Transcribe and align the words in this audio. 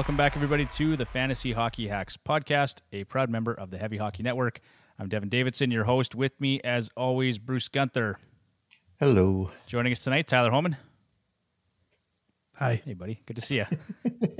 Welcome 0.00 0.16
back, 0.16 0.34
everybody, 0.34 0.64
to 0.64 0.96
the 0.96 1.04
Fantasy 1.04 1.52
Hockey 1.52 1.86
Hacks 1.86 2.16
podcast, 2.16 2.78
a 2.90 3.04
proud 3.04 3.28
member 3.28 3.52
of 3.52 3.70
the 3.70 3.76
Heavy 3.76 3.98
Hockey 3.98 4.22
Network. 4.22 4.60
I'm 4.98 5.10
Devin 5.10 5.28
Davidson, 5.28 5.70
your 5.70 5.84
host. 5.84 6.14
With 6.14 6.40
me, 6.40 6.58
as 6.62 6.88
always, 6.96 7.38
Bruce 7.38 7.68
Gunther. 7.68 8.18
Hello. 8.98 9.50
Joining 9.66 9.92
us 9.92 9.98
tonight, 9.98 10.26
Tyler 10.26 10.50
Holman. 10.52 10.78
Hi. 12.54 12.80
Hey, 12.82 12.94
buddy. 12.94 13.20
Good 13.26 13.36
to 13.36 13.42
see 13.42 13.56
you. 13.56 13.66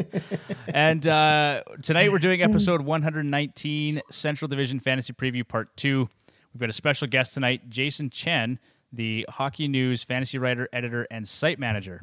and 0.68 1.06
uh, 1.06 1.62
tonight 1.82 2.10
we're 2.10 2.20
doing 2.20 2.40
episode 2.40 2.80
119, 2.80 4.00
Central 4.10 4.48
Division 4.48 4.80
Fantasy 4.80 5.12
Preview 5.12 5.46
Part 5.46 5.76
2. 5.76 6.08
We've 6.54 6.60
got 6.60 6.70
a 6.70 6.72
special 6.72 7.06
guest 7.06 7.34
tonight, 7.34 7.68
Jason 7.68 8.08
Chen, 8.08 8.58
the 8.94 9.26
Hockey 9.28 9.68
News 9.68 10.04
fantasy 10.04 10.38
writer, 10.38 10.70
editor, 10.72 11.06
and 11.10 11.28
site 11.28 11.58
manager. 11.58 12.00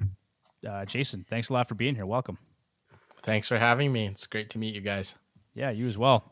Uh, 0.63 0.85
Jason, 0.85 1.25
thanks 1.27 1.49
a 1.49 1.53
lot 1.53 1.67
for 1.67 1.73
being 1.73 1.95
here. 1.95 2.05
Welcome. 2.05 2.37
Thanks 3.27 3.49
for 3.49 3.57
having 3.59 3.91
me. 3.91 4.07
It's 4.07 4.25
great 4.25 4.49
to 4.51 4.57
meet 4.57 4.73
you 4.73 4.79
guys. 4.79 5.13
Yeah, 5.53 5.69
you 5.69 5.85
as 5.85 5.97
well. 5.97 6.31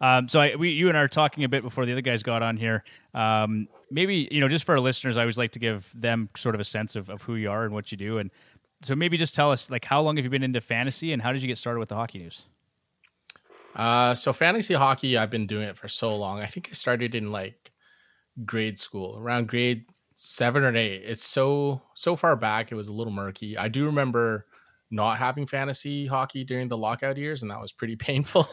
Um, 0.00 0.28
so 0.28 0.40
I, 0.40 0.54
we, 0.54 0.70
you 0.70 0.88
and 0.88 0.96
I 0.96 1.00
are 1.00 1.08
talking 1.08 1.42
a 1.42 1.48
bit 1.48 1.64
before 1.64 1.84
the 1.84 1.90
other 1.90 2.00
guys 2.00 2.22
got 2.22 2.44
on 2.44 2.56
here. 2.56 2.84
Um, 3.12 3.66
maybe 3.90 4.28
you 4.30 4.40
know, 4.40 4.46
just 4.46 4.64
for 4.64 4.72
our 4.72 4.80
listeners, 4.80 5.16
I 5.16 5.22
always 5.22 5.36
like 5.36 5.50
to 5.50 5.58
give 5.58 5.92
them 5.94 6.30
sort 6.36 6.54
of 6.54 6.60
a 6.60 6.64
sense 6.64 6.94
of, 6.94 7.10
of 7.10 7.22
who 7.22 7.34
you 7.34 7.50
are 7.50 7.64
and 7.64 7.74
what 7.74 7.90
you 7.90 7.98
do. 7.98 8.18
And 8.18 8.30
so 8.82 8.94
maybe 8.94 9.16
just 9.16 9.34
tell 9.34 9.50
us, 9.50 9.68
like, 9.68 9.84
how 9.84 10.00
long 10.00 10.16
have 10.16 10.24
you 10.24 10.30
been 10.30 10.44
into 10.44 10.60
fantasy, 10.60 11.12
and 11.12 11.20
how 11.20 11.32
did 11.32 11.42
you 11.42 11.48
get 11.48 11.58
started 11.58 11.80
with 11.80 11.88
the 11.88 11.96
hockey 11.96 12.20
news? 12.20 12.46
Uh, 13.74 14.14
so 14.14 14.32
fantasy 14.32 14.74
hockey, 14.74 15.18
I've 15.18 15.28
been 15.28 15.48
doing 15.48 15.66
it 15.68 15.76
for 15.76 15.88
so 15.88 16.16
long. 16.16 16.38
I 16.38 16.46
think 16.46 16.68
I 16.70 16.74
started 16.74 17.16
in 17.16 17.32
like 17.32 17.72
grade 18.44 18.78
school, 18.78 19.18
around 19.18 19.48
grade 19.48 19.86
seven 20.14 20.62
or 20.62 20.74
eight. 20.76 21.02
It's 21.04 21.24
so 21.24 21.82
so 21.94 22.14
far 22.14 22.36
back. 22.36 22.70
It 22.70 22.76
was 22.76 22.86
a 22.86 22.92
little 22.92 23.12
murky. 23.12 23.58
I 23.58 23.66
do 23.66 23.86
remember 23.86 24.46
not 24.90 25.18
having 25.18 25.46
fantasy 25.46 26.06
hockey 26.06 26.44
during 26.44 26.68
the 26.68 26.76
lockout 26.76 27.16
years, 27.16 27.42
and 27.42 27.50
that 27.50 27.60
was 27.60 27.72
pretty 27.72 27.96
painful. 28.10 28.48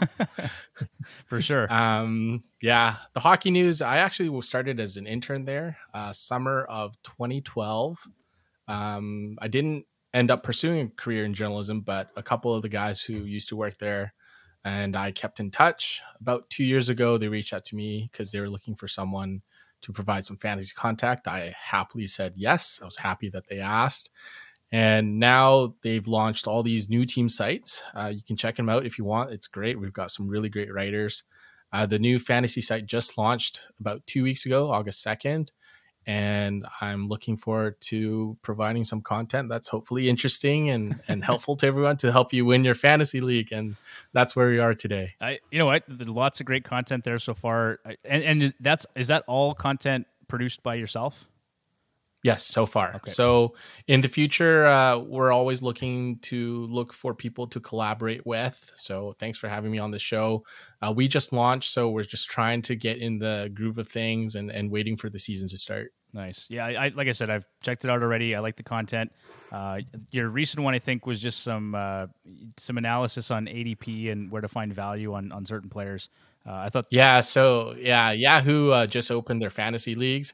For 1.26 1.42
sure. 1.42 1.72
um, 1.72 2.44
yeah, 2.62 2.98
the 3.14 3.20
hockey 3.20 3.52
news. 3.52 3.82
I 3.82 3.98
actually 3.98 4.42
started 4.42 4.80
as 4.80 4.98
an 4.98 5.08
intern 5.08 5.46
there, 5.46 5.78
uh, 5.94 6.12
summer 6.14 6.64
of 6.64 7.02
2012. 7.04 8.08
Um, 8.68 9.38
I 9.42 9.48
didn't 9.48 9.86
end 10.14 10.32
up 10.32 10.44
pursuing 10.44 10.88
a 10.88 10.90
career 10.90 11.26
in 11.26 11.34
journalism, 11.34 11.82
but 11.82 12.10
a 12.16 12.24
couple 12.24 12.54
of 12.54 12.62
the 12.62 12.70
guys 12.70 13.02
who 13.02 13.14
used 13.14 13.50
to 13.50 13.56
work 13.56 13.78
there 13.78 14.14
and 14.68 14.98
I 14.98 15.12
kept 15.12 15.40
in 15.40 15.50
touch. 15.50 16.02
About 16.20 16.50
two 16.50 16.66
years 16.66 16.90
ago, 16.90 17.18
they 17.18 17.30
reached 17.30 17.54
out 17.54 17.64
to 17.66 17.76
me 17.76 18.10
because 18.12 18.32
they 18.32 18.42
were 18.42 18.50
looking 18.50 18.76
for 18.76 18.88
someone 18.88 19.42
to 19.82 19.94
provide 19.94 20.26
some 20.26 20.38
fantasy 20.38 20.74
contact. 20.76 21.28
I 21.28 21.54
happily 21.58 22.06
said 22.08 22.34
yes. 22.36 22.80
I 22.82 22.86
was 22.86 22.98
happy 22.98 23.30
that 23.30 23.48
they 23.48 23.60
asked. 23.60 24.10
And 24.72 25.20
now 25.20 25.76
they've 25.82 26.08
launched 26.08 26.48
all 26.48 26.62
these 26.62 26.90
new 26.90 27.06
team 27.06 27.30
sites. 27.30 27.84
Uh, 27.96 28.12
you 28.14 28.22
can 28.22 28.36
check 28.36 28.56
them 28.56 28.70
out 28.70 28.86
if 28.86 28.98
you 28.98 29.06
want. 29.06 29.32
It's 29.32 29.48
great. 29.48 29.80
We've 29.80 29.94
got 29.94 30.12
some 30.12 30.28
really 30.28 30.50
great 30.50 30.74
writers. 30.74 31.24
Uh, 31.72 31.86
the 31.86 32.00
new 32.00 32.20
fantasy 32.20 32.62
site 32.62 32.86
just 32.86 33.18
launched 33.18 33.68
about 33.80 34.06
two 34.08 34.24
weeks 34.24 34.46
ago, 34.46 34.72
August 34.72 35.06
2nd. 35.06 35.50
And 36.06 36.66
I'm 36.80 37.09
looking 37.09 37.36
forward 37.36 37.76
to 37.90 38.38
providing 38.42 38.86
some 38.86 39.02
content 39.02 39.50
that's 39.50 39.68
hopefully 39.68 40.08
interesting 40.08 40.70
and, 40.70 41.02
and 41.09 41.24
helpful 41.24 41.58
to 41.58 41.68
everyone 41.68 41.98
to 41.98 42.12
help 42.14 42.31
you 42.31 42.46
win 42.46 42.64
your 42.64 42.76
fantasy 42.76 43.20
league. 43.20 43.52
And 43.52 43.76
that's 44.14 44.34
where 44.36 44.48
we 44.48 44.59
are 44.59 44.74
today. 44.74 45.16
I, 45.20 45.40
you 45.52 45.59
know 45.59 45.66
what? 45.66 45.84
Lots 45.90 46.40
of 46.40 46.46
great 46.46 46.64
content 46.64 47.04
there 47.04 47.20
so 47.20 47.34
far. 47.34 47.80
And, 48.06 48.24
and 48.24 48.54
that's, 48.62 48.86
is 48.96 49.09
that 49.09 49.24
all 49.28 49.54
content 49.54 50.08
produced 50.30 50.64
by 50.64 50.76
yourself? 50.76 51.26
Yes, 52.28 52.44
so 52.44 52.66
far. 52.66 52.94
Okay. 52.95 53.09
So 53.09 53.56
in 53.88 54.02
the 54.02 54.09
future, 54.09 54.68
uh, 54.68 54.97
we're 54.97 55.31
always 55.31 55.62
looking 55.62 56.19
to 56.24 56.66
look 56.66 56.91
for 56.91 57.13
people 57.13 57.47
to 57.47 57.62
collaborate 57.62 58.25
with. 58.25 58.69
So 58.75 59.16
thanks 59.18 59.38
for 59.38 59.47
having 59.47 59.72
me 59.72 59.79
on 59.79 59.91
the 59.91 60.00
show. 60.00 60.44
Uh, 60.81 60.91
we 60.94 61.07
just 61.07 61.31
launched, 61.31 61.72
so 61.72 61.90
we're 61.90 62.03
just 62.03 62.29
trying 62.29 62.63
to 62.63 62.75
get 62.75 62.97
in 62.97 63.18
the 63.18 63.50
groove 63.53 63.78
of 63.78 63.88
things 63.88 64.35
and, 64.35 64.52
and 64.52 64.69
waiting 64.69 64.97
for 64.97 65.09
the 65.09 65.18
season 65.18 65.47
to 65.47 65.57
start. 65.57 65.94
Nice. 66.12 66.47
Yeah, 66.50 66.66
I, 66.66 66.90
like 66.90 67.07
I 67.07 67.13
said, 67.13 67.29
I've 67.29 67.46
checked 67.63 67.85
it 67.85 67.91
out 67.91 68.03
already. 68.03 68.35
I 68.35 68.40
like 68.40 68.57
the 68.57 68.63
content. 68.63 69.13
Uh, 69.50 69.79
your 70.12 70.28
recent 70.28 70.62
one, 70.62 70.73
I 70.73 70.79
think, 70.79 71.06
was 71.06 71.22
just 71.22 71.44
some 71.44 71.75
uh, 71.75 72.07
some 72.57 72.78
analysis 72.78 73.31
on 73.31 73.46
ADP 73.46 74.12
and 74.12 74.29
where 74.29 74.41
to 74.41 74.50
find 74.50 74.73
value 74.73 75.13
on 75.13 75.31
on 75.31 75.46
certain 75.46 75.69
players. 75.69 76.09
Uh, 76.47 76.62
I 76.63 76.69
thought. 76.69 76.85
Yeah. 76.90 77.22
So 77.22 77.75
yeah, 77.78 78.12
Yahoo 78.12 78.72
uh, 78.72 78.85
just 78.88 79.12
opened 79.12 79.41
their 79.41 79.50
fantasy 79.50 79.96
leagues, 79.96 80.34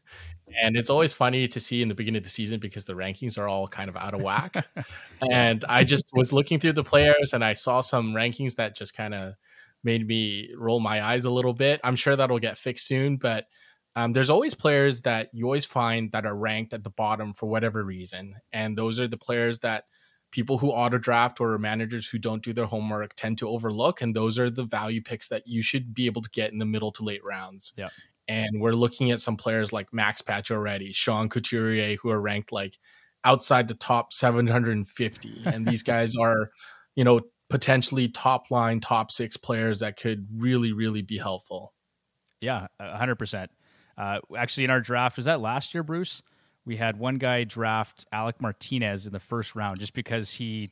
and 0.62 0.76
it's 0.76 0.90
always 0.90 1.14
funny 1.14 1.48
to 1.48 1.60
see 1.60 1.82
in 1.82 1.88
the 1.88 1.96
beginning 1.96 2.20
of 2.20 2.24
the 2.24 2.30
season 2.30 2.60
because 2.60 2.86
the 2.86 2.94
rankings 2.94 3.38
are 3.38 3.48
all 3.48 3.68
kind 3.68 3.90
of 3.90 3.96
out 3.96 4.14
of 4.14 4.22
whack. 4.22 4.68
and 5.32 5.64
I 5.68 5.84
just 5.84 6.06
was 6.14 6.34
looking 6.34 6.60
through 6.60 6.74
the 6.74 6.84
players 6.84 7.34
and 7.34 7.44
I 7.44 7.54
saw 7.54 7.82
some 7.82 8.14
rankings 8.14 8.56
that 8.56 8.76
just 8.76 8.96
kind 8.96 9.14
of 9.14 9.34
made 9.84 10.08
me 10.08 10.50
roll 10.58 10.80
my 10.80 11.04
eyes 11.04 11.26
a 11.26 11.32
little 11.32 11.54
bit. 11.54 11.80
I'm 11.84 11.96
sure 11.96 12.16
that'll 12.16 12.40
get 12.40 12.58
fixed 12.58 12.88
soon, 12.88 13.18
but 13.18 13.48
um, 13.96 14.14
there's 14.14 14.30
always 14.30 14.54
players 14.54 15.02
that 15.02 15.30
you 15.34 15.46
always 15.46 15.66
find 15.66 16.12
that 16.12 16.26
are 16.26 16.36
ranked 16.36 16.74
at 16.74 16.84
the 16.84 16.90
bottom 16.90 17.34
for 17.34 17.48
whatever 17.48 17.84
reason. 17.84 18.36
And 18.52 18.78
those 18.78 19.00
are 19.00 19.08
the 19.08 19.18
players 19.18 19.60
that 19.60 19.86
people 20.32 20.58
who 20.58 20.72
auto 20.72 20.98
draft 20.98 21.40
or 21.40 21.58
managers 21.60 22.08
who 22.08 22.18
don't 22.18 22.42
do 22.42 22.54
their 22.54 22.66
homework 22.66 23.14
tend 23.16 23.38
to 23.38 23.48
overlook. 23.48 24.02
And 24.02 24.16
those 24.16 24.40
are 24.40 24.50
the 24.50 24.64
value 24.64 25.02
picks 25.02 25.28
that 25.28 25.44
you 25.46 25.62
should 25.62 25.94
be 25.94 26.08
able 26.08 26.24
to 26.24 26.30
get 26.32 26.52
in 26.52 26.58
the 26.58 26.66
middle 26.66 26.92
to 26.94 27.04
late 27.04 27.24
rounds. 27.24 27.74
Yeah. 27.78 27.90
And 28.34 28.62
we're 28.62 28.74
looking 28.74 29.12
at 29.12 29.20
some 29.20 29.38
players 29.38 29.72
like 29.72 29.94
Max 29.94 30.22
Pacioretty, 30.22 30.96
Sean 30.96 31.30
Couturier, 31.30 31.98
who 32.02 32.10
are 32.10 32.20
ranked 32.20 32.52
like 32.52 32.78
outside 33.24 33.68
the 33.68 33.76
top 33.76 34.12
750. 34.14 35.42
and 35.46 35.68
these 35.68 35.84
guys 35.84 36.16
are, 36.16 36.50
you 36.96 37.04
know, 37.04 37.22
potentially 37.50 38.08
top 38.08 38.50
line, 38.50 38.80
top 38.80 39.12
six 39.12 39.38
players 39.38 39.80
that 39.80 39.98
could 39.98 40.28
really, 40.36 40.72
really 40.72 41.02
be 41.02 41.18
helpful. 41.18 41.74
Yeah, 42.42 42.68
100%. 42.82 43.48
Uh, 43.98 44.20
actually, 44.36 44.64
in 44.64 44.70
our 44.70 44.82
draft, 44.82 45.18
was 45.18 45.26
that 45.26 45.40
last 45.40 45.74
year, 45.74 45.84
Bruce? 45.84 46.24
We 46.66 46.78
had 46.78 46.98
one 46.98 47.18
guy 47.18 47.44
draft 47.44 48.06
Alec 48.12 48.42
Martinez 48.42 49.06
in 49.06 49.14
the 49.14 49.20
first 49.20 49.56
round 49.56 49.80
just 49.80 49.94
because 49.94 50.32
he. 50.32 50.72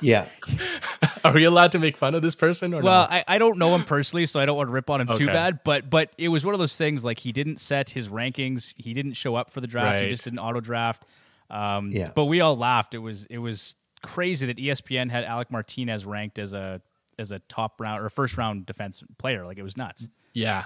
yeah. 0.00 0.26
Are 1.24 1.32
we 1.32 1.44
allowed 1.44 1.72
to 1.72 1.78
make 1.78 1.96
fun 1.96 2.14
of 2.14 2.22
this 2.22 2.34
person? 2.34 2.72
Or 2.74 2.82
well, 2.82 3.06
I, 3.08 3.24
I 3.26 3.38
don't 3.38 3.58
know 3.58 3.74
him 3.74 3.84
personally, 3.84 4.26
so 4.26 4.40
I 4.40 4.46
don't 4.46 4.56
want 4.56 4.68
to 4.68 4.72
rip 4.72 4.90
on 4.90 5.00
him 5.00 5.10
okay. 5.10 5.18
too 5.18 5.26
bad. 5.26 5.60
But 5.64 5.90
but 5.90 6.12
it 6.18 6.28
was 6.28 6.44
one 6.44 6.54
of 6.54 6.60
those 6.60 6.76
things 6.76 7.04
like 7.04 7.18
he 7.18 7.32
didn't 7.32 7.58
set 7.58 7.90
his 7.90 8.08
rankings. 8.08 8.74
He 8.76 8.94
didn't 8.94 9.14
show 9.14 9.34
up 9.34 9.50
for 9.50 9.60
the 9.60 9.66
draft. 9.66 9.94
Right. 9.94 10.04
He 10.04 10.10
just 10.10 10.24
did 10.24 10.32
an 10.32 10.38
auto 10.38 10.60
draft. 10.60 11.04
Um, 11.50 11.90
yeah. 11.90 12.10
But 12.14 12.24
we 12.24 12.40
all 12.40 12.56
laughed. 12.56 12.94
It 12.94 12.98
was 12.98 13.26
it 13.26 13.38
was 13.38 13.76
crazy 14.02 14.46
that 14.46 14.56
ESPN 14.56 15.10
had 15.10 15.24
Alec 15.24 15.50
Martinez 15.50 16.06
ranked 16.06 16.38
as 16.38 16.52
a 16.52 16.80
as 17.18 17.32
a 17.32 17.38
top 17.40 17.80
round 17.80 18.04
or 18.04 18.08
first 18.08 18.36
round 18.36 18.66
defense 18.66 19.02
player. 19.18 19.44
Like 19.44 19.58
it 19.58 19.62
was 19.62 19.76
nuts. 19.76 20.08
Yeah, 20.32 20.64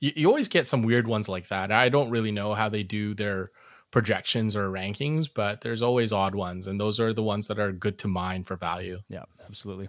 you, 0.00 0.12
you 0.14 0.28
always 0.28 0.48
get 0.48 0.66
some 0.66 0.82
weird 0.82 1.06
ones 1.06 1.28
like 1.28 1.48
that. 1.48 1.72
I 1.72 1.88
don't 1.88 2.10
really 2.10 2.32
know 2.32 2.54
how 2.54 2.68
they 2.68 2.82
do 2.82 3.14
their 3.14 3.50
projections 3.96 4.54
or 4.54 4.68
rankings, 4.68 5.26
but 5.34 5.62
there's 5.62 5.80
always 5.80 6.12
odd 6.12 6.34
ones, 6.34 6.66
and 6.66 6.78
those 6.78 7.00
are 7.00 7.14
the 7.14 7.22
ones 7.22 7.46
that 7.46 7.58
are 7.58 7.72
good 7.72 7.98
to 7.98 8.06
mine 8.06 8.44
for 8.44 8.54
value. 8.54 9.00
Yeah, 9.08 9.22
absolutely. 9.46 9.88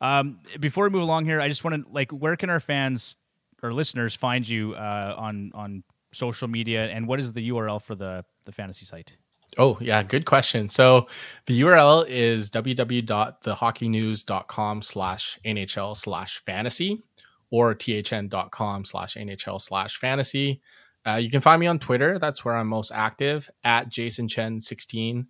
Um, 0.00 0.38
before 0.60 0.84
we 0.84 0.90
move 0.90 1.02
along 1.02 1.24
here, 1.24 1.40
I 1.40 1.48
just 1.48 1.64
want 1.64 1.84
to 1.84 1.92
like, 1.92 2.12
where 2.12 2.36
can 2.36 2.50
our 2.50 2.60
fans 2.60 3.16
or 3.60 3.72
listeners 3.72 4.14
find 4.14 4.48
you 4.48 4.74
uh, 4.74 5.12
on 5.18 5.50
on 5.54 5.82
social 6.12 6.46
media, 6.46 6.86
and 6.86 7.08
what 7.08 7.18
is 7.18 7.32
the 7.32 7.50
URL 7.50 7.82
for 7.82 7.96
the 7.96 8.24
the 8.44 8.52
fantasy 8.52 8.86
site? 8.86 9.16
Oh, 9.56 9.76
yeah, 9.80 10.04
good 10.04 10.24
question. 10.24 10.68
So 10.68 11.08
the 11.46 11.60
URL 11.62 12.06
is 12.08 12.50
www.thehockeynews.com 12.50 14.82
slash 14.82 15.38
NHL 15.44 15.96
slash 15.96 16.38
fantasy 16.46 17.02
or 17.50 17.74
thn.com 17.74 18.84
slash 18.84 19.16
NHL 19.16 19.60
slash 19.60 19.96
fantasy. 19.96 20.62
Uh, 21.08 21.16
you 21.16 21.30
can 21.30 21.40
find 21.40 21.58
me 21.58 21.66
on 21.66 21.78
Twitter. 21.78 22.18
That's 22.18 22.44
where 22.44 22.54
I'm 22.54 22.66
most 22.66 22.92
active 22.92 23.48
at 23.64 23.88
Jason 23.88 24.28
Chen 24.28 24.60
16. 24.60 25.26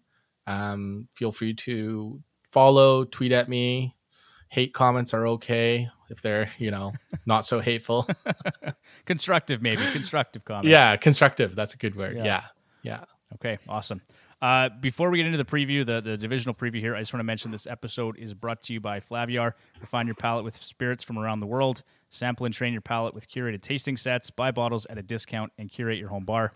Um, 0.46 1.08
feel 1.12 1.30
free 1.30 1.54
to 1.54 2.20
follow, 2.48 3.04
tweet 3.04 3.30
at 3.30 3.48
me. 3.48 3.94
Hate 4.48 4.72
comments 4.72 5.14
are 5.14 5.26
okay 5.28 5.88
if 6.10 6.20
they're, 6.20 6.50
you 6.58 6.70
know, 6.70 6.94
not 7.26 7.44
so 7.44 7.60
hateful. 7.60 8.08
constructive, 9.04 9.62
maybe. 9.62 9.82
Constructive 9.92 10.44
comments. 10.44 10.68
Yeah, 10.68 10.96
constructive. 10.96 11.54
That's 11.54 11.74
a 11.74 11.76
good 11.76 11.94
word. 11.94 12.16
Yeah. 12.16 12.24
Yeah. 12.24 12.42
yeah. 12.82 13.04
Okay, 13.34 13.58
awesome. 13.68 14.00
Uh, 14.40 14.70
before 14.80 15.10
we 15.10 15.18
get 15.18 15.26
into 15.26 15.38
the 15.38 15.44
preview, 15.44 15.84
the, 15.84 16.00
the 16.00 16.16
divisional 16.16 16.54
preview 16.54 16.80
here, 16.80 16.96
I 16.96 17.00
just 17.00 17.12
want 17.12 17.20
to 17.20 17.24
mention 17.24 17.50
this 17.50 17.66
episode 17.66 18.18
is 18.18 18.34
brought 18.34 18.62
to 18.62 18.72
you 18.72 18.80
by 18.80 19.00
Flaviar. 19.00 19.52
Refine 19.80 20.06
your 20.06 20.14
palate 20.14 20.44
with 20.44 20.56
spirits 20.56 21.04
from 21.04 21.18
around 21.18 21.40
the 21.40 21.46
world. 21.46 21.82
Sample 22.10 22.46
and 22.46 22.54
train 22.54 22.72
your 22.72 22.82
palate 22.82 23.14
with 23.14 23.28
curated 23.28 23.60
tasting 23.60 23.96
sets. 23.96 24.30
Buy 24.30 24.50
bottles 24.50 24.86
at 24.86 24.98
a 24.98 25.02
discount 25.02 25.52
and 25.58 25.70
curate 25.70 25.98
your 25.98 26.08
home 26.08 26.24
bar. 26.24 26.52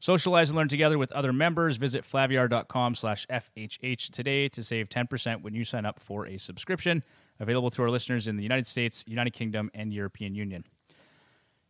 Socialize 0.00 0.50
and 0.50 0.56
learn 0.56 0.68
together 0.68 0.96
with 0.96 1.10
other 1.12 1.32
members. 1.32 1.76
Visit 1.76 2.04
flaviar.com 2.04 2.94
slash 2.94 3.26
FHH 3.26 4.10
today 4.10 4.48
to 4.48 4.62
save 4.62 4.88
10% 4.88 5.42
when 5.42 5.54
you 5.54 5.64
sign 5.64 5.84
up 5.84 5.98
for 5.98 6.26
a 6.26 6.38
subscription. 6.38 7.02
Available 7.40 7.70
to 7.70 7.82
our 7.82 7.90
listeners 7.90 8.28
in 8.28 8.36
the 8.36 8.42
United 8.42 8.66
States, 8.66 9.04
United 9.06 9.32
Kingdom, 9.32 9.70
and 9.74 9.92
European 9.92 10.34
Union. 10.34 10.64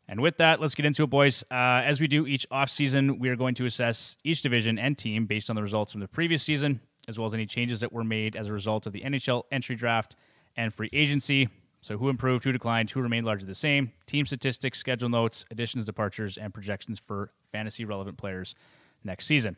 And 0.08 0.20
with 0.20 0.38
that, 0.38 0.60
let's 0.60 0.74
get 0.74 0.86
into 0.86 1.02
it, 1.02 1.10
boys. 1.10 1.44
Uh, 1.50 1.82
as 1.84 2.00
we 2.00 2.06
do 2.06 2.26
each 2.26 2.46
offseason, 2.50 3.18
we 3.18 3.28
are 3.28 3.36
going 3.36 3.54
to 3.56 3.66
assess 3.66 4.16
each 4.24 4.40
division 4.40 4.78
and 4.78 4.96
team 4.96 5.26
based 5.26 5.50
on 5.50 5.56
the 5.56 5.62
results 5.62 5.92
from 5.92 6.00
the 6.00 6.08
previous 6.08 6.42
season. 6.42 6.80
as 7.06 7.18
well 7.18 7.24
as 7.24 7.32
any 7.32 7.46
changes 7.46 7.80
that 7.80 7.90
were 7.90 8.04
made 8.04 8.36
as 8.36 8.48
a 8.48 8.52
result 8.52 8.86
of 8.86 8.92
the 8.92 9.00
NHL 9.00 9.44
entry 9.50 9.74
draft 9.74 10.14
and 10.56 10.74
free 10.74 10.90
agency. 10.92 11.48
So, 11.80 11.96
who 11.96 12.08
improved, 12.08 12.44
who 12.44 12.52
declined, 12.52 12.90
who 12.90 13.00
remained 13.00 13.24
largely 13.24 13.46
the 13.46 13.54
same, 13.54 13.92
team 14.06 14.26
statistics, 14.26 14.78
schedule 14.78 15.08
notes, 15.08 15.44
additions, 15.50 15.84
departures, 15.84 16.36
and 16.36 16.52
projections 16.52 16.98
for 16.98 17.30
fantasy 17.52 17.84
relevant 17.84 18.18
players 18.18 18.54
next 19.04 19.26
season. 19.26 19.56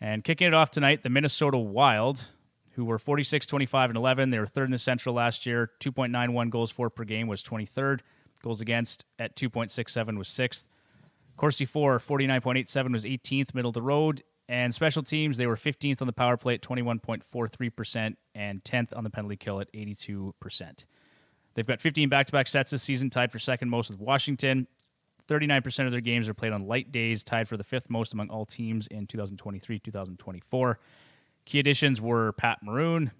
And 0.00 0.22
kicking 0.22 0.46
it 0.46 0.54
off 0.54 0.70
tonight, 0.70 1.02
the 1.02 1.08
Minnesota 1.08 1.56
Wild, 1.56 2.28
who 2.72 2.84
were 2.84 2.98
46, 2.98 3.46
25, 3.46 3.90
and 3.90 3.96
11. 3.96 4.30
They 4.30 4.38
were 4.38 4.46
third 4.46 4.66
in 4.66 4.72
the 4.72 4.78
Central 4.78 5.14
last 5.14 5.46
year. 5.46 5.70
2.91 5.80 6.50
goals 6.50 6.70
for 6.70 6.90
per 6.90 7.04
game 7.04 7.26
was 7.26 7.42
23rd. 7.42 8.00
Goals 8.42 8.60
against 8.60 9.06
at 9.18 9.34
2.67 9.34 10.18
was 10.18 10.28
sixth. 10.28 10.66
Corsi 11.38 11.64
4, 11.64 11.98
49.87 11.98 12.92
was 12.92 13.04
18th, 13.04 13.54
middle 13.54 13.70
of 13.70 13.74
the 13.74 13.82
road. 13.82 14.22
And 14.48 14.72
special 14.72 15.02
teams, 15.02 15.38
they 15.38 15.46
were 15.46 15.56
15th 15.56 16.00
on 16.00 16.06
the 16.06 16.12
power 16.12 16.36
play 16.36 16.54
at 16.54 16.62
21.43% 16.62 18.16
and 18.34 18.62
10th 18.62 18.96
on 18.96 19.04
the 19.04 19.10
penalty 19.10 19.36
kill 19.36 19.60
at 19.60 19.72
82%. 19.72 20.84
They've 21.56 21.66
got 21.66 21.80
15 21.80 22.10
back 22.10 22.26
to 22.26 22.32
back 22.32 22.46
sets 22.46 22.70
this 22.70 22.82
season, 22.82 23.08
tied 23.08 23.32
for 23.32 23.38
second 23.38 23.70
most 23.70 23.90
with 23.90 23.98
Washington. 23.98 24.68
39% 25.26 25.86
of 25.86 25.90
their 25.90 26.02
games 26.02 26.28
are 26.28 26.34
played 26.34 26.52
on 26.52 26.66
light 26.66 26.92
days, 26.92 27.24
tied 27.24 27.48
for 27.48 27.56
the 27.56 27.64
fifth 27.64 27.90
most 27.90 28.12
among 28.12 28.28
all 28.28 28.44
teams 28.44 28.86
in 28.88 29.06
2023 29.06 29.78
2024. 29.80 30.78
Key 31.46 31.58
additions 31.58 32.00
were 32.00 32.32
Pat 32.32 32.58
Maroon, 32.62 33.10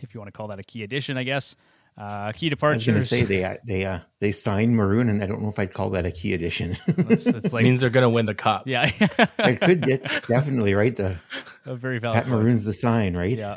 if 0.00 0.14
you 0.14 0.20
want 0.20 0.28
to 0.28 0.36
call 0.36 0.48
that 0.48 0.60
a 0.60 0.62
key 0.62 0.82
addition, 0.82 1.16
I 1.16 1.24
guess. 1.24 1.56
Uh, 1.96 2.30
key 2.30 2.46
I 2.46 2.48
was 2.48 2.50
departures. 2.50 2.86
going 2.86 2.98
to 2.98 3.04
say 3.04 3.22
they 3.24 3.42
uh, 3.42 3.56
they 3.66 3.84
uh, 3.84 3.98
they 4.20 4.30
signed 4.30 4.76
Maroon, 4.76 5.08
and 5.08 5.20
I 5.20 5.26
don't 5.26 5.42
know 5.42 5.48
if 5.48 5.58
I'd 5.58 5.72
call 5.72 5.90
that 5.90 6.06
a 6.06 6.12
key 6.12 6.32
addition. 6.34 6.76
it's, 6.86 7.26
it's 7.26 7.52
like, 7.52 7.64
means 7.64 7.80
they're 7.80 7.90
going 7.90 8.04
to 8.04 8.10
win 8.10 8.26
the 8.26 8.36
cup. 8.36 8.68
yeah, 8.68 8.88
I 9.38 9.56
could 9.56 9.80
get 9.80 10.04
definitely 10.28 10.74
right. 10.74 10.94
The 10.94 11.16
a 11.64 11.74
very 11.74 11.98
valid. 11.98 12.14
Pat 12.16 12.26
point. 12.28 12.42
Maroon's 12.42 12.62
the 12.62 12.72
sign, 12.72 13.16
right? 13.16 13.36
Yeah. 13.36 13.56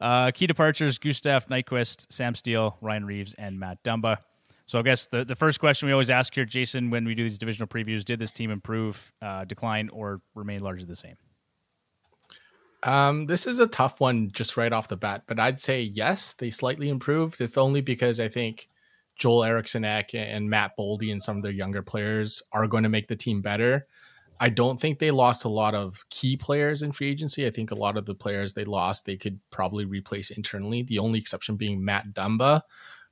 Uh, 0.00 0.30
key 0.30 0.46
departures: 0.46 0.98
Gustav 0.98 1.46
Nyquist, 1.48 2.12
Sam 2.12 2.34
Steele, 2.34 2.76
Ryan 2.80 3.04
Reaves, 3.04 3.34
and 3.34 3.58
Matt 3.58 3.82
Dumba. 3.84 4.18
So 4.66 4.78
I 4.78 4.82
guess 4.82 5.06
the, 5.06 5.24
the 5.24 5.34
first 5.34 5.60
question 5.60 5.86
we 5.86 5.92
always 5.92 6.10
ask 6.10 6.34
here, 6.34 6.46
Jason, 6.46 6.90
when 6.90 7.04
we 7.04 7.14
do 7.14 7.22
these 7.24 7.38
divisional 7.38 7.68
previews, 7.68 8.04
did 8.04 8.18
this 8.18 8.32
team 8.32 8.50
improve, 8.50 9.12
uh, 9.20 9.44
decline, 9.44 9.90
or 9.90 10.22
remain 10.34 10.60
largely 10.60 10.86
the 10.86 10.96
same? 10.96 11.16
Um, 12.82 13.26
this 13.26 13.46
is 13.46 13.60
a 13.60 13.66
tough 13.66 14.00
one 14.00 14.30
just 14.32 14.56
right 14.56 14.72
off 14.72 14.88
the 14.88 14.96
bat, 14.96 15.24
but 15.26 15.38
I'd 15.40 15.60
say 15.60 15.82
yes, 15.82 16.34
they 16.34 16.50
slightly 16.50 16.88
improved, 16.88 17.40
if 17.40 17.56
only 17.56 17.80
because 17.80 18.20
I 18.20 18.28
think 18.28 18.68
Joel 19.18 19.44
Eriksson 19.44 19.84
Ek 19.84 20.14
and 20.14 20.50
Matt 20.50 20.72
Boldy 20.78 21.10
and 21.10 21.22
some 21.22 21.38
of 21.38 21.42
their 21.42 21.52
younger 21.52 21.82
players 21.82 22.42
are 22.52 22.66
going 22.66 22.82
to 22.82 22.88
make 22.88 23.06
the 23.06 23.16
team 23.16 23.40
better. 23.40 23.86
I 24.44 24.50
don't 24.50 24.78
think 24.78 24.98
they 24.98 25.10
lost 25.10 25.46
a 25.46 25.48
lot 25.48 25.74
of 25.74 26.04
key 26.10 26.36
players 26.36 26.82
in 26.82 26.92
free 26.92 27.08
agency. 27.08 27.46
I 27.46 27.50
think 27.50 27.70
a 27.70 27.74
lot 27.74 27.96
of 27.96 28.04
the 28.04 28.14
players 28.14 28.52
they 28.52 28.66
lost 28.66 29.06
they 29.06 29.16
could 29.16 29.40
probably 29.48 29.86
replace 29.86 30.30
internally. 30.30 30.82
The 30.82 30.98
only 30.98 31.18
exception 31.18 31.56
being 31.56 31.82
Matt 31.82 32.12
Dumba, 32.12 32.60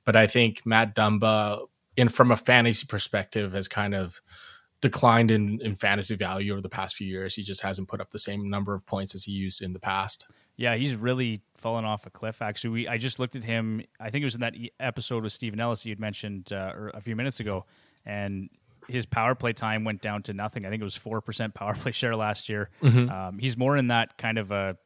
but 0.05 0.15
I 0.15 0.27
think 0.27 0.63
Matt 0.63 0.93
Dumba, 0.93 1.65
in 1.97 2.09
from 2.09 2.29
a 2.29 2.37
fantasy 2.37 2.85
perspective, 2.85 3.53
has 3.53 3.67
kind 3.67 3.95
of 3.95 4.21
declined 4.79 5.31
in, 5.31 5.59
in 5.63 5.75
fantasy 5.75 6.15
value 6.15 6.51
over 6.51 6.61
the 6.61 6.69
past 6.69 6.95
few 6.95 7.07
years. 7.07 7.33
He 7.33 7.41
just 7.41 7.63
hasn't 7.63 7.87
put 7.87 7.99
up 7.99 8.11
the 8.11 8.19
same 8.19 8.47
number 8.47 8.75
of 8.75 8.85
points 8.85 9.15
as 9.15 9.23
he 9.23 9.31
used 9.31 9.63
in 9.63 9.73
the 9.73 9.79
past. 9.79 10.27
Yeah, 10.55 10.75
he's 10.75 10.95
really 10.95 11.41
fallen 11.57 11.83
off 11.83 12.05
a 12.05 12.11
cliff. 12.11 12.43
Actually, 12.43 12.69
we 12.69 12.87
I 12.87 12.99
just 12.99 13.17
looked 13.17 13.35
at 13.35 13.43
him. 13.43 13.81
I 13.99 14.11
think 14.11 14.21
it 14.21 14.25
was 14.25 14.35
in 14.35 14.41
that 14.41 14.53
episode 14.79 15.23
with 15.23 15.33
Stephen 15.33 15.59
Ellis 15.59 15.83
you 15.83 15.89
had 15.89 15.99
mentioned 15.99 16.53
uh, 16.53 16.91
a 16.93 17.01
few 17.01 17.15
minutes 17.15 17.39
ago, 17.39 17.65
and 18.05 18.51
his 18.87 19.05
power 19.05 19.35
play 19.35 19.53
time 19.53 19.83
went 19.83 20.01
down 20.01 20.23
to 20.23 20.33
nothing. 20.33 20.65
I 20.65 20.69
think 20.69 20.81
it 20.81 20.83
was 20.83 20.95
four 20.95 21.21
percent 21.21 21.53
power 21.53 21.75
play 21.75 21.91
share 21.91 22.15
last 22.15 22.49
year. 22.49 22.69
Um, 22.81 23.39
he's 23.39 23.57
more 23.57 23.77
in 23.77 23.87
that 23.87 24.17
kind 24.17 24.37
of 24.37 24.51
a 24.51 24.77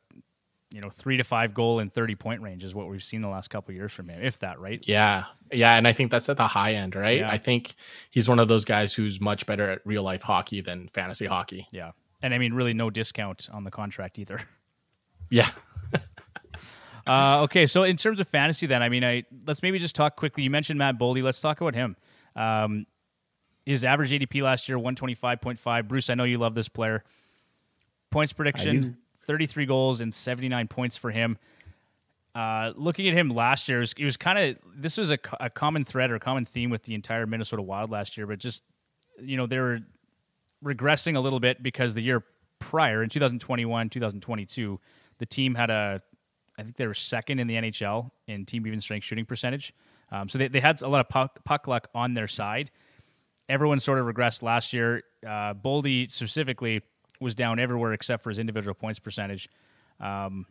you 0.70 0.82
know 0.82 0.90
three 0.90 1.18
to 1.18 1.24
five 1.24 1.54
goal 1.54 1.80
and 1.80 1.94
thirty 1.94 2.16
point 2.16 2.42
range 2.42 2.64
is 2.64 2.76
what 2.76 2.90
we've 2.90 3.04
seen 3.04 3.22
the 3.22 3.30
last 3.30 3.50
couple 3.50 3.72
of 3.72 3.76
years 3.76 3.92
from 3.92 4.10
him, 4.10 4.22
if 4.22 4.40
that 4.40 4.60
right. 4.60 4.82
Yeah. 4.84 5.26
Yeah. 5.52 5.76
And 5.76 5.88
I 5.88 5.94
think 5.94 6.12
that's 6.12 6.30
at 6.30 6.38
the 6.38 6.48
high 6.48 6.74
end, 6.74 6.96
right? 6.96 7.20
Yeah. 7.20 7.32
I 7.32 7.38
think 7.38 7.76
he's 8.12 8.28
one 8.28 8.40
of 8.40 8.48
those 8.48 8.66
guys 8.66 8.94
who's 8.94 9.22
much 9.22 9.46
better 9.46 9.70
at 9.70 9.82
real 9.86 10.04
life 10.04 10.22
hockey 10.24 10.62
than 10.62 10.90
fantasy 10.90 11.26
hockey. 11.26 11.68
Yeah, 11.72 11.92
and 12.22 12.34
I 12.34 12.38
mean 12.38 12.54
really 12.54 12.74
no 12.74 12.90
discount 12.90 13.48
on 13.52 13.64
the 13.64 13.72
contract 13.72 14.20
either. 14.20 14.42
Yeah. 15.30 15.50
Uh, 17.08 17.44
okay, 17.44 17.66
so 17.66 17.84
in 17.84 17.96
terms 17.96 18.20
of 18.20 18.28
fantasy, 18.28 18.68
then 18.68 18.84
I 18.84 18.90
mean, 18.90 19.04
I 19.04 19.24
let's 19.46 19.64
maybe 19.64 19.80
just 19.80 19.96
talk 19.96 20.18
quickly. 20.18 20.44
You 20.44 20.50
mentioned 20.50 20.78
Matt 20.78 21.00
Boldy. 21.00 21.24
Let's 21.24 21.40
talk 21.40 21.62
about 21.62 21.74
him. 21.74 21.96
Um, 22.36 22.86
his 23.68 23.84
average 23.84 24.12
ADP 24.12 24.42
last 24.42 24.70
year 24.70 24.80
one 24.80 24.96
twenty 24.96 25.14
five 25.14 25.42
point 25.42 25.60
five. 25.60 25.88
Bruce, 25.88 26.10
I 26.10 26.16
know 26.16 26.24
you 26.24 26.38
love 26.38 26.56
this 26.56 26.70
player. 26.70 27.04
Points 28.10 28.34
prediction: 28.34 28.98
thirty 29.26 29.46
three 29.46 29.66
goals 29.66 30.02
and 30.02 30.14
seventy 30.14 30.48
nine 30.48 30.68
points 30.68 30.96
for 30.96 31.12
him. 31.12 31.38
Uh, 32.34 32.72
looking 32.76 33.08
at 33.08 33.14
him 33.16 33.30
last 33.30 33.68
year, 33.68 33.80
it 33.80 33.82
was, 33.82 33.96
was 34.00 34.18
kind 34.18 34.38
of 34.38 34.58
this 34.76 34.98
was 34.98 35.12
a, 35.12 35.18
a 35.40 35.50
common 35.50 35.84
thread 35.84 36.12
or 36.12 36.20
common 36.20 36.46
theme 36.46 36.70
with 36.70 36.84
the 36.84 36.94
entire 36.94 37.26
Minnesota 37.26 37.62
Wild 37.62 37.92
last 37.92 38.16
year, 38.16 38.26
but 38.26 38.40
just 38.40 38.64
you 39.22 39.36
know 39.36 39.48
they 39.48 39.60
were 39.60 39.80
regressing 40.64 41.16
a 41.16 41.20
little 41.20 41.40
bit 41.40 41.62
because 41.62 41.94
the 41.94 42.02
year 42.02 42.24
prior 42.60 43.04
in 43.04 43.10
2021 43.10 43.90
2022 43.90 44.80
the 45.20 45.26
team 45.28 45.54
had 45.54 45.70
a 45.70 46.02
i 46.58 46.64
think 46.64 46.76
they 46.76 46.88
were 46.88 46.94
second 46.96 47.38
in 47.38 47.46
the 47.46 47.54
nhl 47.54 48.10
in 48.26 48.46
team 48.46 48.66
even 48.66 48.82
strength 48.82 49.04
shooting 49.04 49.26
percentage 49.26 49.74
um, 50.10 50.28
so 50.28 50.40
they, 50.40 50.48
they 50.48 50.62
had 50.62 50.82
a 50.82 50.88
lot 50.88 51.02
of 51.02 51.10
puck, 51.10 51.44
puck 51.44 51.68
luck 51.68 51.88
on 51.94 52.16
their 52.16 52.28
side 52.28 52.72
everyone 53.50 53.80
sort 53.80 54.00
of 54.00 54.06
regressed 54.06 54.42
last 54.42 54.74
year. 54.74 55.04
Uh, 55.26 55.54
boldy 55.54 56.12
specifically 56.12 56.82
was 57.20 57.36
down 57.36 57.60
everywhere 57.60 57.94
except 57.94 58.24
for 58.24 58.30
his 58.30 58.40
individual 58.40 58.74
points 58.74 59.00
percentage. 59.00 59.50
Um, 60.00 60.46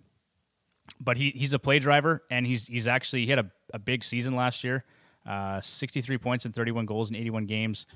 but 1.01 1.17
he, 1.17 1.31
he's 1.31 1.53
a 1.53 1.59
play 1.59 1.79
driver 1.79 2.23
and 2.31 2.47
he's 2.47 2.67
he's 2.67 2.87
actually 2.87 3.25
he 3.25 3.31
had 3.31 3.41
a, 3.41 3.51
a 3.75 3.79
big 3.79 4.05
season 4.05 4.35
last 4.35 4.65
year. 4.65 4.85
Uh, 5.27 5.61
63 5.61 6.19
points 6.19 6.45
and 6.45 6.55
31 6.55 6.87
goals 6.87 7.11
in 7.11 7.17
81 7.17 7.47
games. 7.47 7.87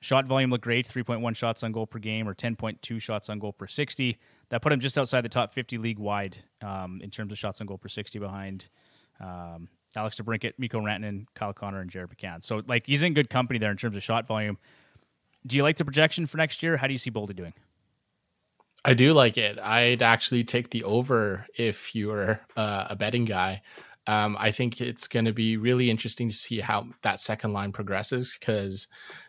Shot 0.00 0.26
volume 0.26 0.50
looked 0.50 0.64
great 0.64 0.88
3.1 0.88 1.36
shots 1.36 1.62
on 1.62 1.72
goal 1.72 1.86
per 1.86 1.98
game 1.98 2.28
or 2.28 2.34
10.2 2.34 3.00
shots 3.00 3.28
on 3.28 3.38
goal 3.38 3.52
per 3.52 3.66
60. 3.66 4.16
That 4.48 4.62
put 4.62 4.72
him 4.72 4.80
just 4.80 4.96
outside 4.96 5.22
the 5.22 5.28
top 5.28 5.52
50 5.52 5.76
league 5.76 5.98
wide 5.98 6.36
um, 6.62 7.00
in 7.02 7.10
terms 7.10 7.32
of 7.32 7.38
shots 7.38 7.60
on 7.60 7.66
goal 7.66 7.78
per 7.78 7.88
60 7.88 8.18
behind 8.18 8.68
um, 9.20 9.68
Alex 9.96 10.16
DeBrincat, 10.16 10.52
Mikko 10.58 10.80
Rantanen, 10.80 11.26
Kyle 11.34 11.52
Connor, 11.52 11.80
and 11.80 11.90
Jared 11.90 12.10
McCann. 12.10 12.44
So, 12.44 12.62
like, 12.66 12.86
he's 12.86 13.02
in 13.02 13.14
good 13.14 13.30
company 13.30 13.58
there 13.58 13.70
in 13.70 13.76
terms 13.76 13.96
of 13.96 14.02
shot 14.02 14.26
volume. 14.26 14.58
Do 15.46 15.56
you 15.56 15.62
like 15.62 15.76
the 15.76 15.84
projection 15.84 16.26
for 16.26 16.36
next 16.36 16.62
year? 16.62 16.76
How 16.76 16.86
do 16.86 16.92
you 16.92 16.98
see 16.98 17.10
Boldy 17.10 17.34
doing? 17.34 17.54
I 18.84 18.94
do 18.94 19.12
like 19.12 19.38
it. 19.38 19.58
I'd 19.58 20.02
actually 20.02 20.44
take 20.44 20.70
the 20.70 20.84
over 20.84 21.46
if 21.56 21.94
you 21.94 22.08
were 22.08 22.40
uh, 22.56 22.86
a 22.90 22.96
betting 22.96 23.24
guy. 23.24 23.62
Um, 24.06 24.36
I 24.38 24.52
think 24.52 24.80
it's 24.80 25.08
going 25.08 25.26
to 25.26 25.32
be 25.32 25.56
really 25.56 25.90
interesting 25.90 26.28
to 26.28 26.34
see 26.34 26.60
how 26.60 26.86
that 27.02 27.20
second 27.20 27.52
line 27.52 27.72
progresses 27.72 28.36
because 28.38 28.88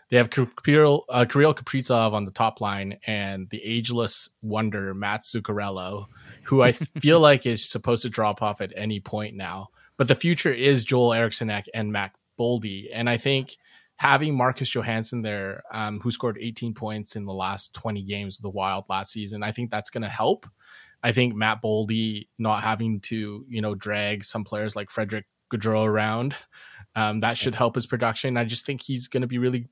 they 0.10 0.18
have 0.18 0.30
Kirill, 0.30 1.06
uh, 1.10 1.26
Kirill 1.26 1.54
Kaprizov 1.54 2.14
on 2.14 2.26
the 2.26 2.32
top 2.32 2.62
line 2.62 2.98
and 3.06 3.50
the 3.50 3.64
ageless 3.64 4.30
wonder 4.42 4.94
Matt 4.94 5.22
Zuccarello, 5.22 6.06
who 6.44 6.62
I 6.62 6.72
feel 7.02 7.20
like 7.20 7.46
is 7.46 7.70
supposed 7.70 8.04
to 8.04 8.10
drop 8.10 8.42
off 8.42 8.62
at 8.62 8.74
any 8.76 9.00
point 9.00 9.36
now. 9.36 9.70
But 10.00 10.08
the 10.08 10.16
future 10.16 10.52
is 10.52 10.86
Joel 10.86 11.14
Eriksson 11.14 11.50
Ek 11.50 11.66
and 11.74 11.92
Mac 11.92 12.16
Boldy, 12.40 12.88
and 12.92 13.10
I 13.10 13.18
think 13.18 13.58
having 13.98 14.36
Marcus 14.36 14.74
Johansson 14.74 15.22
there, 15.22 15.62
um, 15.74 16.00
who 16.00 16.10
scored 16.10 16.38
18 16.40 16.74
points 16.74 17.18
in 17.18 17.26
the 17.26 17.34
last 17.34 17.76
20 17.76 18.02
games 18.04 18.38
of 18.38 18.44
the 18.44 18.50
Wild 18.50 18.86
last 18.88 19.12
season, 19.12 19.44
I 19.44 19.52
think 19.52 19.70
that's 19.70 19.90
going 19.90 20.04
to 20.04 20.10
help. 20.10 20.46
I 21.04 21.12
think 21.12 21.36
Matt 21.36 21.62
Boldy 21.62 22.28
not 22.38 22.64
having 22.64 23.02
to, 23.02 23.46
you 23.50 23.62
know, 23.62 23.76
drag 23.76 24.24
some 24.24 24.46
players 24.46 24.74
like 24.74 24.90
Frederick 24.90 25.26
Gaudreau 25.54 25.86
around, 25.86 26.34
um, 26.96 27.20
that 27.20 27.38
should 27.38 27.56
help 27.56 27.76
his 27.76 27.86
production. 27.86 28.38
I 28.38 28.46
just 28.46 28.66
think 28.66 28.82
he's 28.82 29.10
going 29.10 29.22
to 29.22 29.28
be 29.28 29.38
really 29.38 29.68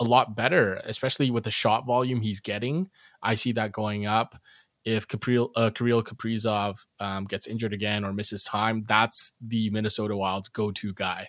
a 0.00 0.04
lot 0.04 0.36
better, 0.36 0.80
especially 0.84 1.30
with 1.30 1.44
the 1.44 1.50
shot 1.50 1.84
volume 1.84 2.20
he's 2.20 2.40
getting. 2.40 2.90
I 3.22 3.34
see 3.34 3.52
that 3.52 3.72
going 3.72 4.06
up. 4.06 4.36
If 4.84 5.08
Kirill, 5.08 5.50
uh, 5.56 5.70
Kirill 5.70 6.02
Kaprizov 6.02 6.84
um, 7.00 7.24
gets 7.24 7.46
injured 7.46 7.72
again 7.72 8.04
or 8.04 8.12
misses 8.12 8.44
time, 8.44 8.84
that's 8.86 9.32
the 9.40 9.70
Minnesota 9.70 10.16
Wild's 10.16 10.48
go-to 10.48 10.92
guy. 10.92 11.28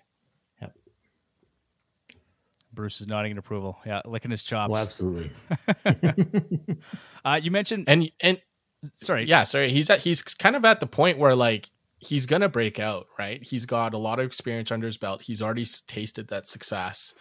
Bruce 2.76 3.00
is 3.02 3.08
nodding 3.08 3.32
in 3.32 3.38
approval. 3.38 3.78
Yeah, 3.86 4.02
licking 4.06 4.32
his 4.32 4.44
chops. 4.44 4.70
Well, 4.70 4.84
absolutely. 4.84 5.32
Uh, 7.24 7.40
you 7.42 7.50
mentioned, 7.50 7.86
And 7.88 8.12
and 8.20 8.40
sorry, 8.98 9.24
yeah, 9.24 9.44
sorry, 9.44 9.72
he's 9.72 9.90
at 9.90 10.02
he's 10.02 10.22
kind 10.22 10.56
of 10.56 10.64
at 10.64 10.80
the 10.80 10.86
point 10.86 11.18
where 11.18 11.36
like 11.36 11.72
he's 11.98 12.28
gonna 12.28 12.50
break 12.50 12.80
out, 12.80 13.08
right? 13.18 13.42
He's 13.42 13.66
got 13.66 13.96
a 13.96 13.98
lot 13.98 14.20
of 14.20 14.28
experience 14.28 14.72
under 14.72 14.86
his 14.86 14.98
belt. 14.98 15.24
He's 15.24 15.42
already 15.42 15.66
tasted 15.88 16.28
that 16.28 16.48
success, 16.48 17.16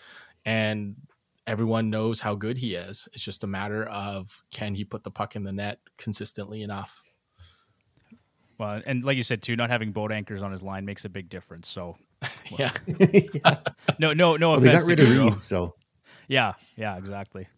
and 0.45 0.97
everyone 1.47 1.91
knows 1.91 2.21
how 2.21 2.35
good 2.35 2.59
he 2.59 2.75
is. 2.75 3.09
It's 3.13 3.23
just 3.23 3.45
a 3.45 3.47
matter 3.47 3.85
of 3.87 4.43
can 4.51 4.75
he 4.75 4.85
put 4.85 5.05
the 5.05 5.11
puck 5.11 5.37
in 5.37 5.45
the 5.45 5.53
net 5.53 5.79
consistently 5.99 6.63
enough. 6.63 7.03
Well, 8.59 8.81
and 8.87 9.03
like 9.03 9.17
you 9.17 9.23
said 9.23 9.43
too, 9.43 9.57
not 9.57 9.71
having 9.71 9.93
boat 9.93 10.13
anchors 10.13 10.43
on 10.43 10.53
his 10.53 10.63
line 10.63 10.85
makes 10.85 11.05
a 11.05 11.09
big 11.09 11.29
difference. 11.29 11.69
So, 11.69 11.97
Yeah, 12.59 12.71
no, 13.99 14.13
no, 14.13 14.37
no 14.37 14.53
Well, 14.53 14.61
they 14.61 14.73
got 14.73 14.85
rid 14.85 15.01
of 15.01 15.09
Gaudreau. 15.09 15.31
Reed, 15.31 15.41
so 15.41 15.75
Yeah, 16.29 16.55
yeah, 16.77 16.97
exactly. 16.97 17.49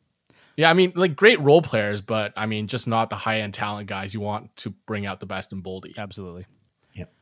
Yeah, 0.57 0.71
I 0.71 0.73
mean, 0.73 0.93
like 0.95 1.15
great 1.15 1.39
role 1.41 1.61
players, 1.61 2.01
but 2.01 2.33
I 2.35 2.47
mean, 2.47 2.67
just 2.67 2.89
not 2.89 3.11
the 3.11 3.17
high 3.17 3.41
end 3.41 3.53
talent 3.53 3.89
guys 3.89 4.15
you 4.15 4.21
want 4.21 4.57
to 4.57 4.71
bring 4.87 5.05
out 5.05 5.21
the 5.21 5.27
best 5.27 5.53
in 5.53 5.63
Boldy. 5.63 5.97
Absolutely. 5.99 6.47
Yep. 6.95 7.13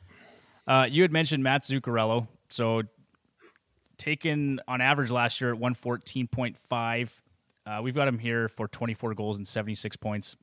Uh, 0.69 0.87
you 0.89 1.03
had 1.03 1.11
mentioned 1.11 1.43
Matt 1.43 1.65
Zuccarello. 1.65 2.29
So 2.49 2.83
taken 3.97 4.61
on 4.69 4.81
average 4.81 5.11
last 5.11 5.41
year 5.41 5.53
at 5.53 5.59
114.5. 5.59 7.11
Uh, 7.67 7.81
we've 7.83 7.95
got 7.95 8.09
him 8.09 8.19
here 8.19 8.49
for 8.49 8.69
24 8.69 9.15
goals 9.15 9.37
and 9.37 9.47
76 9.47 9.97
points. 9.97 10.37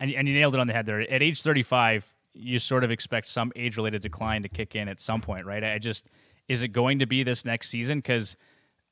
And, 0.00 0.12
and 0.12 0.28
you 0.28 0.34
nailed 0.34 0.54
it 0.54 0.60
on 0.60 0.66
the 0.66 0.72
head 0.72 0.86
there. 0.86 1.00
At 1.00 1.22
age 1.22 1.42
35, 1.42 2.14
you 2.34 2.58
sort 2.58 2.84
of 2.84 2.90
expect 2.90 3.26
some 3.26 3.52
age 3.56 3.76
related 3.76 4.02
decline 4.02 4.42
to 4.42 4.48
kick 4.48 4.74
in 4.74 4.88
at 4.88 5.00
some 5.00 5.20
point, 5.20 5.46
right? 5.46 5.64
I 5.64 5.78
just, 5.78 6.08
is 6.48 6.62
it 6.62 6.68
going 6.68 6.98
to 6.98 7.06
be 7.06 7.22
this 7.22 7.44
next 7.44 7.70
season? 7.70 7.98
Because, 7.98 8.36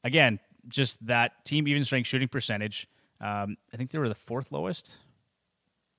again, 0.02 0.40
just 0.69 1.04
that 1.07 1.45
team 1.45 1.69
even 1.69 1.85
strength 1.85 2.07
shooting 2.07 2.28
percentage, 2.28 2.88
um, 3.21 3.57
I 3.73 3.76
think 3.76 3.90
they 3.90 3.99
were 3.99 4.09
the 4.09 4.14
fourth 4.14 4.52
lowest. 4.52 4.99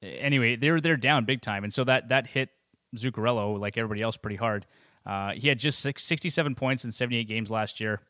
Anyway, 0.02 0.56
they're 0.56 0.82
they're 0.82 0.98
down 0.98 1.26
big 1.26 1.42
time, 1.42 1.64
and 1.64 1.74
so 1.74 1.84
that 1.84 2.10
that 2.10 2.28
hit 2.28 2.50
Zuccarello 2.96 3.60
like 3.60 3.78
everybody 3.78 4.02
else 4.02 4.18
pretty 4.18 4.36
hard. 4.36 4.66
Uh, 5.06 5.32
he 5.34 5.48
had 5.48 5.60
just 5.60 5.80
six, 5.80 6.04
67 6.04 6.56
points 6.56 6.84
in 6.86 6.92
78 6.92 7.28
games 7.28 7.52
last 7.52 7.80
year 7.80 8.02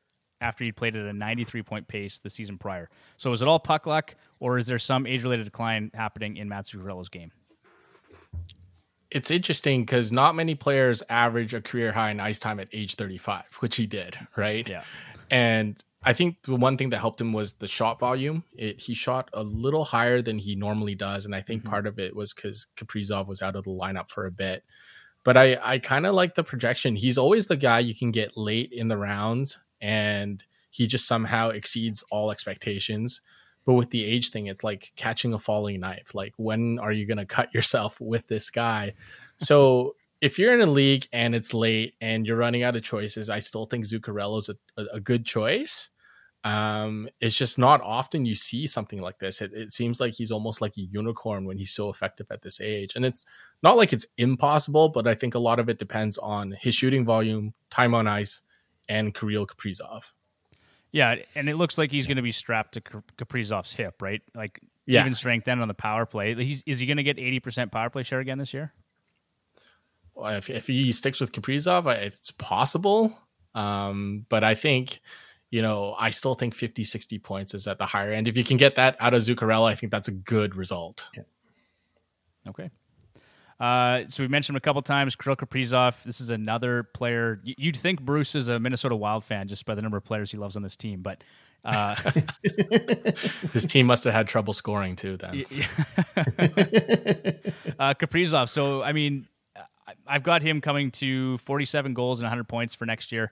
after 0.41 0.63
he'd 0.63 0.75
played 0.75 0.95
at 0.95 1.05
a 1.05 1.13
93 1.13 1.63
point 1.63 1.87
pace 1.87 2.19
the 2.19 2.29
season 2.29 2.57
prior. 2.57 2.89
So 3.17 3.31
is 3.31 3.41
it 3.41 3.47
all 3.47 3.59
puck 3.59 3.85
luck, 3.85 4.15
or 4.39 4.57
is 4.57 4.67
there 4.67 4.79
some 4.79 5.05
age 5.05 5.23
related 5.23 5.45
decline 5.45 5.91
happening 5.93 6.37
in 6.37 6.49
Matt 6.49 6.65
Zuccarello's 6.65 7.09
game? 7.09 7.31
It's 9.11 9.31
interesting 9.31 9.81
because 9.81 10.11
not 10.11 10.35
many 10.35 10.55
players 10.55 11.03
average 11.09 11.53
a 11.53 11.61
career 11.61 11.91
high 11.91 12.09
in 12.11 12.19
ice 12.19 12.39
time 12.39 12.59
at 12.59 12.67
age 12.73 12.95
35, 12.95 13.43
which 13.59 13.75
he 13.75 13.85
did, 13.85 14.17
right? 14.35 14.67
Yeah. 14.67 14.83
And 15.31 15.81
I 16.03 16.13
think 16.13 16.43
the 16.43 16.55
one 16.55 16.77
thing 16.77 16.89
that 16.89 16.99
helped 16.99 17.19
him 17.19 17.33
was 17.33 17.53
the 17.53 17.67
shot 17.67 17.99
volume. 17.99 18.43
It, 18.53 18.79
he 18.79 18.93
shot 18.93 19.29
a 19.33 19.41
little 19.41 19.85
higher 19.85 20.21
than 20.21 20.37
he 20.37 20.55
normally 20.55 20.95
does, 20.95 21.25
and 21.25 21.33
I 21.33 21.41
think 21.41 21.61
mm-hmm. 21.61 21.71
part 21.71 21.87
of 21.87 21.97
it 21.97 22.15
was 22.15 22.33
because 22.33 22.67
Kaprizov 22.77 23.27
was 23.27 23.41
out 23.41 23.55
of 23.55 23.63
the 23.63 23.71
lineup 23.71 24.09
for 24.09 24.25
a 24.25 24.31
bit. 24.31 24.63
But 25.25 25.35
I, 25.35 25.57
I 25.61 25.79
kind 25.79 26.05
of 26.05 26.15
like 26.15 26.35
the 26.35 26.43
projection. 26.43 26.95
He's 26.95 27.17
always 27.17 27.47
the 27.47 27.57
guy 27.57 27.79
you 27.79 27.95
can 27.95 28.11
get 28.11 28.37
late 28.37 28.71
in 28.71 28.87
the 28.87 28.97
rounds, 28.97 29.59
and 29.81 30.41
he 30.69 30.87
just 30.87 31.07
somehow 31.07 31.49
exceeds 31.49 32.03
all 32.11 32.31
expectations. 32.31 33.19
But 33.65 33.73
with 33.73 33.89
the 33.89 34.05
age 34.05 34.29
thing, 34.29 34.45
it's 34.45 34.63
like 34.63 34.93
catching 34.95 35.33
a 35.33 35.39
falling 35.39 35.79
knife. 35.79 36.13
Like, 36.13 36.33
when 36.37 36.77
are 36.79 36.91
you 36.91 37.07
going 37.07 37.17
to 37.17 37.25
cut 37.25 37.53
yourself 37.53 37.99
with 38.01 38.27
this 38.27 38.49
guy? 38.49 38.93
So 39.37 39.95
if 40.21 40.37
you're 40.37 40.53
in 40.53 40.61
a 40.61 40.71
league 40.71 41.07
and 41.11 41.33
it's 41.33 41.53
late 41.53 41.95
and 41.99 42.25
you're 42.25 42.37
running 42.37 42.63
out 42.63 42.75
of 42.75 42.83
choices, 42.83 43.29
I 43.29 43.39
still 43.39 43.65
think 43.65 43.85
Zuccarello's 43.85 44.49
a, 44.49 44.55
a, 44.77 44.85
a 44.93 44.99
good 44.99 45.25
choice. 45.25 45.89
Um, 46.45 47.09
it's 47.19 47.35
just 47.35 47.57
not 47.57 47.81
often 47.81 48.27
you 48.27 48.35
see 48.35 48.67
something 48.67 49.01
like 49.01 49.17
this. 49.17 49.41
It, 49.41 49.51
it, 49.51 49.73
seems 49.73 49.99
like 49.99 50.13
he's 50.13 50.31
almost 50.31 50.61
like 50.61 50.77
a 50.77 50.81
unicorn 50.81 51.45
when 51.45 51.57
he's 51.57 51.71
so 51.71 51.89
effective 51.89 52.27
at 52.29 52.43
this 52.43 52.61
age. 52.61 52.91
And 52.95 53.03
it's 53.03 53.25
not 53.63 53.77
like 53.77 53.91
it's 53.91 54.05
impossible, 54.19 54.89
but 54.89 55.07
I 55.07 55.15
think 55.15 55.33
a 55.33 55.39
lot 55.39 55.59
of 55.59 55.69
it 55.69 55.79
depends 55.79 56.19
on 56.19 56.55
his 56.61 56.75
shooting 56.75 57.03
volume, 57.03 57.55
time 57.71 57.95
on 57.95 58.05
ice, 58.05 58.43
and 58.87 59.11
Kirill 59.11 59.47
Kaprizov. 59.47 60.13
Yeah, 60.91 61.15
and 61.33 61.49
it 61.49 61.55
looks 61.55 61.79
like 61.79 61.89
he's 61.89 62.05
going 62.05 62.17
to 62.17 62.23
be 62.23 62.31
strapped 62.31 62.75
to 62.75 62.81
Kaprizov's 63.17 63.73
hip, 63.73 63.99
right? 63.99 64.21
Like 64.35 64.61
yeah. 64.85 65.01
even 65.01 65.15
strength 65.15 65.45
then 65.45 65.61
on 65.61 65.67
the 65.67 65.73
power 65.73 66.05
play. 66.05 66.35
He's, 66.35 66.61
is 66.67 66.77
he 66.77 66.85
going 66.85 66.97
to 66.97 67.03
get 67.03 67.17
eighty 67.17 67.39
percent 67.39 67.71
power 67.71 67.89
play 67.89 68.03
share 68.03 68.19
again 68.19 68.37
this 68.37 68.53
year? 68.53 68.71
Well, 70.13 70.35
if 70.35 70.51
if 70.51 70.67
he 70.67 70.91
sticks 70.91 71.19
with 71.19 71.31
Kaprizov, 71.31 71.91
it's 71.95 72.29
possible. 72.29 73.17
Um, 73.55 74.27
but 74.29 74.43
I 74.43 74.53
think 74.53 75.01
you 75.51 75.61
know, 75.61 75.95
I 75.97 76.09
still 76.09 76.33
think 76.33 76.55
50, 76.55 76.83
60 76.83 77.19
points 77.19 77.53
is 77.53 77.67
at 77.67 77.77
the 77.77 77.85
higher 77.85 78.11
end. 78.11 78.27
If 78.27 78.37
you 78.37 78.43
can 78.43 78.57
get 78.57 78.75
that 78.75 78.97
out 78.99 79.13
of 79.13 79.21
Zuccarello, 79.21 79.69
I 79.69 79.75
think 79.75 79.91
that's 79.91 80.07
a 80.07 80.13
good 80.13 80.55
result. 80.55 81.07
Yeah. 81.15 81.23
Okay. 82.49 82.69
Uh, 83.59 84.03
so 84.07 84.21
we 84.21 84.27
mentioned 84.27 84.55
him 84.55 84.57
a 84.57 84.61
couple 84.61 84.81
times, 84.81 85.15
Kirill 85.15 85.37
Kaprizov. 85.37 86.03
This 86.03 86.19
is 86.19 86.29
another 86.29 86.83
player. 86.83 87.41
You'd 87.43 87.77
think 87.77 88.01
Bruce 88.01 88.35
is 88.35 88.49
a 88.49 88.59
Minnesota 88.59 88.95
Wild 88.95 89.23
fan 89.23 89.47
just 89.47 89.65
by 89.65 89.75
the 89.75 89.81
number 89.81 89.97
of 89.97 90.03
players 90.03 90.29
he 90.29 90.37
loves 90.37 90.57
on 90.57 90.61
this 90.61 90.75
team, 90.75 91.01
but 91.01 91.23
uh, 91.63 91.95
his 93.53 93.65
team 93.65 93.85
must 93.85 94.03
have 94.03 94.13
had 94.13 94.27
trouble 94.27 94.51
scoring 94.51 94.97
too. 94.97 95.15
Then 95.15 95.31
uh, 97.79 97.93
Kaprizov. 97.93 98.49
So 98.49 98.83
I 98.83 98.91
mean, 98.91 99.27
I've 100.05 100.23
got 100.23 100.41
him 100.41 100.59
coming 100.59 100.91
to 100.91 101.37
47 101.39 101.93
goals 101.93 102.19
and 102.19 102.25
100 102.25 102.47
points 102.49 102.75
for 102.75 102.85
next 102.85 103.11
year. 103.11 103.31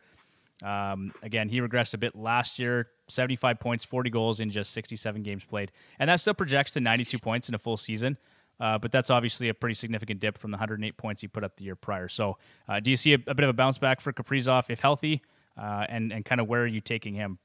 Um, 0.64 1.12
again, 1.22 1.50
he 1.50 1.60
regressed 1.60 1.94
a 1.94 1.98
bit 1.98 2.16
last 2.16 2.58
year 2.58 2.88
75 3.10 3.60
points, 3.60 3.84
40 3.84 4.10
goals 4.10 4.40
in 4.40 4.50
just 4.50 4.72
67 4.72 5.22
games 5.24 5.44
played. 5.44 5.72
And 6.00 6.10
that 6.10 6.20
still 6.20 6.34
projects 6.34 6.72
to 6.72 6.80
92 6.80 7.20
points 7.20 7.50
in 7.50 7.56
a 7.56 7.60
full 7.60 7.78
season. 7.78 8.18
Uh, 8.60 8.78
but 8.78 8.92
that's 8.92 9.10
obviously 9.10 9.50
a 9.50 9.54
pretty 9.54 9.74
significant 9.74 10.20
dip 10.20 10.38
from 10.38 10.52
the 10.52 10.56
108 10.56 10.96
points 10.96 11.22
he 11.22 11.28
put 11.28 11.44
up 11.44 11.58
the 11.58 11.66
year 11.66 11.76
prior. 11.76 12.08
So, 12.08 12.38
uh, 12.70 12.80
do 12.80 12.92
you 12.92 12.98
see 12.98 13.14
a, 13.14 13.16
a, 13.28 13.34
bit 13.34 13.44
of 13.44 13.50
a 13.50 13.54
bounce 13.54 13.78
back 13.78 14.00
for 14.00 14.14
Kaprizov 14.14 14.70
if 14.70 14.80
healthy? 14.80 15.22
Uh, 15.58 15.86
and 15.90 16.12
and 16.14 16.24
kind 16.24 16.40
of 16.40 16.48
where 16.48 16.62
are 16.62 16.68
you 16.68 16.80
taking 16.80 17.14
him? 17.14 17.40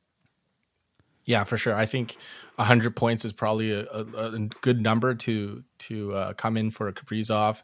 Yeah, 1.24 1.44
for 1.44 1.56
sure. 1.58 1.74
I 1.74 1.86
think 1.86 2.16
100 2.56 2.96
points 2.96 3.24
is 3.24 3.32
probably 3.32 3.72
a, 3.72 3.80
a, 3.80 4.02
a 4.04 4.38
good 4.62 4.80
number 4.80 5.14
to 5.14 5.64
to 5.78 6.14
uh, 6.14 6.32
come 6.34 6.56
in 6.56 6.70
for 6.70 6.88
a 6.88 6.92
Kaprizov. 6.92 7.62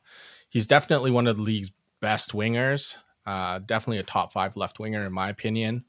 He's 0.48 0.66
definitely 0.66 1.10
one 1.10 1.26
of 1.26 1.36
the 1.36 1.42
league's 1.42 1.70
best 2.00 2.32
wingers. 2.32 2.96
Uh, 3.26 3.58
definitely 3.60 3.98
a 3.98 4.04
top 4.04 4.32
five 4.32 4.56
left 4.56 4.78
winger 4.78 5.06
in 5.06 5.12
my 5.12 5.28
opinion. 5.28 5.84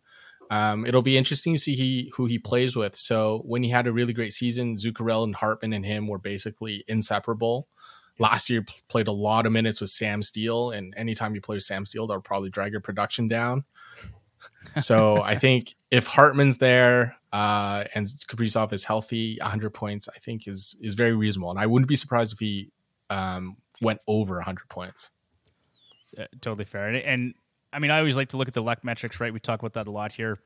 Um, 0.52 0.86
it'll 0.86 1.02
be 1.02 1.18
interesting 1.18 1.56
to 1.56 1.60
see 1.60 1.76
he, 1.76 2.12
who 2.16 2.26
he 2.26 2.38
plays 2.38 2.76
with. 2.76 2.96
So 2.96 3.42
when 3.46 3.64
he 3.64 3.70
had 3.70 3.88
a 3.88 3.92
really 3.92 4.14
great 4.14 4.34
season, 4.34 4.76
Zuccarello 4.76 5.24
and 5.24 5.36
Hartman 5.36 5.74
and 5.74 5.86
him 5.86 6.08
were 6.08 6.20
basically 6.20 6.84
inseparable. 6.88 7.68
Last 8.20 8.50
year 8.50 8.66
played 8.88 9.08
a 9.08 9.12
lot 9.12 9.46
of 9.46 9.52
minutes 9.52 9.82
with 9.82 9.90
Sam 9.90 10.22
Steele, 10.22 10.72
and 10.72 10.94
anytime 10.96 11.36
you 11.36 11.42
play 11.42 11.58
with 11.58 11.64
Sam 11.64 11.86
Steele, 11.86 12.08
that'll 12.08 12.22
probably 12.22 12.50
drag 12.50 12.72
your 12.72 12.80
production 12.80 13.28
down. 13.28 13.66
So 14.78 15.22
I 15.22 15.36
think 15.38 15.76
if 15.92 16.08
Hartman's 16.08 16.60
there 16.60 17.18
uh, 17.34 17.84
and 17.94 18.06
Kaprizov 18.06 18.72
is 18.72 18.86
healthy, 18.86 19.38
100 19.42 19.72
points 19.72 20.08
I 20.08 20.20
think 20.20 20.48
is 20.48 20.78
is 20.80 20.94
very 20.94 21.14
reasonable, 21.14 21.50
and 21.50 21.60
I 21.60 21.66
wouldn't 21.66 21.90
be 21.90 21.98
surprised 21.98 22.32
if 22.32 22.40
he 22.40 22.72
um, 23.10 23.58
went 23.82 24.00
over 24.08 24.36
100 24.36 24.70
points. 24.70 25.12
Uh, 26.18 26.26
totally 26.42 26.66
fair. 26.66 26.88
And, 26.88 26.98
and, 26.98 27.34
I 27.74 27.80
mean, 27.80 27.92
I 27.92 28.00
always 28.00 28.16
like 28.16 28.30
to 28.30 28.38
look 28.38 28.48
at 28.48 28.54
the 28.54 28.62
luck 28.62 28.84
metrics, 28.84 29.20
right? 29.20 29.34
We 29.34 29.40
talk 29.40 29.60
about 29.60 29.74
that 29.74 29.88
a 29.88 29.92
lot 29.92 30.14
here. 30.14 30.40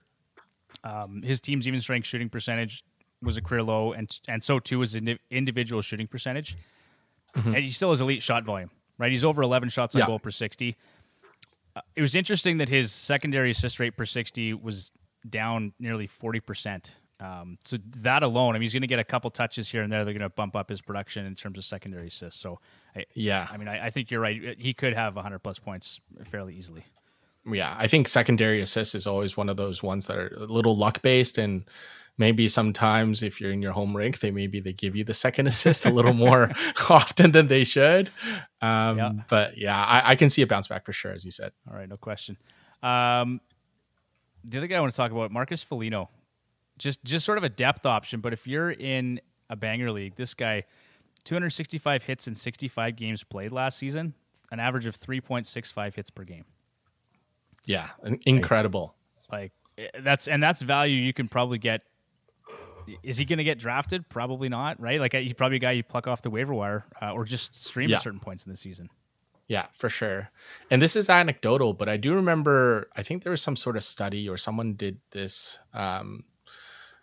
Um, 0.84 1.22
his 1.22 1.42
team's 1.42 1.68
even 1.68 1.80
strength 1.80 2.08
shooting 2.08 2.30
percentage 2.30 2.84
was 3.22 3.38
a 3.38 3.42
career 3.42 3.62
low, 3.62 3.92
and 3.92 4.18
and 4.28 4.44
so 4.44 4.60
too 4.60 4.80
was 4.80 4.94
the 4.94 5.20
individual 5.30 5.82
shooting 5.82 6.08
percentage. 6.08 6.58
Mm-hmm. 7.36 7.56
And 7.56 7.64
he 7.64 7.70
still 7.70 7.90
has 7.90 8.02
elite 8.02 8.24
shot 8.24 8.44
volume, 8.44 8.72
right? 8.98 9.12
He's 9.12 9.24
over 9.24 9.42
11 9.44 9.70
shots 9.70 9.94
on 9.94 10.00
yeah. 10.00 10.08
goal 10.08 10.20
per 10.20 10.32
60. 10.32 10.76
Uh, 11.76 11.82
it 11.96 12.02
was 12.02 12.16
interesting 12.16 12.58
that 12.58 12.70
his 12.70 12.92
secondary 12.92 13.52
assist 13.52 13.80
rate 13.80 13.96
per 13.96 14.06
60 14.06 14.56
was 14.56 14.92
down 15.30 15.74
nearly 15.80 16.08
40%. 16.08 16.92
Um, 17.20 17.58
so 17.66 17.78
that 17.98 18.24
alone, 18.24 18.56
I 18.56 18.60
mean, 18.60 18.64
he's 18.64 18.74
going 18.74 18.82
to 18.82 18.88
get 18.88 19.00
a 19.00 19.04
couple 19.04 19.30
touches 19.30 19.70
here 19.70 19.82
and 19.82 19.92
there. 19.92 20.06
They're 20.06 20.14
going 20.14 20.22
to 20.22 20.30
bump 20.30 20.56
up 20.56 20.70
his 20.70 20.82
production 20.82 21.26
in 21.26 21.36
terms 21.36 21.58
of 21.58 21.66
secondary 21.66 22.08
assists. 22.08 22.40
So, 22.40 22.60
I, 22.96 23.06
yeah, 23.14 23.48
I 23.52 23.58
mean, 23.58 23.68
I, 23.68 23.88
I, 23.88 23.90
think 23.90 24.10
you're 24.10 24.22
right. 24.22 24.56
He 24.58 24.74
could 24.74 24.94
have 24.94 25.16
100 25.16 25.40
plus 25.40 25.60
points 25.60 26.00
fairly 26.26 26.56
easily. 26.56 26.86
Yeah, 27.46 27.76
I 27.78 27.88
think 27.88 28.08
secondary 28.08 28.62
assists 28.62 28.96
is 28.96 29.06
always 29.06 29.36
one 29.36 29.50
of 29.50 29.58
those 29.58 29.84
ones 29.84 30.06
that 30.06 30.18
are 30.18 30.36
a 30.38 30.46
little 30.46 30.78
luck 30.78 31.02
based, 31.02 31.38
and 31.38 31.66
maybe 32.18 32.48
sometimes 32.48 33.24
if 33.24 33.42
you're 33.42 33.52
in 33.52 33.62
your 33.62 33.72
home 33.72 33.96
rink, 33.96 34.20
they 34.20 34.32
maybe 34.32 34.60
they 34.60 34.74
give 34.74 34.96
you 34.96 35.04
the 35.04 35.14
second 35.14 35.48
assist 35.54 35.86
a 35.86 35.90
little 35.90 36.14
more 36.14 36.52
often 36.90 37.32
than 37.32 37.48
they 37.48 37.64
should. 37.64 38.10
Um, 38.62 38.98
yeah. 38.98 39.12
But 39.28 39.58
yeah, 39.58 39.78
I, 39.78 40.12
I, 40.12 40.16
can 40.16 40.30
see 40.30 40.42
a 40.42 40.48
bounce 40.48 40.68
back 40.68 40.86
for 40.86 40.94
sure, 40.94 41.12
as 41.12 41.26
you 41.26 41.32
said. 41.32 41.52
All 41.70 41.76
right, 41.76 41.88
no 41.88 41.98
question. 41.98 42.38
Um, 42.84 43.42
the 44.44 44.58
other 44.58 44.68
guy 44.68 44.76
I 44.76 44.80
want 44.80 44.94
to 44.94 44.98
talk 44.98 45.12
about, 45.12 45.32
Marcus 45.32 45.64
Foligno 45.64 46.10
just 46.80 47.04
just 47.04 47.26
sort 47.26 47.38
of 47.38 47.44
a 47.44 47.50
depth 47.50 47.86
option. 47.86 48.22
But 48.22 48.34
if 48.34 48.48
you're 48.48 48.72
in 48.72 49.22
a 49.50 49.56
banger 49.56 49.92
league, 49.92 50.16
this 50.16 50.34
guy, 50.34 50.64
265 51.26 52.04
hits 52.04 52.28
in 52.28 52.34
65 52.34 52.96
games 52.96 53.24
played 53.24 53.52
last 53.52 53.78
season, 53.78 54.16
an 54.52 54.60
average 54.60 54.88
of 54.88 54.98
3.65 54.98 55.94
hits 55.94 56.10
per 56.10 56.24
game. 56.24 56.46
Yeah, 57.66 57.90
incredible. 58.26 58.96
Like 59.32 59.52
eh, 59.78 59.88
that's 60.00 60.28
and 60.28 60.42
that's 60.42 60.62
value 60.62 60.96
you 60.96 61.14
can 61.14 61.28
probably 61.28 61.60
get. 61.60 61.84
Is 63.04 63.18
he 63.18 63.26
going 63.26 63.38
to 63.38 63.44
get 63.44 63.60
drafted? 63.60 64.10
Probably 64.10 64.50
not, 64.50 64.82
right? 64.82 65.00
Like 65.00 65.14
he's 65.14 65.34
probably 65.34 65.58
a 65.58 65.60
guy 65.60 65.72
you 65.74 65.84
pluck 65.84 66.08
off 66.08 66.24
the 66.24 66.32
waiver 66.32 66.56
wire 66.56 66.88
uh, 67.00 67.12
or 67.12 67.24
just 67.24 67.64
stream 67.64 67.92
yeah. 67.92 67.98
at 67.98 68.02
certain 68.02 68.20
points 68.20 68.48
in 68.48 68.52
the 68.52 68.58
season. 68.58 68.90
Yeah, 69.48 69.68
for 69.74 69.90
sure. 69.90 70.32
And 70.72 70.82
this 70.82 70.96
is 70.96 71.10
anecdotal, 71.10 71.74
but 71.74 71.90
I 71.90 71.98
do 71.98 72.16
remember. 72.16 72.88
I 72.96 73.04
think 73.04 73.24
there 73.24 73.32
was 73.32 73.42
some 73.42 73.56
sort 73.56 73.78
of 73.78 73.84
study 73.84 74.28
or 74.28 74.38
someone 74.38 74.74
did 74.74 75.00
this 75.12 75.60
um, 75.74 76.24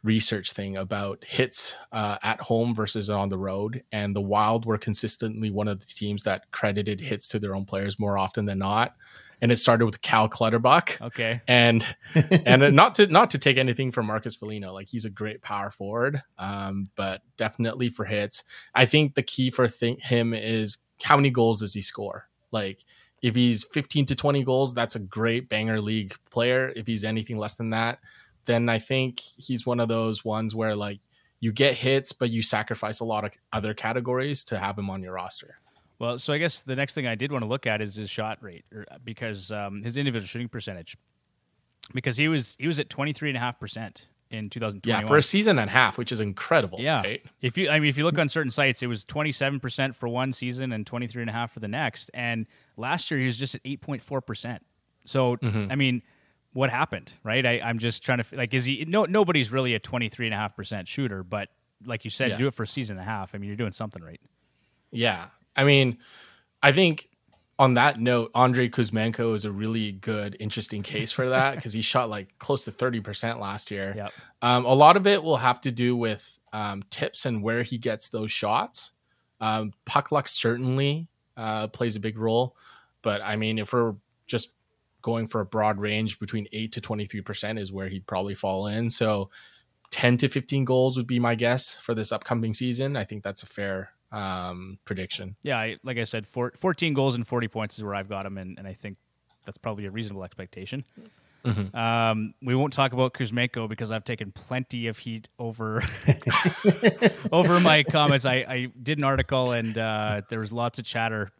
research 0.02 0.52
thing 0.52 0.76
about 0.76 1.24
hits 1.24 1.76
uh, 1.92 2.18
at 2.22 2.40
home 2.40 2.74
versus 2.74 3.10
on 3.10 3.28
the 3.28 3.38
road. 3.38 3.82
And 3.92 4.14
the 4.14 4.20
Wild 4.20 4.64
were 4.66 4.78
consistently 4.78 5.50
one 5.50 5.68
of 5.68 5.80
the 5.80 5.86
teams 5.86 6.22
that 6.24 6.50
credited 6.52 7.00
hits 7.00 7.28
to 7.28 7.38
their 7.38 7.54
own 7.54 7.64
players 7.64 7.98
more 7.98 8.16
often 8.18 8.44
than 8.46 8.58
not. 8.58 8.94
and 9.42 9.52
it 9.52 9.56
started 9.56 9.84
with 9.84 10.00
Cal 10.00 10.28
Clutterbuck. 10.28 11.00
Okay. 11.00 11.40
And 11.46 11.84
and 12.46 12.74
not 12.74 12.94
to 12.96 13.06
not 13.06 13.30
to 13.30 13.38
take 13.38 13.58
anything 13.58 13.90
from 13.90 14.06
Marcus 14.06 14.34
Foligno, 14.36 14.72
like 14.72 14.88
he's 14.88 15.04
a 15.04 15.10
great 15.10 15.42
power 15.42 15.70
forward, 15.70 16.22
um, 16.38 16.88
but 16.96 17.22
definitely 17.36 17.88
for 17.88 18.04
hits. 18.04 18.44
I 18.74 18.86
think 18.86 19.14
the 19.14 19.22
key 19.22 19.50
for 19.50 19.68
th- 19.68 20.00
him 20.00 20.32
is 20.34 20.78
how 21.02 21.16
many 21.16 21.30
goals 21.30 21.60
does 21.60 21.74
he 21.74 21.82
score? 21.82 22.28
Like 22.50 22.84
if 23.22 23.34
he's 23.34 23.64
15 23.64 24.06
to 24.06 24.14
20 24.14 24.44
goals, 24.44 24.74
that's 24.74 24.96
a 24.96 25.00
great 25.00 25.48
banger 25.48 25.80
league 25.80 26.14
player. 26.30 26.72
If 26.76 26.86
he's 26.86 27.04
anything 27.04 27.38
less 27.38 27.54
than 27.56 27.70
that, 27.70 27.98
then 28.46 28.68
I 28.68 28.78
think 28.78 29.20
he's 29.20 29.66
one 29.66 29.80
of 29.80 29.88
those 29.88 30.24
ones 30.24 30.54
where 30.54 30.74
like 30.74 31.00
you 31.40 31.52
get 31.52 31.74
hits, 31.74 32.12
but 32.12 32.30
you 32.30 32.42
sacrifice 32.42 33.00
a 33.00 33.04
lot 33.04 33.24
of 33.24 33.32
other 33.52 33.74
categories 33.74 34.44
to 34.44 34.58
have 34.58 34.78
him 34.78 34.88
on 34.88 35.02
your 35.02 35.12
roster. 35.12 35.58
Well, 35.98 36.18
so 36.18 36.32
I 36.32 36.38
guess 36.38 36.62
the 36.62 36.76
next 36.76 36.94
thing 36.94 37.06
I 37.06 37.14
did 37.14 37.32
want 37.32 37.42
to 37.42 37.48
look 37.48 37.66
at 37.66 37.80
is 37.80 37.94
his 37.94 38.10
shot 38.10 38.42
rate, 38.42 38.64
or, 38.72 38.86
because 39.04 39.50
um, 39.50 39.82
his 39.82 39.96
individual 39.96 40.26
shooting 40.26 40.48
percentage, 40.48 40.96
because 41.94 42.16
he 42.16 42.28
was 42.28 42.56
he 42.58 42.66
was 42.66 42.78
at 42.78 42.88
twenty 42.90 43.12
three 43.12 43.30
and 43.30 43.36
a 43.36 43.40
half 43.40 43.58
percent 43.58 44.08
in 44.30 44.50
2021. 44.50 45.02
Yeah, 45.02 45.06
for 45.06 45.16
a 45.16 45.22
season 45.22 45.58
and 45.58 45.70
a 45.70 45.72
half, 45.72 45.98
which 45.98 46.10
is 46.10 46.20
incredible. 46.20 46.80
Yeah. 46.80 47.00
right? 47.02 47.24
If 47.40 47.56
you, 47.56 47.70
I 47.70 47.78
mean, 47.78 47.88
if 47.88 47.96
you 47.96 48.04
look 48.04 48.18
on 48.18 48.28
certain 48.28 48.50
sites, 48.50 48.82
it 48.82 48.88
was 48.88 49.04
27% 49.04 49.94
for 49.94 50.08
one 50.08 50.32
season 50.32 50.72
and 50.72 50.84
23 50.84 51.22
and 51.22 51.30
a 51.30 51.32
half 51.32 51.52
for 51.52 51.60
the 51.60 51.68
next. 51.68 52.10
And 52.12 52.46
last 52.76 53.08
year 53.10 53.20
he 53.20 53.26
was 53.26 53.36
just 53.36 53.54
at 53.54 53.62
8.4%. 53.62 54.58
So, 55.04 55.36
Mm-hmm. 55.36 55.70
I 55.70 55.76
mean, 55.76 56.02
what 56.56 56.70
happened, 56.70 57.14
right? 57.22 57.44
I, 57.44 57.60
I'm 57.62 57.78
just 57.78 58.02
trying 58.02 58.22
to, 58.22 58.36
like, 58.36 58.54
is 58.54 58.64
he, 58.64 58.84
no, 58.88 59.04
nobody's 59.04 59.52
really 59.52 59.74
a 59.74 59.78
23 59.78 60.26
and 60.26 60.34
a 60.34 60.38
half 60.38 60.56
percent 60.56 60.88
shooter, 60.88 61.22
but 61.22 61.50
like 61.84 62.04
you 62.04 62.10
said, 62.10 62.30
Yeah. 62.30 62.38
do 62.38 62.46
it 62.48 62.54
for 62.54 62.62
a 62.62 62.66
season 62.66 62.96
and 62.98 63.06
a 63.06 63.10
half. 63.10 63.34
I 63.34 63.38
mean, 63.38 63.48
you're 63.48 63.56
doing 63.56 63.72
something 63.72 64.02
right. 64.02 64.20
Yeah. 64.90 65.26
I 65.54 65.64
mean, 65.64 65.98
I 66.62 66.72
think 66.72 67.08
on 67.58 67.74
that 67.74 68.00
note, 68.00 68.30
Andrei 68.34 68.68
Kuzmenko 68.70 69.34
is 69.34 69.44
a 69.44 69.52
really 69.52 69.92
good, 69.92 70.36
interesting 70.40 70.82
case 70.82 71.12
for 71.12 71.28
that 71.28 71.54
because 71.56 71.72
he 71.74 71.82
shot 71.82 72.08
like 72.08 72.36
close 72.38 72.64
to 72.64 72.72
30% 72.72 73.38
last 73.38 73.70
year. 73.70 73.92
Yep. 73.96 74.12
Um, 74.42 74.64
a 74.64 74.72
lot 74.74 74.96
of 74.96 75.06
it 75.06 75.22
will 75.22 75.36
have 75.36 75.60
to 75.62 75.70
do 75.70 75.94
with 75.94 76.38
um, 76.54 76.82
tips 76.90 77.26
and 77.26 77.42
where 77.42 77.62
he 77.62 77.76
gets 77.76 78.08
those 78.08 78.32
shots. 78.32 78.92
Um, 79.40 79.72
puck 79.84 80.10
luck 80.10 80.26
certainly 80.28 81.08
uh, 81.36 81.66
plays 81.68 81.96
a 81.96 82.00
big 82.00 82.18
role. 82.18 82.56
But 83.02 83.20
I 83.22 83.36
mean, 83.36 83.58
if 83.58 83.72
we're 83.74 83.94
just 84.26 84.52
going 85.06 85.28
for 85.28 85.40
a 85.40 85.46
broad 85.46 85.78
range 85.78 86.18
between 86.18 86.48
8 86.52 86.72
to 86.72 86.80
23% 86.80 87.60
is 87.60 87.70
where 87.70 87.88
he'd 87.88 88.08
probably 88.08 88.34
fall 88.34 88.66
in. 88.66 88.90
So 88.90 89.30
10 89.92 90.16
to 90.16 90.28
15 90.28 90.64
goals 90.64 90.96
would 90.96 91.06
be 91.06 91.20
my 91.20 91.36
guess 91.36 91.76
for 91.76 91.94
this 91.94 92.10
upcoming 92.10 92.52
season. 92.52 92.96
I 92.96 93.04
think 93.04 93.22
that's 93.22 93.44
a 93.44 93.46
fair 93.46 93.90
um, 94.10 94.80
prediction. 94.84 95.36
Yeah. 95.44 95.58
I, 95.58 95.76
like 95.84 95.96
I 95.96 96.02
said, 96.02 96.26
four, 96.26 96.52
14 96.56 96.92
goals 96.92 97.14
and 97.14 97.24
40 97.24 97.46
points 97.46 97.78
is 97.78 97.84
where 97.84 97.94
I've 97.94 98.08
got 98.08 98.26
him. 98.26 98.36
And, 98.36 98.58
and 98.58 98.66
I 98.66 98.72
think 98.72 98.96
that's 99.44 99.58
probably 99.58 99.86
a 99.86 99.92
reasonable 99.92 100.24
expectation. 100.24 100.84
Um, 101.72 102.34
we 102.42 102.56
won't 102.56 102.72
talk 102.72 102.92
about 102.92 103.14
Kuzmenko 103.14 103.68
because 103.68 103.92
I've 103.92 104.02
taken 104.02 104.32
plenty 104.32 104.88
of 104.88 104.98
heat 104.98 105.28
over 105.38 105.84
over 107.30 107.60
my 107.60 107.84
comments. 107.84 108.26
I, 108.26 108.34
I 108.34 108.68
did 108.82 108.98
an 108.98 109.04
article 109.04 109.52
and 109.52 109.78
uh, 109.78 110.22
there 110.28 110.40
was 110.40 110.50
lots 110.50 110.80
of 110.80 110.84
chatter, 110.84 111.30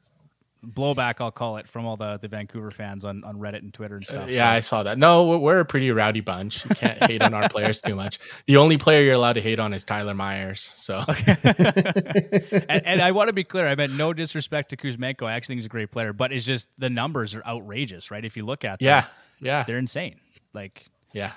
blowback, 0.65 1.17
I'll 1.21 1.31
call 1.31 1.57
it, 1.59 1.69
from 1.69 1.87
all 1.87 1.97
the, 1.97 2.19
the 2.19 2.29
Vancouver 2.29 2.71
fans 2.71 3.05
on, 3.05 3.25
on 3.25 3.37
Reddit 3.39 3.59
and 3.59 3.73
Twitter 3.73 3.97
and 3.97 4.07
stuff. 4.07 4.29
Yeah, 4.29 4.51
I 4.51 4.61
saw 4.61 4.83
that. 4.83 4.99
No, 4.99 5.39
we're- 5.39 5.61
a 5.61 5.65
pretty 5.65 5.91
rowdy 5.91 6.21
bunch. 6.21 6.65
You 6.65 6.75
can't 6.75 7.03
hate 7.05 7.23
on 7.23 7.35
our 7.35 7.49
players 7.49 7.81
too 7.81 7.95
much. 7.95 8.19
The 8.47 8.57
only 8.59 8.77
player 8.79 9.03
you're 9.03 9.15
allowed 9.15 9.35
to 9.35 9.41
hate 9.41 9.59
on 9.59 9.73
is 9.73 9.85
Tyler 9.85 10.15
Myers. 10.15 10.61
So 10.61 11.03
and, 11.45 12.87
and 12.87 13.03
I 13.03 13.13
want 13.13 13.29
to 13.29 13.33
be 13.33 13.45
clear. 13.45 13.67
I 13.67 13.75
meant 13.75 13.93
no 13.95 14.13
disrespect 14.13 14.71
to 14.71 14.77
Kuzmenko. 14.77 15.27
I 15.27 15.33
actually 15.33 15.55
think 15.55 15.59
he's 15.61 15.67
a 15.67 15.71
great 15.71 15.91
player, 15.91 16.13
but 16.13 16.33
it's 16.33 16.47
just 16.47 16.69
the 16.79 16.91
numbers 16.91 17.35
are 17.35 17.43
outrageous, 17.45 18.11
right? 18.11 18.25
If 18.25 18.37
you 18.37 18.45
look 18.45 18.65
at 18.65 18.79
them, 18.79 18.87
yeah, 18.87 19.05
yeah, 19.41 19.65
they're 19.65 19.79
insane. 19.79 20.17
Like 20.53 20.85
yeah. 21.13 21.33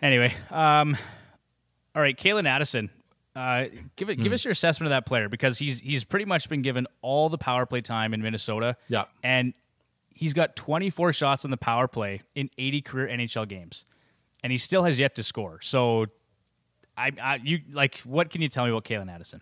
Anyway, 0.00 0.32
um, 0.50 0.96
all 1.94 2.02
right, 2.02 2.16
Calen 2.16 2.48
Addison. 2.48 2.90
Uh, 3.38 3.68
give 3.94 4.10
it, 4.10 4.16
give 4.16 4.32
us 4.32 4.44
your 4.44 4.50
assessment 4.50 4.88
of 4.88 4.90
that 4.90 5.06
player 5.06 5.28
because 5.28 5.58
he's 5.58 5.78
he's 5.78 6.02
pretty 6.02 6.24
much 6.24 6.48
been 6.48 6.60
given 6.60 6.88
all 7.02 7.28
the 7.28 7.38
power 7.38 7.66
play 7.66 7.80
time 7.80 8.12
in 8.12 8.20
Minnesota. 8.20 8.76
Yeah. 8.88 9.04
and 9.22 9.54
he's 10.12 10.34
got 10.34 10.56
24 10.56 11.12
shots 11.12 11.44
on 11.44 11.52
the 11.52 11.56
power 11.56 11.86
play 11.86 12.22
in 12.34 12.50
80 12.58 12.82
career 12.82 13.06
NHL 13.06 13.46
games, 13.46 13.84
and 14.42 14.50
he 14.50 14.58
still 14.58 14.82
has 14.82 14.98
yet 14.98 15.14
to 15.14 15.22
score. 15.22 15.60
So, 15.62 16.06
I, 16.96 17.12
I 17.22 17.36
you 17.36 17.60
like 17.70 17.98
what 17.98 18.30
can 18.30 18.42
you 18.42 18.48
tell 18.48 18.64
me 18.64 18.70
about 18.72 18.84
Calen 18.84 19.08
Addison? 19.08 19.40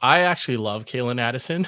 I 0.00 0.20
actually 0.20 0.58
love 0.58 0.84
Calen 0.84 1.20
Addison. 1.20 1.66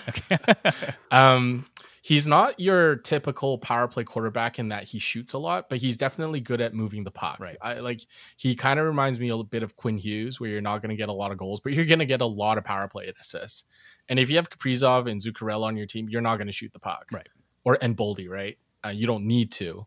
um, 1.11 1.65
he's 2.09 2.27
not 2.27 2.59
your 2.59 2.97
typical 2.97 3.59
power 3.59 3.87
play 3.87 4.03
quarterback 4.03 4.59
in 4.59 4.71
that 4.71 4.85
he 4.85 4.99
shoots 4.99 5.35
a 5.35 5.39
lot, 5.39 5.69
but 5.69 5.77
he's 5.77 5.95
definitely 5.95 6.41
good 6.41 6.59
at 6.59 6.73
moving 6.73 7.05
the 7.05 7.11
puck. 7.11 7.39
Right. 7.39 7.59
I 7.61 7.81
like 7.81 8.01
he 8.39 8.55
kind 8.55 8.81
of 8.81 8.87
reminds 8.87 9.21
me 9.21 9.29
a 9.29 9.33
little 9.33 9.45
bit 9.45 9.63
of 9.63 9.77
Quinn 9.77 9.99
Hughes, 9.99 10.41
where 10.41 10.49
you're 10.49 10.63
not 10.63 10.81
going 10.81 10.89
to 10.89 10.97
get 10.97 11.11
a 11.11 11.13
lot 11.13 11.33
of 11.33 11.37
goals, 11.37 11.61
but 11.61 11.75
you're 11.75 11.85
going 11.85 11.99
to 11.99 12.07
get 12.07 12.23
a 12.23 12.27
lot 12.27 12.57
of 12.57 12.65
power 12.65 12.89
play 12.89 13.13
assists. 13.21 13.65
And 14.09 14.19
if 14.19 14.31
you 14.31 14.37
have 14.37 14.49
Kaprizov 14.49 15.11
and 15.11 15.21
Zuccarello 15.21 15.65
on 15.65 15.77
your 15.77 15.85
team, 15.85 16.09
you're 16.09 16.23
not 16.23 16.37
going 16.37 16.47
to 16.47 16.53
shoot 16.53 16.73
the 16.73 16.79
puck. 16.79 17.11
Right. 17.13 17.29
Or 17.65 17.77
and 17.83 17.95
Boldy, 17.95 18.27
right? 18.27 18.57
Uh, 18.83 18.89
you 18.89 19.07
don't 19.07 19.27
need 19.27 19.53
to. 19.53 19.87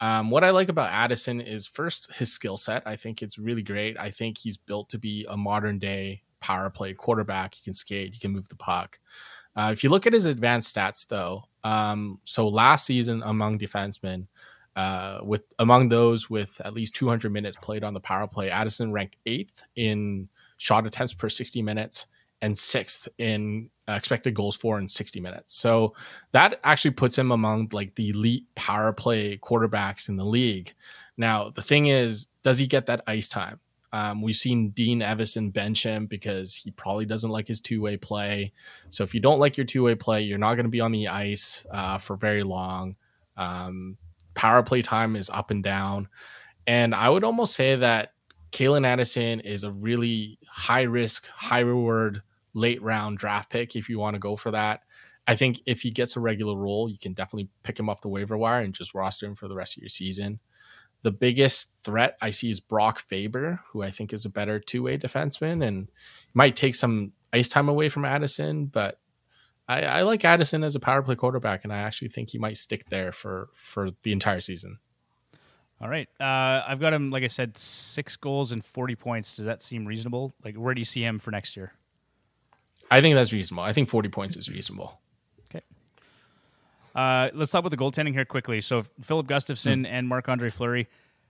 Um, 0.00 0.30
what 0.30 0.44
I 0.44 0.50
like 0.50 0.68
about 0.68 0.90
Addison 0.90 1.40
is 1.40 1.66
first 1.66 2.12
his 2.12 2.30
skill 2.30 2.58
set. 2.58 2.82
I 2.84 2.96
think 2.96 3.22
it's 3.22 3.38
really 3.38 3.62
great. 3.62 3.98
I 3.98 4.10
think 4.10 4.36
he's 4.36 4.58
built 4.58 4.90
to 4.90 4.98
be 4.98 5.24
a 5.26 5.38
modern 5.38 5.78
day 5.78 6.22
power 6.40 6.68
play 6.68 6.92
quarterback. 6.92 7.54
He 7.54 7.64
can 7.64 7.72
skate, 7.72 8.12
he 8.12 8.20
can 8.20 8.32
move 8.32 8.50
the 8.50 8.56
puck. 8.56 8.98
Uh, 9.56 9.70
if 9.72 9.84
you 9.84 9.90
look 9.90 10.06
at 10.06 10.12
his 10.12 10.26
advanced 10.26 10.74
stats, 10.74 11.06
though, 11.06 11.44
um, 11.64 12.18
so 12.24 12.48
last 12.48 12.86
season 12.86 13.22
among 13.24 13.58
defensemen, 13.58 14.26
uh, 14.74 15.18
with 15.22 15.42
among 15.58 15.88
those 15.88 16.30
with 16.30 16.60
at 16.64 16.72
least 16.72 16.94
200 16.94 17.30
minutes 17.30 17.56
played 17.60 17.84
on 17.84 17.92
the 17.92 18.00
power 18.00 18.26
play, 18.26 18.50
Addison 18.50 18.92
ranked 18.92 19.16
eighth 19.26 19.62
in 19.76 20.28
shot 20.56 20.86
attempts 20.86 21.12
per 21.12 21.28
60 21.28 21.60
minutes 21.60 22.06
and 22.40 22.56
sixth 22.56 23.08
in 23.18 23.70
uh, 23.88 23.92
expected 23.92 24.34
goals 24.34 24.56
for 24.56 24.78
in 24.78 24.88
60 24.88 25.20
minutes. 25.20 25.54
So 25.54 25.94
that 26.32 26.58
actually 26.64 26.92
puts 26.92 27.16
him 27.16 27.30
among 27.30 27.68
like 27.72 27.94
the 27.94 28.10
elite 28.10 28.46
power 28.54 28.92
play 28.92 29.38
quarterbacks 29.38 30.08
in 30.08 30.16
the 30.16 30.24
league. 30.24 30.72
Now, 31.16 31.50
the 31.50 31.62
thing 31.62 31.86
is, 31.86 32.28
does 32.42 32.58
he 32.58 32.66
get 32.66 32.86
that 32.86 33.02
ice 33.06 33.28
time? 33.28 33.60
Um, 33.92 34.22
we've 34.22 34.36
seen 34.36 34.70
Dean 34.70 35.00
Evason 35.00 35.52
bench 35.52 35.82
him 35.82 36.06
because 36.06 36.54
he 36.54 36.70
probably 36.70 37.04
doesn't 37.04 37.30
like 37.30 37.48
his 37.48 37.60
two 37.60 37.80
way 37.82 37.96
play. 37.96 38.52
So 38.90 39.04
if 39.04 39.14
you 39.14 39.20
don't 39.20 39.38
like 39.38 39.56
your 39.56 39.66
two 39.66 39.82
way 39.82 39.94
play, 39.94 40.22
you're 40.22 40.38
not 40.38 40.54
going 40.54 40.64
to 40.64 40.70
be 40.70 40.80
on 40.80 40.92
the 40.92 41.08
ice 41.08 41.66
uh, 41.70 41.98
for 41.98 42.16
very 42.16 42.42
long. 42.42 42.96
Um, 43.36 43.98
power 44.34 44.62
play 44.62 44.82
time 44.82 45.14
is 45.14 45.28
up 45.28 45.50
and 45.50 45.62
down. 45.62 46.08
And 46.66 46.94
I 46.94 47.08
would 47.08 47.24
almost 47.24 47.54
say 47.54 47.76
that 47.76 48.12
Calen 48.50 48.86
Addison 48.86 49.40
is 49.40 49.64
a 49.64 49.72
really 49.72 50.38
high 50.48 50.82
risk, 50.82 51.26
high 51.28 51.60
reward 51.60 52.22
late 52.54 52.82
round 52.82 53.18
draft 53.18 53.50
pick 53.50 53.76
if 53.76 53.88
you 53.88 53.98
want 53.98 54.14
to 54.14 54.20
go 54.20 54.36
for 54.36 54.50
that. 54.52 54.82
I 55.26 55.36
think 55.36 55.60
if 55.66 55.82
he 55.82 55.90
gets 55.90 56.16
a 56.16 56.20
regular 56.20 56.56
role, 56.56 56.88
you 56.88 56.98
can 56.98 57.12
definitely 57.12 57.48
pick 57.62 57.78
him 57.78 57.88
off 57.88 58.00
the 58.00 58.08
waiver 58.08 58.36
wire 58.36 58.60
and 58.60 58.74
just 58.74 58.94
roster 58.94 59.26
him 59.26 59.34
for 59.34 59.48
the 59.48 59.54
rest 59.54 59.76
of 59.76 59.82
your 59.82 59.88
season. 59.88 60.40
The 61.02 61.10
biggest 61.10 61.72
threat 61.82 62.16
I 62.20 62.30
see 62.30 62.50
is 62.50 62.60
Brock 62.60 63.00
Faber, 63.00 63.60
who 63.70 63.82
I 63.82 63.90
think 63.90 64.12
is 64.12 64.24
a 64.24 64.30
better 64.30 64.58
two 64.58 64.84
way 64.84 64.98
defenseman 64.98 65.66
and 65.66 65.88
might 66.32 66.56
take 66.56 66.74
some 66.74 67.12
ice 67.32 67.48
time 67.48 67.68
away 67.68 67.88
from 67.88 68.04
Addison, 68.04 68.66
but 68.66 68.98
I, 69.68 69.82
I 69.82 70.02
like 70.02 70.24
Addison 70.24 70.64
as 70.64 70.74
a 70.74 70.80
power 70.80 71.02
play 71.02 71.14
quarterback, 71.14 71.64
and 71.64 71.72
I 71.72 71.78
actually 71.78 72.08
think 72.08 72.30
he 72.30 72.38
might 72.38 72.56
stick 72.56 72.88
there 72.90 73.12
for 73.12 73.48
for 73.54 73.90
the 74.02 74.12
entire 74.12 74.40
season. 74.40 74.78
All 75.80 75.88
right, 75.88 76.08
uh, 76.20 76.62
I've 76.66 76.80
got 76.80 76.92
him. 76.92 77.10
Like 77.10 77.24
I 77.24 77.28
said, 77.28 77.56
six 77.56 78.16
goals 78.16 78.52
and 78.52 78.64
40 78.64 78.94
points. 78.96 79.36
Does 79.36 79.46
that 79.46 79.62
seem 79.62 79.86
reasonable? 79.86 80.32
Like, 80.44 80.56
where 80.56 80.74
do 80.74 80.80
you 80.80 80.84
see 80.84 81.02
him 81.02 81.18
for 81.18 81.30
next 81.30 81.56
year? 81.56 81.72
I 82.90 83.00
think 83.00 83.14
that's 83.14 83.32
reasonable. 83.32 83.64
I 83.64 83.72
think 83.72 83.88
40 83.88 84.10
points 84.10 84.36
is 84.36 84.50
reasonable. 84.50 85.00
Uh, 86.94 87.30
let's 87.34 87.50
talk 87.50 87.60
about 87.60 87.70
the 87.70 87.76
goaltending 87.76 88.12
here 88.12 88.24
quickly. 88.24 88.60
So 88.60 88.82
Filip 89.00 89.26
Gustavsson 89.26 89.86
and 89.88 90.08
Marc 90.08 90.28
Andre 90.28 90.50
Fleury. 90.50 90.88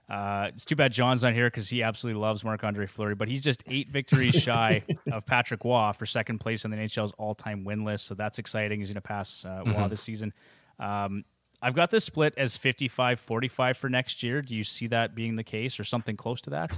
Uh, 0.09 0.47
it's 0.49 0.65
too 0.65 0.75
bad 0.75 0.91
John's 0.91 1.23
not 1.23 1.33
here 1.33 1.47
because 1.47 1.69
he 1.69 1.81
absolutely 1.81 2.21
loves 2.21 2.43
Marc 2.43 2.63
Andre 2.63 2.85
Fleury, 2.85 3.15
but 3.15 3.29
he's 3.29 3.41
just 3.41 3.63
eight 3.67 3.89
victories 3.89 4.35
shy 4.35 4.83
of 5.11 5.25
Patrick 5.25 5.63
Roy 5.63 5.91
for 5.93 6.05
second 6.05 6.39
place 6.39 6.65
on 6.65 6.71
the 6.71 6.77
NHL's 6.77 7.13
all-time 7.17 7.63
win 7.63 7.85
list. 7.85 8.05
So 8.05 8.13
that's 8.13 8.37
exciting. 8.37 8.79
He's 8.79 8.89
going 8.89 8.95
to 8.95 9.01
pass 9.01 9.45
uh, 9.45 9.63
Roy 9.65 9.87
this 9.87 10.01
season. 10.01 10.33
Um, 10.79 11.23
I've 11.61 11.73
got 11.73 11.89
this 11.89 12.03
split 12.03 12.33
as 12.35 12.57
55-45 12.57 13.77
for 13.77 13.89
next 13.89 14.21
year. 14.21 14.41
Do 14.41 14.53
you 14.55 14.65
see 14.65 14.87
that 14.87 15.15
being 15.15 15.37
the 15.37 15.43
case 15.43 15.79
or 15.79 15.85
something 15.85 16.17
close 16.17 16.41
to 16.41 16.49
that? 16.49 16.77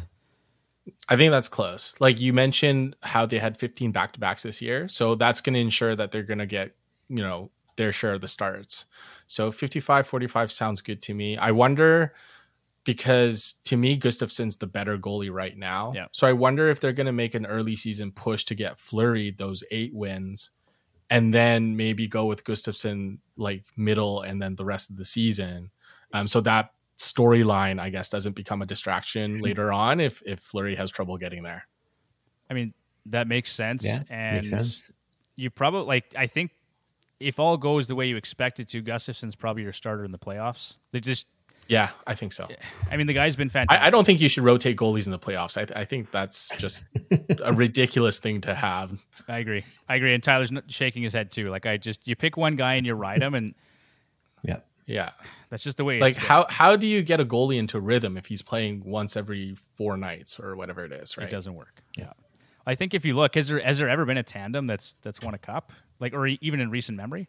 I 1.10 1.16
think 1.16 1.32
that's 1.32 1.50
close. 1.50 1.96
Like 2.00 2.22
you 2.22 2.32
mentioned 2.32 2.96
how 3.02 3.26
they 3.26 3.40
had 3.40 3.58
15 3.58 3.92
back 3.92 4.14
to 4.14 4.20
backs 4.20 4.44
this 4.44 4.62
year. 4.62 4.88
So 4.88 5.16
that's 5.16 5.42
going 5.42 5.56
to 5.56 5.60
ensure 5.60 5.96
that 5.96 6.12
they're 6.12 6.22
going 6.22 6.38
to 6.38 6.46
get, 6.46 6.76
you 7.10 7.24
know, 7.24 7.50
their 7.78 7.92
share 7.92 8.14
of 8.14 8.22
the 8.22 8.28
starts. 8.28 8.86
So 9.28 9.52
55 9.52 10.08
45 10.08 10.52
sounds 10.52 10.82
good 10.82 11.02
to 11.04 11.14
me. 11.14 11.38
I 11.38 11.52
wonder 11.52 12.14
because 12.84 13.56
to 13.66 13.76
me, 13.76 13.98
Gustavsson's 13.98 14.58
the 14.58 14.68
better 14.68 14.98
goalie 14.98 15.34
right 15.34 15.58
now. 15.58 15.92
Yeah. 15.96 16.06
So 16.12 16.28
I 16.28 16.34
wonder 16.34 16.70
if 16.70 16.80
they're 16.80 16.94
going 16.94 17.08
to 17.08 17.12
make 17.12 17.34
an 17.34 17.46
early 17.46 17.76
season 17.76 18.12
push 18.12 18.44
to 18.46 18.56
get 18.56 18.80
Fleury 18.80 19.32
those 19.32 19.64
eight 19.72 19.94
wins 19.94 20.52
and 21.10 21.34
then 21.34 21.76
maybe 21.76 22.08
go 22.08 22.26
with 22.26 22.44
Gustavsson 22.44 23.18
like 23.38 23.64
middle 23.76 24.22
and 24.22 24.42
then 24.42 24.56
the 24.56 24.66
rest 24.66 24.90
of 24.90 24.98
the 24.98 25.06
season. 25.06 25.72
Um, 26.14 26.28
so 26.28 26.42
that 26.42 26.72
storyline, 26.98 27.80
I 27.80 27.90
guess, 27.90 28.10
doesn't 28.10 28.36
become 28.36 28.62
a 28.62 28.66
distraction 28.66 29.40
later 29.42 29.74
on 29.74 30.00
if 30.00 30.22
if 30.26 30.40
Fleury 30.40 30.76
has 30.76 30.92
trouble 30.92 31.18
getting 31.18 31.44
there. 31.44 31.68
I 32.50 32.54
mean, 32.54 32.74
that 33.08 33.28
makes 33.28 33.52
sense. 33.52 33.84
Yeah, 33.84 34.04
and 34.10 34.38
makes 34.38 34.50
sense. 34.50 34.94
you 35.36 35.50
probably 35.50 35.88
like. 35.88 36.14
I 36.18 36.28
think 36.28 36.52
if 37.20 37.40
all 37.40 37.58
goes 37.58 37.88
the 37.88 37.96
way 37.96 38.08
you 38.08 38.18
expect 38.18 38.60
it 38.60 38.68
to, 38.70 38.82
Gustavsson's 38.82 39.36
probably 39.36 39.64
your 39.64 39.74
starter 39.74 40.04
in 40.04 40.12
the 40.12 40.20
playoffs. 40.20 40.78
They 40.92 41.00
just. 41.00 41.28
Yeah, 41.68 41.90
I 42.06 42.14
think 42.14 42.32
so. 42.32 42.48
I 42.92 42.98
mean, 42.98 43.08
the 43.08 43.14
guy's 43.14 43.36
been 43.36 43.50
fantastic. 43.50 43.82
I, 43.82 43.88
I 43.88 43.90
don't 43.90 44.06
think 44.06 44.22
you 44.22 44.28
should 44.28 44.44
rotate 44.44 44.78
goalies 44.78 45.08
in 45.08 45.12
the 45.12 45.18
playoffs. 45.18 45.58
I, 45.58 45.82
I 45.82 45.84
think 45.84 46.12
that's 46.12 46.56
just 46.58 46.86
a 47.40 47.52
ridiculous 47.54 48.20
thing 48.20 48.42
to 48.42 48.54
have. 48.54 49.02
I 49.28 49.40
agree. 49.40 49.64
I 49.90 49.96
agree. 49.96 50.14
And 50.14 50.22
Tyler's 50.22 50.52
shaking 50.68 51.02
his 51.02 51.14
head 51.14 51.32
too. 51.32 51.50
Like 51.50 51.66
I 51.66 51.78
just 51.78 52.08
you 52.08 52.16
pick 52.16 52.38
one 52.38 52.56
guy 52.56 52.76
and 52.76 52.86
you 52.86 52.94
ride 52.94 53.24
him, 53.24 53.34
and 53.34 53.56
Yeah. 54.44 54.58
Yeah, 54.86 55.10
that's 55.50 55.64
just 55.64 55.78
the 55.78 55.84
way. 55.84 56.00
like 56.00 56.12
it's 56.12 56.20
been. 56.20 56.28
how 56.28 56.46
how 56.48 56.76
do 56.76 56.86
you 56.86 57.02
get 57.02 57.20
a 57.20 57.26
goalie 57.26 57.58
into 57.58 57.80
rhythm 57.80 58.18
if 58.18 58.28
he's 58.28 58.44
playing 58.44 58.84
once 58.86 59.18
every 59.18 59.56
four 59.76 59.98
nights 59.98 60.40
or 60.40 60.56
whatever 60.56 60.86
it 60.86 60.92
is? 60.92 61.18
Right. 61.18 61.28
it 61.28 61.32
doesn't 61.32 61.56
work. 61.56 61.82
Yeah. 61.98 62.14
I 62.66 62.76
think 62.76 62.94
if 62.94 63.06
you 63.06 63.14
look, 63.14 63.36
has 63.36 63.48
there 63.48 63.60
has 63.60 63.78
there 63.78 63.90
ever 63.90 64.06
been 64.06 64.18
a 64.18 64.24
tandem 64.24 64.68
that's 64.68 64.96
that's 65.02 65.22
won 65.22 65.34
a 65.34 65.38
cup, 65.38 65.72
like 66.00 66.14
or 66.14 66.28
even 66.28 66.60
in 66.60 66.70
recent 66.70 66.98
memory? 66.98 67.28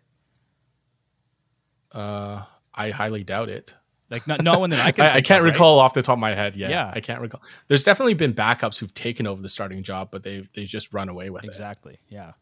Uh, 1.92 2.42
I 2.74 2.90
highly 2.90 3.24
doubt 3.24 3.48
it. 3.48 3.74
Like 4.10 4.26
not 4.26 4.42
no 4.42 4.58
one 4.58 4.70
that 4.70 4.84
I 4.84 4.92
can. 4.92 5.04
I, 5.04 5.14
I, 5.16 5.20
can't 5.20 5.40
of, 5.40 5.44
right? 5.46 5.52
recall 5.52 5.78
off 5.78 5.94
the 5.94 6.02
top 6.02 6.14
of 6.14 6.20
my 6.20 6.34
head. 6.34 6.56
Yeah, 6.56 6.68
Yeah. 6.68 6.92
I 6.94 7.00
can't 7.00 7.20
recall. 7.20 7.42
There's 7.68 7.84
definitely 7.84 8.14
been 8.14 8.34
backups 8.34 8.78
who've 8.78 8.94
taken 8.94 9.26
over 9.26 9.42
the 9.42 9.48
starting 9.48 9.82
job, 9.82 10.08
but 10.10 10.22
they've 10.22 10.48
they 10.54 10.64
just 10.64 10.92
run 10.92 11.08
away 11.08 11.30
with 11.30 11.44
it. 11.44 11.48
Exactly. 11.48 11.98
Yeah. 12.08 12.32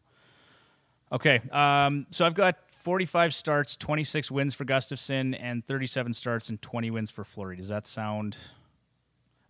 Okay. 1.11 1.41
Um, 1.51 2.07
so 2.11 2.25
I've 2.25 2.33
got 2.33 2.57
45 2.71 3.33
starts, 3.33 3.77
26 3.77 4.29
wins 4.29 4.53
for 4.53 4.65
Gustavsson, 4.65 5.37
and 5.39 5.65
37 5.65 6.13
starts 6.13 6.49
and 6.49 6.61
20 6.61 6.91
wins 6.91 7.09
for 7.09 7.23
Fleury. 7.23 7.57
Does 7.57 7.69
that 7.69 7.87
sound 7.87 8.37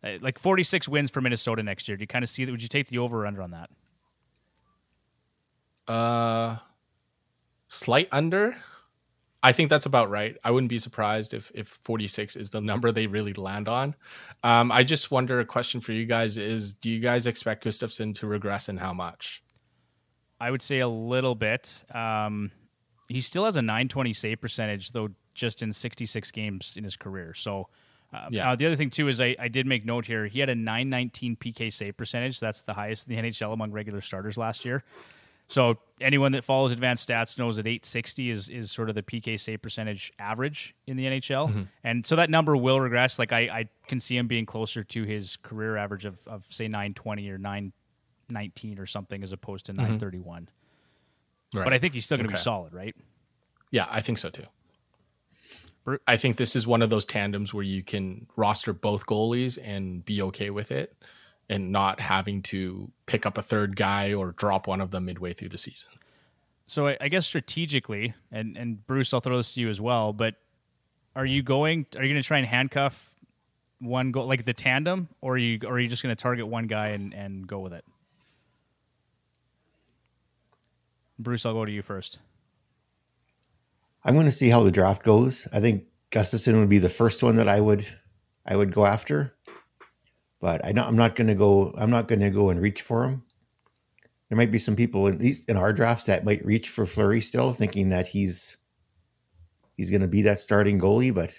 like 0.04 0.40
46 0.40 0.88
wins 0.88 1.10
for 1.12 1.22
Minnesota 1.22 1.64
next 1.64 1.88
year? 1.88 1.98
Do 1.98 2.04
you 2.04 2.08
kind 2.08 2.24
of 2.24 2.30
see 2.30 2.46
that? 2.46 2.52
Would 2.52 2.62
you 2.62 2.68
take 2.68 2.88
the 2.88 3.00
over 3.00 3.24
or 3.24 3.26
under 3.26 3.42
on 3.42 3.52
that? 3.52 3.70
Uh, 5.92 6.58
slight 7.68 8.08
under. 8.12 8.56
I 9.44 9.52
think 9.52 9.70
that's 9.70 9.86
about 9.86 10.10
right. 10.10 10.36
I 10.44 10.50
wouldn't 10.50 10.72
be 10.72 10.80
surprised 10.80 11.34
if 11.36 11.52
if 11.54 11.68
46 11.84 12.36
is 12.36 12.50
the 12.50 12.62
number 12.62 12.92
they 12.92 13.06
really 13.06 13.34
land 13.34 13.68
on. 13.68 13.94
Um, 14.44 14.72
I 14.72 14.84
just 14.84 15.12
wonder. 15.12 15.40
A 15.40 15.46
question 15.46 15.82
for 15.82 15.92
you 15.92 16.06
guys 16.06 16.40
is: 16.40 16.74
Do 16.74 16.90
you 16.90 17.00
guys 17.00 17.28
expect 17.28 17.64
Gustavsson 17.64 18.16
to 18.16 18.28
regress, 18.28 18.70
and 18.70 18.80
how 18.80 18.92
much? 18.92 19.44
I 20.40 20.50
would 20.50 20.64
say 20.64 20.80
a 20.80 20.88
little 20.88 21.36
bit. 21.36 21.84
Um, 21.94 22.52
he 23.08 23.22
still 23.22 23.46
has 23.46 23.56
a 23.56 23.62
920 23.62 24.14
save 24.14 24.42
percentage, 24.42 24.92
though, 24.92 25.10
just 25.36 25.62
in 25.62 25.72
66 25.72 26.32
games 26.32 26.74
in 26.76 26.84
his 26.84 26.98
career. 26.98 27.34
So, 27.36 27.70
uh, 28.14 28.28
Yeah. 28.32 28.52
uh, 28.52 28.56
the 28.56 28.66
other 28.68 28.76
thing 28.76 28.90
too 28.90 29.08
is 29.08 29.20
I, 29.22 29.36
I 29.40 29.48
did 29.48 29.66
make 29.66 29.86
note 29.86 30.06
here. 30.06 30.26
He 30.28 30.40
had 30.40 30.50
a 30.50 30.56
919 30.56 31.36
PK 31.38 31.72
save 31.74 31.98
percentage. 31.98 32.40
That's 32.40 32.62
the 32.64 32.74
highest 32.74 33.08
in 33.10 33.16
the 33.16 33.22
NHL 33.30 33.54
among 33.54 33.72
regular 33.72 34.02
starters 34.02 34.38
last 34.38 34.64
year. 34.66 34.84
So 35.48 35.78
anyone 36.02 36.32
that 36.32 36.44
follows 36.44 36.72
advanced 36.72 37.08
stats 37.08 37.38
knows 37.38 37.58
that 37.58 37.68
860 37.68 38.30
is 38.32 38.50
is 38.50 38.72
sort 38.72 38.90
of 38.90 38.96
the 38.96 39.04
PK 39.04 39.40
save 39.40 39.62
percentage 39.62 40.12
average 40.18 40.74
in 40.88 40.98
the 40.98 41.06
NHL, 41.06 41.68
and 41.84 42.04
so 42.04 42.16
that 42.16 42.32
number 42.32 42.58
will 42.58 42.80
regress. 42.82 43.20
Like 43.20 43.32
I, 43.32 43.42
I 43.42 43.70
can 43.88 44.00
see 44.00 44.18
him 44.18 44.26
being 44.28 44.48
closer 44.48 44.84
to 44.84 45.04
his 45.04 45.38
career 45.44 45.78
average 45.78 46.06
of, 46.06 46.18
of 46.28 46.46
say 46.50 46.68
920 46.68 47.30
or 47.30 47.38
919 47.38 48.80
or 48.80 48.88
something, 48.88 49.22
as 49.22 49.32
opposed 49.34 49.68
to 49.68 49.74
931. 49.74 50.50
Right. 51.54 51.64
But 51.64 51.74
I 51.74 51.78
think 51.78 51.94
he's 51.94 52.06
still 52.06 52.18
going 52.18 52.28
to 52.28 52.34
Okay. 52.34 52.40
be 52.40 52.44
solid, 52.44 52.74
right? 52.74 52.96
Yeah, 53.70 53.86
I 53.92 54.02
think 54.02 54.18
so 54.18 54.30
too. 54.32 54.46
I 56.08 56.18
think 56.18 56.38
this 56.38 56.56
is 56.56 56.66
one 56.66 56.82
of 56.82 56.90
those 56.90 57.06
tandems 57.06 57.54
where 57.54 57.64
you 57.64 57.84
can 57.84 58.28
roster 58.36 58.74
both 58.74 59.06
goalies 59.06 59.60
and 59.64 60.04
be 60.04 60.22
okay 60.24 60.50
with 60.50 60.72
it 60.72 60.96
and 61.48 61.72
not 61.72 62.00
having 62.00 62.42
to 62.42 62.92
pick 63.06 63.26
up 63.26 63.38
a 63.38 63.44
third 63.44 63.76
guy 63.76 64.14
or 64.14 64.32
drop 64.32 64.68
one 64.68 64.82
of 64.82 64.90
them 64.90 65.06
midway 65.06 65.34
through 65.34 65.50
the 65.50 65.60
season. 65.60 65.90
So 66.68 66.88
I, 66.88 66.98
I 67.00 67.08
guess 67.10 67.28
strategically, 67.28 68.16
and 68.32 68.58
and 68.58 68.86
Bruce, 68.88 69.14
I'll 69.14 69.22
throw 69.22 69.38
this 69.38 69.54
to 69.54 69.62
you 69.62 69.70
as 69.70 69.80
well. 69.80 70.14
But 70.14 70.36
are 71.16 71.26
you 71.26 71.44
going? 71.44 71.86
Are 71.96 72.04
you 72.04 72.14
going 72.14 72.22
to 72.22 72.28
try 72.28 72.40
and 72.40 72.48
handcuff 72.48 73.14
one 73.80 74.12
goal, 74.12 74.26
like 74.26 74.46
the 74.46 74.54
tandem, 74.54 75.10
or 75.22 75.34
are 75.34 75.38
you 75.38 75.60
or 75.66 75.74
are 75.74 75.80
you 75.80 75.88
just 75.88 76.02
going 76.02 76.16
to 76.16 76.22
target 76.22 76.48
one 76.48 76.66
guy 76.66 76.90
and 76.90 77.14
and 77.14 77.46
go 77.46 77.60
with 77.60 77.74
it? 77.74 77.86
Bruce, 81.20 81.46
I'll 81.46 81.54
go 81.54 81.66
to 81.66 81.72
you 81.72 81.84
first. 81.84 82.20
I'm 84.06 84.14
going 84.14 84.28
to 84.28 84.32
see 84.32 84.50
how 84.50 84.64
the 84.64 84.72
draft 84.72 85.04
goes. 85.04 85.48
I 85.52 85.60
think 85.60 85.86
Gustavsson 86.12 86.60
would 86.60 86.70
be 86.70 86.78
the 86.78 86.90
first 86.90 87.24
one 87.24 87.36
that 87.36 87.50
I 87.50 87.60
would 87.60 87.86
I 88.46 88.56
would 88.56 88.72
go 88.72 88.86
after, 88.86 89.36
but 90.40 90.64
I 90.64 90.72
know 90.72 90.84
I'm 90.84 90.96
not 90.96 91.16
going 91.16 91.28
to 91.28 91.36
go. 91.36 91.74
I'm 91.78 91.90
not 91.90 92.08
going 92.08 92.22
to 92.22 92.30
go 92.30 92.50
and 92.52 92.62
reach 92.62 92.84
for 92.84 93.04
him. 93.04 93.24
There 94.30 94.38
might 94.38 94.52
be 94.52 94.60
some 94.60 94.76
people 94.76 95.08
at 95.08 95.20
least 95.20 95.50
in 95.50 95.58
our 95.58 95.74
drafts 95.74 96.06
that 96.06 96.24
might 96.24 96.46
reach 96.46 96.70
for 96.70 96.86
Fleury 96.86 97.20
still, 97.22 97.52
thinking 97.52 97.90
that 97.90 98.08
he's 98.08 98.58
he's 99.76 99.90
going 99.90 100.02
to 100.02 100.08
be 100.08 100.22
that 100.22 100.40
starting 100.40 100.80
goalie. 100.80 101.14
But 101.14 101.34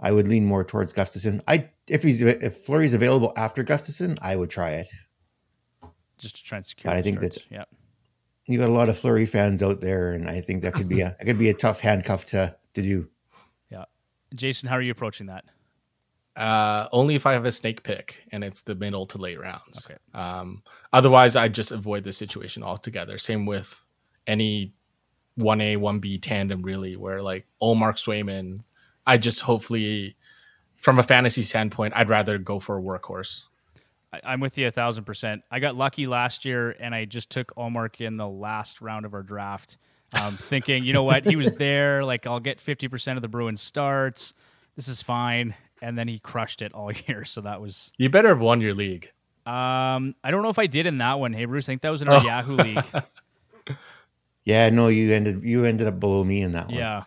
I 0.00 0.12
would 0.12 0.26
lean 0.26 0.46
more 0.46 0.64
towards 0.64 0.94
Gustavsson. 0.94 1.42
I 1.46 1.68
if 1.86 2.02
he's 2.02 2.22
if 2.22 2.56
Fleury's 2.56 2.94
available 2.94 3.32
after 3.36 3.62
Gustavsson, 3.62 4.18
I 4.22 4.36
would 4.36 4.50
try 4.50 4.70
it. 4.70 4.88
Just 6.18 6.36
to 6.36 6.42
try 6.42 6.56
and 6.56 6.66
secure. 6.66 6.90
But 6.90 6.96
I 6.96 7.02
think 7.02 7.18
starts. 7.18 7.36
that- 7.36 7.44
yeah. 7.50 7.64
You 8.46 8.58
got 8.58 8.68
a 8.68 8.72
lot 8.72 8.88
of 8.88 8.98
Fleury 8.98 9.26
fans 9.26 9.62
out 9.62 9.80
there, 9.80 10.12
and 10.12 10.28
I 10.28 10.40
think 10.40 10.62
that 10.62 10.74
could 10.74 10.88
be 10.88 11.00
a 11.00 11.16
that 11.18 11.26
could 11.26 11.38
be 11.38 11.50
a 11.50 11.54
tough 11.54 11.80
handcuff 11.80 12.24
to 12.26 12.54
to 12.74 12.82
do. 12.82 13.08
Yeah. 13.70 13.84
Jason, 14.34 14.68
how 14.68 14.76
are 14.76 14.82
you 14.82 14.92
approaching 14.92 15.26
that? 15.26 15.44
Uh, 16.36 16.86
only 16.92 17.14
if 17.14 17.24
I 17.24 17.32
have 17.32 17.46
a 17.46 17.52
snake 17.52 17.82
pick 17.82 18.22
and 18.30 18.44
it's 18.44 18.60
the 18.60 18.74
middle 18.74 19.06
to 19.06 19.18
late 19.18 19.40
rounds. 19.40 19.88
Okay. 19.88 19.98
Um, 20.12 20.62
otherwise, 20.92 21.34
I'd 21.34 21.54
just 21.54 21.72
avoid 21.72 22.04
the 22.04 22.12
situation 22.12 22.62
altogether. 22.62 23.16
Same 23.16 23.46
with 23.46 23.82
any 24.26 24.74
1A, 25.38 25.78
1B 25.78 26.20
tandem, 26.20 26.60
really, 26.60 26.94
where 26.96 27.22
like 27.22 27.46
Ullmark 27.62 27.96
Swayman, 27.96 28.58
I 29.06 29.16
just 29.16 29.40
hopefully, 29.40 30.16
from 30.76 30.98
a 30.98 31.02
fantasy 31.02 31.40
standpoint, 31.42 31.94
I'd 31.96 32.10
rather 32.10 32.36
go 32.36 32.60
for 32.60 32.78
a 32.78 32.82
workhorse. 32.82 33.44
I, 34.24 34.32
I'm 34.32 34.40
with 34.40 34.56
you 34.58 34.66
a 34.66 34.70
thousand 34.70 35.04
percent. 35.04 35.42
I 35.50 35.58
got 35.60 35.76
lucky 35.76 36.06
last 36.06 36.44
year, 36.44 36.74
and 36.78 36.94
I 36.94 37.04
just 37.04 37.30
took 37.30 37.54
Ullmark 37.56 38.00
in 38.00 38.16
the 38.16 38.28
last 38.28 38.80
round 38.80 39.04
of 39.06 39.14
our 39.14 39.22
draft, 39.22 39.76
um, 40.12 40.36
thinking, 40.40 40.84
you 40.84 40.92
know 40.92 41.04
what, 41.04 41.24
he 41.24 41.36
was 41.36 41.52
there. 41.52 42.04
Like 42.04 42.26
I'll 42.26 42.40
get 42.40 42.60
fifty 42.60 42.88
percent 42.88 43.16
of 43.18 43.22
the 43.22 43.28
Bruins 43.28 43.60
starts. 43.60 44.34
This 44.76 44.88
is 44.88 45.02
fine. 45.02 45.54
And 45.82 45.98
then 45.98 46.08
he 46.08 46.18
crushed 46.18 46.62
it 46.62 46.72
all 46.72 46.90
year. 47.08 47.24
So 47.24 47.42
that 47.42 47.60
was. 47.60 47.92
You 47.98 48.08
better 48.08 48.28
have 48.28 48.40
won 48.40 48.60
your 48.60 48.72
league. 48.74 49.12
Um, 49.44 50.14
I 50.24 50.30
don't 50.30 50.42
know 50.42 50.48
if 50.48 50.58
I 50.58 50.66
did 50.66 50.86
in 50.86 50.98
that 50.98 51.20
one. 51.20 51.32
Hey 51.32 51.44
Bruce, 51.44 51.68
I 51.68 51.72
think 51.72 51.82
that 51.82 51.90
was 51.90 52.02
in 52.02 52.08
our 52.08 52.20
Oh. 52.20 52.24
Yahoo 52.24 52.56
league. 52.56 52.84
Yeah, 54.44 54.68
no, 54.70 54.86
you 54.88 55.12
ended 55.12 55.42
you 55.42 55.64
ended 55.64 55.88
up 55.88 55.98
below 55.98 56.22
me 56.22 56.40
in 56.40 56.52
that 56.52 56.66
one. 56.66 56.76
Yeah, 56.76 57.02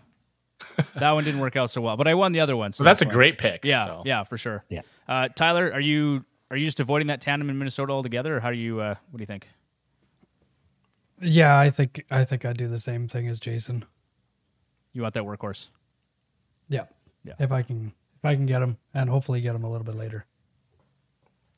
that 0.95 1.11
one 1.11 1.23
didn't 1.23 1.39
work 1.39 1.55
out 1.55 1.71
so 1.71 1.79
well, 1.79 1.95
but 1.95 2.05
I 2.05 2.13
won 2.13 2.33
the 2.33 2.41
other 2.41 2.57
one. 2.57 2.73
So 2.73 2.83
that's 2.83 3.01
a 3.01 3.05
great 3.05 3.37
pick. 3.37 3.63
Yeah, 3.63 3.85
so. 3.85 4.03
yeah, 4.05 4.23
for 4.23 4.37
sure. 4.37 4.65
Yeah. 4.69 4.81
Uh, 5.07 5.29
Tyler, 5.29 5.71
are 5.71 5.79
you 5.79 6.25
are 6.51 6.57
you 6.57 6.65
just 6.65 6.79
avoiding 6.79 7.07
that 7.07 7.21
tandem 7.21 7.49
in 7.49 7.57
Minnesota 7.57 7.93
altogether, 7.93 8.37
or 8.37 8.39
how 8.39 8.51
do 8.51 8.57
you? 8.57 8.79
Uh, 8.79 8.95
what 9.11 9.17
do 9.17 9.21
you 9.21 9.27
think? 9.27 9.47
Yeah, 11.21 11.57
I 11.57 11.69
think 11.69 12.05
I 12.09 12.23
think 12.23 12.45
I'd 12.45 12.57
do 12.57 12.67
the 12.67 12.79
same 12.79 13.07
thing 13.07 13.27
as 13.27 13.39
Jason. 13.39 13.85
You 14.93 15.01
want 15.01 15.13
that 15.13 15.23
workhorse? 15.23 15.69
Yeah. 16.69 16.85
Yeah. 17.23 17.33
If 17.39 17.51
I 17.51 17.61
can 17.61 17.93
if 18.17 18.25
I 18.25 18.35
can 18.35 18.45
get 18.45 18.61
him 18.61 18.77
and 18.93 19.09
hopefully 19.09 19.41
get 19.41 19.55
him 19.55 19.63
a 19.63 19.69
little 19.69 19.85
bit 19.85 19.95
later. 19.95 20.25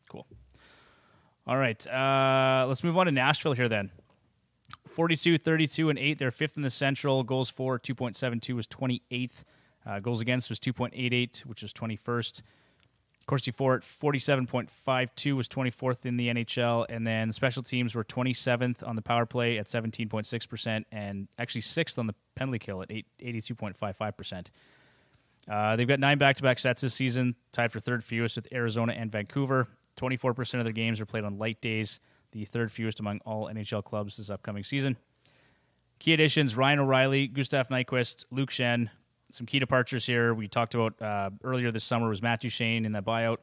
Cool. 0.10 0.27
All 1.47 1.58
right. 1.58 1.86
Uh, 1.88 2.65
let's 2.67 2.84
move 2.84 2.97
on 2.97 3.06
to 3.06 3.12
Nashville 3.12 3.54
here 3.54 3.69
then. 3.69 3.91
42, 4.88 5.38
32, 5.38 5.89
and 5.89 5.97
8. 5.97 6.17
They're 6.17 6.32
fifth 6.32 6.58
in 6.58 6.63
the 6.63 6.69
Central. 6.69 7.23
Goals 7.23 7.49
for 7.49 7.80
2.72 7.80 8.54
was 8.54 8.67
28th. 8.67 9.43
Uh, 9.86 9.99
goals 9.99 10.21
against 10.21 10.49
was 10.49 10.60
2.88, 10.60 11.39
which 11.39 11.62
was 11.62 11.73
21st. 11.73 12.41
Corsi 13.32 13.52
For, 13.52 13.80
47.52 13.80 15.38
was 15.38 15.48
24th 15.48 16.06
in 16.06 16.17
the 16.17 16.28
NHL. 16.28 16.86
And 16.89 17.08
then 17.08 17.32
special 17.32 17.63
teams 17.63 17.96
were 17.96 18.04
27th 18.04 18.86
on 18.86 18.98
the 18.98 19.02
power 19.02 19.26
play 19.26 19.58
at 19.58 19.67
17.6%, 19.67 20.84
and 20.91 21.30
actually 21.39 21.62
sixth 21.62 21.98
on 21.98 22.08
the 22.08 22.15
penalty 22.36 22.60
kill 22.60 22.82
at 22.82 22.91
8, 22.91 23.06
82.55%. 23.22 24.48
Uh, 25.50 25.78
they've 25.78 25.88
got 25.88 26.02
nine 26.02 26.17
back-to-back 26.17 26.60
sets 26.60 26.82
this 26.82 26.94
season, 26.94 27.36
tied 27.54 27.72
for 27.72 27.80
third 27.80 28.04
fewest 28.04 28.36
with 28.36 28.50
Arizona 28.52 28.91
and 28.91 29.10
Vancouver. 29.10 29.65
Twenty-four 29.96 30.34
percent 30.34 30.60
of 30.60 30.65
their 30.65 30.74
games 30.74 31.00
are 31.00 31.06
played 31.06 31.24
on 31.24 31.38
light 31.38 31.60
days, 31.62 32.00
the 32.32 32.44
third 32.46 32.72
fewest 32.72 33.00
among 33.00 33.20
all 33.26 33.48
NHL 33.48 33.84
clubs 33.84 34.17
this 34.17 34.30
upcoming 34.30 34.63
season. 34.63 34.98
Key 36.00 36.13
additions: 36.13 36.56
Ryan 36.56 36.80
O'Reilly, 36.80 37.28
Gustav 37.28 37.70
Nyquist, 37.70 38.26
Luke 38.30 38.52
Schenn. 38.52 38.89
Some 39.32 39.48
key 39.48 39.60
departures 39.60 40.06
here. 40.06 40.34
We 40.34 40.48
talked 40.48 40.76
about 40.76 41.02
uh, 41.02 41.30
earlier 41.44 41.72
this 41.72 41.84
summer 41.84 42.10
was 42.10 42.22
Matt 42.22 42.41
Duchene 42.41 42.86
in 42.86 42.91
that 42.91 43.06
buyout. 43.06 43.38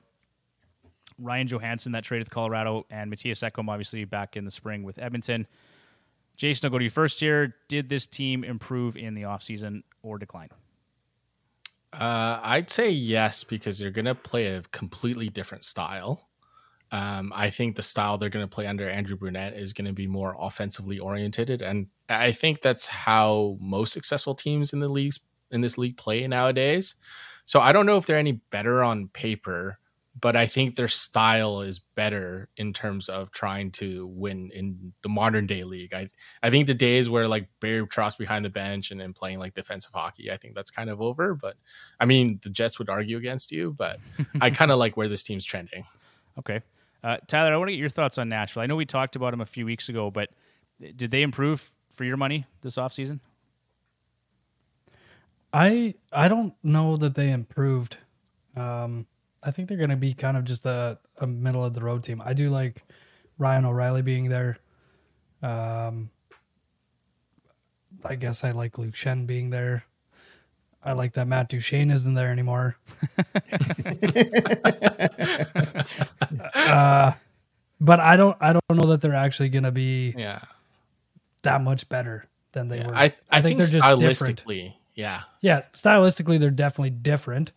Ryan 1.18 1.48
Johansen 1.48 1.92
that 1.92 2.04
traded 2.04 2.26
to 2.26 2.30
Colorado, 2.30 2.86
and 2.90 3.10
Mattias 3.12 3.42
Ekholm 3.42 3.68
obviously 3.68 4.04
back 4.04 4.36
in 4.36 4.44
the 4.44 4.50
spring 4.50 4.84
with 4.84 4.98
Edmonton. 4.98 5.46
Jason, 6.36 6.66
I'll 6.66 6.70
go 6.70 6.78
to 6.78 6.84
you 6.84 6.90
first 6.90 7.18
here. 7.18 7.56
Did 7.66 7.88
this 7.88 8.06
team 8.06 8.44
improve 8.44 8.96
in 8.96 9.14
the 9.14 9.22
offseason 9.22 9.82
or 10.02 10.18
decline? 10.18 10.50
Uh, 11.92 12.38
I'd 12.42 12.70
say 12.70 12.90
yes 12.90 13.42
because 13.42 13.78
they're 13.78 13.90
going 13.90 14.04
to 14.04 14.14
play 14.14 14.46
a 14.46 14.62
completely 14.70 15.28
different 15.28 15.64
style. 15.64 16.28
Um, 16.92 17.32
I 17.34 17.50
think 17.50 17.76
the 17.76 17.82
style 17.82 18.16
they're 18.16 18.30
going 18.30 18.44
to 18.46 18.54
play 18.54 18.66
under 18.66 18.88
Andrew 18.88 19.16
Brunette 19.16 19.54
is 19.54 19.72
going 19.72 19.86
to 19.86 19.92
be 19.92 20.06
more 20.06 20.36
offensively 20.38 20.98
oriented, 20.98 21.60
and 21.60 21.88
I 22.08 22.32
think 22.32 22.62
that's 22.62 22.86
how 22.86 23.58
most 23.60 23.92
successful 23.92 24.34
teams 24.34 24.72
in 24.72 24.80
the 24.80 24.88
leagues 24.88 25.18
in 25.50 25.60
this 25.60 25.78
league 25.78 25.96
play 25.96 26.26
nowadays. 26.26 26.94
So 27.44 27.60
I 27.60 27.72
don't 27.72 27.86
know 27.86 27.96
if 27.96 28.06
they're 28.06 28.18
any 28.18 28.32
better 28.50 28.82
on 28.82 29.08
paper, 29.08 29.78
but 30.20 30.36
I 30.36 30.46
think 30.46 30.74
their 30.74 30.88
style 30.88 31.60
is 31.60 31.78
better 31.78 32.48
in 32.56 32.72
terms 32.72 33.08
of 33.08 33.30
trying 33.30 33.70
to 33.72 34.06
win 34.06 34.50
in 34.52 34.92
the 35.02 35.08
modern 35.08 35.46
day 35.46 35.64
league. 35.64 35.94
I 35.94 36.08
I 36.42 36.50
think 36.50 36.66
the 36.66 36.74
days 36.74 37.08
where 37.08 37.28
like 37.28 37.48
Barry 37.60 37.86
Trotz 37.86 38.18
behind 38.18 38.44
the 38.44 38.50
bench 38.50 38.90
and 38.90 39.00
then 39.00 39.12
playing 39.12 39.38
like 39.38 39.54
defensive 39.54 39.92
hockey, 39.94 40.30
I 40.30 40.36
think 40.36 40.54
that's 40.54 40.70
kind 40.70 40.90
of 40.90 41.00
over. 41.00 41.34
But 41.34 41.56
I 42.00 42.04
mean, 42.04 42.40
the 42.42 42.50
Jets 42.50 42.78
would 42.78 42.88
argue 42.90 43.16
against 43.16 43.52
you, 43.52 43.74
but 43.76 43.98
I 44.40 44.50
kind 44.50 44.70
of 44.70 44.78
like 44.78 44.96
where 44.96 45.08
this 45.08 45.22
team's 45.22 45.44
trending. 45.44 45.84
Okay. 46.38 46.60
Uh, 47.02 47.18
Tyler, 47.28 47.52
I 47.52 47.56
want 47.56 47.68
to 47.68 47.72
get 47.72 47.80
your 47.80 47.88
thoughts 47.88 48.18
on 48.18 48.28
Nashville. 48.28 48.62
I 48.62 48.66
know 48.66 48.76
we 48.76 48.86
talked 48.86 49.14
about 49.14 49.30
them 49.30 49.40
a 49.40 49.46
few 49.46 49.64
weeks 49.64 49.88
ago, 49.88 50.10
but 50.10 50.30
did 50.96 51.10
they 51.10 51.22
improve 51.22 51.72
for 51.94 52.04
your 52.04 52.16
money 52.16 52.46
this 52.62 52.76
offseason? 52.76 53.20
I 55.58 55.94
I 56.12 56.28
don't 56.28 56.54
know 56.62 56.96
that 56.98 57.16
they 57.16 57.32
improved. 57.32 57.96
Um, 58.54 59.08
I 59.42 59.50
think 59.50 59.68
they're 59.68 59.76
going 59.76 59.90
to 59.90 59.96
be 59.96 60.14
kind 60.14 60.36
of 60.36 60.44
just 60.44 60.64
a, 60.66 60.98
a 61.20 61.26
middle 61.26 61.64
of 61.64 61.74
the 61.74 61.80
road 61.80 62.04
team. 62.04 62.22
I 62.24 62.32
do 62.32 62.48
like 62.48 62.84
Ryan 63.38 63.64
O'Reilly 63.64 64.02
being 64.02 64.28
there. 64.28 64.58
Um, 65.42 66.10
I 68.04 68.14
guess 68.14 68.44
I 68.44 68.52
like 68.52 68.78
Luke 68.78 68.94
Schenn 68.94 69.26
being 69.26 69.50
there. 69.50 69.84
I 70.84 70.92
like 70.92 71.14
that 71.14 71.26
Matt 71.26 71.48
Duchene 71.48 71.90
isn't 71.90 72.14
there 72.14 72.30
anymore. 72.30 72.76
uh, 76.54 77.12
but 77.80 77.98
I 77.98 78.16
don't 78.16 78.36
I 78.40 78.52
don't 78.52 78.62
know 78.70 78.88
that 78.90 79.00
they're 79.00 79.12
actually 79.12 79.48
going 79.48 79.64
to 79.64 79.72
be 79.72 80.14
Yeah, 80.16 80.38
that 81.42 81.62
much 81.62 81.88
better 81.88 82.26
than 82.52 82.68
they 82.68 82.78
yeah. 82.78 82.86
were. 82.86 82.94
I 82.94 83.12
I, 83.28 83.42
think, 83.42 83.58
they're 83.58 83.66
just 83.66 83.98
different. 83.98 84.44
Yeah, 84.98 85.22
Yeah, 85.40 85.60
stylistically 85.74 86.40
they're 86.40 86.50
definitely 86.50 86.90
different, 86.90 87.52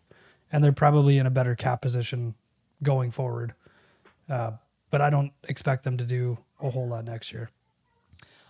and 0.51 0.63
they're 0.63 0.71
probably 0.71 1.17
in 1.17 1.25
a 1.25 1.31
better 1.31 1.55
cap 1.55 1.81
position 1.81 2.35
going 2.83 3.09
forward. 3.09 3.55
Uh, 4.29 4.51
but 4.91 5.01
I 5.01 5.09
don't 5.09 5.31
expect 5.45 5.83
them 5.83 5.97
to 5.97 6.03
do 6.03 6.37
a 6.61 6.69
whole 6.69 6.87
lot 6.87 7.03
next 7.03 7.33
year. 7.33 7.49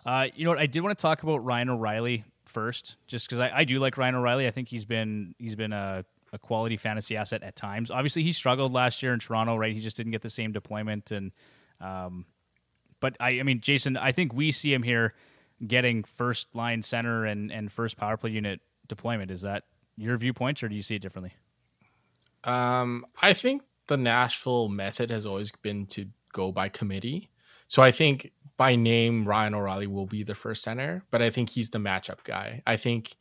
Uh, 0.05 0.27
you 0.35 0.43
know 0.43 0.51
what? 0.51 0.59
I 0.59 0.65
did 0.65 0.81
want 0.81 0.97
to 0.97 1.01
talk 1.01 1.23
about 1.23 1.37
Ryan 1.37 1.69
O'Reilly 1.69 2.25
first, 2.43 2.97
just 3.07 3.29
because 3.29 3.39
I, 3.39 3.59
I 3.59 3.63
do 3.63 3.79
like 3.79 3.97
Ryan 3.97 4.15
O'Reilly. 4.15 4.45
I 4.45 4.51
think 4.51 4.67
he's 4.67 4.83
been 4.83 5.35
he's 5.39 5.55
been 5.55 5.71
a, 5.71 6.03
a 6.33 6.37
quality 6.37 6.75
fantasy 6.75 7.15
asset 7.15 7.43
at 7.43 7.55
times. 7.55 7.91
Obviously, 7.91 8.23
he 8.23 8.33
struggled 8.33 8.73
last 8.73 9.01
year 9.01 9.13
in 9.13 9.19
Toronto, 9.19 9.55
right? 9.55 9.73
He 9.73 9.79
just 9.79 9.95
didn't 9.95 10.11
get 10.11 10.21
the 10.21 10.29
same 10.29 10.51
deployment, 10.51 11.11
and 11.11 11.31
um, 11.79 12.25
but 12.99 13.15
I, 13.21 13.39
I 13.39 13.43
mean, 13.43 13.61
Jason, 13.61 13.95
I 13.95 14.11
think 14.11 14.33
we 14.33 14.51
see 14.51 14.73
him 14.73 14.83
here 14.83 15.13
getting 15.65 16.03
first 16.03 16.53
line 16.53 16.81
center 16.81 17.23
and 17.23 17.53
and 17.53 17.71
first 17.71 17.95
power 17.95 18.17
play 18.17 18.31
unit 18.31 18.59
deployment. 18.91 19.31
Is 19.31 19.41
that 19.41 19.63
your 19.97 20.17
viewpoint, 20.17 20.61
or 20.61 20.69
do 20.69 20.75
you 20.75 20.83
see 20.83 20.95
it 20.95 21.01
differently? 21.01 21.33
Um, 22.43 23.05
I 23.21 23.33
think 23.33 23.63
the 23.87 23.97
Nashville 23.97 24.67
method 24.67 25.09
has 25.09 25.25
always 25.25 25.51
been 25.51 25.85
to 25.87 26.05
go 26.33 26.51
by 26.51 26.69
committee. 26.69 27.29
So 27.67 27.81
I 27.81 27.91
think 27.91 28.31
by 28.57 28.75
name, 28.75 29.25
Ryan 29.25 29.55
O'Reilly 29.55 29.87
will 29.87 30.05
be 30.05 30.23
the 30.23 30.35
first 30.35 30.61
center, 30.63 31.03
but 31.09 31.21
I 31.21 31.29
think 31.29 31.49
he's 31.49 31.69
the 31.69 31.79
matchup 31.79 32.23
guy. 32.23 32.61
I 32.67 32.75
think 32.77 33.15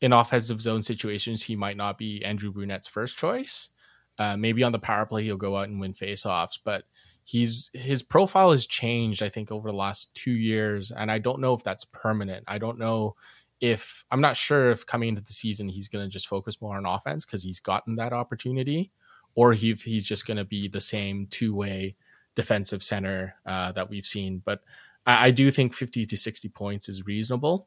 in 0.00 0.12
offensive 0.12 0.60
zone 0.60 0.82
situations, 0.82 1.42
he 1.42 1.56
might 1.56 1.76
not 1.76 1.98
be 1.98 2.24
Andrew 2.24 2.52
Brunette's 2.52 2.88
first 2.88 3.18
choice. 3.18 3.68
Uh, 4.18 4.36
maybe 4.36 4.62
on 4.62 4.72
the 4.72 4.78
power 4.78 5.06
play, 5.06 5.24
he'll 5.24 5.36
go 5.36 5.56
out 5.56 5.68
and 5.68 5.80
win 5.80 5.92
faceoffs, 5.92 6.58
but 6.62 6.84
he's 7.24 7.70
his 7.74 8.02
profile 8.02 8.52
has 8.52 8.66
changed. 8.66 9.22
I 9.22 9.28
think 9.28 9.50
over 9.50 9.70
the 9.70 9.76
last 9.76 10.14
two 10.14 10.32
years, 10.32 10.92
and 10.92 11.10
I 11.10 11.18
don't 11.18 11.40
know 11.40 11.52
if 11.52 11.62
that's 11.62 11.84
permanent. 11.84 12.44
I 12.46 12.58
don't 12.58 12.78
know 12.78 13.16
if 13.60 14.04
I'm 14.10 14.20
not 14.20 14.36
sure 14.36 14.70
if 14.70 14.86
coming 14.86 15.08
into 15.08 15.22
the 15.22 15.32
season 15.32 15.68
he's 15.68 15.88
going 15.88 16.04
to 16.04 16.10
just 16.10 16.28
focus 16.28 16.60
more 16.60 16.76
on 16.76 16.86
offense 16.86 17.24
because 17.24 17.42
he's 17.42 17.60
gotten 17.60 17.96
that 17.96 18.12
opportunity, 18.12 18.90
or 19.34 19.52
he, 19.52 19.74
he's 19.74 20.04
just 20.04 20.26
going 20.26 20.36
to 20.36 20.44
be 20.44 20.68
the 20.68 20.80
same 20.80 21.26
two 21.30 21.54
way 21.54 21.96
defensive 22.34 22.82
center 22.82 23.34
uh, 23.46 23.72
that 23.72 23.88
we've 23.88 24.06
seen. 24.06 24.42
But 24.44 24.62
I, 25.06 25.26
I, 25.26 25.30
do 25.30 25.50
think 25.50 25.72
50 25.72 26.04
to 26.04 26.16
60 26.16 26.48
points 26.50 26.88
is 26.88 27.06
reasonable. 27.06 27.66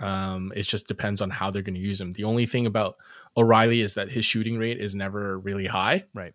Um, 0.00 0.52
it 0.54 0.62
just 0.62 0.88
depends 0.88 1.20
on 1.20 1.30
how 1.30 1.50
they're 1.50 1.62
going 1.62 1.74
to 1.74 1.80
use 1.80 2.00
him. 2.00 2.12
The 2.12 2.24
only 2.24 2.46
thing 2.46 2.66
about 2.66 2.96
O'Reilly 3.36 3.80
is 3.80 3.94
that 3.94 4.10
his 4.10 4.24
shooting 4.24 4.58
rate 4.58 4.78
is 4.78 4.94
never 4.94 5.38
really 5.38 5.66
high, 5.66 6.04
right? 6.14 6.34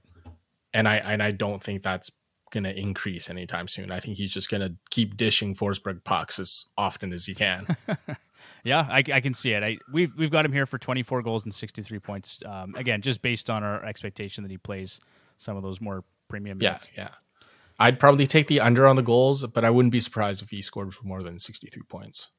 And 0.73 0.87
I 0.87 0.97
and 0.97 1.21
I 1.21 1.31
don't 1.31 1.61
think 1.61 1.83
that's 1.83 2.11
going 2.53 2.63
to 2.63 2.79
increase 2.79 3.29
anytime 3.29 3.67
soon. 3.67 3.91
I 3.91 3.99
think 3.99 4.17
he's 4.17 4.31
just 4.31 4.49
going 4.49 4.61
to 4.61 4.75
keep 4.91 5.17
dishing 5.17 5.55
Forsberg 5.55 6.03
pucks 6.03 6.39
as 6.39 6.67
often 6.77 7.11
as 7.11 7.25
he 7.25 7.33
can. 7.33 7.65
yeah, 8.63 8.87
I, 8.89 9.03
I, 9.11 9.19
can 9.19 9.33
see 9.33 9.51
it. 9.51 9.63
I, 9.63 9.77
we've 9.91 10.15
we've 10.15 10.31
got 10.31 10.45
him 10.45 10.53
here 10.53 10.65
for 10.65 10.77
24 10.77 11.23
goals 11.23 11.43
and 11.43 11.53
63 11.53 11.99
points. 11.99 12.39
Um, 12.45 12.75
again, 12.75 13.01
just 13.01 13.21
based 13.21 13.49
on 13.49 13.63
our 13.63 13.83
expectation 13.83 14.43
that 14.43 14.51
he 14.51 14.57
plays 14.57 15.01
some 15.37 15.57
of 15.57 15.63
those 15.63 15.81
more 15.81 16.05
premium. 16.29 16.59
Minutes. 16.59 16.87
Yeah, 16.95 17.03
yeah. 17.03 17.45
I'd 17.79 17.99
probably 17.99 18.27
take 18.27 18.47
the 18.47 18.59
under 18.59 18.87
on 18.87 18.95
the 18.95 19.01
goals, 19.01 19.45
but 19.47 19.65
I 19.65 19.71
wouldn't 19.71 19.91
be 19.91 19.99
surprised 19.99 20.43
if 20.43 20.51
he 20.51 20.61
scored 20.61 20.93
for 20.93 21.03
more 21.05 21.23
than 21.23 21.39
63 21.39 21.81
points. 21.89 22.29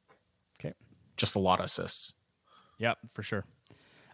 Okay, 0.58 0.74
just 1.16 1.34
a 1.34 1.40
lot 1.40 1.58
of 1.58 1.66
assists. 1.66 2.14
Yeah, 2.78 2.94
for 3.12 3.22
sure. 3.22 3.44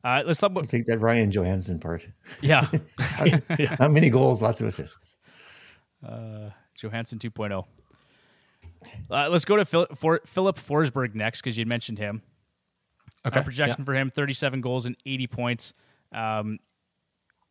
Uh, 0.03 0.23
let's 0.27 0.41
talk 0.41 0.51
about 0.51 0.69
take 0.69 0.87
that 0.87 0.99
Ryan 0.99 1.31
Johansen 1.31 1.79
part. 1.79 2.09
Yeah, 2.41 2.67
yeah. 3.59 3.77
not 3.79 3.91
many 3.91 4.09
goals, 4.09 4.41
lots 4.41 4.63
of 4.63 4.67
assists. 4.67 5.19
Uh, 6.07 6.51
Johansen 6.77 7.19
2.0. 7.19 7.65
Uh, 9.11 9.29
let's 9.29 9.45
go 9.45 9.57
to 9.57 9.65
Phil, 9.65 9.87
for, 9.95 10.21
Filip 10.27 10.57
Forsberg 10.57 11.15
next 11.15 11.43
because 11.43 11.59
you 11.59 11.67
mentioned 11.67 11.99
him. 11.99 12.23
Okay. 13.27 13.39
Our 13.39 13.45
projection 13.45 13.81
yeah. 13.81 13.85
for 13.85 13.95
him: 13.95 14.11
37 14.11 14.61
goals 14.61 14.87
and 14.87 14.97
80 15.05 15.27
points. 15.27 15.73
Um, 16.13 16.59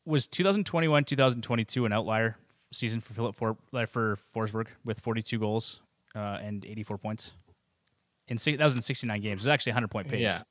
was 0.05 0.25
2021 0.27 1.03
2022 1.03 1.85
an 1.85 1.93
outlier 1.93 2.37
season 2.71 2.99
for 3.01 3.13
Philip 3.13 3.35
for, 3.35 3.57
uh, 3.73 3.85
for 3.85 4.17
Forsberg 4.35 4.67
with 4.83 4.99
42 4.99 5.37
goals 5.37 5.81
uh, 6.15 6.39
and 6.41 6.65
84 6.65 6.97
points? 6.97 7.31
In 8.27 8.37
that 8.57 8.65
was 8.65 8.75
in 8.75 8.81
69 8.81 9.21
games. 9.21 9.41
It 9.41 9.45
was 9.45 9.47
actually 9.47 9.71
100 9.71 9.87
point 9.89 10.07
pace. 10.07 10.21
Yeah, 10.21 10.41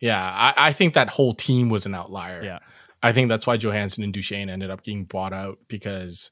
yeah. 0.00 0.22
I, 0.22 0.68
I 0.68 0.72
think 0.72 0.94
that 0.94 1.08
whole 1.08 1.32
team 1.32 1.70
was 1.70 1.86
an 1.86 1.94
outlier. 1.94 2.42
Yeah, 2.42 2.58
I 3.02 3.12
think 3.12 3.28
that's 3.28 3.46
why 3.46 3.56
Johansen 3.56 4.04
and 4.04 4.12
Duchene 4.12 4.48
ended 4.48 4.70
up 4.70 4.82
getting 4.82 5.04
bought 5.04 5.32
out 5.32 5.58
because 5.68 6.30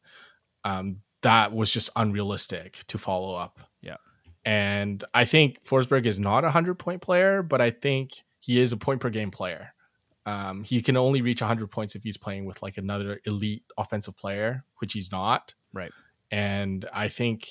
um, 0.65 0.99
that 1.25 1.55
was 1.55 1.71
just 1.71 1.89
unrealistic 1.97 2.85
to 2.87 2.99
follow 2.99 3.35
up. 3.35 3.61
Yeah. 3.81 3.97
And 4.45 5.03
I 5.15 5.25
think 5.25 5.65
Forsberg 5.65 6.05
is 6.05 6.21
not 6.21 6.45
a 6.45 6.49
100 6.49 6.79
point 6.79 7.01
player, 7.01 7.43
but 7.43 7.61
I 7.63 7.71
think 7.71 8.13
he 8.41 8.61
is 8.61 8.73
a 8.73 8.77
point 8.77 9.01
per 9.01 9.09
game 9.09 9.31
player. 9.31 9.73
Um, 10.27 10.65
he 10.65 10.83
can 10.83 10.99
only 10.99 11.23
reach 11.23 11.41
100 11.41 11.71
points 11.71 11.95
if 11.95 12.03
he's 12.03 12.19
playing 12.19 12.45
with 12.45 12.63
like 12.63 12.77
another 12.77 13.21
elite 13.25 13.65
offensive 13.79 14.17
player, 14.17 14.65
which 14.79 14.93
he's 14.93 15.11
not. 15.11 15.55
Right. 15.73 15.93
And 16.31 16.87
I 16.93 17.09
think, 17.09 17.49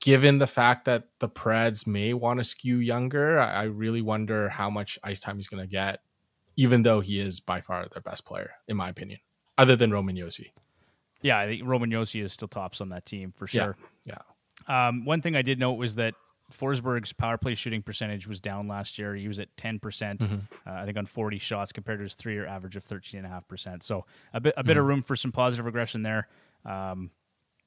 given 0.00 0.38
the 0.38 0.46
fact 0.46 0.84
that 0.84 1.08
the 1.18 1.28
Preds 1.28 1.88
may 1.88 2.14
want 2.14 2.38
to 2.38 2.44
skew 2.44 2.78
younger, 2.78 3.40
I, 3.40 3.52
I 3.52 3.62
really 3.64 4.02
wonder 4.02 4.48
how 4.48 4.70
much 4.70 5.00
ice 5.02 5.18
time 5.18 5.36
he's 5.36 5.48
going 5.48 5.62
to 5.62 5.70
get, 5.70 6.00
even 6.56 6.82
though 6.82 7.00
he 7.00 7.18
is 7.18 7.40
by 7.40 7.60
far 7.60 7.88
their 7.88 8.02
best 8.02 8.24
player, 8.24 8.52
in 8.68 8.76
my 8.76 8.88
opinion, 8.88 9.18
other 9.58 9.74
than 9.74 9.90
Roman 9.90 10.16
Josi. 10.16 10.50
Yeah, 11.24 11.38
I 11.38 11.46
think 11.46 11.62
Roman 11.64 11.90
Josi 11.90 12.22
is 12.22 12.34
still 12.34 12.48
tops 12.48 12.82
on 12.82 12.90
that 12.90 13.06
team 13.06 13.32
for 13.34 13.46
sure. 13.46 13.76
Yeah. 14.04 14.16
yeah. 14.68 14.88
Um, 14.88 15.06
one 15.06 15.22
thing 15.22 15.34
I 15.34 15.42
did 15.42 15.58
note 15.58 15.72
was 15.72 15.94
that 15.94 16.14
Forsberg's 16.52 17.14
power 17.14 17.38
play 17.38 17.54
shooting 17.54 17.80
percentage 17.80 18.28
was 18.28 18.42
down 18.42 18.68
last 18.68 18.98
year. 18.98 19.14
He 19.14 19.26
was 19.26 19.40
at 19.40 19.56
10%, 19.56 19.80
percent 19.80 20.20
mm-hmm. 20.20 20.34
uh, 20.68 20.82
I 20.82 20.84
think, 20.84 20.98
on 20.98 21.06
40 21.06 21.38
shots 21.38 21.72
compared 21.72 22.00
to 22.00 22.02
his 22.02 22.14
three 22.14 22.34
year 22.34 22.46
average 22.46 22.76
of 22.76 22.84
13.5%. 22.84 23.82
So 23.82 24.04
a 24.34 24.40
bit, 24.40 24.52
a 24.56 24.62
bit 24.62 24.72
mm-hmm. 24.72 24.80
of 24.80 24.86
room 24.86 25.02
for 25.02 25.16
some 25.16 25.32
positive 25.32 25.64
regression 25.64 26.02
there. 26.02 26.28
Um, 26.66 27.10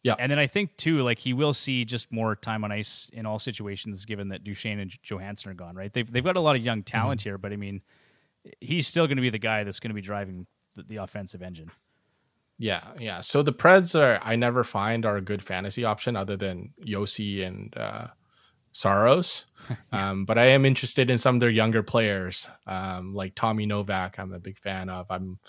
yeah. 0.04 0.14
And 0.20 0.32
then 0.32 0.38
I 0.38 0.46
think, 0.46 0.78
too, 0.78 1.02
like 1.02 1.18
he 1.18 1.34
will 1.34 1.54
see 1.54 1.84
just 1.84 2.12
more 2.12 2.36
time 2.36 2.64
on 2.64 2.72
ice 2.72 3.10
in 3.12 3.26
all 3.26 3.40
situations 3.40 4.06
given 4.06 4.30
that 4.30 4.44
Duchene 4.44 4.80
and 4.80 4.92
Johansen 5.02 5.50
are 5.50 5.56
gone, 5.56 5.76
right? 5.76 5.92
They've, 5.92 6.10
they've 6.10 6.24
got 6.24 6.38
a 6.38 6.42
lot 6.42 6.56
of 6.56 6.64
young 6.64 6.84
talent 6.84 7.22
mm-hmm. 7.22 7.30
here, 7.30 7.38
but 7.40 7.52
I 7.52 7.56
mean, 7.56 7.82
he's 8.62 8.86
still 8.86 9.08
going 9.08 9.18
to 9.18 9.22
be 9.24 9.32
the 9.32 9.40
guy 9.40 9.64
that's 9.64 9.80
going 9.80 9.90
to 9.90 9.96
be 9.96 10.02
driving 10.02 10.46
the, 10.76 10.84
the 10.84 10.96
offensive 10.98 11.42
engine. 11.42 11.72
Yeah, 12.60 12.82
yeah. 13.00 13.22
So 13.22 13.44
the 13.44 13.54
Preds 13.54 14.00
are 14.00 14.20
I 14.24 14.36
never 14.36 14.64
find 14.64 15.06
are 15.06 15.18
a 15.18 15.22
good 15.22 15.44
fantasy 15.44 15.86
option 15.86 16.16
other 16.16 16.36
than 16.36 16.74
Josi 16.84 17.46
and 17.46 17.76
uh, 17.78 18.08
Saros. 18.72 19.46
um, 19.92 20.26
but 20.26 20.38
I 20.38 20.48
am 20.48 20.66
interested 20.66 21.10
in 21.10 21.18
some 21.18 21.36
of 21.36 21.40
their 21.40 21.50
younger 21.50 21.84
players, 21.84 22.50
um, 22.66 23.14
like 23.14 23.36
Tommy 23.36 23.66
Novak. 23.66 24.18
I'm 24.18 24.34
a 24.34 24.40
big 24.40 24.58
fan 24.58 24.90
of. 24.90 25.06
I'm 25.10 25.40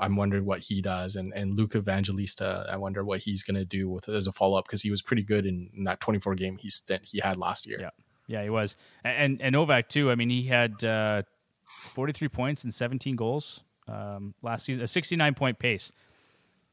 I'm 0.00 0.16
wondering 0.16 0.46
what 0.46 0.60
he 0.60 0.80
does, 0.80 1.16
and 1.16 1.34
and 1.34 1.54
Luke 1.54 1.76
Evangelista. 1.76 2.66
I 2.70 2.76
wonder 2.76 3.04
what 3.04 3.20
he's 3.20 3.42
going 3.42 3.56
to 3.56 3.66
do 3.66 3.88
with 3.88 4.08
as 4.08 4.26
a 4.26 4.32
follow 4.32 4.58
up 4.58 4.66
because 4.66 4.82
he 4.82 4.90
was 4.90 5.02
pretty 5.02 5.22
good 5.22 5.44
in, 5.44 5.70
in, 5.76 5.84
that 5.84 6.00
24 6.00 6.34
game 6.34 6.56
he 6.56 6.70
stint 6.70 7.02
he 7.04 7.20
had 7.20 7.36
last 7.36 7.66
year. 7.66 7.78
Yeah. 7.80 7.90
Yeah, 8.26 8.42
he 8.42 8.48
was, 8.48 8.76
and 9.04 9.42
and 9.42 9.52
Novak 9.52 9.90
too. 9.90 10.10
I 10.10 10.14
mean, 10.14 10.30
he 10.30 10.44
had 10.44 10.82
uh, 10.82 11.24
43 11.66 12.28
points 12.28 12.64
and 12.64 12.72
17 12.72 13.16
goals 13.16 13.62
um, 13.88 14.34
last 14.42 14.64
season, 14.64 14.82
a 14.82 14.86
69 14.86 15.34
point 15.34 15.58
pace. 15.58 15.92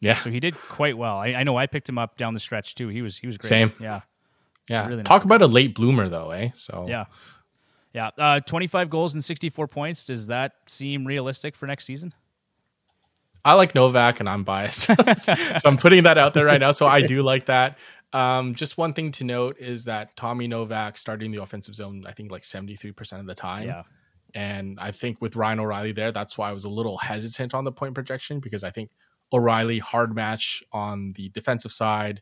Yeah. 0.01 0.15
So 0.15 0.31
he 0.31 0.39
did 0.39 0.55
quite 0.69 0.97
well. 0.97 1.17
I, 1.17 1.27
I 1.27 1.43
know 1.43 1.57
I 1.57 1.67
picked 1.67 1.87
him 1.87 1.97
up 1.97 2.17
down 2.17 2.33
the 2.33 2.39
stretch 2.39 2.75
too. 2.75 2.87
He 2.87 3.01
was 3.01 3.17
he 3.17 3.27
was 3.27 3.37
great. 3.37 3.49
Same. 3.49 3.73
Yeah. 3.79 4.01
Yeah. 4.67 4.87
Really 4.87 5.03
Talk 5.03 5.23
about 5.23 5.41
a 5.41 5.47
late 5.47 5.75
bloomer 5.75 6.09
though, 6.09 6.31
eh? 6.31 6.49
So 6.53 6.85
Yeah. 6.87 7.05
Yeah. 7.93 8.09
Uh, 8.17 8.39
25 8.39 8.89
goals 8.89 9.13
and 9.13 9.23
64 9.23 9.67
points. 9.67 10.05
Does 10.05 10.27
that 10.27 10.53
seem 10.67 11.05
realistic 11.05 11.55
for 11.55 11.67
next 11.67 11.85
season? 11.85 12.13
I 13.43 13.53
like 13.53 13.73
Novak 13.75 14.19
and 14.19 14.29
I'm 14.29 14.43
biased. 14.43 14.83
so 15.17 15.33
I'm 15.65 15.77
putting 15.77 16.03
that 16.03 16.17
out 16.17 16.33
there 16.33 16.45
right 16.45 16.59
now. 16.59 16.71
So 16.71 16.87
I 16.87 17.01
do 17.01 17.21
like 17.23 17.45
that. 17.45 17.77
Um, 18.13 18.55
just 18.55 18.77
one 18.77 18.93
thing 18.93 19.11
to 19.13 19.23
note 19.23 19.57
is 19.59 19.85
that 19.85 20.15
Tommy 20.15 20.47
Novak 20.47 20.97
starting 20.97 21.31
the 21.31 21.41
offensive 21.41 21.75
zone, 21.75 22.03
I 22.05 22.11
think 22.11 22.31
like 22.31 22.43
73% 22.43 23.19
of 23.19 23.25
the 23.25 23.33
time. 23.33 23.67
Yeah. 23.67 23.83
And 24.33 24.79
I 24.79 24.91
think 24.91 25.21
with 25.21 25.35
Ryan 25.35 25.59
O'Reilly 25.59 25.91
there, 25.91 26.11
that's 26.11 26.37
why 26.37 26.49
I 26.49 26.53
was 26.53 26.65
a 26.65 26.69
little 26.69 26.97
hesitant 26.97 27.53
on 27.53 27.63
the 27.63 27.71
point 27.71 27.95
projection 27.95 28.39
because 28.39 28.63
I 28.63 28.69
think 28.71 28.91
O'Reilly 29.33 29.79
hard 29.79 30.13
match 30.15 30.63
on 30.71 31.13
the 31.13 31.29
defensive 31.29 31.71
side 31.71 32.21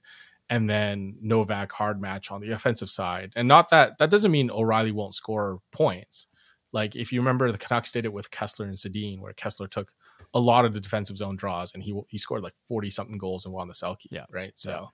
and 0.49 0.69
then 0.69 1.15
Novak 1.21 1.71
hard 1.71 2.01
match 2.01 2.31
on 2.31 2.41
the 2.41 2.51
offensive 2.53 2.89
side. 2.89 3.33
And 3.35 3.47
not 3.47 3.69
that 3.71 3.97
that 3.99 4.09
doesn't 4.09 4.31
mean 4.31 4.49
O'Reilly 4.51 4.91
won't 4.91 5.15
score 5.15 5.59
points. 5.71 6.27
Like 6.71 6.95
if 6.95 7.11
you 7.11 7.19
remember 7.19 7.51
the 7.51 7.57
Canucks 7.57 7.91
did 7.91 8.05
it 8.05 8.13
with 8.13 8.29
Kesler 8.31 8.65
and 8.65 8.75
Sedin, 8.75 9.19
where 9.19 9.33
Kesler 9.33 9.69
took 9.69 9.91
a 10.35 10.39
lot 10.39 10.65
of 10.65 10.73
the 10.73 10.79
defensive 10.79 11.17
zone 11.17 11.35
draws 11.35 11.73
and 11.73 11.81
he 11.83 11.99
he 12.09 12.17
scored 12.19 12.43
like 12.43 12.53
40 12.67 12.91
something 12.91 13.17
goals 13.17 13.45
and 13.45 13.53
won 13.53 13.67
the 13.67 13.73
Selke. 13.73 14.05
Yeah. 14.11 14.25
Right. 14.31 14.57
So 14.57 14.89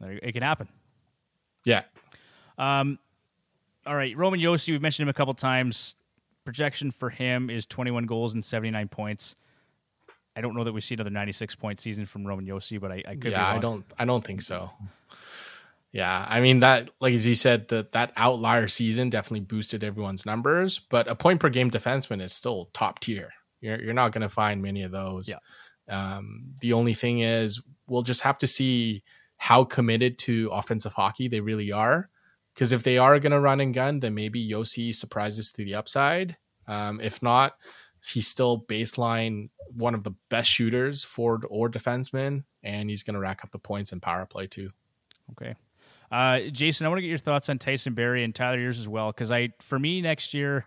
It 0.00 0.32
can 0.32 0.42
happen. 0.42 0.68
yeah. 1.64 1.82
Um, 2.56 2.98
all 3.86 3.96
right, 3.96 4.16
Roman 4.16 4.38
Josi, 4.40 4.70
we've 4.70 4.82
mentioned 4.82 5.04
him 5.04 5.08
a 5.10 5.14
couple 5.14 5.32
times. 5.34 5.96
Projection 6.44 6.90
for 6.90 7.10
him 7.10 7.50
is 7.50 7.66
21 7.66 8.04
goals 8.06 8.34
and 8.34 8.44
79 8.44 8.88
points. 8.88 9.34
I 10.38 10.40
don't 10.40 10.54
know 10.54 10.62
that 10.62 10.72
we 10.72 10.80
see 10.80 10.94
another 10.94 11.10
96 11.10 11.56
point 11.56 11.80
season 11.80 12.06
from 12.06 12.24
Roman 12.24 12.46
Josi, 12.46 12.80
but 12.80 12.92
I, 12.92 13.02
I 13.08 13.16
could. 13.16 13.32
yeah, 13.32 13.48
I 13.48 13.58
don't 13.58 13.84
I 13.98 14.04
don't 14.04 14.24
think 14.24 14.40
so. 14.40 14.70
Yeah, 15.90 16.24
I 16.28 16.40
mean 16.40 16.60
that 16.60 16.90
like 17.00 17.12
as 17.12 17.26
you 17.26 17.34
said 17.34 17.66
that 17.68 17.90
that 17.92 18.12
outlier 18.16 18.68
season 18.68 19.10
definitely 19.10 19.40
boosted 19.40 19.82
everyone's 19.82 20.24
numbers, 20.24 20.78
but 20.78 21.08
a 21.08 21.16
point 21.16 21.40
per 21.40 21.48
game 21.48 21.72
defenseman 21.72 22.22
is 22.22 22.32
still 22.32 22.70
top 22.72 23.00
tier. 23.00 23.30
You're 23.60 23.82
you're 23.82 23.94
not 23.94 24.12
going 24.12 24.22
to 24.22 24.28
find 24.28 24.62
many 24.62 24.84
of 24.84 24.92
those. 24.92 25.28
Yeah. 25.28 25.38
Um, 25.88 26.54
the 26.60 26.72
only 26.74 26.94
thing 26.94 27.20
is 27.20 27.60
we'll 27.88 28.02
just 28.02 28.20
have 28.20 28.38
to 28.38 28.46
see 28.46 29.02
how 29.38 29.64
committed 29.64 30.18
to 30.18 30.50
offensive 30.52 30.92
hockey 30.92 31.26
they 31.26 31.40
really 31.40 31.72
are. 31.72 32.10
Because 32.54 32.70
if 32.70 32.84
they 32.84 32.98
are 32.98 33.18
going 33.18 33.32
to 33.32 33.40
run 33.40 33.60
and 33.60 33.74
gun, 33.74 33.98
then 33.98 34.14
maybe 34.14 34.48
Josi 34.48 34.94
surprises 34.94 35.50
to 35.52 35.64
the 35.64 35.74
upside. 35.74 36.36
Um, 36.68 37.00
if 37.00 37.22
not, 37.22 37.56
he's 38.04 38.28
still 38.28 38.60
baseline 38.68 39.50
one 39.74 39.94
of 39.94 40.04
the 40.04 40.12
best 40.28 40.50
shooters, 40.50 41.04
forward 41.04 41.44
or 41.48 41.68
defenseman, 41.68 42.44
and 42.62 42.88
he's 42.90 43.02
going 43.02 43.14
to 43.14 43.20
rack 43.20 43.44
up 43.44 43.50
the 43.50 43.58
points 43.58 43.92
in 43.92 44.00
power 44.00 44.26
play 44.26 44.46
too. 44.46 44.70
Okay. 45.32 45.54
Uh, 46.10 46.40
Jason, 46.50 46.86
I 46.86 46.88
want 46.88 46.98
to 46.98 47.02
get 47.02 47.08
your 47.08 47.18
thoughts 47.18 47.48
on 47.48 47.58
Tyson 47.58 47.94
Barrie 47.94 48.24
and 48.24 48.34
Tyler 48.34 48.58
yours 48.58 48.78
as 48.78 48.88
well, 48.88 49.12
because 49.12 49.30
I, 49.30 49.50
for 49.60 49.78
me 49.78 50.00
next 50.00 50.32
year, 50.32 50.66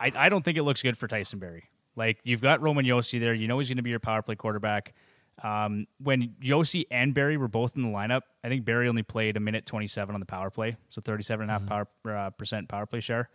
I, 0.00 0.10
I 0.14 0.28
don't 0.28 0.44
think 0.44 0.58
it 0.58 0.64
looks 0.64 0.82
good 0.82 0.98
for 0.98 1.06
Tyson 1.06 1.38
Barrie. 1.38 1.70
Like 1.94 2.18
you've 2.24 2.42
got 2.42 2.60
Roman 2.60 2.84
Josi 2.84 3.20
there, 3.20 3.32
you 3.32 3.48
know 3.48 3.58
he's 3.58 3.68
going 3.68 3.78
to 3.78 3.82
be 3.82 3.90
your 3.90 4.00
power 4.00 4.22
play 4.22 4.34
quarterback. 4.34 4.94
Um, 5.42 5.86
when 6.02 6.34
Josi 6.42 6.86
and 6.90 7.14
Barrie 7.14 7.36
were 7.36 7.48
both 7.48 7.76
in 7.76 7.82
the 7.82 7.88
lineup, 7.88 8.22
I 8.42 8.48
think 8.48 8.64
Barrie 8.64 8.88
only 8.88 9.02
played 9.02 9.36
a 9.36 9.40
minute 9.40 9.66
27 9.66 10.14
on 10.14 10.20
the 10.20 10.26
power 10.26 10.50
play, 10.50 10.76
so 10.88 11.00
37 11.00 11.42
and 11.42 11.50
a 11.50 11.52
half 11.52 11.66
power 11.66 11.88
uh, 12.06 12.30
percent 12.30 12.68
power 12.68 12.86
play 12.86 13.00
share. 13.00 13.28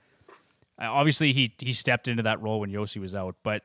Uh, 0.82 0.91
obviously, 0.91 1.34
he 1.34 1.54
he 1.60 1.74
stepped 1.74 2.08
into 2.08 2.24
that 2.24 2.41
role 2.41 2.60
when 2.60 2.72
Josi 2.72 3.00
was 3.00 3.13
out, 3.13 3.36
but 3.44 3.63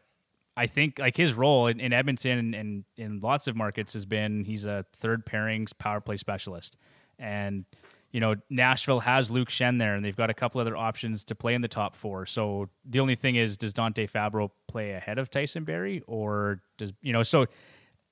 I 0.56 0.66
think 0.66 0.98
like 0.98 1.16
his 1.16 1.34
role 1.34 1.66
in, 1.66 1.80
in 1.80 1.92
Edmonton 1.92 2.38
and, 2.38 2.54
and 2.54 2.84
in 2.96 3.20
lots 3.20 3.46
of 3.46 3.56
markets 3.56 3.92
has 3.92 4.04
been 4.04 4.44
he's 4.44 4.66
a 4.66 4.84
third 4.94 5.26
pairings 5.26 5.76
power 5.76 6.00
play 6.00 6.16
specialist, 6.16 6.76
and 7.18 7.64
you 8.10 8.20
know 8.20 8.36
Nashville 8.50 9.00
has 9.00 9.30
Luke 9.30 9.48
Schenn 9.48 9.78
there, 9.78 9.94
and 9.94 10.04
they've 10.04 10.16
got 10.16 10.30
a 10.30 10.34
couple 10.34 10.60
other 10.60 10.76
options 10.76 11.24
to 11.24 11.34
play 11.34 11.54
in 11.54 11.62
the 11.62 11.68
top 11.68 11.96
four. 11.96 12.26
So 12.26 12.68
the 12.84 13.00
only 13.00 13.14
thing 13.14 13.36
is, 13.36 13.56
does 13.56 13.72
Dante 13.72 14.06
Fabbro 14.06 14.50
play 14.66 14.92
ahead 14.92 15.18
of 15.18 15.30
Tyson 15.30 15.64
Barrie, 15.64 16.02
or 16.06 16.60
does 16.76 16.92
you 17.02 17.12
know 17.12 17.22
so? 17.22 17.46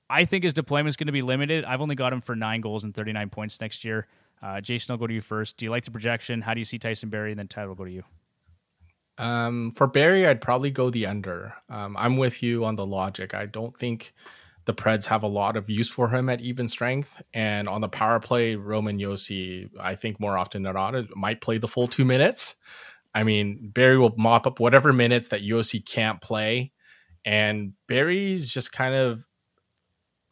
I 0.07 0.25
think 0.25 0.43
his 0.43 0.53
deployment 0.53 0.89
is 0.89 0.97
going 0.97 1.07
to 1.07 1.13
be 1.13 1.23
limited. 1.23 1.65
I've 1.65 1.81
only 1.81 1.95
got 1.95 2.13
him 2.13 2.21
for 2.21 2.35
nine 2.35 2.61
goals 2.61 2.83
and 2.83 2.93
39 2.93 3.31
points 3.31 3.59
next 3.59 3.83
year. 3.83 4.05
Uh, 4.39 4.61
Jason, 4.61 4.91
I'll 4.91 4.99
go 4.99 5.07
to 5.07 5.13
you 5.13 5.21
first. 5.21 5.57
Do 5.57 5.65
you 5.65 5.71
like 5.71 5.83
the 5.83 5.89
projection? 5.89 6.41
How 6.41 6.53
do 6.53 6.59
you 6.59 6.65
see 6.65 6.77
Tyson 6.77 7.09
Barrie? 7.09 7.31
And 7.31 7.39
then 7.39 7.47
Tyler 7.47 7.69
will 7.69 7.75
go 7.75 7.85
to 7.85 7.91
you. 7.91 8.03
Um, 9.17 9.71
for 9.71 9.87
Barrie, 9.87 10.27
I'd 10.27 10.41
probably 10.41 10.71
go 10.71 10.89
the 10.89 11.05
under. 11.05 11.53
Um, 11.69 11.95
I'm 11.97 12.17
with 12.17 12.43
you 12.43 12.65
on 12.65 12.75
the 12.75 12.85
logic. 12.85 13.33
I 13.33 13.45
don't 13.45 13.75
think 13.75 14.13
the 14.65 14.73
Preds 14.73 15.05
have 15.05 15.23
a 15.23 15.27
lot 15.27 15.55
of 15.55 15.69
use 15.69 15.89
for 15.89 16.09
him 16.09 16.27
at 16.29 16.41
even 16.41 16.67
strength. 16.67 17.21
And 17.33 17.69
on 17.69 17.81
the 17.81 17.87
power 17.87 18.19
play, 18.19 18.55
Roman 18.55 18.99
Josi, 18.99 19.69
I 19.79 19.95
think 19.95 20.19
more 20.19 20.37
often 20.37 20.63
than 20.63 20.73
not, 20.73 21.15
might 21.15 21.41
play 21.41 21.59
the 21.59 21.67
full 21.67 21.87
two 21.87 22.03
minutes. 22.03 22.55
I 23.13 23.23
mean, 23.23 23.71
Barrie 23.73 23.97
will 23.97 24.13
mop 24.17 24.45
up 24.45 24.59
whatever 24.59 24.91
minutes 24.91 25.29
that 25.29 25.43
Josi 25.43 25.85
can't 25.85 26.19
play. 26.19 26.73
And 27.23 27.73
Barrie's 27.87 28.51
just 28.51 28.71
kind 28.71 28.93
of 28.93 29.25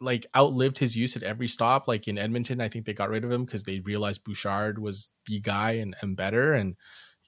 like 0.02 0.28
outlived 0.36 0.78
his 0.80 0.98
use 0.98 1.16
at 1.16 1.24
every 1.24 1.48
stop. 1.48 1.88
Like 1.88 2.08
in 2.08 2.18
Edmonton, 2.18 2.60
I 2.60 2.68
think 2.68 2.86
they 2.86 2.94
got 2.94 3.10
rid 3.10 3.24
of 3.24 3.32
him 3.32 3.46
because 3.46 3.64
they 3.64 3.80
realized 3.80 4.26
Bouchard 4.26 4.80
was 4.80 5.12
the 5.28 5.40
guy 5.40 5.74
and, 5.74 5.96
and 6.02 6.18
better. 6.18 6.54
And 6.54 6.76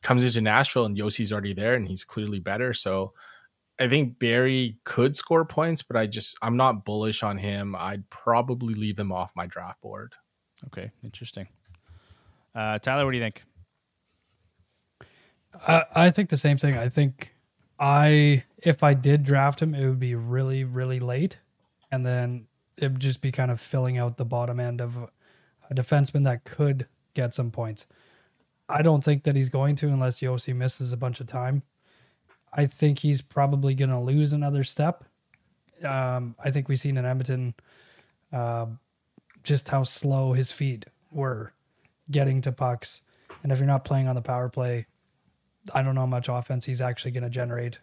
comes 0.06 0.24
into 0.24 0.40
Nashville 0.40 0.86
and 0.86 0.96
Josi's 0.96 1.32
already 1.32 1.54
there 1.54 1.74
and 1.74 1.88
he's 1.88 2.04
clearly 2.04 2.40
better. 2.40 2.74
So 2.74 3.14
I 3.80 3.88
think 3.88 4.20
Barrie 4.20 4.78
could 4.84 5.16
score 5.16 5.44
points, 5.46 5.82
but 5.82 5.98
I 5.98 6.06
just 6.06 6.38
I'm 6.44 6.56
not 6.56 6.86
bullish 6.86 7.24
on 7.24 7.40
him. 7.40 7.76
I'd 7.76 8.08
probably 8.12 8.76
leave 8.76 9.00
him 9.00 9.12
off 9.12 9.32
my 9.36 9.48
draft 9.48 9.82
board. 9.82 10.14
Okay, 10.68 10.92
interesting. 11.04 11.48
Uh, 12.54 12.78
Tyler, 12.78 13.04
what 13.04 13.12
do 13.12 13.18
you 13.18 13.24
think? 13.24 13.44
I, 15.68 15.84
I 15.96 16.12
think 16.12 16.30
the 16.30 16.38
same 16.38 16.60
thing. 16.60 16.78
I 16.78 16.88
think 16.88 17.34
I 17.80 18.44
if 18.60 18.84
I 18.84 18.94
did 18.94 19.24
draft 19.24 19.60
him, 19.60 19.74
it 19.74 19.88
would 19.88 20.00
be 20.00 20.14
really 20.14 20.64
really 20.64 21.00
late, 21.00 21.40
and 21.92 22.06
then 22.06 22.46
it 22.78 22.92
would 22.92 23.02
just 23.02 23.22
be 23.22 23.32
kind 23.32 23.50
of 23.50 23.60
filling 23.60 23.98
out 23.98 24.18
the 24.18 24.26
bottom 24.26 24.60
end 24.60 24.82
of 24.82 24.98
a, 24.98 25.10
a 25.72 25.74
defenseman 25.74 26.26
that 26.26 26.44
could 26.44 26.86
get 27.16 27.34
some 27.34 27.50
points. 27.50 27.88
I 28.68 28.82
don't 28.82 29.04
think 29.04 29.24
that 29.24 29.36
he's 29.36 29.50
going 29.50 29.76
to 29.78 29.88
unless 29.88 30.20
Josi 30.20 30.56
misses 30.56 30.92
a 30.92 30.98
bunch 30.98 31.20
of 31.20 31.28
time. 31.28 31.62
I 32.54 32.66
think 32.66 33.00
he's 33.00 33.22
probably 33.22 33.76
going 33.76 33.90
to 33.90 34.00
lose 34.00 34.34
another 34.34 34.64
step. 34.64 35.04
Um, 35.84 36.36
I 36.44 36.52
think 36.52 36.70
we've 36.70 36.80
seen 36.80 36.98
in 36.98 37.06
Edmonton 37.06 37.54
uh, 38.32 38.68
just 39.44 39.68
how 39.70 39.84
slow 39.84 40.34
his 40.34 40.52
feet 40.52 40.86
were 41.12 41.54
getting 42.10 42.42
to 42.42 42.52
pucks. 42.52 43.02
And 43.44 43.52
if 43.52 43.60
you're 43.60 43.68
not 43.68 43.86
playing 43.86 44.08
on 44.08 44.16
the 44.16 44.22
power 44.22 44.50
play, 44.50 44.88
I 45.74 45.82
don't 45.82 45.96
know 45.96 46.02
how 46.02 46.08
much 46.08 46.30
offense 46.30 46.66
he's 46.66 46.82
actually 46.82 47.12
going 47.12 47.24
to 47.24 47.30
generate. 47.30 47.80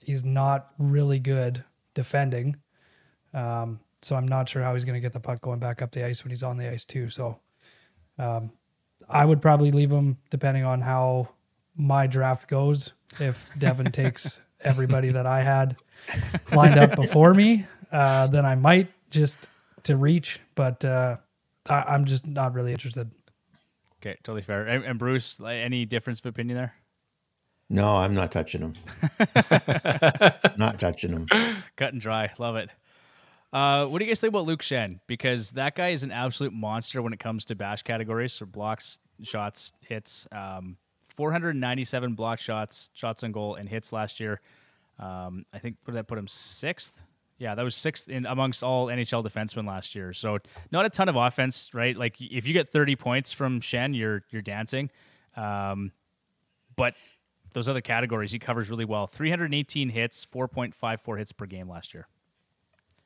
He's 0.00 0.24
not 0.24 0.72
really 0.78 1.18
good 1.18 1.64
defending. 1.94 2.56
Um, 3.32 3.80
so 4.02 4.16
I'm 4.16 4.28
not 4.28 4.48
sure 4.48 4.62
how 4.62 4.74
he's 4.74 4.84
going 4.84 4.94
to 4.94 5.00
get 5.00 5.12
the 5.12 5.20
puck 5.20 5.40
going 5.40 5.58
back 5.58 5.80
up 5.82 5.92
the 5.92 6.04
ice 6.04 6.24
when 6.24 6.30
he's 6.30 6.42
on 6.42 6.56
the 6.56 6.70
ice, 6.70 6.84
too. 6.84 7.08
So 7.10 7.38
um, 8.18 8.50
I 9.08 9.24
would 9.24 9.40
probably 9.40 9.70
leave 9.70 9.90
him 9.90 10.18
depending 10.30 10.64
on 10.64 10.80
how 10.80 11.28
my 11.76 12.06
draft 12.06 12.48
goes. 12.48 12.92
If 13.18 13.50
Devin 13.58 13.92
takes 13.92 14.40
everybody 14.60 15.10
that 15.10 15.26
I 15.26 15.42
had 15.42 15.76
lined 16.52 16.78
up 16.78 16.96
before 16.96 17.32
me, 17.34 17.66
uh, 17.90 18.26
then 18.26 18.44
I 18.44 18.54
might 18.54 18.88
just 19.10 19.48
to 19.84 19.96
reach, 19.96 20.40
but 20.54 20.84
uh, 20.84 21.16
I, 21.68 21.82
I'm 21.82 22.04
just 22.04 22.26
not 22.26 22.54
really 22.54 22.72
interested. 22.72 23.10
Okay, 24.00 24.16
totally 24.22 24.42
fair. 24.42 24.64
And, 24.64 24.84
and 24.84 24.98
Bruce, 24.98 25.40
any 25.40 25.84
difference 25.84 26.20
of 26.20 26.26
opinion 26.26 26.56
there? 26.56 26.74
No, 27.70 27.96
I'm 27.96 28.14
not 28.14 28.32
touching 28.32 28.60
him. 28.60 28.74
not 30.56 30.78
touching 30.78 31.10
him. 31.10 31.26
Cut 31.76 31.92
and 31.92 32.00
dry. 32.00 32.30
Love 32.38 32.56
it. 32.56 32.70
Uh, 33.52 33.86
what 33.86 33.98
do 33.98 34.04
you 34.04 34.10
guys 34.10 34.20
think 34.20 34.32
about 34.32 34.44
Luke 34.44 34.62
Schenn? 34.62 35.00
Because 35.06 35.52
that 35.52 35.74
guy 35.74 35.90
is 35.90 36.02
an 36.02 36.10
absolute 36.12 36.52
monster 36.52 37.00
when 37.00 37.12
it 37.12 37.18
comes 37.18 37.46
to 37.46 37.54
bash 37.54 37.82
categories, 37.82 38.32
so 38.32 38.46
blocks, 38.46 38.98
shots, 39.22 39.72
hits. 39.80 40.28
Um, 40.32 40.76
497 41.16 42.14
block 42.14 42.38
shots, 42.38 42.90
shots 42.94 43.24
on 43.24 43.32
goal, 43.32 43.56
and 43.56 43.68
hits 43.68 43.92
last 43.92 44.20
year. 44.20 44.40
Um, 45.00 45.44
I 45.52 45.58
think 45.58 45.76
what 45.82 45.92
did 45.92 45.98
that 45.98 46.08
put 46.08 46.16
him 46.18 46.28
sixth? 46.28 47.02
Yeah, 47.38 47.54
that 47.54 47.62
was 47.62 47.74
sixth 47.74 48.08
in 48.08 48.26
amongst 48.26 48.62
all 48.62 48.86
NHL 48.86 49.24
defensemen 49.24 49.66
last 49.66 49.94
year. 49.94 50.12
So 50.12 50.38
not 50.70 50.84
a 50.84 50.90
ton 50.90 51.08
of 51.08 51.16
offense, 51.16 51.72
right? 51.72 51.96
Like 51.96 52.20
if 52.20 52.46
you 52.46 52.52
get 52.52 52.68
30 52.68 52.96
points 52.96 53.32
from 53.32 53.60
Schenn, 53.60 53.96
you're 53.96 54.22
you're 54.30 54.42
dancing. 54.42 54.90
Um, 55.36 55.92
but 56.76 56.94
those 57.52 57.68
other 57.68 57.80
categories 57.80 58.30
he 58.30 58.38
covers 58.38 58.70
really 58.70 58.84
well. 58.84 59.06
318 59.06 59.88
hits, 59.88 60.26
4.54 60.26 61.18
hits 61.18 61.32
per 61.32 61.46
game 61.46 61.68
last 61.68 61.94
year. 61.94 62.06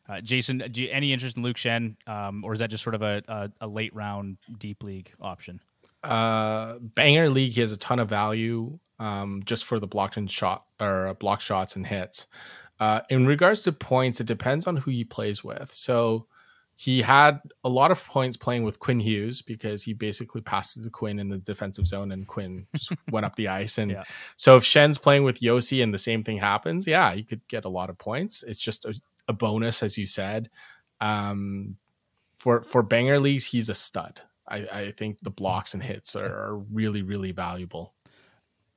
Uh, 0.09 0.21
Jason, 0.21 0.63
do 0.71 0.83
you, 0.83 0.89
any 0.91 1.13
interest 1.13 1.37
in 1.37 1.43
Luke 1.43 1.57
Schenn, 1.57 1.97
um, 2.09 2.45
or 2.45 2.53
is 2.53 2.59
that 2.59 2.71
just 2.71 2.83
sort 2.83 2.95
of 2.95 3.03
a, 3.03 3.23
a, 3.29 3.51
a 3.63 3.67
late 3.69 3.95
round 3.95 4.37
deep 4.59 4.83
league 4.83 5.13
option? 5.21 5.61
Uh, 6.03 6.79
Banger 6.81 7.29
League, 7.29 7.53
he 7.53 7.61
has 7.61 7.73
a 7.73 7.77
ton 7.77 7.99
of 8.01 8.09
value 8.09 8.79
um, 8.99 9.43
just 9.45 9.65
for 9.65 9.79
the 9.79 9.87
blocked 9.87 10.17
and 10.17 10.31
shot 10.31 10.65
or 10.81 11.15
block 11.15 11.41
shots 11.41 11.77
and 11.77 11.87
hits. 11.87 12.27
Uh, 12.81 13.01
in 13.11 13.27
regards 13.27 13.63
to 13.63 13.73
points, 13.73 14.21
it 14.21 14.27
depends 14.27 14.67
on 14.67 14.77
who 14.77 14.91
he 14.91 15.05
plays 15.05 15.45
with. 15.45 15.73
So 15.73 16.27
he 16.75 17.03
had 17.03 17.41
a 17.63 17.69
lot 17.69 17.93
of 17.93 18.05
points 18.05 18.37
playing 18.37 18.65
with 18.65 18.81
Quinn 18.81 18.99
Hughes 18.99 19.41
because 19.43 19.85
he 19.85 19.93
basically 19.93 20.41
passed 20.41 20.77
it 20.77 20.83
to 20.83 20.91
Quinn 20.91 21.21
in 21.21 21.29
the 21.29 21.39
defensive 21.39 21.87
zone 21.87 22.11
and 22.11 22.27
Quinn 22.27 22.67
just 22.75 22.91
went 23.13 23.25
up 23.25 23.37
the 23.37 23.47
ice. 23.49 23.79
And 23.79 23.93
Yeah. 23.93 24.03
so 24.37 24.57
if 24.57 24.65
Schenn's 24.65 24.99
playing 24.99 25.23
with 25.23 25.41
Josi 25.41 25.83
and 25.83 25.95
the 25.95 25.99
same 25.99 26.25
thing 26.25 26.39
happens, 26.39 26.87
yeah, 26.89 27.13
you 27.13 27.23
could 27.25 27.47
get 27.47 27.65
a 27.65 27.69
lot 27.69 27.91
of 27.91 27.99
points. 27.99 28.43
It's 28.43 28.59
just 28.59 28.85
a, 28.85 29.01
a 29.33 29.37
bonus, 29.37 29.83
as 29.83 29.99
you 29.99 30.07
said. 30.07 30.51
Um, 31.01 31.77
for 32.37 32.63
for 32.63 32.83
banger 32.83 33.19
leagues, 33.19 33.47
he's 33.47 33.69
a 33.69 33.75
stud. 33.75 34.21
I, 34.49 34.57
I 34.73 34.91
think 34.91 35.19
the 35.23 35.31
blocks 35.31 35.75
and 35.75 35.83
hits 35.83 36.15
are, 36.17 36.27
are 36.27 36.57
really, 36.57 37.03
really 37.03 37.33
valuable. 37.33 37.95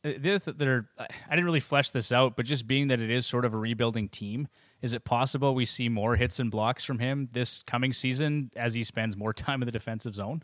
Uh, 0.03 0.13
the 0.17 0.35
other 0.35 0.39
th- 0.39 0.57
that 0.57 0.67
are, 0.67 0.89
I 0.99 1.07
didn't 1.31 1.45
really 1.45 1.59
flesh 1.59 1.89
this 1.91 2.11
out, 2.11 2.37
but 2.37 2.45
just 2.45 2.67
being 2.67 2.87
that 2.89 3.01
it 3.01 3.09
is 3.09 3.25
sort 3.25 3.45
of 3.45 3.53
a 3.53 3.57
rebuilding 3.57 4.07
team, 4.09 4.47
is 4.81 4.93
it 4.93 5.03
possible 5.03 5.55
we 5.55 5.65
see 5.65 5.89
more 5.89 6.15
hits 6.15 6.39
and 6.39 6.51
blocks 6.51 6.83
from 6.83 6.99
him 6.99 7.29
this 7.31 7.63
coming 7.63 7.93
season 7.93 8.51
as 8.55 8.73
he 8.75 8.83
spends 8.83 9.17
more 9.17 9.33
time 9.33 9.61
in 9.61 9.65
the 9.65 9.71
defensive 9.71 10.15
zone? 10.15 10.43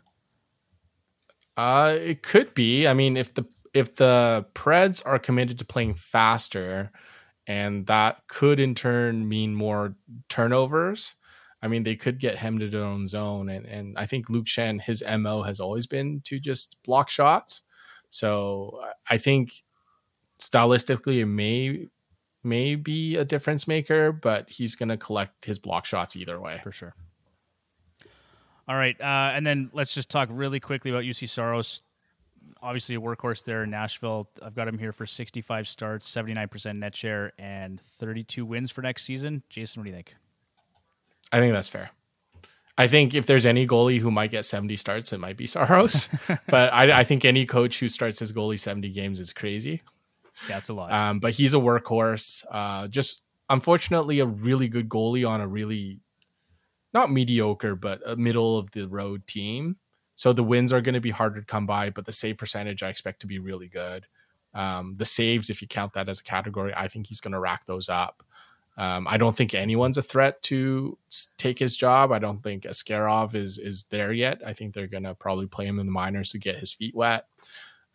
Uh, 1.56 1.96
it 2.00 2.22
could 2.22 2.54
be. 2.54 2.86
I 2.86 2.94
mean, 2.94 3.16
if 3.16 3.34
the 3.34 3.44
if 3.72 3.94
the 3.96 4.46
Preds 4.54 5.02
are 5.06 5.18
committed 5.18 5.58
to 5.58 5.64
playing 5.64 5.94
faster, 5.94 6.90
and 7.46 7.86
that 7.86 8.26
could 8.28 8.60
in 8.60 8.74
turn 8.74 9.28
mean 9.28 9.54
more 9.54 9.96
turnovers. 10.28 11.14
I 11.62 11.68
mean, 11.68 11.84
they 11.84 11.94
could 11.94 12.18
get 12.18 12.36
hemmed 12.36 12.60
to 12.60 12.68
their 12.68 12.84
own 12.84 13.06
zone, 13.06 13.48
and 13.48 13.66
and 13.66 13.98
I 13.98 14.06
think 14.06 14.28
Luke 14.28 14.46
Schenn, 14.46 14.80
his 14.80 15.02
mo 15.18 15.42
has 15.42 15.60
always 15.60 15.86
been 15.86 16.20
to 16.24 16.40
just 16.40 16.82
block 16.82 17.08
shots. 17.08 17.62
So 18.10 18.82
I 19.08 19.16
think 19.16 19.52
stylistically, 20.38 21.20
it 21.20 21.26
may 21.26 21.88
may 22.44 22.74
be 22.74 23.16
a 23.16 23.24
difference 23.24 23.68
maker, 23.68 24.10
but 24.12 24.50
he's 24.50 24.74
going 24.74 24.88
to 24.88 24.96
collect 24.96 25.44
his 25.44 25.58
block 25.58 25.86
shots 25.86 26.16
either 26.16 26.40
way. 26.40 26.60
for 26.62 26.72
sure. 26.72 26.94
All 28.68 28.76
right, 28.76 29.00
uh, 29.00 29.32
and 29.34 29.46
then 29.46 29.70
let's 29.72 29.94
just 29.94 30.10
talk 30.10 30.28
really 30.30 30.60
quickly 30.60 30.90
about 30.90 31.04
Juuse 31.04 31.28
Saros. 31.28 31.80
Obviously, 32.62 32.94
a 32.94 33.00
workhorse 33.00 33.44
there 33.44 33.64
in 33.64 33.70
Nashville. 33.70 34.30
I've 34.40 34.54
got 34.54 34.68
him 34.68 34.78
here 34.78 34.92
for 34.92 35.04
65 35.04 35.66
starts, 35.66 36.10
79% 36.14 36.76
net 36.76 36.94
share, 36.94 37.32
and 37.36 37.80
32 37.98 38.46
wins 38.46 38.70
for 38.70 38.82
next 38.82 39.04
season. 39.04 39.42
Jason, 39.50 39.80
what 39.80 39.84
do 39.84 39.90
you 39.90 39.96
think? 39.96 40.14
I 41.32 41.40
think 41.40 41.54
that's 41.54 41.68
fair. 41.68 41.90
I 42.78 42.86
think 42.86 43.14
if 43.14 43.26
there's 43.26 43.46
any 43.46 43.66
goalie 43.66 43.98
who 43.98 44.10
might 44.10 44.30
get 44.30 44.44
70 44.44 44.76
starts, 44.76 45.12
it 45.12 45.18
might 45.18 45.36
be 45.36 45.46
Saros. 45.46 46.08
but 46.48 46.72
I, 46.72 47.00
I 47.00 47.04
think 47.04 47.24
any 47.24 47.46
coach 47.46 47.80
who 47.80 47.88
starts 47.88 48.20
his 48.20 48.32
goalie 48.32 48.58
70 48.58 48.90
games 48.90 49.18
is 49.18 49.32
crazy. 49.32 49.82
Yeah, 50.48 50.58
it's 50.58 50.68
a 50.68 50.74
lot. 50.74 50.92
Um, 50.92 51.18
but 51.18 51.32
he's 51.32 51.54
a 51.54 51.58
workhorse. 51.58 52.44
Uh, 52.50 52.88
just 52.88 53.22
unfortunately, 53.50 54.20
a 54.20 54.26
really 54.26 54.68
good 54.68 54.88
goalie 54.88 55.28
on 55.28 55.40
a 55.40 55.46
really 55.46 56.00
not 56.94 57.10
mediocre, 57.10 57.74
but 57.74 58.00
a 58.06 58.16
middle 58.16 58.58
of 58.58 58.70
the 58.70 58.88
road 58.88 59.26
team. 59.26 59.76
So 60.14 60.32
the 60.32 60.44
wins 60.44 60.72
are 60.72 60.80
going 60.80 60.94
to 60.94 61.00
be 61.00 61.10
harder 61.10 61.40
to 61.40 61.46
come 61.46 61.66
by, 61.66 61.90
but 61.90 62.04
the 62.04 62.12
save 62.12 62.38
percentage 62.38 62.82
I 62.82 62.88
expect 62.88 63.20
to 63.20 63.26
be 63.26 63.38
really 63.38 63.68
good. 63.68 64.06
Um, 64.54 64.94
the 64.98 65.06
saves, 65.06 65.48
if 65.48 65.62
you 65.62 65.68
count 65.68 65.94
that 65.94 66.08
as 66.08 66.20
a 66.20 66.24
category, 66.24 66.72
I 66.76 66.88
think 66.88 67.06
he's 67.06 67.20
going 67.20 67.32
to 67.32 67.40
rack 67.40 67.64
those 67.64 67.88
up. 67.88 68.22
Um, 68.76 69.06
I 69.08 69.18
don't 69.18 69.36
think 69.36 69.54
anyone's 69.54 69.98
a 69.98 70.02
threat 70.02 70.42
to 70.44 70.96
take 71.36 71.58
his 71.58 71.76
job. 71.76 72.10
I 72.10 72.18
don't 72.18 72.42
think 72.42 72.62
Askarov 72.62 73.34
is 73.34 73.58
is 73.58 73.84
there 73.84 74.12
yet. 74.12 74.40
I 74.46 74.54
think 74.54 74.72
they're 74.72 74.86
going 74.86 75.02
to 75.02 75.14
probably 75.14 75.46
play 75.46 75.66
him 75.66 75.78
in 75.78 75.86
the 75.86 75.92
minors 75.92 76.30
to 76.32 76.38
get 76.38 76.58
his 76.58 76.72
feet 76.72 76.94
wet. 76.94 77.26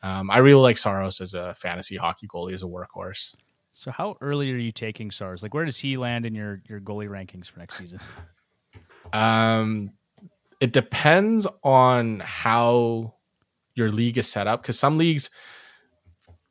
Um, 0.03 0.30
I 0.30 0.38
really 0.38 0.61
like 0.61 0.78
Saros 0.78 1.20
as 1.20 1.34
a 1.34 1.55
fantasy 1.55 1.95
hockey 1.95 2.28
goalie, 2.28 2.53
as 2.53 2.61
a 2.61 2.68
workhorse. 2.68 3.36
so, 3.72 3.89
how 3.89 4.18
early 4.22 4.51
are 4.51 4.57
you 4.57 4.72
taking 4.72 5.09
Saros? 5.09 5.41
Like, 5.41 5.55
where 5.55 5.65
does 5.65 5.78
he 5.78 5.97
land 5.97 6.26
in 6.28 6.36
your, 6.36 6.61
your 6.68 6.80
goalie 6.80 7.09
rankings 7.09 7.47
for 7.47 7.59
next 7.59 7.78
season? 7.78 7.99
Um, 9.13 9.91
it 10.60 10.74
depends 10.74 11.47
on 11.64 12.20
how 12.20 13.14
your 13.76 13.91
league 13.91 14.18
is 14.18 14.28
set 14.28 14.47
up 14.47 14.62
because 14.62 14.80
some 14.80 14.97
leagues 14.97 15.30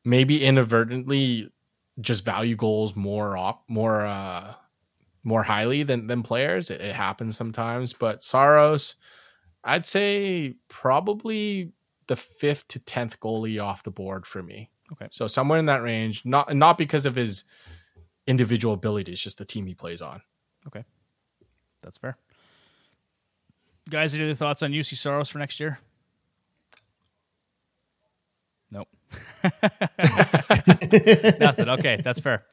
maybe 0.04 0.44
inadvertently 0.44 1.50
just 2.00 2.24
value 2.24 2.54
goals 2.54 2.94
more 2.94 3.36
op- 3.36 3.68
more 3.68 4.06
uh 4.06 4.54
more 5.24 5.42
highly 5.42 5.82
than 5.82 6.06
than 6.06 6.22
players. 6.22 6.70
It, 6.70 6.80
it 6.80 6.94
happens 6.94 7.36
sometimes, 7.36 7.92
but 7.92 8.22
Saros, 8.22 8.96
I'd 9.64 9.86
say 9.86 10.54
probably 10.68 11.72
the 12.06 12.16
fifth 12.16 12.68
to 12.68 12.78
tenth 12.78 13.18
goalie 13.18 13.62
off 13.62 13.82
the 13.82 13.90
board 13.90 14.26
for 14.26 14.42
me. 14.42 14.70
Okay. 14.92 15.08
so 15.10 15.26
somewhere 15.26 15.58
in 15.58 15.66
that 15.66 15.82
range. 15.82 16.24
Not 16.24 16.54
not 16.54 16.78
because 16.78 17.06
of 17.06 17.16
his 17.16 17.42
individual 18.28 18.74
abilities, 18.74 19.20
just 19.20 19.38
the 19.38 19.44
team 19.44 19.66
he 19.66 19.74
plays 19.74 20.00
on. 20.00 20.22
Okay 20.68 20.84
that's 21.86 21.98
fair. 21.98 22.18
Guys, 23.88 24.14
any 24.14 24.24
other 24.24 24.34
thoughts 24.34 24.62
on 24.62 24.72
Juuse 24.72 24.96
Saros 24.96 25.28
for 25.28 25.38
next 25.38 25.60
year? 25.60 25.78
Nope. 28.70 28.88
Nothing. 31.40 31.68
Okay, 31.68 32.00
that's 32.02 32.18
fair. 32.20 32.44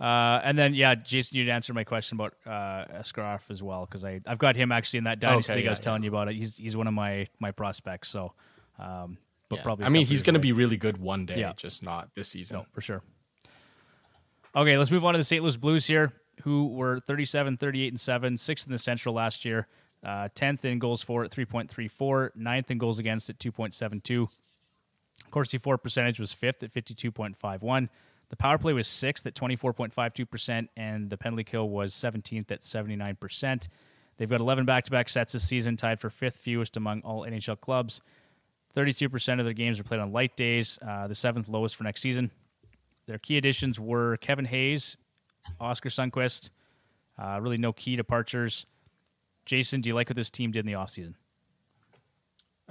Uh, 0.00 0.40
and 0.44 0.56
then, 0.56 0.74
yeah, 0.74 0.94
Jason, 0.94 1.36
you'd 1.38 1.48
answer 1.48 1.74
my 1.74 1.82
question 1.84 2.16
about 2.16 2.34
uh, 2.46 3.00
Askarov 3.00 3.50
as 3.50 3.62
well 3.62 3.86
because 3.86 4.04
I 4.04 4.20
I've 4.26 4.38
got 4.38 4.54
him 4.54 4.70
actually 4.70 4.98
in 4.98 5.04
that 5.04 5.18
dynasty 5.18 5.52
Okay, 5.52 5.60
league 5.60 5.66
I 5.66 5.70
was 5.70 5.78
yeah, 5.78 5.82
telling 5.82 6.02
you 6.04 6.10
about. 6.10 6.28
It. 6.28 6.36
He's 6.36 6.54
he's 6.54 6.76
one 6.76 6.86
of 6.86 6.94
my 6.94 7.26
my 7.40 7.50
prospects. 7.50 8.08
So, 8.08 8.32
um, 8.78 9.18
but 9.48 9.56
Yeah. 9.56 9.62
probably. 9.62 9.84
I 9.86 9.88
mean, 9.88 10.06
he's 10.06 10.22
going 10.22 10.34
to 10.34 10.40
be 10.40 10.52
really 10.52 10.76
good 10.76 10.98
one 10.98 11.26
day, 11.26 11.40
Yeah. 11.40 11.54
just 11.56 11.82
not 11.82 12.14
this 12.14 12.28
season. 12.28 12.58
No, 12.58 12.66
for 12.72 12.80
sure. 12.80 13.02
Okay, 14.54 14.78
let's 14.78 14.90
move 14.92 15.04
on 15.04 15.14
to 15.14 15.18
the 15.18 15.24
St. 15.24 15.42
Louis 15.42 15.56
Blues 15.56 15.86
here, 15.86 16.12
who 16.42 16.68
were 16.68 17.00
37, 17.00 17.56
38, 17.58 17.88
and 17.88 18.00
7, 18.00 18.36
sixth 18.36 18.66
in 18.66 18.72
the 18.72 18.78
Central 18.78 19.14
last 19.14 19.44
year, 19.44 19.66
uh, 20.04 20.28
10th 20.34 20.64
in 20.64 20.78
goals 20.78 21.02
for 21.02 21.24
at 21.24 21.30
3.34, 21.30 22.36
ninth 22.36 22.70
in 22.70 22.78
goals 22.78 22.98
against 22.98 23.30
at 23.30 23.38
2.72. 23.38 24.28
Corsi 25.30 25.58
for 25.58 25.76
percentage 25.76 26.20
was 26.20 26.32
fifth 26.32 26.62
at 26.62 26.72
52.51. 26.72 27.88
The 28.30 28.36
power 28.36 28.58
play 28.58 28.72
was 28.72 28.86
sixth 28.88 29.26
at 29.26 29.34
24.52%, 29.34 30.68
and 30.76 31.10
the 31.10 31.16
penalty 31.16 31.44
kill 31.44 31.68
was 31.68 31.94
17th 31.94 32.50
at 32.50 32.60
79%. 32.60 33.68
They've 34.16 34.28
got 34.28 34.40
11 34.40 34.64
back 34.64 34.84
to 34.84 34.90
back 34.90 35.08
sets 35.08 35.32
this 35.32 35.44
season, 35.44 35.76
tied 35.76 36.00
for 36.00 36.10
fifth 36.10 36.36
fewest 36.36 36.76
among 36.76 37.02
all 37.02 37.22
NHL 37.22 37.60
clubs. 37.60 38.00
32% 38.76 39.38
of 39.38 39.44
their 39.44 39.54
games 39.54 39.80
are 39.80 39.84
played 39.84 40.00
on 40.00 40.12
light 40.12 40.36
days, 40.36 40.78
uh, 40.86 41.06
the 41.06 41.14
seventh 41.14 41.48
lowest 41.48 41.76
for 41.76 41.84
next 41.84 42.00
season. 42.02 42.30
Their 43.06 43.18
key 43.18 43.38
additions 43.38 43.80
were 43.80 44.18
Kevin 44.18 44.44
Hayes, 44.44 44.96
Oskar 45.60 45.88
Sundqvist. 45.88 46.50
Uh, 47.18 47.38
really, 47.40 47.56
no 47.56 47.72
key 47.72 47.96
departures. 47.96 48.66
Jason, 49.48 49.80
do 49.80 49.88
you 49.88 49.94
like 49.94 50.10
what 50.10 50.16
this 50.16 50.30
team 50.30 50.52
did 50.52 50.60
in 50.60 50.66
the 50.66 50.78
offseason? 50.78 51.14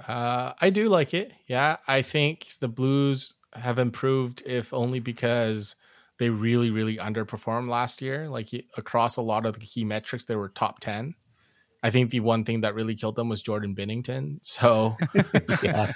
Uh, 0.06 0.52
I 0.60 0.70
do 0.70 0.88
like 0.88 1.12
it. 1.12 1.32
Yeah, 1.48 1.78
I 1.88 2.02
think 2.02 2.46
the 2.60 2.68
Blues 2.68 3.34
have 3.52 3.80
improved, 3.80 4.42
if 4.46 4.72
only 4.72 5.00
because 5.00 5.74
they 6.18 6.30
really, 6.30 6.70
really 6.70 6.96
underperformed 6.96 7.68
last 7.68 8.00
year. 8.00 8.28
Like 8.28 8.48
across 8.76 9.16
a 9.16 9.22
lot 9.22 9.44
of 9.44 9.54
the 9.54 9.60
key 9.66 9.84
metrics, 9.84 10.24
they 10.24 10.36
were 10.36 10.50
top 10.50 10.78
ten. 10.78 11.14
I 11.82 11.90
think 11.90 12.10
the 12.10 12.20
one 12.20 12.44
thing 12.44 12.60
that 12.62 12.74
really 12.74 12.94
killed 12.94 13.16
them 13.16 13.28
was 13.28 13.42
Jordan 13.42 13.74
Binnington. 13.74 14.38
So, 14.42 14.96
Yeah. 15.62 15.92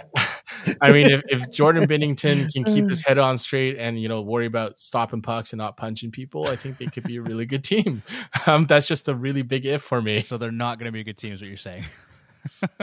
I 0.80 0.92
mean, 0.92 1.10
if, 1.10 1.22
if 1.28 1.50
Jordan 1.50 1.86
Binnington 1.86 2.52
can 2.52 2.64
keep 2.64 2.88
his 2.88 3.00
head 3.00 3.18
on 3.18 3.38
straight 3.38 3.78
and 3.78 4.00
you 4.00 4.08
know 4.08 4.20
worry 4.20 4.46
about 4.46 4.80
stopping 4.80 5.22
pucks 5.22 5.52
and 5.52 5.58
not 5.58 5.76
punching 5.76 6.10
people, 6.10 6.48
I 6.48 6.56
think 6.56 6.78
they 6.78 6.86
could 6.86 7.04
be 7.04 7.16
a 7.16 7.22
really 7.22 7.46
good 7.46 7.64
team. 7.64 8.02
Um, 8.46 8.66
that's 8.66 8.88
just 8.88 9.08
a 9.08 9.14
really 9.14 9.42
big 9.42 9.66
if 9.66 9.82
for 9.82 10.02
me. 10.02 10.20
So 10.20 10.36
they're 10.36 10.50
not 10.50 10.78
going 10.78 10.86
to 10.86 10.92
be 10.92 11.00
a 11.00 11.04
good 11.04 11.16
team, 11.16 11.32
is 11.32 11.40
what 11.40 11.48
you're 11.48 11.56
saying. 11.56 11.84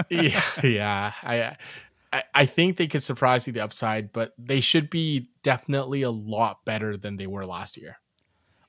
yeah, 0.09 0.41
yeah. 0.63 1.13
I, 1.21 1.57
I 2.13 2.23
I 2.33 2.45
think 2.45 2.77
they 2.77 2.87
could 2.87 3.03
surprise 3.03 3.45
you 3.45 3.53
the 3.53 3.59
upside, 3.59 4.13
but 4.13 4.33
they 4.37 4.61
should 4.61 4.89
be 4.89 5.29
definitely 5.43 6.03
a 6.03 6.11
lot 6.11 6.63
better 6.65 6.95
than 6.95 7.17
they 7.17 7.27
were 7.27 7.45
last 7.45 7.77
year. 7.77 7.99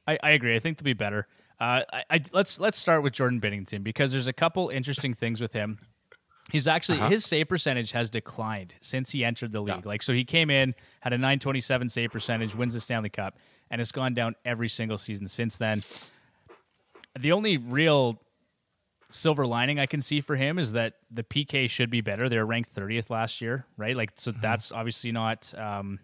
I, 0.07 0.19
I 0.23 0.31
agree. 0.31 0.57
I 0.57 0.59
think 0.59 0.79
they'll 0.79 0.85
be 0.85 0.95
better. 0.95 1.29
Uh, 1.61 1.83
I, 1.93 2.05
I 2.11 2.21
let's 2.33 2.59
let's 2.59 2.79
start 2.79 3.03
with 3.03 3.13
Jordan 3.13 3.41
Binnington 3.41 3.85
because 3.85 4.13
there's 4.13 4.27
a 4.27 4.33
couple 4.33 4.71
interesting 4.71 5.15
things 5.15 5.41
with 5.41 5.53
him. 5.53 5.79
He's 6.53 6.67
actually 6.69 6.99
Uh-huh. 6.99 7.09
his 7.11 7.25
save 7.25 7.49
percentage 7.49 7.93
has 7.93 8.11
declined 8.11 8.75
since 8.81 9.11
he 9.13 9.25
entered 9.25 9.53
the 9.53 9.61
league. 9.61 9.77
Yeah. 9.77 9.89
Like 9.89 10.03
so, 10.03 10.13
he 10.13 10.25
came 10.25 10.51
in 10.51 10.75
had 11.01 11.13
a 11.13 11.19
927 11.19 11.89
save 11.89 12.11
percentage, 12.11 12.55
wins 12.55 12.75
the 12.75 12.81
Stanley 12.81 13.09
Cup, 13.11 13.39
and 13.71 13.81
it's 13.81 13.93
gone 13.93 14.15
down 14.15 14.35
every 14.45 14.69
single 14.69 14.99
season 14.99 15.29
since 15.29 15.57
then. 15.57 15.83
The 17.19 17.33
only 17.33 17.57
real 17.57 18.21
silver 19.11 19.45
lining 19.47 19.81
I 19.81 19.87
can 19.87 20.01
see 20.01 20.21
for 20.21 20.37
him 20.37 20.59
is 20.59 20.73
that 20.73 20.95
the 21.11 21.25
PK 21.25 21.69
should 21.69 21.91
be 21.91 22.01
better. 22.01 22.29
They're 22.29 22.47
ranked 22.47 22.73
30th 22.75 23.11
last 23.11 23.41
year, 23.41 23.67
right? 23.77 23.97
Like 23.97 24.13
so, 24.15 24.31
that's 24.31 24.71
obviously 24.73 25.11
not. 25.13 25.53
Um, 25.59 25.99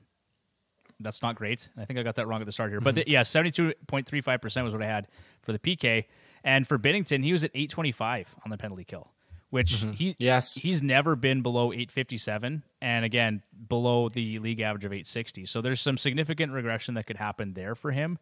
that's 0.98 1.20
not 1.22 1.36
great. 1.36 1.68
I 1.76 1.84
think 1.84 1.98
I 1.98 2.02
got 2.02 2.14
that 2.16 2.26
wrong 2.26 2.40
at 2.40 2.46
the 2.46 2.52
start 2.52 2.70
here. 2.70 2.80
But 2.80 2.94
the, 2.94 3.04
yeah, 3.06 3.20
72.35% 3.22 4.64
was 4.64 4.72
what 4.72 4.82
I 4.82 4.86
had 4.86 5.08
for 5.42 5.52
the 5.52 5.58
PK. 5.58 6.06
And 6.42 6.66
for 6.66 6.78
Binnington, 6.78 7.22
he 7.22 7.32
was 7.32 7.44
at 7.44 7.50
825 7.54 8.34
on 8.44 8.50
the 8.50 8.56
penalty 8.56 8.84
kill, 8.84 9.10
which 9.50 9.76
Mhm. 9.76 9.94
he 9.94 10.16
Yes. 10.18 10.54
he's 10.56 10.82
never 10.82 11.14
been 11.16 11.40
below 11.42 11.72
857 11.72 12.62
and 12.80 13.04
again 13.04 13.42
below 13.68 14.08
the 14.08 14.38
league 14.40 14.60
average 14.60 14.84
of 14.84 14.92
860 14.92 15.46
so 15.46 15.60
there's 15.60 15.80
some 15.80 15.96
significant 15.96 16.52
regression 16.52 16.94
that 16.94 17.06
could 17.06 17.16
happen 17.16 17.52
there 17.54 17.74
for 17.74 17.92
him. 17.92 18.18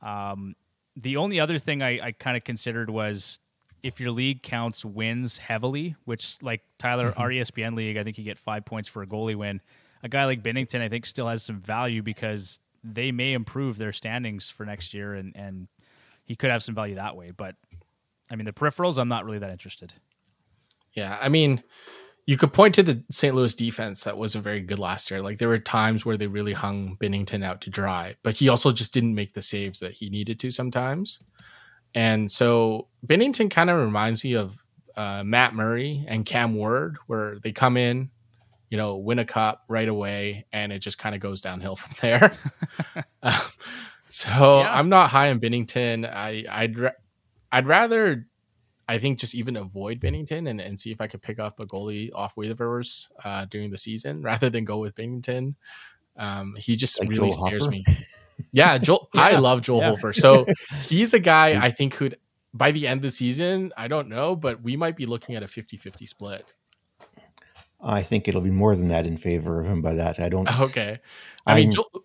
Um, 0.00 0.54
the 0.96 1.16
only 1.16 1.40
other 1.40 1.58
thing 1.58 1.82
i, 1.82 1.98
I 2.00 2.12
kind 2.12 2.36
of 2.36 2.44
considered 2.44 2.88
was 2.90 3.38
if 3.82 4.00
your 4.00 4.10
league 4.12 4.42
counts 4.42 4.84
wins 4.84 5.38
heavily 5.38 5.96
which 6.04 6.36
like 6.40 6.62
tyler 6.78 7.12
our 7.16 7.30
E 7.32 7.40
espn 7.40 7.74
league 7.74 7.96
i 7.98 8.04
think 8.04 8.16
you 8.16 8.24
get 8.24 8.38
five 8.38 8.64
points 8.64 8.88
for 8.88 9.02
a 9.02 9.06
goalie 9.06 9.34
win. 9.36 9.60
A 10.02 10.08
guy 10.08 10.24
like 10.26 10.42
binnington 10.42 10.80
i 10.80 10.88
think 10.88 11.04
still 11.06 11.26
has 11.28 11.42
some 11.42 11.60
value 11.60 12.02
because 12.02 12.60
they 12.84 13.10
may 13.10 13.32
improve 13.32 13.76
their 13.78 13.92
standings 13.92 14.50
for 14.50 14.64
next 14.66 14.92
year 14.94 15.14
and, 15.14 15.34
and 15.34 15.68
he 16.26 16.36
could 16.36 16.50
have 16.50 16.62
some 16.62 16.74
value 16.74 16.94
that 16.94 17.16
way. 17.16 17.30
But 17.32 17.56
i 18.30 18.36
mean 18.36 18.44
the 18.44 18.52
peripherals 18.52 18.98
i'm 18.98 19.08
not 19.08 19.24
really 19.24 19.38
that 19.40 19.50
interested 19.50 19.94
Yeah, 20.94 21.18
I 21.20 21.28
mean, 21.28 21.62
you 22.26 22.36
could 22.36 22.52
point 22.52 22.74
to 22.76 22.82
the 22.82 23.04
St. 23.10 23.34
Louis 23.34 23.54
defense 23.54 24.04
that 24.04 24.16
wasn't 24.16 24.44
very 24.44 24.60
good 24.60 24.78
last 24.78 25.10
year. 25.10 25.20
Like 25.20 25.38
there 25.38 25.48
were 25.48 25.58
times 25.58 26.06
where 26.06 26.16
they 26.16 26.26
really 26.26 26.52
hung 26.54 26.96
Binnington 26.98 27.44
out 27.44 27.60
to 27.62 27.70
dry, 27.70 28.16
but 28.22 28.34
he 28.36 28.48
also 28.48 28.72
just 28.72 28.94
didn't 28.94 29.14
make 29.14 29.34
the 29.34 29.42
saves 29.42 29.80
that 29.80 29.92
he 29.92 30.08
needed 30.08 30.40
to 30.40 30.50
sometimes. 30.50 31.20
And 31.94 32.30
so 32.30 32.88
Binnington 33.06 33.50
kind 33.50 33.70
of 33.70 33.78
reminds 33.78 34.24
me 34.24 34.34
of 34.34 34.56
uh, 34.96 35.22
Matt 35.24 35.54
Murray 35.54 36.04
and 36.08 36.24
Cam 36.24 36.54
Ward, 36.54 36.96
where 37.08 37.38
they 37.40 37.52
come 37.52 37.76
in, 37.76 38.10
you 38.70 38.78
know, 38.78 38.96
win 38.96 39.18
a 39.18 39.24
cup 39.24 39.64
right 39.68 39.88
away, 39.88 40.46
and 40.52 40.72
it 40.72 40.78
just 40.78 40.98
kind 40.98 41.14
of 41.14 41.20
goes 41.20 41.40
downhill 41.40 41.76
from 41.82 41.92
there. 42.00 42.32
Um, 43.22 43.34
so 44.08 44.60
Yeah. 44.60 44.72
I'm 44.78 44.88
not 44.88 45.10
high 45.10 45.30
on 45.30 45.40
Binnington. 45.40 46.08
I 46.10 46.44
I'd 46.48 46.78
ra- 46.78 46.90
I'd 47.52 47.66
rather 47.66 48.26
I 48.88 48.98
think 48.98 49.18
just 49.18 49.34
even 49.34 49.56
avoid 49.56 50.00
Binnington 50.00 50.48
and, 50.48 50.60
and 50.60 50.78
see 50.78 50.90
if 50.92 51.00
I 51.00 51.06
could 51.06 51.22
pick 51.22 51.38
up 51.38 51.60
a 51.60 51.66
goalie 51.66 52.10
off 52.14 52.34
waivers 52.34 53.08
uh, 53.24 53.46
during 53.46 53.70
the 53.70 53.78
season 53.78 54.22
rather 54.30 54.50
than 54.50 54.64
go 54.64 54.78
with 54.78 54.94
Binnington. 54.94 55.54
Um, 56.16 56.54
he 56.56 56.76
just 56.76 57.00
Like 57.00 57.08
really 57.08 57.30
Joel 57.30 57.46
scares 57.46 57.64
Hofer? 57.64 57.70
me. 57.70 57.84
Yeah, 58.52 58.78
Joel, 58.78 59.08
I 59.14 59.36
love 59.36 59.62
Joel 59.62 59.80
yeah. 59.80 59.90
Hofer. 59.90 60.12
So 60.12 60.46
he's 60.86 61.14
a 61.14 61.18
guy 61.18 61.64
I 61.64 61.70
think 61.70 61.94
could 61.94 62.18
by 62.52 62.70
the 62.70 62.86
end 62.86 62.98
of 62.98 63.02
the 63.02 63.10
season, 63.10 63.72
I 63.76 63.88
don't 63.88 64.08
know, 64.08 64.36
but 64.36 64.62
we 64.62 64.76
might 64.76 64.96
be 64.96 65.06
looking 65.06 65.34
at 65.34 65.42
a 65.42 65.46
50-50 65.46 66.06
split. 66.06 66.46
I 67.82 68.02
think 68.02 68.28
it'll 68.28 68.40
be 68.40 68.50
more 68.50 68.76
than 68.76 68.88
that 68.88 69.06
in 69.06 69.16
favor 69.16 69.60
of 69.60 69.66
him 69.66 69.82
by 69.82 69.94
that. 69.94 70.20
I 70.20 70.28
don't. 70.28 70.48
Okay. 70.60 71.00
I 71.46 71.54
mean, 71.56 71.72
Joel, 71.72 72.04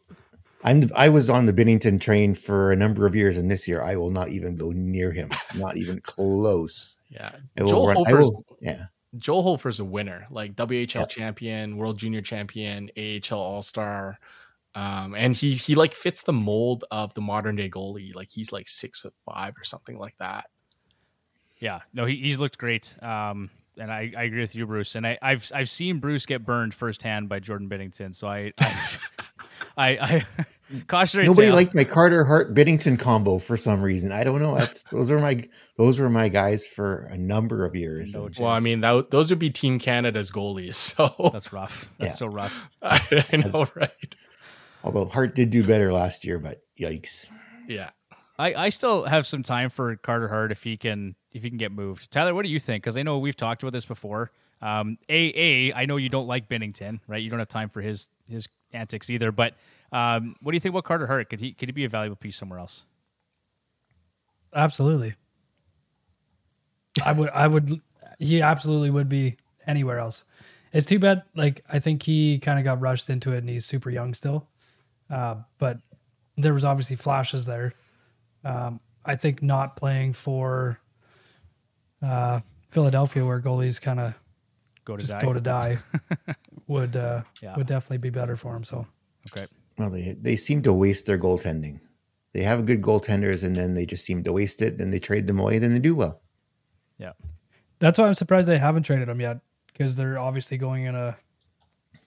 I'm 0.64 0.84
I 0.96 1.10
was 1.10 1.30
on 1.30 1.46
the 1.46 1.54
Binnington 1.54 2.02
train 2.02 2.34
for 2.36 2.72
a 2.72 2.76
number 2.76 3.06
of 3.06 3.16
years, 3.16 3.38
and 3.38 3.50
this 3.50 3.68
year 3.68 3.82
I 3.82 3.96
will 3.96 4.12
not 4.12 4.30
even 4.30 4.56
go 4.56 4.72
near 4.72 5.12
him. 5.12 5.30
Not 5.56 5.78
even 5.78 6.02
close. 6.04 6.98
yeah, 7.10 7.32
I 7.58 7.64
will 7.64 7.70
Joel 7.70 7.88
run- 7.88 7.98
I 7.98 8.10
Hofer's 8.12 8.32
will- 8.32 8.46
yeah. 8.62 8.86
Joel 9.18 9.42
Hofer's 9.44 9.80
a 9.80 9.86
winner, 9.86 10.28
like 10.30 10.56
WHL 10.56 11.00
Yeah. 11.02 11.06
champion, 11.06 11.78
World 11.78 11.98
Junior 11.98 12.22
champion, 12.22 12.92
AHL 12.98 13.40
All 13.40 13.62
Star, 13.62 14.20
um, 14.76 15.16
and 15.16 15.36
he 15.36 15.54
he 15.54 15.76
like 15.76 15.94
fits 15.94 16.24
the 16.24 16.34
mold 16.34 16.84
of 16.92 17.14
the 17.14 17.22
modern 17.22 17.56
day 17.56 17.70
goalie. 17.70 18.14
Like 18.14 18.30
he's 18.30 18.52
like 18.52 18.68
six 18.68 19.00
foot 19.00 19.14
five 19.26 19.56
or 19.58 19.64
something 19.64 19.98
like 19.98 20.16
that. 20.20 20.46
Yeah, 21.60 21.80
no, 21.94 22.06
he, 22.06 22.18
he's 22.18 22.40
looked 22.40 22.58
great. 22.58 22.96
Um, 23.02 23.50
and 23.78 23.92
I, 23.92 24.12
I 24.18 24.24
agree 24.24 24.42
with 24.42 24.56
you, 24.56 24.66
Bruce. 24.68 24.96
And 24.96 25.08
I, 25.08 25.18
I've 25.22 25.50
I've 25.56 25.70
seen 25.70 26.00
Bruce 26.00 26.26
get 26.26 26.46
burned 26.46 26.74
firsthand 26.74 27.30
by 27.30 27.40
Jordan 27.40 27.70
Binnington. 27.70 28.14
So 28.14 28.28
I, 28.28 28.52
I, 28.60 28.90
I, 29.78 29.90
I 29.90 30.26
cautionary 30.88 31.28
Nobody 31.28 31.48
tale. 31.48 31.56
liked 31.56 31.76
my 31.76 31.84
Carter 31.84 32.24
Hart 32.26 32.54
Binnington 32.54 33.00
combo 33.00 33.40
for 33.40 33.58
some 33.58 33.82
reason. 33.82 34.12
I 34.12 34.24
don't 34.24 34.42
know. 34.42 34.56
That's 34.56 34.84
those 34.92 35.10
are 35.12 35.20
my 35.20 35.48
those 35.78 36.00
were 36.00 36.10
my 36.10 36.28
guys 36.30 36.68
for 36.68 37.08
a 37.12 37.18
number 37.18 37.66
of 37.66 37.76
years. 37.76 38.14
No 38.14 38.30
Well, 38.40 38.52
I 38.52 38.60
mean, 38.60 38.82
that, 38.82 39.12
those 39.12 39.30
would 39.30 39.40
be 39.40 39.50
Team 39.50 39.80
Canada's 39.80 40.32
goalies. 40.32 40.76
So 40.96 41.30
that's 41.34 41.54
rough. 41.54 41.90
That's 42.00 42.14
Yeah. 42.16 42.18
so 42.18 42.28
rough. 42.28 42.70
I, 42.82 43.26
I 43.34 43.38
know, 43.38 43.66
right? 43.76 44.16
although 44.84 45.06
Hart 45.06 45.36
did 45.36 45.50
do 45.50 45.64
better 45.66 45.92
last 45.92 46.26
year, 46.26 46.40
but 46.40 46.62
yikes. 46.80 47.28
Yeah. 47.68 47.90
I, 48.38 48.54
I 48.54 48.70
still 48.70 49.04
have 49.04 49.28
some 49.28 49.44
time 49.44 49.70
for 49.70 49.98
Carter 49.98 50.30
Hart 50.30 50.52
if 50.54 50.64
he 50.64 50.78
can 50.78 51.16
if 51.32 51.44
he 51.44 51.50
can 51.50 51.58
get 51.58 51.72
moved. 51.74 52.10
Tyler, 52.12 52.34
what 52.34 52.44
do 52.44 52.50
you 52.50 52.60
think? 52.60 52.84
Because 52.84 52.96
I 52.98 53.04
know 53.04 53.18
we've 53.20 53.36
talked 53.36 53.62
about 53.64 53.74
this 53.74 53.86
before. 53.86 54.32
Um, 54.62 54.98
a 55.10 55.34
a 55.70 55.74
I 55.74 55.86
know 55.86 55.98
you 55.98 56.08
don't 56.10 56.28
like 56.28 56.48
Binnington, 56.50 57.00
right? 57.08 57.22
You 57.22 57.30
don't 57.30 57.40
have 57.40 57.50
time 57.50 57.70
for 57.70 57.82
his 57.82 58.10
his 58.28 58.48
antics 58.74 59.10
either. 59.10 59.32
But 59.32 59.56
um, 59.92 60.36
what 60.42 60.52
do 60.52 60.56
you 60.56 60.60
think 60.60 60.74
about 60.74 60.84
Carter 60.84 61.08
Hart? 61.08 61.30
Could 61.30 61.40
he 61.42 61.54
could 61.54 61.70
he 61.70 61.74
be 61.74 61.86
a 61.86 61.90
valuable 61.90 62.16
piece 62.16 62.38
somewhere 62.38 62.60
else? 62.60 62.86
Absolutely. 64.54 65.16
I 67.06 67.12
would 67.12 67.30
I 67.30 67.48
would 67.48 67.82
he 68.18 68.42
absolutely 68.42 68.90
would 68.90 69.10
be 69.10 69.38
anywhere 69.68 70.00
else. 70.00 70.26
It's 70.74 70.86
too 70.86 71.00
bad 71.00 71.24
like 71.36 71.64
I 71.72 71.80
think 71.80 72.04
he 72.04 72.40
kind 72.40 72.60
of 72.60 72.66
got 72.66 72.80
rushed 72.82 73.10
into 73.10 73.32
it 73.34 73.40
and 73.40 73.50
he's 73.50 73.66
super 73.66 73.90
young 73.90 74.14
still. 74.14 74.48
Uh, 75.10 75.36
but 75.58 75.80
there 76.38 76.54
was 76.54 76.66
obviously 76.66 76.96
flashes 76.96 77.46
there. 77.46 77.74
Um, 78.44 78.80
I 79.06 79.16
think 79.16 79.42
not 79.42 79.76
playing 79.76 80.14
for 80.14 80.80
uh, 82.02 82.42
Philadelphia 82.70 83.26
where 83.26 83.42
goalies 83.42 83.82
kind 83.82 84.00
of 84.00 84.14
Go 84.86 84.96
to 84.96 85.02
just 85.02 85.12
die. 85.12 85.22
go 85.22 85.34
to 85.34 85.42
die 85.42 85.78
would 86.70 86.96
uh, 86.96 87.24
Yeah. 87.42 87.58
would 87.58 87.68
definitely 87.68 87.98
be 87.98 88.10
better 88.12 88.38
for 88.38 88.56
him. 88.56 88.64
So 88.64 88.88
okay. 89.32 89.48
Well, 89.78 89.90
they 89.90 90.16
they 90.22 90.38
seem 90.38 90.62
to 90.64 90.72
waste 90.72 91.06
their 91.06 91.18
goaltending. 91.18 91.82
They 92.32 92.44
have 92.44 92.66
good 92.66 92.82
goaltenders, 92.82 93.44
and 93.44 93.56
then 93.56 93.74
they 93.74 93.86
just 93.86 94.06
seem 94.06 94.24
to 94.24 94.32
waste 94.32 94.62
it. 94.62 94.78
Then 94.78 94.92
they 94.92 95.00
trade 95.00 95.28
them 95.28 95.40
away. 95.40 95.58
Then 95.60 95.74
they 95.74 95.80
do 95.80 95.96
well. 95.96 96.22
Yeah. 96.98 97.14
That's 97.80 97.98
why 97.98 98.08
I'm 98.08 98.14
surprised 98.14 98.48
they 98.48 98.58
haven't 98.60 98.84
traded 98.84 99.08
them 99.08 99.20
yet 99.20 99.40
because 99.68 99.96
they're 99.96 100.20
obviously 100.20 100.58
going 100.58 100.84
in 100.86 100.96
a 100.96 101.18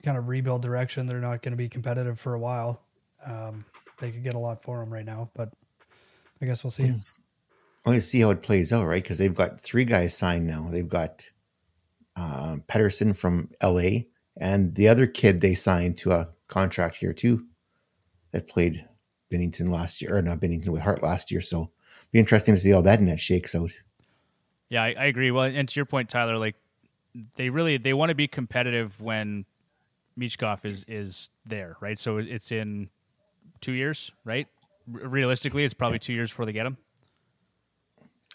kind 0.03 0.17
of 0.17 0.27
rebuild 0.27 0.61
direction. 0.61 1.07
They're 1.07 1.19
not 1.19 1.41
going 1.41 1.51
to 1.51 1.57
be 1.57 1.67
competitive 1.67 2.19
for 2.19 2.35
a 2.35 2.39
while. 2.39 2.81
Um, 3.25 3.65
they 3.99 4.11
could 4.11 4.23
get 4.23 4.33
a 4.35 4.39
lot 4.39 4.63
for 4.63 4.79
them 4.79 4.93
right 4.93 5.05
now, 5.05 5.29
but 5.33 5.49
I 6.41 6.45
guess 6.45 6.63
we'll 6.63 6.71
see. 6.71 6.85
I 6.85 7.89
want 7.89 7.97
to 7.97 8.01
see 8.01 8.21
how 8.21 8.29
it 8.29 8.41
plays 8.43 8.71
out, 8.71 8.85
right? 8.85 9.01
Because 9.03 9.17
they've 9.17 9.33
got 9.33 9.59
three 9.59 9.83
guys 9.85 10.15
signed 10.15 10.47
now. 10.47 10.67
They've 10.69 10.87
got 10.87 11.25
uh, 12.15 12.57
Pedersen 12.67 13.13
from 13.13 13.49
L.A. 13.59 14.07
and 14.37 14.75
the 14.75 14.87
other 14.87 15.07
kid 15.07 15.41
they 15.41 15.53
signed 15.53 15.97
to 15.97 16.11
a 16.11 16.29
contract 16.47 16.97
here 16.97 17.13
too, 17.13 17.45
that 18.31 18.47
played 18.47 18.87
Binnington 19.31 19.69
last 19.69 20.01
year, 20.01 20.17
or 20.17 20.21
not 20.21 20.39
Binnington 20.39 20.69
with 20.69 20.81
Hart 20.81 21.03
last 21.03 21.31
year. 21.31 21.41
So 21.41 21.71
be 22.11 22.19
interesting 22.19 22.53
to 22.53 22.59
see 22.59 22.71
how 22.71 22.81
that 22.81 23.01
net 23.01 23.19
shakes 23.19 23.55
out. 23.55 23.71
Yeah, 24.69 24.83
I, 24.83 24.95
I 24.97 25.05
agree. 25.05 25.31
Well, 25.31 25.43
and 25.43 25.67
to 25.67 25.75
your 25.75 25.85
point, 25.85 26.09
Tyler, 26.09 26.37
like 26.37 26.55
they 27.35 27.49
really 27.49 27.77
they 27.77 27.93
want 27.93 28.09
to 28.09 28.15
be 28.15 28.27
competitive 28.27 28.99
when 28.99 29.45
Michkov 30.19 30.65
is 30.65 30.85
is 30.87 31.29
there, 31.45 31.77
right? 31.79 31.97
So 31.97 32.17
it's 32.17 32.51
in 32.51 32.89
two 33.61 33.73
years, 33.73 34.11
right? 34.23 34.47
R- 34.93 35.07
realistically, 35.07 35.63
it's 35.63 35.73
probably 35.73 35.99
two 35.99 36.13
years 36.13 36.31
before 36.31 36.45
they 36.45 36.53
get 36.53 36.65
him. 36.65 36.77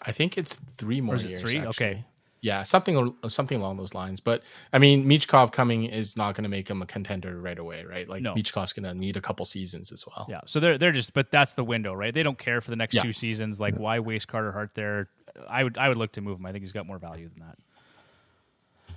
I 0.01 0.11
think 0.11 0.37
it's 0.37 0.55
three 0.55 1.01
more 1.01 1.15
it 1.15 1.25
years. 1.25 1.41
three? 1.41 1.57
actually. 1.57 1.69
Okay. 1.69 2.05
Yeah, 2.41 2.63
something 2.63 3.13
something 3.27 3.59
along 3.59 3.77
those 3.77 3.93
lines. 3.93 4.19
But 4.21 4.43
I 4.71 4.79
mean, 4.79 5.05
Michkov 5.07 5.51
coming 5.51 5.83
is 5.85 6.15
not 6.15 6.35
going 6.35 6.43
to 6.43 6.49
make 6.49 6.69
him 6.69 6.81
a 6.81 6.85
contender 6.85 7.39
right 7.39 7.59
away, 7.59 7.83
right? 7.83 8.07
Like 8.07 8.21
No. 8.21 8.33
Michkov's 8.33 8.71
going 8.71 8.83
to 8.85 8.93
need 8.93 9.17
a 9.17 9.21
couple 9.21 9.43
seasons 9.45 9.91
as 9.91 10.05
well. 10.07 10.25
Yeah. 10.29 10.39
So 10.45 10.59
they're 10.61 10.77
they're 10.77 10.93
just, 10.93 11.13
but 11.13 11.31
that's 11.31 11.55
the 11.55 11.63
window, 11.65 11.93
right? 11.93 12.13
They 12.13 12.23
don't 12.23 12.37
care 12.37 12.61
for 12.61 12.69
the 12.69 12.77
next 12.77 12.95
Yeah. 12.95 13.01
two 13.01 13.11
seasons. 13.13 13.59
Like, 13.59 13.75
why 13.75 13.99
waste 13.99 14.27
Carter 14.29 14.51
Hart 14.53 14.71
there? 14.73 15.09
I 15.49 15.63
would 15.63 15.77
I 15.77 15.89
would 15.89 15.97
look 15.97 16.13
to 16.13 16.21
move 16.21 16.39
him. 16.39 16.45
I 16.45 16.51
think 16.51 16.63
he's 16.63 16.71
got 16.71 16.85
more 16.85 16.97
value 16.97 17.29
than 17.29 17.45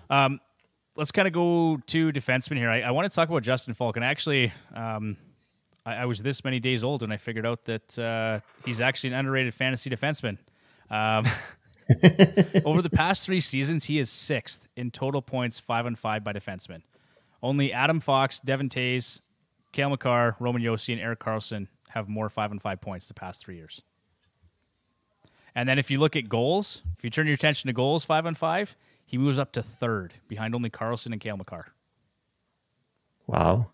that. 0.08 0.14
Um, 0.14 0.40
let's 0.96 1.10
kind 1.10 1.26
of 1.26 1.34
go 1.34 1.78
to 1.86 2.12
defenseman 2.12 2.56
here. 2.58 2.70
I, 2.70 2.82
I 2.82 2.90
want 2.90 3.10
to 3.10 3.14
talk 3.14 3.28
about 3.28 3.42
Justin 3.42 3.74
Faulk, 3.74 3.96
and 3.96 4.04
actually, 4.04 4.52
um, 4.74 5.16
I, 5.86 5.96
I 5.96 6.04
was 6.06 6.22
this 6.22 6.44
many 6.44 6.60
days 6.60 6.84
old 6.84 7.02
when 7.02 7.10
I 7.12 7.16
figured 7.16 7.46
out 7.46 7.64
that 7.64 7.98
uh, 7.98 8.40
he's 8.64 8.80
actually 8.80 9.10
an 9.10 9.18
underrated 9.18 9.54
fantasy 9.54 9.90
defenseman. 9.90 10.38
Um, 10.90 11.26
over 12.64 12.82
the 12.82 12.90
past 12.90 13.24
three 13.24 13.40
seasons, 13.40 13.84
he 13.84 13.98
is 13.98 14.10
sixth 14.10 14.66
in 14.76 14.90
total 14.90 15.22
points, 15.22 15.58
five 15.58 15.86
on 15.86 15.96
five 15.96 16.24
by 16.24 16.32
defensemen. 16.32 16.82
Only 17.42 17.72
Adam 17.72 18.00
Fox, 18.00 18.40
Devon 18.40 18.68
Toews, 18.68 19.20
Cale 19.72 19.90
Makar, 19.90 20.36
Roman 20.38 20.62
Josi, 20.62 20.92
and 20.92 21.02
Erik 21.02 21.20
Karlsson 21.20 21.68
have 21.88 22.08
more 22.08 22.28
five 22.28 22.50
and 22.50 22.62
five 22.62 22.80
points 22.80 23.08
the 23.08 23.14
past 23.14 23.44
three 23.44 23.56
years. 23.56 23.82
And 25.54 25.68
then 25.68 25.78
if 25.78 25.90
you 25.90 25.98
look 25.98 26.16
at 26.16 26.28
goals, 26.28 26.82
if 26.96 27.04
you 27.04 27.10
turn 27.10 27.26
your 27.26 27.34
attention 27.34 27.68
to 27.68 27.72
goals, 27.72 28.04
five 28.04 28.26
on 28.26 28.34
five, 28.34 28.76
he 29.04 29.18
moves 29.18 29.38
up 29.38 29.52
to 29.52 29.62
third 29.62 30.14
behind 30.28 30.54
only 30.54 30.70
Karlsson 30.70 31.12
and 31.12 31.20
Cale 31.20 31.36
Makar. 31.36 31.72
Wow. 33.26 33.70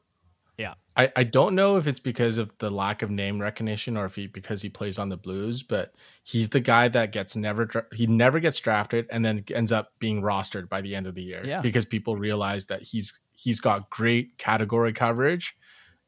Yeah. 0.58 0.74
I, 0.96 1.12
I 1.14 1.22
don't 1.22 1.54
know 1.54 1.76
if 1.76 1.86
it's 1.86 2.00
because 2.00 2.38
of 2.38 2.50
the 2.58 2.70
lack 2.70 3.02
of 3.02 3.10
name 3.10 3.40
recognition 3.40 3.96
or 3.96 4.04
if 4.06 4.16
he 4.16 4.26
because 4.26 4.60
he 4.60 4.68
plays 4.68 4.98
on 4.98 5.08
the 5.08 5.16
Blues, 5.16 5.62
but 5.62 5.94
he's 6.24 6.48
the 6.48 6.58
guy 6.60 6.88
that 6.88 7.12
gets 7.12 7.36
never 7.36 7.86
he 7.92 8.08
never 8.08 8.40
gets 8.40 8.58
drafted 8.58 9.06
and 9.10 9.24
then 9.24 9.44
ends 9.54 9.70
up 9.70 9.92
being 10.00 10.20
rostered 10.20 10.68
by 10.68 10.80
the 10.80 10.96
end 10.96 11.06
of 11.06 11.14
the 11.14 11.22
year 11.22 11.42
Yeah. 11.44 11.60
because 11.60 11.84
people 11.84 12.16
realize 12.16 12.66
that 12.66 12.82
he's 12.82 13.20
he's 13.34 13.60
got 13.60 13.88
great 13.90 14.36
category 14.38 14.92
coverage 14.92 15.56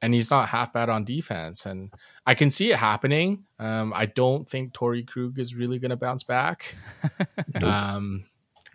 and 0.03 0.13
he's 0.13 0.31
not 0.31 0.49
half 0.49 0.73
bad 0.73 0.89
on 0.89 1.05
defense 1.05 1.67
and 1.67 1.93
I 2.27 2.35
can 2.35 2.51
see 2.51 2.73
it 2.73 2.77
happening. 2.77 3.45
Um, 3.61 3.93
I 3.95 4.07
don't 4.07 4.49
think 4.49 4.73
Torey 4.73 5.07
Krug 5.07 5.39
is 5.39 5.55
really 5.55 5.79
going 5.79 5.91
to 5.91 5.97
bounce 5.97 6.25
back. 6.25 6.75
um, 7.63 8.25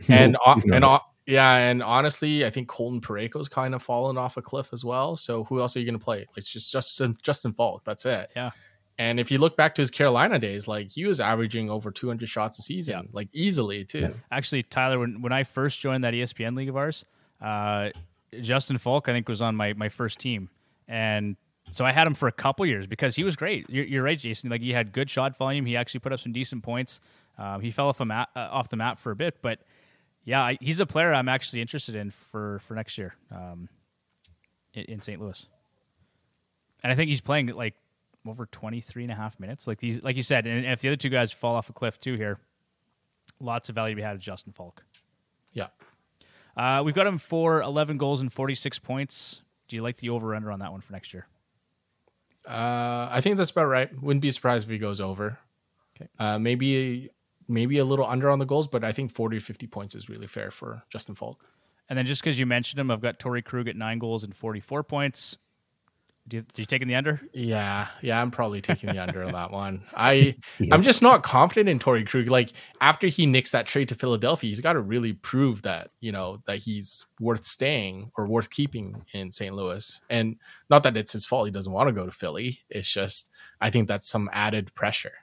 and 0.07 0.33
No, 0.45 0.53
he's 0.53 0.63
and 0.65 0.81
not. 0.81 1.03
Yeah, 1.27 1.55
and 1.55 1.81
honestly, 1.81 2.45
I 2.45 2.49
think 2.51 2.67
Colton 2.67 3.01
Parayko's 3.01 3.49
kind 3.49 3.73
of 3.73 3.81
fallen 3.81 4.17
off 4.17 4.37
a 4.37 4.41
cliff 4.41 4.69
as 4.73 4.85
well. 4.85 5.15
So 5.15 5.43
who 5.45 5.59
else 5.59 5.75
are 5.75 5.79
you 5.79 5.85
going 5.85 5.97
to 5.97 6.03
play? 6.03 6.25
It's 6.37 6.49
just 6.49 6.71
Justin 6.71 7.17
Justin 7.23 7.53
Faulk. 7.53 7.83
That's 7.83 8.05
it. 8.05 8.29
Yeah. 8.35 8.51
And 8.97 9.19
if 9.19 9.29
you 9.31 9.39
look 9.39 9.57
back 9.57 9.75
to 9.75 9.81
his 9.81 9.91
Carolina 9.91 10.39
days, 10.39 10.67
like 10.67 10.89
he 10.91 11.05
was 11.05 11.19
averaging 11.19 11.69
over 11.69 11.91
200 11.91 12.29
shots 12.29 12.59
a 12.59 12.61
season, 12.61 12.93
Yeah. 12.93 13.01
like 13.11 13.27
easily 13.33 13.83
too. 13.83 13.99
Yeah. 14.01 14.09
Actually, 14.31 14.63
Tyler, 14.63 14.99
when, 14.99 15.21
when 15.21 15.33
I 15.33 15.43
first 15.43 15.81
joined 15.81 16.03
that 16.05 16.13
ESPN 16.13 16.55
league 16.55 16.69
of 16.69 16.77
ours, 16.77 17.03
uh, 17.41 17.89
Justin 18.39 18.77
Faulk, 18.77 19.09
I 19.09 19.11
think, 19.11 19.27
was 19.27 19.41
on 19.41 19.55
my, 19.55 19.73
my 19.73 19.89
first 19.89 20.19
team. 20.19 20.49
And 20.87 21.35
so 21.71 21.83
I 21.83 21.91
had 21.91 22.07
him 22.07 22.13
for 22.13 22.27
a 22.27 22.31
couple 22.31 22.65
years 22.65 22.87
because 22.87 23.15
he 23.15 23.23
was 23.23 23.35
great. 23.35 23.65
You're, 23.69 23.85
you're 23.85 24.03
right, 24.03 24.17
Jason. 24.19 24.49
Like 24.49 24.61
he 24.61 24.71
had 24.71 24.93
good 24.93 25.09
shot 25.09 25.35
volume. 25.37 25.65
He 25.65 25.75
actually 25.75 25.99
put 26.01 26.13
up 26.13 26.19
some 26.21 26.31
decent 26.31 26.63
points. 26.63 27.01
Um, 27.37 27.59
he 27.61 27.71
fell 27.71 27.89
off, 27.89 27.99
a 27.99 28.05
map, 28.05 28.29
uh, 28.35 28.47
off 28.51 28.69
the 28.69 28.77
map 28.77 28.97
for 28.99 29.11
a 29.11 29.15
bit, 29.15 29.39
but 29.41 29.59
yeah, 30.25 30.41
I, 30.41 30.57
he's 30.59 30.79
a 30.79 30.85
player 30.85 31.13
I'm 31.13 31.29
actually 31.29 31.61
interested 31.61 31.95
in 31.95 32.09
for, 32.09 32.59
for 32.59 32.73
next 32.73 32.97
year 32.97 33.15
um, 33.31 33.69
in, 34.73 34.83
in 34.85 34.99
St. 34.99 35.21
Louis. 35.21 35.47
And 36.83 36.91
I 36.91 36.95
think 36.95 37.09
he's 37.09 37.21
playing 37.21 37.47
like 37.47 37.75
over 38.27 38.47
23 38.47 39.03
and 39.03 39.11
a 39.11 39.15
half 39.15 39.39
minutes. 39.39 39.67
Like 39.67 39.79
these, 39.79 40.01
like 40.01 40.15
you 40.15 40.23
said, 40.23 40.47
and 40.47 40.65
if 40.65 40.81
the 40.81 40.89
other 40.89 40.95
two 40.95 41.09
guys 41.09 41.31
fall 41.31 41.55
off 41.55 41.69
a 41.69 41.73
cliff 41.73 41.99
too 41.99 42.15
here, 42.15 42.39
lots 43.39 43.69
of 43.69 43.75
value 43.75 43.93
to 43.93 43.95
be 43.95 44.01
had 44.01 44.15
at 44.15 44.19
Justin 44.19 44.51
Faulk. 44.51 44.83
Yeah. 45.53 45.67
Uh, 46.57 46.81
we've 46.83 46.95
got 46.95 47.05
him 47.05 47.17
for 47.19 47.61
11 47.61 47.97
goals 47.97 48.21
and 48.21 48.33
46 48.33 48.79
points. 48.79 49.41
Do 49.67 49.75
you 49.75 49.83
like 49.83 49.97
the 49.97 50.09
over 50.09 50.33
under 50.33 50.51
on 50.51 50.59
that 50.59 50.71
one 50.71 50.81
for 50.81 50.93
next 50.93 51.13
year? 51.13 51.27
Uh, 52.47 53.09
I 53.11 53.21
think 53.21 53.37
that's 53.37 53.51
about 53.51 53.65
right. 53.65 54.01
Wouldn't 54.01 54.21
be 54.21 54.31
surprised 54.31 54.65
if 54.65 54.71
he 54.71 54.77
goes 54.77 55.01
over. 55.01 55.39
Okay. 55.95 56.09
Uh, 56.19 56.37
maybe 56.39 57.09
maybe 57.47 57.77
a 57.77 57.85
little 57.85 58.05
under 58.05 58.29
on 58.29 58.39
the 58.39 58.45
goals, 58.45 58.67
but 58.67 58.83
I 58.83 58.91
think 58.91 59.11
40 59.11 59.37
or 59.37 59.41
50 59.41 59.67
points 59.67 59.95
is 59.95 60.09
really 60.09 60.27
fair 60.27 60.51
for 60.51 60.83
Justin 60.89 61.15
Faulk. 61.15 61.45
And 61.89 61.97
then 61.97 62.05
just 62.05 62.21
because 62.21 62.39
you 62.39 62.45
mentioned 62.45 62.79
him, 62.79 62.89
I've 62.89 63.01
got 63.01 63.19
Torey 63.19 63.43
Krug 63.43 63.67
at 63.67 63.75
nine 63.75 63.99
goals 63.99 64.23
and 64.23 64.35
44 64.35 64.83
points. 64.83 65.37
Do 66.27 66.37
you, 66.37 66.41
do 66.41 66.63
you 66.63 66.65
taking 66.65 66.87
the 66.87 66.95
under? 66.95 67.21
Yeah, 67.33 67.87
yeah, 68.01 68.19
I'm 68.19 68.31
probably 68.31 68.59
taking 68.59 68.91
the 68.91 68.97
under 68.97 69.23
on 69.23 69.33
that 69.33 69.51
one. 69.51 69.83
I 69.95 70.35
I'm 70.71 70.81
just 70.81 71.03
not 71.03 71.21
confident 71.21 71.69
in 71.69 71.77
Torey 71.77 72.07
Krug. 72.07 72.29
Like 72.29 72.51
after 72.81 73.05
he 73.05 73.27
nicks 73.27 73.51
that 73.51 73.67
trade 73.67 73.89
to 73.89 73.95
Philadelphia, 73.95 74.47
he's 74.47 74.59
got 74.59 74.73
to 74.73 74.79
really 74.79 75.13
prove 75.13 75.61
that 75.61 75.91
you 75.99 76.11
know 76.11 76.41
that 76.47 76.57
he's 76.57 77.05
worth 77.19 77.45
staying 77.45 78.11
or 78.17 78.25
worth 78.25 78.49
keeping 78.49 79.05
in 79.13 79.31
St. 79.31 79.53
Louis. 79.53 80.01
And 80.09 80.37
not 80.67 80.81
that 80.81 80.97
it's 80.97 81.13
his 81.13 81.27
fault; 81.27 81.45
he 81.45 81.51
doesn't 81.51 81.71
want 81.71 81.89
to 81.89 81.93
go 81.93 82.07
to 82.07 82.11
Philly. 82.11 82.57
It's 82.71 82.91
just 82.91 83.29
I 83.61 83.69
think 83.69 83.87
that's 83.87 84.09
some 84.09 84.27
added 84.33 84.73
pressure. 84.73 85.13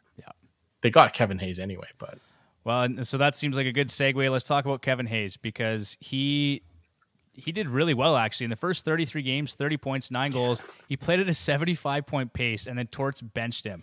Yeah. 0.82 0.88
they 0.88 0.90
got 0.90 1.12
Kevin 1.12 1.38
Hayes 1.38 1.58
anyway, 1.58 1.88
but 1.98 2.18
Well, 2.64 2.88
so 3.02 3.18
that 3.18 3.36
seems 3.36 3.56
like 3.56 3.66
a 3.66 3.72
good 3.72 3.88
segue. 3.88 4.30
Let's 4.30 4.44
talk 4.44 4.64
about 4.64 4.82
Kevin 4.82 5.06
Hayes 5.06 5.36
because 5.36 5.96
he 6.00 6.62
he 7.34 7.50
did 7.50 7.70
really 7.70 7.94
well 7.94 8.16
actually 8.16 8.44
in 8.44 8.50
the 8.50 8.56
first 8.56 8.84
33 8.84 9.22
games, 9.22 9.54
30 9.54 9.78
points, 9.78 10.10
nine 10.10 10.32
goals. 10.32 10.60
He 10.88 10.98
played 10.98 11.18
at 11.18 11.28
a 11.28 11.34
75 11.34 12.04
point 12.06 12.32
pace, 12.32 12.66
and 12.66 12.78
then 12.78 12.86
Torts 12.88 13.20
benched 13.22 13.64
him. 13.64 13.82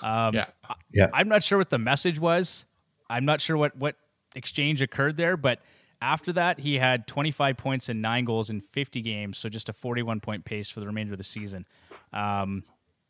Um, 0.00 0.34
yeah, 0.34 0.46
Yeah. 0.92 1.08
I'm 1.12 1.28
not 1.28 1.42
sure 1.42 1.58
what 1.58 1.70
the 1.70 1.78
message 1.78 2.18
was. 2.20 2.66
I'm 3.10 3.24
not 3.24 3.40
sure 3.40 3.56
what 3.56 3.76
what 3.76 3.96
exchange 4.36 4.80
occurred 4.82 5.16
there, 5.16 5.36
but 5.36 5.60
after 6.02 6.32
that, 6.34 6.58
he 6.60 6.78
had 6.78 7.06
25 7.06 7.56
points 7.56 7.88
and 7.88 8.02
nine 8.02 8.24
goals 8.24 8.50
in 8.50 8.60
50 8.60 9.00
games, 9.00 9.38
so 9.38 9.48
just 9.48 9.68
a 9.68 9.72
41 9.72 10.20
point 10.20 10.44
pace 10.44 10.68
for 10.68 10.80
the 10.80 10.86
remainder 10.86 11.14
of 11.14 11.18
the 11.18 11.24
season. 11.24 11.66
Um, 12.12 12.64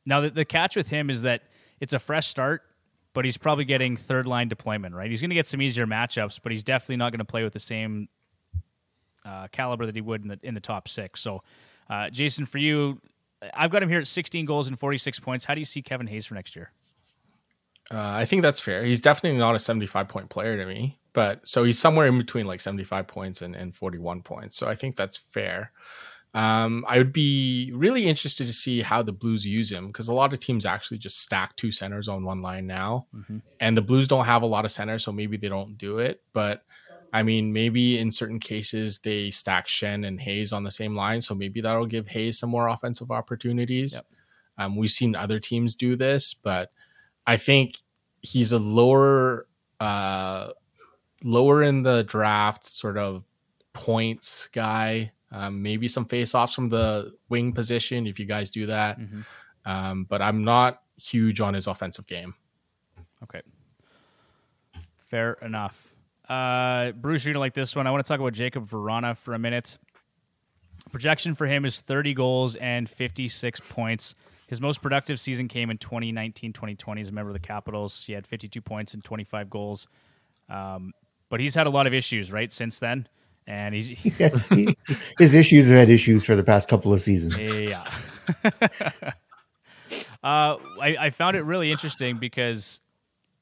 now, 0.06 0.20
the, 0.20 0.30
the 0.30 0.44
catch 0.44 0.76
with 0.76 0.88
him 0.88 1.10
is 1.10 1.22
that 1.22 1.42
it's 1.80 1.92
a 1.92 1.98
fresh 1.98 2.28
start, 2.28 2.62
but 3.14 3.24
he's 3.24 3.38
probably 3.38 3.64
getting 3.64 3.96
third 3.96 4.26
line 4.26 4.48
deployment. 4.48 4.94
Right, 4.94 5.10
he's 5.10 5.20
going 5.20 5.30
to 5.30 5.36
get 5.36 5.46
some 5.46 5.62
easier 5.62 5.86
matchups, 5.86 6.40
but 6.42 6.52
he's 6.52 6.62
definitely 6.62 6.96
not 6.96 7.12
going 7.12 7.20
to 7.20 7.24
play 7.24 7.42
with 7.42 7.54
the 7.54 7.60
same 7.60 8.08
uh, 9.24 9.48
caliber 9.52 9.86
that 9.86 9.94
he 9.94 10.02
would 10.02 10.22
in 10.22 10.28
the 10.28 10.38
in 10.42 10.54
the 10.54 10.60
top 10.60 10.88
six. 10.88 11.20
So, 11.20 11.42
uh, 11.88 12.10
Jason, 12.10 12.44
for 12.44 12.58
you, 12.58 13.00
I've 13.54 13.70
got 13.70 13.82
him 13.82 13.88
here 13.88 14.00
at 14.00 14.06
16 14.06 14.44
goals 14.44 14.68
and 14.68 14.78
46 14.78 15.20
points. 15.20 15.44
How 15.44 15.54
do 15.54 15.60
you 15.60 15.66
see 15.66 15.80
Kevin 15.80 16.06
Hayes 16.06 16.26
for 16.26 16.34
next 16.34 16.54
year? 16.54 16.70
uh, 17.90 17.98
I 17.98 18.24
think 18.24 18.42
that's 18.42 18.60
fair. 18.60 18.84
He's 18.84 19.00
definitely 19.00 19.38
not 19.38 19.54
a 19.54 19.58
75 19.58 20.08
point 20.08 20.30
player 20.30 20.56
to 20.56 20.66
me, 20.66 20.98
but 21.12 21.46
so 21.46 21.64
he's 21.64 21.78
somewhere 21.78 22.06
in 22.06 22.18
between 22.18 22.46
like 22.46 22.60
75 22.60 23.06
points 23.06 23.42
and, 23.42 23.54
and 23.54 23.74
41 23.74 24.22
points. 24.22 24.56
So 24.56 24.68
I 24.68 24.74
think 24.74 24.96
that's 24.96 25.16
fair. 25.16 25.72
Um, 26.34 26.84
I 26.88 26.98
would 26.98 27.12
be 27.12 27.70
really 27.72 28.06
interested 28.06 28.48
to 28.48 28.52
see 28.52 28.82
how 28.82 29.02
the 29.02 29.12
Blues 29.12 29.46
use 29.46 29.70
him 29.70 29.86
because 29.86 30.08
a 30.08 30.12
lot 30.12 30.32
of 30.32 30.40
teams 30.40 30.66
actually 30.66 30.98
just 30.98 31.20
stack 31.20 31.54
two 31.54 31.70
centers 31.70 32.08
on 32.08 32.24
one 32.24 32.42
line 32.42 32.66
now, 32.66 33.06
and 33.60 33.76
the 33.76 33.82
Blues 33.82 34.08
don't 34.08 34.24
have 34.24 34.42
a 34.42 34.46
lot 34.46 34.64
of 34.64 34.72
centers, 34.72 35.04
so 35.04 35.12
maybe 35.12 35.36
they 35.36 35.48
don't 35.48 35.78
do 35.78 36.00
it. 36.00 36.22
But 36.32 36.64
I 37.12 37.22
mean, 37.22 37.52
maybe 37.52 37.98
in 38.00 38.10
certain 38.10 38.40
cases 38.40 38.98
they 38.98 39.30
stack 39.30 39.68
Schenn 39.68 40.04
and 40.04 40.20
Hayes 40.20 40.52
on 40.52 40.64
the 40.64 40.72
same 40.72 40.96
line, 40.96 41.20
so 41.20 41.36
maybe 41.36 41.60
that'll 41.60 41.86
give 41.86 42.08
Hayes 42.08 42.40
some 42.40 42.50
more 42.50 42.66
offensive 42.66 43.12
opportunities. 43.12 43.94
Yep. 43.94 44.04
Um, 44.58 44.76
we've 44.76 44.90
seen 44.90 45.14
other 45.14 45.38
teams 45.38 45.76
do 45.76 45.94
this, 45.94 46.34
but 46.34 46.72
I 47.28 47.36
think 47.36 47.76
he's 48.22 48.50
a 48.50 48.58
lower, 48.58 49.46
uh, 49.78 50.50
lower 51.22 51.62
in 51.62 51.84
the 51.84 52.02
draft 52.02 52.66
sort 52.66 52.98
of 52.98 53.22
points 53.72 54.48
guy. 54.52 55.12
Um, 55.36 55.62
maybe 55.62 55.88
some 55.88 56.04
face-offs 56.04 56.54
from 56.54 56.68
the 56.68 57.12
wing 57.28 57.52
position 57.52 58.06
if 58.06 58.20
you 58.20 58.24
guys 58.24 58.50
do 58.50 58.66
that. 58.66 59.00
Mhm. 59.00 59.24
Um, 59.64 60.04
but 60.04 60.22
I'm 60.22 60.44
not 60.44 60.80
huge 60.96 61.40
on 61.40 61.54
his 61.54 61.66
offensive 61.66 62.06
game. 62.06 62.34
Okay. 63.24 63.42
Fair 65.10 65.32
enough. 65.42 65.92
Uh, 66.28 66.92
Bruce, 66.92 67.24
you're 67.24 67.32
going 67.32 67.38
to 67.38 67.40
like 67.40 67.54
this 67.54 67.74
one. 67.74 67.86
I 67.86 67.90
want 67.90 68.04
to 68.04 68.08
talk 68.08 68.20
about 68.20 68.32
Jakub 68.32 68.68
Vrana 68.68 69.16
for 69.16 69.34
a 69.34 69.38
minute. 69.38 69.76
Projection 70.92 71.34
for 71.34 71.46
him 71.46 71.64
is 71.64 71.80
30 71.80 72.14
goals 72.14 72.54
and 72.56 72.88
56 72.88 73.60
points. 73.68 74.14
His 74.46 74.60
most 74.60 74.82
productive 74.82 75.18
season 75.18 75.48
came 75.48 75.70
in 75.70 75.78
2019 75.78 76.52
2020 76.52 77.00
as 77.00 77.08
a 77.08 77.12
member 77.12 77.30
of 77.30 77.34
the 77.34 77.40
Capitals. 77.40 78.04
He 78.04 78.12
had 78.12 78.26
52 78.26 78.60
points 78.60 78.94
and 78.94 79.02
25 79.02 79.50
goals. 79.50 79.88
Um, 80.48 80.92
but 81.28 81.40
he's 81.40 81.54
had 81.54 81.66
a 81.66 81.70
lot 81.70 81.86
of 81.86 81.94
issues, 81.94 82.30
right, 82.30 82.52
since 82.52 82.78
then. 82.78 83.08
And 83.46 83.74
he's, 83.74 83.88
he, 83.98 84.12
Yeah, 84.18 84.36
he- 84.50 84.76
his 85.18 85.34
issues 85.34 85.68
have 85.68 85.78
had 85.78 85.90
issues 85.90 86.24
for 86.24 86.34
the 86.36 86.44
past 86.44 86.68
couple 86.68 86.92
of 86.92 87.00
seasons. 87.00 87.36
yeah. 87.38 87.84
uh, 90.22 90.56
I, 90.80 90.96
I 90.98 91.10
found 91.10 91.36
it 91.36 91.42
really 91.42 91.70
interesting 91.70 92.18
because 92.18 92.80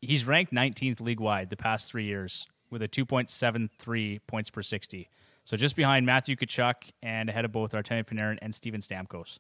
he's 0.00 0.26
ranked 0.26 0.52
19th 0.52 1.00
league 1.00 1.20
wide 1.20 1.50
the 1.50 1.56
past 1.56 1.90
three 1.90 2.04
years 2.04 2.46
with 2.70 2.82
a 2.82 2.88
2.73 2.88 4.20
points 4.26 4.50
per 4.50 4.62
60. 4.62 5.08
So 5.44 5.56
just 5.56 5.76
behind 5.76 6.06
Matthew 6.06 6.36
Tkachuk 6.36 6.74
and 7.02 7.28
ahead 7.28 7.44
of 7.44 7.52
both 7.52 7.72
Artemi 7.72 8.04
Panarin 8.04 8.38
and 8.42 8.54
Steven 8.54 8.80
Stamkos. 8.80 9.38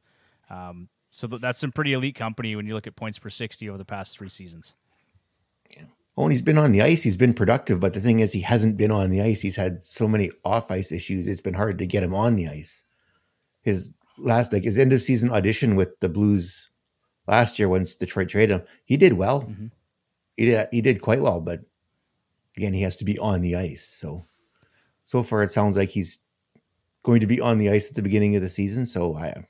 Um, 0.50 0.88
so 1.10 1.26
that's 1.26 1.58
some 1.58 1.72
pretty 1.72 1.92
elite 1.92 2.14
company 2.14 2.56
when 2.56 2.66
you 2.66 2.74
look 2.74 2.86
at 2.86 2.96
points 2.96 3.18
per 3.18 3.30
60 3.30 3.68
over 3.68 3.78
the 3.78 3.84
past 3.84 4.16
three 4.18 4.28
seasons. 4.28 4.74
Oh, 6.16 6.24
and 6.24 6.32
he's 6.32 6.42
been 6.42 6.58
on 6.58 6.72
the 6.72 6.82
ice. 6.82 7.02
He's 7.02 7.16
been 7.16 7.32
productive, 7.32 7.80
but 7.80 7.94
the 7.94 8.00
thing 8.00 8.20
is, 8.20 8.32
he 8.32 8.40
hasn't 8.40 8.76
been 8.76 8.90
on 8.90 9.08
the 9.10 9.22
ice. 9.22 9.40
He's 9.40 9.56
had 9.56 9.82
so 9.82 10.06
many 10.06 10.30
off 10.44 10.70
ice 10.70 10.92
issues. 10.92 11.26
It's 11.26 11.40
been 11.40 11.54
hard 11.54 11.78
to 11.78 11.86
get 11.86 12.02
him 12.02 12.14
on 12.14 12.36
the 12.36 12.48
ice. 12.48 12.84
His 13.62 13.94
last, 14.18 14.52
like 14.52 14.64
his 14.64 14.78
end 14.78 14.92
of 14.92 15.00
season 15.00 15.30
audition 15.30 15.74
with 15.74 15.98
the 16.00 16.10
Blues 16.10 16.68
last 17.26 17.58
year, 17.58 17.68
once 17.68 17.94
Detroit 17.94 18.28
traded 18.28 18.60
him, 18.60 18.66
he 18.84 18.98
did 18.98 19.14
well. 19.14 19.42
Mhm. 19.44 19.70
He 20.36 20.44
did. 20.46 20.68
He 20.70 20.80
did 20.82 21.00
quite 21.00 21.22
well, 21.22 21.40
but 21.40 21.60
again, 22.56 22.74
he 22.74 22.82
has 22.82 22.96
to 22.98 23.04
be 23.06 23.18
on 23.18 23.40
the 23.40 23.56
ice. 23.56 23.84
So, 23.84 24.26
so 25.04 25.22
far, 25.22 25.42
it 25.42 25.50
sounds 25.52 25.76
like 25.78 25.90
he's 25.90 26.18
going 27.04 27.20
to 27.20 27.26
be 27.26 27.40
on 27.40 27.56
the 27.58 27.70
ice 27.70 27.88
at 27.88 27.96
the 27.96 28.02
beginning 28.02 28.36
of 28.36 28.42
the 28.42 28.48
season. 28.50 28.84
So 28.84 29.14
I, 29.16 29.46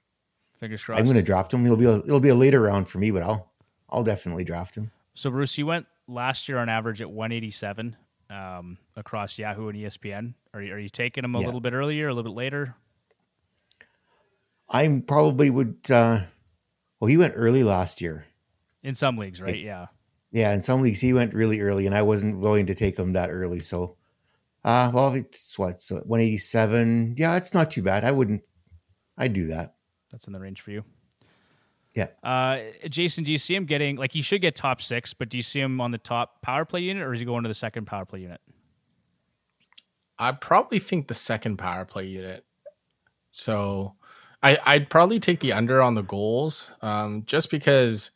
Fingers 0.59 0.85
crossed. 0.85 1.01
I'm 1.01 1.07
going 1.07 1.17
to 1.17 1.23
draft 1.23 1.53
him. 1.53 1.65
It'll 1.65 1.77
be 1.77 1.87
a, 1.87 1.97
it'll 1.99 2.21
be 2.21 2.29
a 2.29 2.35
later 2.37 2.61
round 2.61 2.87
for 2.87 2.99
me, 2.99 3.11
but 3.11 3.23
I'll 3.25 3.51
I'll 3.91 4.05
definitely 4.05 4.45
draft 4.45 4.77
him. 4.77 4.93
So 5.15 5.31
Bruce, 5.31 5.59
you 5.59 5.67
went 5.67 5.87
last 6.09 6.49
year 6.49 6.59
on 6.59 6.69
average 6.69 7.01
at 7.01 7.11
187 7.11 7.97
um, 8.31 8.79
across 8.97 9.39
Yahoo 9.39 9.69
and 9.69 9.79
ESPN. 9.79 10.35
Are 10.55 10.63
you, 10.63 10.75
are 10.75 10.79
you 10.79 10.89
taking 10.89 11.25
him 11.25 11.35
a 11.35 11.41
Yeah. 11.41 11.47
little 11.47 11.61
bit 11.61 11.73
earlier, 11.73 12.09
a 12.09 12.15
little 12.15 12.31
bit 12.33 12.37
later? 12.37 12.75
I 14.69 15.03
probably 15.07 15.51
would. 15.51 15.79
uh 15.91 16.23
Well, 17.01 17.09
he 17.09 17.17
went 17.17 17.35
early 17.37 17.63
last 17.63 18.01
year. 18.01 18.27
In 18.83 18.95
some 18.95 19.17
leagues, 19.17 19.41
right? 19.41 19.59
Yeah. 19.59 19.87
Yeah, 20.31 20.53
in 20.55 20.63
some 20.63 20.81
leagues 20.81 21.01
he 21.01 21.13
went 21.13 21.35
really 21.35 21.61
early, 21.61 21.87
and 21.87 21.95
I 21.95 22.03
wasn't 22.03 22.39
willing 22.39 22.67
to 22.67 22.75
take 22.75 22.99
him 22.99 23.13
that 23.13 23.29
early. 23.31 23.61
So, 23.61 23.97
uh, 24.65 24.91
well, 24.95 25.13
it's 25.15 25.59
what 25.59 25.81
so 25.83 25.97
187. 26.07 27.17
Yeah, 27.19 27.37
it's 27.37 27.53
not 27.53 27.71
too 27.71 27.83
bad. 27.83 28.05
I 28.05 28.13
wouldn't. 28.13 28.43
I'd 29.19 29.35
do 29.35 29.49
that. 29.49 29.75
That's 30.11 30.27
in 30.27 30.33
the 30.33 30.41
range 30.41 30.63
for 30.63 30.71
you. 30.71 30.85
Yeah. 31.95 32.09
Uh, 32.23 32.61
Jason, 32.89 33.25
do 33.25 33.33
you 33.33 33.39
see 33.39 33.55
him 33.55 33.67
getting 33.67 33.97
like 33.97 34.13
he 34.13 34.23
should 34.23 34.41
get 34.41 34.55
top 34.55 34.81
six, 34.81 35.13
but 35.13 35.29
do 35.29 35.37
you 35.37 35.43
see 35.43 35.61
him 35.61 35.81
on 35.81 35.91
the 35.91 35.99
top 35.99 36.41
power 36.43 36.65
play 36.65 36.81
unit, 36.81 37.03
or 37.03 37.13
is 37.13 37.21
he 37.21 37.27
going 37.27 37.43
to 37.43 37.49
the 37.49 37.55
second 37.55 37.87
power 37.87 38.05
play 38.05 38.21
unit? 38.21 38.41
I 40.19 40.33
probably 40.33 40.79
think 40.79 41.09
the 41.09 41.15
second 41.15 41.57
power 41.57 41.85
play 41.85 42.07
unit. 42.07 42.45
So 43.31 43.95
I, 44.43 44.59
I'd 44.65 44.91
probably 44.91 45.21
take 45.21 45.41
the 45.41 45.53
under 45.53 45.83
on 45.83 45.95
the 45.95 46.03
goals, 46.03 46.73
um, 46.81 47.25
just 47.27 47.51
because 47.51 48.11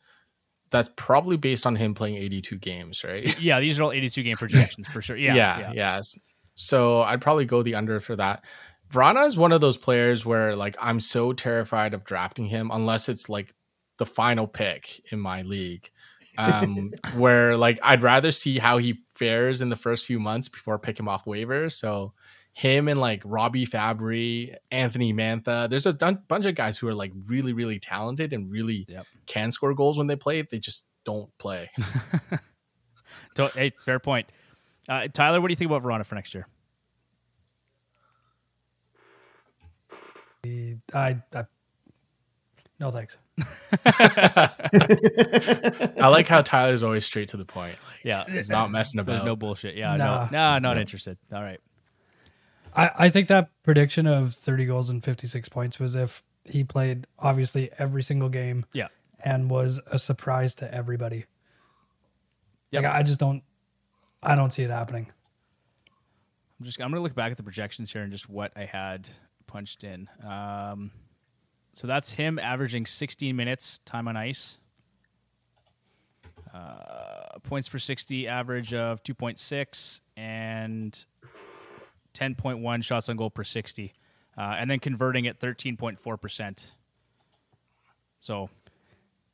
that's 0.69 0.89
probably 0.95 1.37
based 1.37 1.65
on 1.65 1.75
him 1.75 1.93
playing 1.93 2.15
82 2.15 2.57
games, 2.57 3.03
right? 3.03 3.39
Yeah, 3.41 3.59
these 3.59 3.79
are 3.79 3.83
all 3.83 3.91
82 3.91 4.23
game 4.23 4.37
projections 4.37 4.87
for 4.87 5.01
sure. 5.01 5.15
Yeah, 5.15 5.35
yeah, 5.35 5.59
yeah. 5.59 5.71
yes. 5.73 6.17
So 6.55 7.01
I'd 7.01 7.21
probably 7.21 7.45
go 7.45 7.61
the 7.61 7.75
under 7.75 7.99
for 7.99 8.15
that. 8.15 8.43
Vrana 8.91 9.25
is 9.27 9.37
one 9.37 9.51
of 9.51 9.61
those 9.61 9.77
players 9.77 10.25
where 10.25 10.55
like 10.55 10.75
I'm 10.79 10.99
so 10.99 11.33
terrified 11.33 11.93
of 11.93 12.03
drafting 12.03 12.45
him 12.45 12.71
unless 12.73 13.09
it's 13.09 13.29
like 13.29 13.53
the 13.97 14.05
final 14.05 14.47
pick 14.47 15.11
in 15.11 15.19
my 15.19 15.41
league. 15.43 15.89
Um, 16.37 16.93
where 17.15 17.57
like 17.57 17.79
I'd 17.81 18.03
rather 18.03 18.31
see 18.31 18.59
how 18.59 18.77
he 18.77 18.99
fares 19.15 19.61
in 19.61 19.69
the 19.69 19.75
first 19.75 20.05
few 20.05 20.19
months 20.19 20.49
before 20.49 20.77
pick 20.77 20.99
him 20.99 21.07
off 21.07 21.25
waivers. 21.25 21.73
So 21.73 22.13
him 22.53 22.87
and 22.87 22.99
like 22.99 23.21
Robby 23.25 23.65
Fabbri, 23.65 24.55
Anthony 24.71 25.13
Mantha, 25.13 25.69
there's 25.69 25.85
a 25.85 25.93
dun- 25.93 26.23
bunch 26.27 26.45
of 26.45 26.55
guys 26.55 26.77
who 26.77 26.87
are 26.87 26.93
like 26.95 27.11
really, 27.27 27.53
really 27.53 27.79
talented 27.79 28.33
and 28.33 28.51
really 28.51 28.85
Yep. 28.87 29.05
can 29.27 29.51
score 29.51 29.73
goals 29.73 29.97
when 29.97 30.07
they 30.07 30.15
play. 30.15 30.41
They 30.43 30.59
just 30.59 30.87
don't 31.03 31.35
play. 31.37 31.69
To- 33.35 33.51
hey, 33.53 33.71
fair 33.85 33.99
point. 33.99 34.27
Uh, 34.89 35.07
Tyler, 35.13 35.39
what 35.39 35.47
do 35.47 35.51
you 35.51 35.55
think 35.55 35.69
about 35.69 35.83
Vrana 35.83 36.05
for 36.05 36.15
next 36.15 36.33
year? 36.33 36.47
I, 40.93 41.21
I 41.33 41.45
no 42.79 42.89
thanks. 42.91 43.17
I 45.99 46.07
like 46.09 46.27
how 46.27 46.41
Tyler's 46.41 46.83
always 46.83 47.05
straight 47.05 47.29
to 47.29 47.37
the 47.37 47.45
point. 47.45 47.75
Like, 47.87 48.03
Yeah, 48.03 48.25
he's 48.29 48.49
not 48.49 48.71
messing 48.71 49.03
There's 49.03 49.17
about. 49.19 49.25
no 49.25 49.35
bullshit. 49.35 49.75
Yeah, 49.75 49.95
Nah. 49.97 50.25
no, 50.25 50.29
nah, 50.31 50.59
not 50.59 50.77
interested. 50.77 51.17
All 51.33 51.41
right. 51.41 51.59
I, 52.75 52.91
I 52.97 53.09
think 53.09 53.27
that 53.29 53.49
prediction 53.63 54.07
of 54.07 54.33
30 54.33 54.65
goals 54.65 54.89
and 54.89 55.03
56 55.03 55.49
points 55.49 55.79
was 55.79 55.95
if 55.95 56.23
he 56.45 56.63
played 56.63 57.07
obviously 57.19 57.69
every 57.77 58.03
single 58.03 58.29
game 58.29 58.65
Yeah. 58.73 58.87
and 59.23 59.49
was 59.49 59.79
a 59.87 59.99
surprise 59.99 60.55
to 60.55 60.73
everybody. 60.73 61.25
Yep. 62.71 62.83
Like 62.83 62.93
I 62.93 63.03
just 63.03 63.19
don't 63.19 63.43
I 64.21 64.35
don't 64.35 64.51
see 64.51 64.63
it 64.63 64.69
happening. 64.69 65.07
I'm 66.59 66.65
just 66.65 66.79
I'm 66.81 66.89
gonna 66.91 67.01
look 67.01 67.15
back 67.15 67.31
at 67.31 67.37
the 67.37 67.43
projections 67.43 67.91
here 67.93 68.01
and 68.01 68.11
just 68.11 68.29
what 68.29 68.51
I 68.55 68.65
had 68.65 69.07
punched 69.47 69.83
in. 69.83 70.09
Um, 70.27 70.91
so 71.77 71.85
that's 71.85 72.11
him 72.11 72.39
averaging 72.39 72.87
16 72.87 73.35
minutes 73.35 73.79
time 73.85 74.07
on 74.07 74.17
ice. 74.17 74.57
Uh, 76.51 77.37
points 77.43 77.69
per 77.69 77.77
60 77.77 78.27
average 78.27 78.73
of 78.73 79.03
2.6 79.03 80.01
and 80.15 81.05
10.1 82.15 82.83
shots 82.83 83.09
on 83.09 83.15
goal 83.15 83.29
per 83.29 83.43
60, 83.43 83.93
uh, 84.39 84.41
and 84.57 84.71
then 84.71 84.79
converting 84.79 85.27
at 85.27 85.39
13.4 85.39 86.19
percent. 86.19 86.71
So 88.21 88.49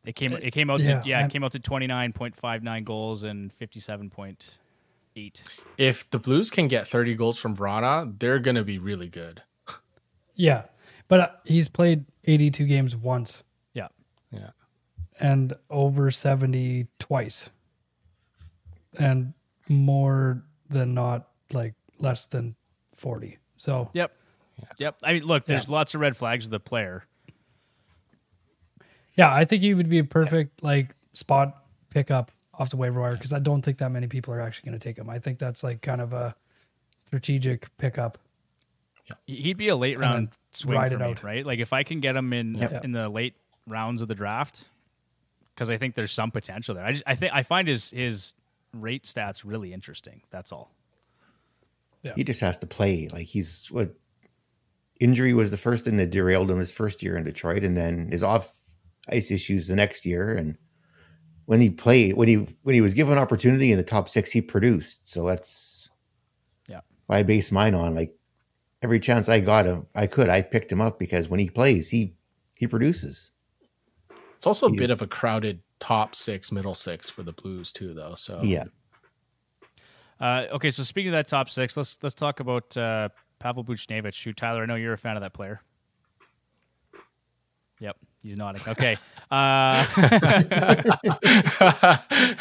it 0.05 0.17
came 0.17 0.33
it 0.33 0.51
came 0.51 0.69
out 0.69 0.81
Yeah, 0.81 0.99
to 1.01 1.07
yeah 1.07 1.19
it 1.19 1.21
I'm- 1.21 1.29
came 1.29 1.45
out 1.45 1.53
to 1.53 1.59
29.59 1.59 2.83
goals 2.83 3.23
and 3.23 3.57
57.8. 3.57 5.43
if 5.77 6.09
the 6.09 6.19
Blues 6.19 6.49
can 6.51 6.67
get 6.67 6.89
30 6.89 7.15
goals 7.15 7.39
from 7.39 7.55
Vrana, 7.55 8.13
they're 8.19 8.39
going 8.39 8.55
to 8.57 8.65
be 8.65 8.79
really 8.79 9.07
good. 9.07 9.43
Yeah. 10.35 10.63
But 11.07 11.19
uh, 11.19 11.29
he's 11.45 11.69
played 11.69 12.05
82 12.25 12.65
games 12.65 12.95
once 12.95 13.43
Yeah. 13.73 13.87
Yeah. 14.31 14.51
and 15.19 15.53
over 15.69 16.09
70 16.11 16.87
twice. 16.99 17.49
And 18.97 19.33
more 19.67 20.43
than 20.69 20.93
not 20.93 21.27
like 21.51 21.73
less 21.99 22.25
than 22.25 22.55
40. 22.95 23.37
So 23.57 23.89
Yep. 23.93 24.11
Yep. 24.77 24.97
I 25.03 25.13
mean, 25.13 25.23
look, 25.23 25.45
there's 25.45 25.67
lots 25.67 25.93
of 25.95 26.01
red 26.01 26.15
flags 26.15 26.45
with 26.45 26.51
the 26.51 26.59
player. 26.59 27.05
Yeah, 29.15 29.33
I 29.33 29.45
think 29.45 29.61
he 29.61 29.73
would 29.73 29.89
be 29.89 29.99
a 29.99 30.03
perfect 30.03 30.63
like 30.63 30.95
spot 31.13 31.63
pickup 31.89 32.31
off 32.53 32.69
the 32.69 32.77
waiver 32.77 32.99
wire 33.01 33.13
because 33.15 33.33
I 33.33 33.39
don't 33.39 33.61
think 33.61 33.77
that 33.79 33.91
many 33.91 34.07
people 34.07 34.33
are 34.33 34.39
actually 34.41 34.69
going 34.69 34.79
to 34.79 34.83
take 34.87 34.97
him. 34.97 35.09
I 35.09 35.19
think 35.19 35.39
that's 35.39 35.63
like 35.63 35.81
kind 35.81 36.01
of 36.01 36.13
a 36.13 36.35
strategic 37.07 37.75
pickup. 37.77 38.17
He- 39.25 39.41
He'd 39.41 39.57
be 39.57 39.67
a 39.67 39.75
late 39.75 39.99
round 39.99 40.29
swing 40.55 40.77
ride 40.77 40.89
for 40.91 40.95
it 40.95 40.99
me, 40.99 41.05
out. 41.05 41.23
right? 41.23 41.45
Like 41.45 41.59
if 41.59 41.73
I 41.73 41.83
can 41.83 41.99
get 41.99 42.15
him 42.15 42.33
in 42.33 42.55
Yep. 42.55 42.83
in 42.85 42.91
the 42.91 43.09
late 43.09 43.35
rounds 43.67 44.01
of 44.01 44.07
the 44.07 44.15
draft, 44.15 44.65
because 45.53 45.69
I 45.69 45.77
think 45.77 45.95
there's 45.95 46.11
some 46.11 46.31
potential 46.31 46.75
there. 46.75 46.85
I 46.85 46.91
just 46.91 47.03
I 47.07 47.15
think 47.15 47.33
I 47.33 47.43
find 47.43 47.67
his 47.67 47.89
his 47.91 48.33
rate 48.73 49.03
stats 49.03 49.43
really 49.45 49.73
interesting. 49.73 50.21
That's 50.31 50.51
all. 50.51 50.71
Yeah. 52.01 52.13
He 52.15 52.23
just 52.23 52.41
has 52.41 52.57
to 52.59 52.67
play. 52.67 53.07
Like 53.11 53.27
he's 53.27 53.67
what 53.71 53.95
injury 54.99 55.33
was 55.33 55.51
the 55.51 55.57
first 55.57 55.85
thing 55.85 55.97
that 55.97 56.09
derailed 56.11 56.49
him 56.51 56.59
his 56.59 56.71
first 56.71 57.01
year 57.03 57.17
in 57.17 57.23
Detroit, 57.23 57.63
and 57.63 57.75
then 57.77 58.09
his 58.11 58.23
off 58.23 58.53
ice 59.09 59.31
issues 59.31 59.67
the 59.67 59.75
next 59.75 60.05
year. 60.05 60.33
And 60.35 60.57
when 61.45 61.59
he 61.61 61.69
played, 61.69 62.15
when 62.15 62.27
he 62.27 62.35
when 62.63 62.75
he 62.75 62.81
was 62.81 62.93
given 62.93 63.17
opportunity 63.17 63.71
in 63.71 63.77
the 63.77 63.83
top 63.83 64.09
six, 64.09 64.31
he 64.31 64.41
produced. 64.41 65.07
So 65.07 65.25
that's 65.27 65.89
Yeah. 66.67 66.81
what 67.07 67.17
I 67.17 67.23
base 67.23 67.51
mine 67.51 67.73
on. 67.73 67.95
Like 67.95 68.15
every 68.83 68.99
chance 68.99 69.29
I 69.29 69.39
got 69.39 69.65
him, 69.65 69.87
I 69.95 70.05
could, 70.07 70.29
I 70.29 70.41
picked 70.43 70.71
him 70.71 70.81
up 70.81 70.99
because 70.99 71.29
when 71.29 71.39
he 71.39 71.49
plays, 71.49 71.89
he 71.89 72.13
he 72.55 72.67
produces. 72.67 73.31
It's 74.35 74.45
also 74.45 74.67
a 74.67 74.69
He 74.71 74.75
bit 74.77 74.83
is- 74.85 74.89
of 74.91 75.01
a 75.01 75.07
crowded 75.07 75.61
top 75.79 76.13
six, 76.15 76.51
middle 76.51 76.75
six 76.75 77.09
for 77.09 77.23
the 77.23 77.31
Blues, 77.33 77.71
too, 77.71 77.93
though. 77.93 78.15
So, 78.15 78.39
Yeah. 78.43 78.65
Uh, 80.19 80.45
okay, 80.53 80.69
so 80.69 80.83
speaking 80.83 81.09
of 81.09 81.13
that 81.13 81.27
top 81.27 81.49
six, 81.49 81.75
let's 81.75 81.97
let's 82.01 82.15
talk 82.15 82.39
about 82.39 82.75
uh, 82.77 83.09
Pavel 83.39 83.63
Buchnevich. 83.65 84.23
Who 84.23 84.31
Tyler, 84.31 84.63
I 84.63 84.65
know 84.65 84.75
you're 84.75 84.93
a 84.93 84.97
fan 84.97 85.17
of 85.17 85.23
that 85.23 85.33
player. 85.33 85.61
Yep, 87.83 87.97
he's 88.21 88.37
nodding. 88.37 88.61
Okay, 88.65 88.97
uh, 89.29 89.85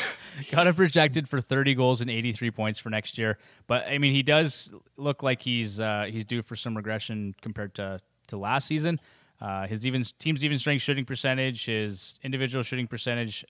got 0.53 0.69
him 0.69 0.75
projected 0.75 1.29
for 1.29 1.41
30 1.41 1.75
goals 1.75 2.01
and 2.01 2.09
83 2.09 2.53
points 2.53 2.79
for 2.79 2.91
next 2.91 3.19
year. 3.19 3.39
But 3.67 3.89
I 3.89 3.99
mean, 3.99 4.15
he 4.15 4.23
does 4.23 4.73
look 4.97 5.25
like 5.25 5.43
he's 5.43 5.81
uh, 5.81 6.07
he's 6.09 6.25
due 6.25 6.43
for 6.43 6.55
some 6.55 6.77
regression 6.77 7.35
compared 7.43 7.75
to 7.75 8.01
to 8.29 8.37
last 8.37 8.69
season. 8.69 9.01
Uh, 9.41 9.67
his 9.67 9.85
even 9.85 10.05
team's 10.21 10.45
even 10.45 10.61
strength 10.61 10.83
shooting 10.83 11.05
percentage, 11.05 11.67
his 11.67 12.21
individual 12.23 12.63
shooting 12.63 12.87
percentage, 12.87 13.45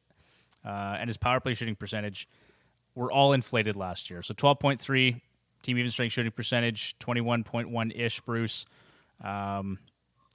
uh, 0.64 0.96
and 0.98 1.10
his 1.10 1.18
power 1.18 1.40
play 1.40 1.52
shooting 1.52 1.76
percentage 1.76 2.26
were 2.94 3.12
all 3.12 3.34
inflated 3.34 3.76
last 3.76 4.08
year. 4.08 4.22
So 4.22 4.32
12.3 4.32 5.20
team 5.62 5.78
even 5.78 5.90
strength 5.90 6.14
shooting 6.14 6.32
percentage, 6.32 6.96
21.1 7.00 7.92
ish. 7.94 8.20
Bruce, 8.20 8.64
um, 9.22 9.78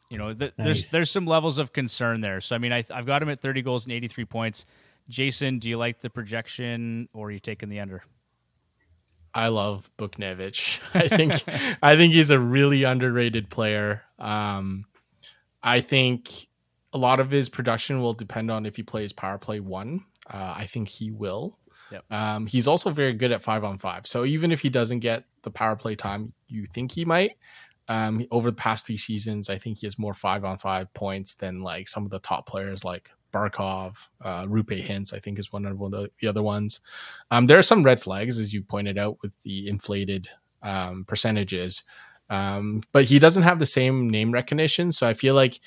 you 0.10 0.18
know, 0.18 0.34
th- 0.34 0.54
there's 0.58 0.90
there's 0.92 1.12
some 1.12 1.26
levels 1.26 1.58
of 1.58 1.74
concern 1.74 2.22
there. 2.22 2.42
So 2.42 2.56
I 2.56 2.60
mean, 2.60 2.72
I, 2.72 2.84
I've 2.94 3.06
got 3.06 3.22
him 3.22 3.30
at 3.30 3.42
30 3.42 3.62
goals 3.62 3.86
and 3.86 3.94
83 3.94 4.26
points. 4.26 4.66
Jason, 5.10 5.60
do 5.60 5.70
you 5.70 5.78
like 5.78 6.00
the 6.02 6.10
projection, 6.10 7.08
or 7.14 7.28
are 7.28 7.32
you 7.32 7.40
taking 7.40 7.70
the 7.70 7.80
under? 7.80 8.04
I 9.34 9.50
love 9.50 9.90
Buchnevich. 9.98 10.80
I 10.94 11.08
think 11.08 11.34
I 11.82 11.96
think 11.96 12.14
he's 12.14 12.32
a 12.32 12.40
really 12.40 12.84
underrated 12.84 13.50
player. 13.50 14.04
Um, 14.20 14.86
I 15.62 15.82
think 15.82 16.30
a 16.94 16.98
lot 16.98 17.20
of 17.20 17.30
his 17.30 17.50
production 17.50 18.02
will 18.02 18.14
depend 18.14 18.50
on 18.50 18.66
if 18.66 18.76
he 18.76 18.84
plays 18.84 19.14
power 19.14 19.38
play 19.38 19.60
one. 19.60 20.06
Uh, 20.30 20.56
I 20.58 20.66
think 20.66 20.88
he 20.88 21.12
will. 21.12 21.58
Yep. 21.92 22.12
Um, 22.12 22.48
he's 22.48 22.68
also 22.68 22.90
very 22.90 23.14
good 23.14 23.32
at 23.32 23.44
five 23.44 23.64
on 23.64 23.78
five. 23.78 24.08
So 24.08 24.26
even 24.26 24.52
if 24.52 24.62
he 24.62 24.70
doesn't 24.70 25.00
get 25.00 25.24
the 25.44 25.52
power 25.52 25.76
play 25.76 25.96
time 25.96 26.34
you 26.50 26.66
think 26.66 26.92
he 26.92 27.06
might, 27.06 27.38
um, 27.88 28.26
over 28.32 28.52
the 28.52 28.58
past 28.58 28.86
three 28.86 28.98
seasons, 28.98 29.50
I 29.50 29.58
think 29.58 29.80
he 29.80 29.88
has 29.88 29.98
more 29.98 30.14
five 30.14 30.44
on 30.44 30.58
five 30.58 30.94
points 30.94 31.36
than 31.36 31.62
like 31.62 31.88
some 31.88 32.04
of 32.06 32.12
the 32.12 32.20
top 32.20 32.48
players 32.48 32.84
like 32.84 33.10
Barkov, 33.34 34.08
uh, 34.22 34.46
Roope 34.46 34.86
Hintz, 34.86 35.14
I 35.14 35.20
think 35.20 35.40
is 35.40 35.52
one 35.52 35.66
of 35.66 35.78
the 36.20 36.28
other 36.28 36.44
ones. 36.44 36.80
Um, 37.32 37.46
there 37.46 37.58
are 37.58 37.64
some 37.64 37.84
red 37.84 38.00
flags, 38.00 38.40
as 38.40 38.54
you 38.54 38.62
pointed 38.62 38.98
out, 38.98 39.18
with 39.22 39.32
the 39.44 39.68
inflated 39.68 40.30
um, 40.64 41.06
percentages. 41.06 41.84
Um, 42.30 42.82
but 42.92 43.06
he 43.06 43.20
doesn't 43.20 43.44
have 43.44 43.60
the 43.60 43.66
same 43.66 44.10
name 44.10 44.32
recognition. 44.32 44.92
So 44.92 45.08
I 45.08 45.14
feel 45.14 45.36
like 45.36 45.60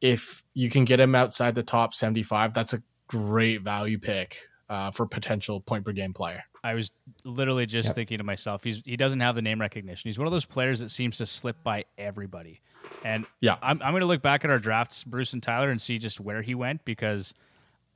if 0.00 0.44
you 0.54 0.70
can 0.70 0.84
get 0.84 1.00
him 1.00 1.14
outside 1.14 1.54
the 1.54 1.62
top 1.62 1.94
75, 1.94 2.54
that's 2.54 2.72
a 2.72 2.82
great 3.08 3.62
value 3.62 3.98
pick 3.98 4.38
uh, 4.68 4.90
for 4.90 5.06
potential 5.06 5.60
point 5.60 5.84
per 5.84 5.92
game 5.92 6.12
player. 6.12 6.44
I 6.64 6.74
was 6.74 6.90
literally 7.24 7.66
just 7.66 7.88
Yep. 7.88 7.94
thinking 7.94 8.18
to 8.18 8.24
myself, 8.24 8.64
he's 8.64 8.82
he 8.84 8.96
doesn't 8.96 9.20
have 9.20 9.34
the 9.34 9.42
name 9.42 9.60
recognition. 9.60 10.08
He's 10.08 10.18
one 10.18 10.26
of 10.26 10.32
those 10.32 10.44
players 10.44 10.80
that 10.80 10.90
seems 10.90 11.18
to 11.18 11.26
slip 11.26 11.62
by 11.62 11.84
everybody. 11.96 12.60
And 13.04 13.26
Yeah. 13.40 13.56
I'm 13.62 13.80
I'm 13.82 13.92
going 13.92 14.00
to 14.00 14.06
look 14.06 14.22
back 14.22 14.44
at 14.44 14.50
our 14.50 14.58
drafts, 14.58 15.04
Bruce 15.04 15.32
and 15.32 15.42
Tyler, 15.42 15.70
and 15.70 15.80
see 15.80 15.98
just 15.98 16.20
where 16.20 16.42
he 16.42 16.54
went 16.54 16.84
because 16.84 17.32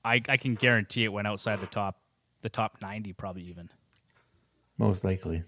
I 0.05 0.21
I 0.29 0.37
can 0.37 0.55
guarantee 0.55 1.05
it 1.05 1.13
went 1.13 1.27
outside 1.27 1.61
the 1.61 1.67
top 1.67 2.01
the 2.43 2.49
top 2.51 2.79
90 2.81 3.13
probably 3.15 3.43
even. 3.45 3.69
Most 4.79 5.05
likely. 5.05 5.45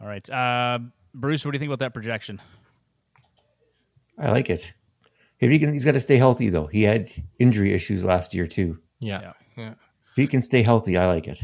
All 0.00 0.06
right, 0.08 0.28
uh, 0.30 0.78
Bruce, 1.14 1.44
what 1.44 1.52
do 1.52 1.56
you 1.56 1.60
think 1.60 1.68
about 1.70 1.78
that 1.78 1.94
projection? 1.94 2.40
I 4.18 4.30
like 4.30 4.50
it. 4.50 4.72
If 5.40 5.50
he 5.50 5.58
can, 5.58 5.72
he's 5.72 5.84
got 5.84 5.92
to 5.92 6.00
stay 6.00 6.16
healthy 6.16 6.48
though. 6.48 6.66
He 6.66 6.82
had 6.82 7.10
injury 7.38 7.72
issues 7.72 8.04
last 8.04 8.34
year 8.34 8.46
too. 8.46 8.78
Yeah. 9.00 9.32
Yeah. 9.56 9.74
Yeah. 10.16 10.22
If 10.22 10.26
he 10.26 10.26
can 10.26 10.42
stay 10.42 10.62
healthy, 10.62 10.96
I 10.96 11.06
like 11.06 11.28
it. 11.28 11.40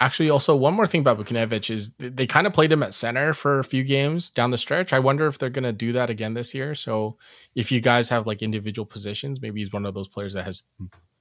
Actually, 0.00 0.28
also 0.28 0.56
one 0.56 0.74
more 0.74 0.86
thing 0.86 1.00
about 1.00 1.18
Buchnevich 1.18 1.70
is 1.70 1.94
they 1.98 2.26
kind 2.26 2.46
of 2.46 2.52
played 2.52 2.72
him 2.72 2.82
at 2.82 2.94
center 2.94 3.32
for 3.32 3.60
a 3.60 3.64
few 3.64 3.84
games 3.84 4.28
down 4.28 4.50
the 4.50 4.58
stretch. 4.58 4.92
I 4.92 4.98
wonder 4.98 5.26
if 5.26 5.38
they're 5.38 5.50
going 5.50 5.64
to 5.64 5.72
do 5.72 5.92
that 5.92 6.10
again 6.10 6.34
this 6.34 6.52
year. 6.52 6.74
So 6.74 7.16
if 7.54 7.70
you 7.70 7.80
guys 7.80 8.08
have 8.08 8.26
like 8.26 8.42
individual 8.42 8.86
positions, 8.86 9.40
maybe 9.40 9.60
he's 9.60 9.72
one 9.72 9.86
of 9.86 9.94
those 9.94 10.08
players 10.08 10.34
that 10.34 10.44
has 10.44 10.64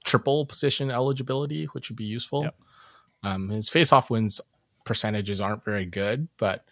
triple 0.03 0.45
position 0.45 0.89
eligibility, 0.91 1.65
which 1.65 1.89
would 1.89 1.97
be 1.97 2.03
useful. 2.03 2.43
Yep. 2.43 2.55
Um, 3.23 3.49
his 3.49 3.69
face-off 3.69 4.09
wins 4.09 4.41
percentages 4.85 5.39
aren't 5.39 5.63
very 5.63 5.85
good, 5.85 6.27
but 6.37 6.65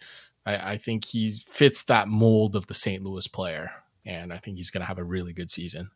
I, 0.44 0.72
I 0.72 0.78
think 0.78 1.04
he 1.04 1.30
fits 1.30 1.84
that 1.84 2.08
mold 2.08 2.56
of 2.56 2.66
the 2.66 2.74
St. 2.74 3.02
Louis 3.02 3.26
player, 3.28 3.70
and 4.04 4.32
I 4.32 4.38
think 4.38 4.56
he's 4.56 4.70
going 4.70 4.82
to 4.82 4.86
have 4.86 4.98
a 4.98 5.04
really 5.04 5.32
good 5.32 5.50
season. 5.50 5.90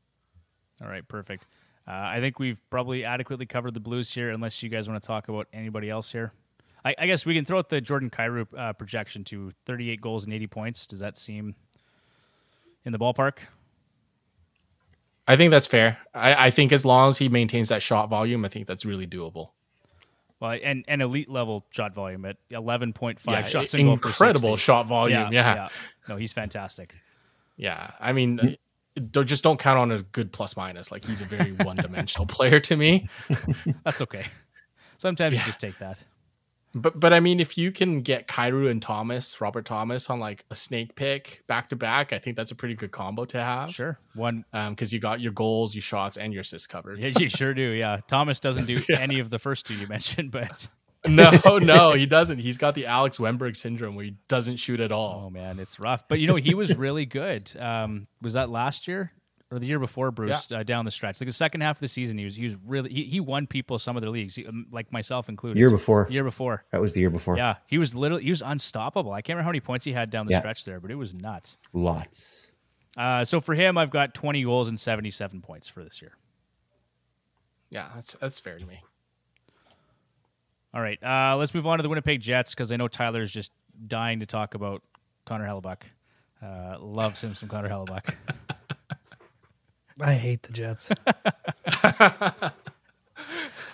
All 0.81 0.89
right, 0.89 1.07
perfect. 1.07 1.45
Uh, 1.89 1.93
I 1.93 2.21
think 2.21 2.39
we've 2.39 2.59
probably 2.71 3.05
adequately 3.05 3.47
covered 3.47 3.75
the 3.75 3.81
Blues 3.81 4.13
here, 4.13 4.31
unless 4.31 4.63
you 4.63 4.69
guys 4.69 4.89
want 4.89 5.01
to 5.01 5.07
talk 5.07 5.29
about 5.29 5.47
anybody 5.53 5.89
else 5.89 6.11
here. 6.11 6.33
I, 6.85 6.95
I 6.99 7.07
guess 7.07 7.25
we 7.25 7.35
can 7.35 7.45
throw 7.45 7.59
out 7.59 7.69
the 7.69 7.81
Jordan 7.81 8.11
Kyrou 8.11 8.47
uh, 8.57 8.73
projection 8.73 9.23
to 9.25 9.53
38 9.67 10.01
goals 10.01 10.25
and 10.25 10.33
80 10.33 10.47
points. 10.49 10.87
Does 10.87 10.99
that 11.01 11.17
seem 11.17 11.55
in 12.85 12.93
the 12.93 12.99
ballpark? 12.99 13.39
I 15.29 15.37
think 15.37 15.51
that's 15.51 15.67
fair. 15.67 15.99
I, 16.15 16.47
I 16.47 16.51
think 16.51 16.73
as 16.73 16.85
long 16.85 17.09
as 17.09 17.19
he 17.19 17.29
maintains 17.29 17.69
that 17.69 17.83
shot 17.83 18.09
volume, 18.09 18.45
I 18.45 18.49
think 18.49 18.67
that's 18.67 18.85
really 18.85 19.07
doable. 19.07 19.51
Well, 20.39 20.57
and, 20.63 20.85
and 20.87 21.03
elite 21.03 21.29
level 21.31 21.65
shot 21.71 21.95
volume 21.95 22.25
at 22.27 22.37
11.5 22.51 23.19
Yeah, 23.27 23.43
shots 23.43 23.75
i- 23.75 23.79
in 23.79 23.87
goal 23.87 23.97
per 23.99 24.09
incredible 24.09 24.57
shot 24.57 24.87
volume. 24.87 25.33
Yeah, 25.33 25.55
yeah. 25.55 25.69
No, 26.09 26.17
he's 26.17 26.33
fantastic. 26.33 26.95
Yeah. 27.57 27.91
I 27.99 28.13
mean, 28.13 28.57
don't, 28.97 29.27
just 29.27 29.45
don't 29.45 29.59
count 29.59 29.79
on 29.79 29.93
a 29.93 30.03
good 30.03 30.33
plus 30.33 30.57
minus. 30.57 30.91
Like 30.91 31.05
he's 31.05 31.21
a 31.21 31.25
very 31.25 31.53
one 31.65 31.77
dimensional 31.77 32.27
player 32.27 32.61
to 32.61 32.77
me. 32.77 33.09
That's 33.85 34.03
okay. 34.03 34.27
Sometimes 34.99 35.37
you 35.37 35.43
just 35.45 35.61
take 35.61 35.79
that. 35.79 36.03
But 36.75 37.01
but 37.01 37.15
I 37.15 37.21
mean, 37.21 37.41
if 37.41 37.57
you 37.57 37.73
can 37.73 38.03
get 38.03 38.29
Kyrou 38.29 38.71
and 38.71 38.83
Thomas, 38.83 39.41
Robert 39.41 39.65
Thomas, 39.65 40.11
on 40.11 40.21
like 40.21 40.45
a 40.51 40.55
snake 40.55 40.95
pick 40.95 41.43
back 41.47 41.71
to 41.71 41.77
back, 41.77 42.13
I 42.13 42.19
think 42.19 42.37
that's 42.37 42.51
a 42.51 42.55
pretty 42.55 42.75
good 42.75 42.91
combo 42.91 43.25
to 43.27 43.43
have. 43.43 43.71
Sure. 43.71 43.99
One. 44.15 44.45
Um, 44.53 44.75
because 44.75 44.93
you 44.93 44.99
got 44.99 45.21
your 45.21 45.33
goals, 45.33 45.75
your 45.75 45.81
shots, 45.81 46.19
and 46.19 46.35
your 46.35 46.43
assists 46.43 46.67
covered. 46.67 46.99
Yeah, 46.99 47.13
you 47.19 47.31
sure 47.31 47.55
do. 47.55 47.63
Yeah. 47.63 48.01
Thomas 48.09 48.41
doesn't 48.41 48.67
do 48.67 48.83
any 48.91 49.21
of 49.21 49.31
the 49.31 49.39
first 49.39 49.65
two 49.65 49.75
you 49.75 49.87
mentioned, 49.87 50.31
but 50.31 50.69
no, 51.45 51.59
no, 51.59 51.93
he 51.93 52.07
doesn't. 52.07 52.39
He's 52.39 52.59
got 52.59 52.75
the 52.75 52.87
Alex 52.87 53.19
Wennberg 53.19 53.57
syndrome 53.57 53.95
where 53.95 54.05
he 54.05 54.15
doesn't 54.29 54.57
shoot 54.57 54.81
at 54.81 54.93
all. 54.93 55.25
oh 55.27 55.31
man, 55.31 55.59
it's 55.59 55.79
rough. 55.81 56.09
But 56.09 56.19
you 56.21 56.27
know, 56.27 56.37
he 56.37 56.55
was 56.55 56.77
really 56.77 57.07
good. 57.07 57.53
Um, 57.59 58.07
was 58.23 58.35
that 58.35 58.51
last 58.51 58.89
year 58.89 59.13
or 59.51 59.59
the 59.59 59.67
year 59.67 59.79
before, 59.79 60.11
Bruce? 60.11 60.51
Uh, 60.51 60.63
down 60.63 60.85
the 60.85 60.91
stretch, 60.91 61.21
like 61.21 61.29
the 61.29 61.33
second 61.33 61.61
half 61.61 61.77
of 61.77 61.81
the 61.81 61.89
season, 61.89 62.19
he 62.19 62.25
was 62.25 62.35
he 62.37 62.45
was 62.45 62.57
really 62.67 62.91
he, 62.93 63.05
he 63.05 63.21
won 63.21 63.47
people 63.47 63.79
some 63.79 63.97
of 63.97 64.01
their 64.03 64.11
leagues, 64.11 64.35
he, 64.35 64.47
um, 64.47 64.67
like 64.71 64.93
myself 64.93 65.29
included. 65.29 65.59
Year 65.59 65.71
before. 65.71 66.07
Year 66.11 66.25
before. 66.25 66.65
That 66.73 66.81
was 66.81 66.93
the 66.93 67.01
year 67.01 67.11
before. 67.11 67.37
Yeah, 67.37 67.57
he 67.67 67.79
was 67.79 67.95
literally 67.95 68.25
he 68.25 68.31
was 68.31 68.43
unstoppable. 68.43 69.13
I 69.13 69.23
can't 69.23 69.37
remember 69.37 69.45
how 69.45 69.51
many 69.51 69.61
points 69.61 69.85
he 69.85 69.93
had 69.93 70.11
down 70.11 70.27
the 70.27 70.33
Yeah. 70.33 70.41
stretch 70.41 70.65
there, 70.65 70.81
but 70.81 70.91
it 70.91 70.97
was 70.99 71.15
nuts. 71.15 71.59
Lots. 71.73 72.51
Uh, 72.97 73.25
so 73.25 73.41
for 73.43 73.55
him, 73.55 73.77
I've 73.77 73.91
got 73.91 74.15
20 74.15 74.43
goals 74.45 74.69
and 74.69 74.81
77 74.81 75.43
points 75.43 75.69
for 75.69 75.85
this 75.85 76.01
year. 76.01 76.13
Yeah, 77.71 77.89
that's 77.95 78.15
that's 78.15 78.41
fair 78.41 78.59
to 78.59 78.65
me. 78.65 78.81
All 80.77 80.83
right, 80.83 81.03
uh, 81.03 81.35
let's 81.39 81.55
move 81.55 81.67
on 81.67 81.79
to 81.79 81.83
the 81.83 81.89
Winnipeg 81.89 82.21
Jets 82.21 82.55
because 82.55 82.71
I 82.71 82.77
know 82.77 82.87
Tyler's 82.87 83.33
just 83.33 83.51
dying 83.89 84.21
to 84.21 84.27
talk 84.27 84.53
about 84.53 84.83
Connor 85.25 85.47
Hellebuyck. 85.47 85.79
Uh, 86.43 86.77
loves 86.79 87.25
him 87.25 87.35
some 87.35 87.49
Connor 87.49 87.71
Hellebuyck. 87.71 88.15
I 90.03 90.13
hate 90.13 90.43
the 90.43 90.53
Jets. 90.53 90.91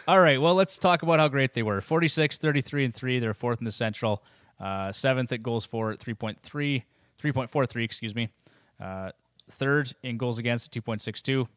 All 0.07 0.20
right, 0.20 0.40
well, 0.40 0.55
let's 0.55 0.78
talk 0.78 1.03
about 1.03 1.18
how 1.18 1.26
great 1.26 1.55
they 1.55 1.64
were. 1.64 1.80
46, 1.80 2.38
33, 2.38 2.84
and 2.84 2.94
3. 2.94 3.18
They're 3.18 3.34
fourth 3.34 3.59
in 3.59 3.64
the 3.64 3.72
Central. 3.72 4.22
Uh, 4.61 4.92
seventh 4.92 5.32
at 5.32 5.42
goals 5.42 5.64
for 5.64 5.90
at 5.90 5.98
3.3, 5.98 6.84
3.43, 7.20 7.82
excuse 7.82 8.14
me. 8.14 8.28
Uh, 8.80 9.11
third 9.50 9.92
in 10.05 10.18
goals 10.18 10.38
against 10.38 10.76
at 10.76 10.84
2.62. 10.84 11.48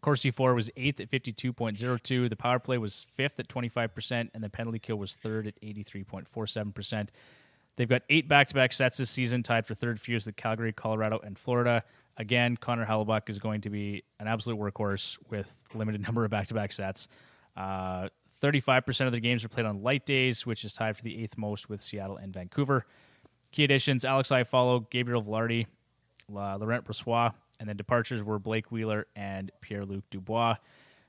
Corsi 0.00 0.30
For 0.30 0.54
was 0.54 0.70
eighth 0.76 1.00
at 1.00 1.10
52.02. 1.10 2.28
The 2.28 2.36
power 2.36 2.58
play 2.58 2.78
was 2.78 3.06
fifth 3.14 3.38
at 3.40 3.48
25%, 3.48 4.30
and 4.34 4.42
the 4.42 4.48
penalty 4.50 4.78
kill 4.78 4.96
was 4.96 5.14
third 5.14 5.46
at 5.46 5.60
83.47%. 5.60 7.08
They've 7.76 7.88
got 7.88 8.02
eight 8.08 8.28
back 8.28 8.48
to 8.48 8.54
back 8.54 8.72
sets 8.72 8.98
this 8.98 9.10
season, 9.10 9.42
tied 9.42 9.66
for 9.66 9.74
third 9.74 10.00
fewest 10.00 10.26
with 10.26 10.36
Calgary, 10.36 10.72
Colorado, 10.72 11.18
and 11.24 11.38
Florida. 11.38 11.82
Again, 12.16 12.56
Connor 12.56 12.86
Hellebuyck 12.86 13.28
is 13.28 13.38
going 13.38 13.62
to 13.62 13.70
be 13.70 14.04
an 14.20 14.28
absolute 14.28 14.58
workhorse 14.58 15.18
with 15.30 15.60
limited 15.74 16.02
number 16.06 16.24
of 16.24 16.30
back 16.30 16.46
to 16.48 16.54
back 16.54 16.72
sets. 16.72 17.08
Uh, 17.56 18.08
35% 18.42 19.06
of 19.06 19.12
their 19.12 19.20
games 19.20 19.44
are 19.44 19.48
played 19.48 19.66
on 19.66 19.82
light 19.82 20.04
days, 20.06 20.46
which 20.46 20.64
is 20.64 20.72
tied 20.72 20.96
for 20.96 21.02
the 21.02 21.22
eighth 21.22 21.36
most 21.36 21.68
with 21.68 21.80
Seattle 21.80 22.16
and 22.16 22.32
Vancouver. 22.32 22.86
Key 23.52 23.64
additions 23.64 24.04
Alex 24.04 24.28
Iafallo, 24.28 24.88
Gabriel 24.90 25.22
Vilardi, 25.22 25.66
La- 26.28 26.56
Laurent 26.56 26.84
Brossoit, 26.84 27.32
and 27.58 27.68
then 27.68 27.76
departures 27.76 28.22
were 28.22 28.38
Blake 28.38 28.70
Wheeler 28.70 29.06
and 29.16 29.50
Pierre 29.60 29.84
Luc 29.84 30.04
Dubois. 30.10 30.56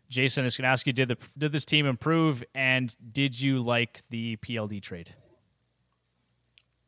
Jason, 0.10 0.44
I 0.44 0.46
was 0.46 0.58
going 0.58 0.64
to 0.64 0.70
ask 0.70 0.86
you 0.86 0.94
did, 0.94 1.08
the, 1.08 1.18
did 1.38 1.52
this 1.52 1.66
team 1.66 1.86
improve, 1.86 2.44
and 2.54 2.96
did 3.12 3.40
you 3.40 3.62
like 3.62 4.02
the 4.10 4.38
PLD 4.38 4.82
trade? 4.82 5.16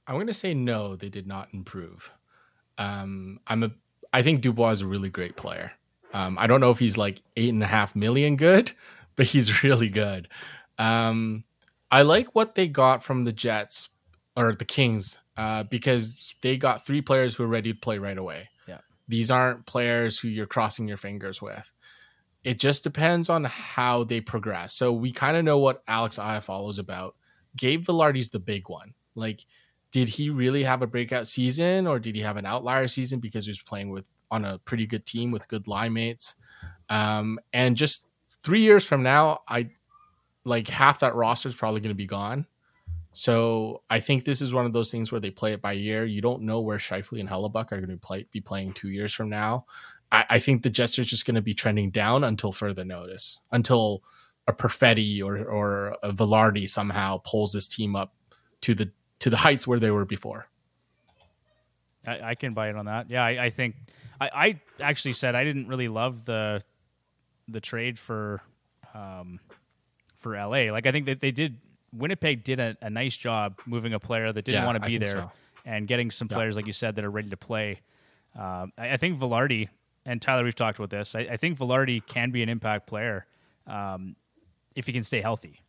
I'm 0.05 0.16
going 0.16 0.28
to 0.28 0.34
say 0.34 0.53
no, 0.53 0.95
they 0.95 1.10
did 1.10 1.28
not 1.28 1.49
improve. 1.51 2.12
Um, 2.78 3.39
I'm 3.47 3.64
a, 3.64 3.72
I 4.14 4.22
think 4.22 4.41
Dubois 4.41 4.72
is 4.72 4.82
a 4.82 4.88
really 4.88 5.10
great 5.10 5.36
player. 5.36 5.72
Um, 6.14 6.38
I 6.38 6.47
don't 6.47 6.62
know 6.62 6.72
if 6.72 6.80
he's 6.80 6.97
like 6.97 7.22
eight 7.36 7.49
and 7.49 7.62
a 7.62 7.68
half 7.68 7.95
million 7.95 8.38
good, 8.38 8.72
but 9.16 9.26
he's 9.26 9.64
really 9.64 9.89
good. 9.89 10.28
Um, 10.78 11.43
I 11.91 12.03
like 12.03 12.36
what 12.36 12.55
they 12.55 12.68
got 12.68 13.03
from 13.03 13.24
the 13.24 13.34
Jets 13.34 13.89
or 14.36 14.53
the 14.53 14.66
Kings 14.66 15.18
uh, 15.36 15.64
because 15.64 16.36
they 16.41 16.58
got 16.58 16.86
three 16.86 17.01
players 17.01 17.36
who 17.36 17.43
are 17.43 17.47
ready 17.47 17.74
to 17.74 17.80
play 17.80 17.97
right 17.97 18.18
away. 18.18 18.49
These 19.08 19.32
aren't 19.32 19.66
players 19.66 20.20
who 20.20 20.28
you're 20.28 20.45
crossing 20.45 20.88
your 20.88 20.97
fingers 20.97 21.41
with. 21.41 21.72
It 22.43 22.60
just 22.60 22.84
depends 22.84 23.30
on 23.30 23.45
how 23.45 24.03
they 24.03 24.22
progress. 24.22 24.74
So 24.74 24.93
we 24.93 25.12
kind 25.12 25.38
of 25.38 25.43
know 25.43 25.58
what 25.58 25.84
Alex 25.88 26.18
Iafallo 26.18 26.70
is 26.70 26.80
about. 26.80 27.16
Gabe 27.55 27.84
Vilardi's 27.84 28.30
the 28.30 28.39
big 28.39 28.70
one. 28.70 28.93
Like, 29.16 29.45
did 29.91 30.10
he 30.10 30.30
really 30.30 30.64
have 30.64 30.82
a 30.82 30.88
breakout 30.88 31.28
season 31.28 31.88
or 31.88 31.99
did 31.99 32.16
he 32.16 32.22
have 32.22 32.38
an 32.38 32.45
outlier 32.45 32.88
season 32.88 33.20
because 33.20 33.45
he 33.45 33.51
was 33.51 33.62
playing 33.62 33.89
with 33.89 34.08
on 34.30 34.45
a 34.45 34.60
pretty 34.60 34.86
good 34.86 35.05
team 35.05 35.32
with 35.32 35.47
good 35.47 35.68
line 35.68 35.93
mates? 35.93 36.36
Um, 36.89 37.39
and 37.53 37.76
just 37.76 38.08
three 38.43 38.62
years 38.62 38.86
from 38.86 39.03
now, 39.03 39.41
I 39.47 39.72
like 40.43 40.68
half 40.68 40.99
that 40.99 41.16
roster 41.16 41.49
is 41.49 41.55
probably 41.55 41.82
going 41.82 41.89
to 41.89 41.95
be 41.95 42.08
gone. 42.08 42.45
So 43.18 43.82
I 43.89 43.99
think 43.99 44.26
this 44.26 44.41
is 44.41 44.53
one 44.53 44.68
of 44.68 44.74
those 44.74 44.91
things 44.91 45.11
where 45.11 45.20
they 45.20 45.32
play 45.32 45.53
it 45.53 45.61
by 45.61 45.72
year. 45.72 46.05
You 46.05 46.22
don't 46.22 46.43
know 46.43 46.59
where 46.59 46.78
Scheifele 46.78 47.20
and 47.20 47.28
Hellebuyck 47.28 47.72
are 47.72 47.82
going 47.82 47.89
to 47.89 47.97
play, 47.97 48.28
be 48.32 48.41
playing 48.41 48.74
two 48.74 48.89
years 48.89 49.11
from 49.11 49.28
now. 49.28 49.65
I, 50.11 50.26
I 50.30 50.39
think 50.39 50.61
the 50.61 50.70
Jets 50.70 50.99
are 50.99 51.03
just 51.03 51.26
going 51.26 51.34
to 51.34 51.41
be 51.41 51.55
trending 51.55 51.89
down 51.89 52.24
until 52.24 52.51
further 52.51 52.86
notice, 52.86 53.41
until 53.51 54.03
a 54.47 54.53
Perfetti 54.53 55.24
or 55.24 55.43
or 55.43 55.97
a 56.03 56.13
Vilardi 56.13 56.70
somehow 56.70 57.18
pulls 57.26 57.53
this 57.53 57.68
team 57.68 57.95
up 57.95 58.13
to 58.61 58.76
the 58.76 58.91
to 59.18 59.32
the 59.32 59.38
heights 59.38 59.65
where 59.65 59.80
they 59.80 59.89
were 59.89 60.05
before. 60.05 60.45
I, 62.05 62.22
I 62.22 62.36
can 62.36 62.53
buy 62.53 62.70
it 62.70 62.76
on 62.76 62.86
that. 62.86 63.09
Yeah, 63.09 63.26
I, 63.26 63.45
I 63.45 63.49
think 63.49 63.78
I, 64.22 64.30
I 64.30 64.61
actually 64.80 65.13
said 65.13 65.34
I 65.34 65.43
didn't 65.43 65.68
really 65.68 65.88
love 65.88 66.24
the 66.24 66.61
the 67.47 67.61
trade 67.61 67.97
for 67.97 68.43
um, 68.93 69.39
for 70.18 70.36
LA. 70.36 70.72
Like 70.72 70.86
I 70.86 70.91
think 70.91 71.07
that 71.07 71.20
they 71.20 71.32
did 71.32 71.57
Winnipeg 71.94 72.44
did 72.44 72.60
a, 72.60 72.76
a 72.82 72.90
nice 72.90 73.16
job 73.18 73.60
moving 73.66 73.94
a 73.94 74.00
player 74.00 74.32
that 74.32 74.44
didn't 74.46 74.62
Yeah, 74.62 74.66
want 74.66 74.82
to 74.82 74.88
be 74.88 74.98
there 74.98 75.08
so. 75.08 75.32
and 75.66 75.88
getting 75.88 76.12
some 76.12 76.28
players 76.28 76.56
like 76.56 76.68
you 76.68 76.74
said 76.74 76.96
that 76.96 77.06
are 77.06 77.10
ready 77.12 77.30
to 77.30 77.38
play. 77.38 77.82
Um, 78.36 78.72
I, 78.78 78.92
I 78.92 78.98
think 78.98 79.18
Vilardi 79.20 79.70
and 80.06 80.22
Tyler, 80.22 80.44
we've 80.44 80.56
talked 80.56 80.78
about 80.80 80.90
this. 80.90 81.16
I, 81.16 81.22
I 81.22 81.38
think 81.38 81.58
Vilardi 81.58 82.06
can 82.06 82.32
be 82.32 82.44
an 82.44 82.50
impact 82.50 82.88
player 82.88 83.26
um, 83.66 84.16
if 84.76 84.86
he 84.88 84.94
can 84.94 85.04
stay 85.04 85.22
healthy, 85.22 85.62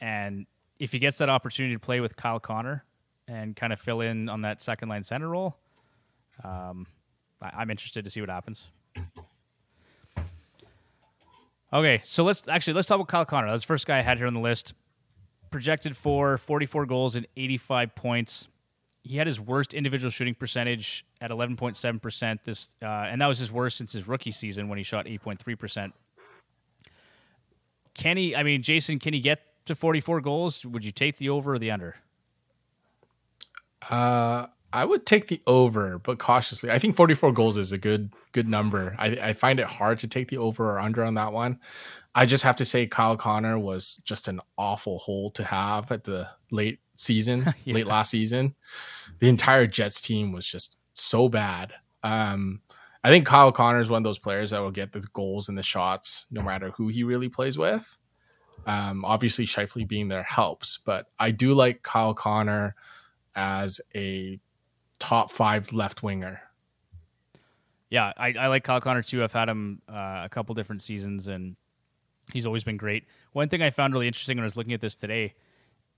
and 0.00 0.46
if 0.78 0.92
he 0.92 0.98
gets 0.98 1.18
that 1.18 1.28
opportunity 1.30 1.74
to 1.74 1.80
play 1.80 2.00
with 2.00 2.16
Kyle 2.16 2.40
Connor 2.40 2.84
and 3.28 3.54
kind 3.56 3.72
of 3.72 3.80
fill 3.80 4.00
in 4.00 4.28
on 4.28 4.42
that 4.42 4.60
second 4.62 4.88
line 4.88 5.02
center 5.02 5.28
role. 5.28 5.56
Um, 6.44 6.86
I, 7.40 7.50
I'm 7.58 7.70
interested 7.70 8.04
to 8.04 8.10
see 8.10 8.20
what 8.20 8.30
happens. 8.30 8.68
Okay, 11.72 12.02
so 12.04 12.22
let's 12.22 12.46
actually 12.48 12.74
let's 12.74 12.86
talk 12.86 12.96
about 12.96 13.08
Kyle 13.08 13.24
Connor. 13.24 13.48
That's 13.50 13.62
the 13.62 13.66
first 13.66 13.86
guy 13.86 13.98
I 13.98 14.02
had 14.02 14.18
here 14.18 14.26
on 14.26 14.34
the 14.34 14.40
list. 14.40 14.74
Projected 15.52 15.96
for 15.96 16.38
44 16.38 16.86
goals 16.86 17.14
and 17.14 17.26
85 17.36 17.94
points. 17.94 18.48
He 19.04 19.16
had 19.16 19.26
his 19.26 19.38
worst 19.38 19.74
individual 19.74 20.10
shooting 20.10 20.34
percentage 20.34 21.04
at 21.20 21.30
11.7 21.30 22.02
percent. 22.02 22.40
This 22.44 22.74
uh, 22.82 22.86
and 22.86 23.20
that 23.20 23.26
was 23.26 23.38
his 23.38 23.52
worst 23.52 23.76
since 23.76 23.92
his 23.92 24.08
rookie 24.08 24.32
season 24.32 24.68
when 24.68 24.78
he 24.78 24.84
shot 24.84 25.06
8.3 25.06 25.58
percent. 25.58 25.94
Can 27.94 28.16
he? 28.16 28.34
I 28.34 28.42
mean, 28.42 28.62
Jason, 28.62 28.98
can 28.98 29.12
he 29.12 29.20
get 29.20 29.40
to 29.66 29.74
44 29.74 30.20
goals? 30.20 30.64
Would 30.64 30.84
you 30.84 30.92
take 30.92 31.18
the 31.18 31.28
over 31.28 31.54
or 31.54 31.58
the 31.58 31.70
under? 31.70 31.96
Uh, 33.90 34.46
I 34.72 34.84
would 34.84 35.04
take 35.04 35.28
the 35.28 35.42
over, 35.46 35.98
but 35.98 36.18
cautiously. 36.18 36.70
I 36.70 36.78
think 36.78 36.96
44 36.96 37.32
goals 37.32 37.58
is 37.58 37.72
a 37.72 37.78
good 37.78 38.12
good 38.32 38.48
number. 38.48 38.96
I, 38.98 39.08
I 39.08 39.32
find 39.34 39.60
it 39.60 39.66
hard 39.66 39.98
to 40.00 40.08
take 40.08 40.28
the 40.28 40.38
over 40.38 40.70
or 40.70 40.80
under 40.80 41.04
on 41.04 41.14
that 41.14 41.32
one. 41.32 41.60
I 42.14 42.26
just 42.26 42.44
have 42.44 42.56
to 42.56 42.64
say 42.64 42.86
Kyle 42.86 43.16
Connor 43.16 43.58
was 43.58 43.96
just 44.04 44.28
an 44.28 44.40
awful 44.58 44.98
hole 44.98 45.30
to 45.32 45.44
have 45.44 45.90
at 45.90 46.04
the 46.04 46.28
late 46.50 46.80
season, 46.96 47.54
Yeah. 47.64 47.74
late 47.74 47.86
last 47.86 48.10
season. 48.10 48.54
The 49.18 49.28
entire 49.28 49.66
Jets 49.66 50.00
team 50.00 50.32
was 50.32 50.44
just 50.46 50.76
so 50.92 51.28
bad. 51.28 51.72
Um, 52.02 52.60
I 53.02 53.08
think 53.08 53.26
Kyle 53.26 53.50
Connor 53.52 53.80
is 53.80 53.88
one 53.90 53.98
of 53.98 54.04
those 54.04 54.18
players 54.18 54.50
that 54.50 54.60
will 54.60 54.70
get 54.70 54.92
the 54.92 55.00
goals 55.12 55.48
and 55.48 55.56
the 55.56 55.62
shots 55.62 56.26
no 56.30 56.42
matter 56.42 56.70
who 56.72 56.88
he 56.88 57.02
really 57.02 57.28
plays 57.28 57.56
with. 57.56 57.98
Um, 58.66 59.04
obviously, 59.04 59.46
Scheifele 59.46 59.88
being 59.88 60.08
there 60.08 60.22
helps, 60.22 60.78
but 60.84 61.06
I 61.18 61.30
do 61.32 61.54
like 61.54 61.82
Kyle 61.82 62.14
Connor 62.14 62.76
as 63.34 63.80
a 63.94 64.38
top 64.98 65.32
five 65.32 65.72
left 65.72 66.02
winger. 66.02 66.42
Yeah, 67.90 68.12
I, 68.16 68.34
I 68.38 68.46
like 68.48 68.64
Kyle 68.64 68.80
Connor 68.80 69.02
too. 69.02 69.22
I've 69.24 69.32
had 69.32 69.48
him 69.48 69.82
uh, 69.88 70.22
a 70.24 70.28
couple 70.30 70.54
different 70.54 70.80
seasons, 70.82 71.26
and 71.28 71.56
he's 72.32 72.46
always 72.46 72.64
been 72.64 72.76
great. 72.76 73.04
One 73.32 73.48
thing 73.48 73.62
I 73.62 73.70
found 73.70 73.92
really 73.94 74.06
interesting 74.06 74.36
when 74.36 74.44
I 74.44 74.46
was 74.46 74.56
looking 74.56 74.72
at 74.72 74.80
this 74.80 74.96
today, 74.96 75.34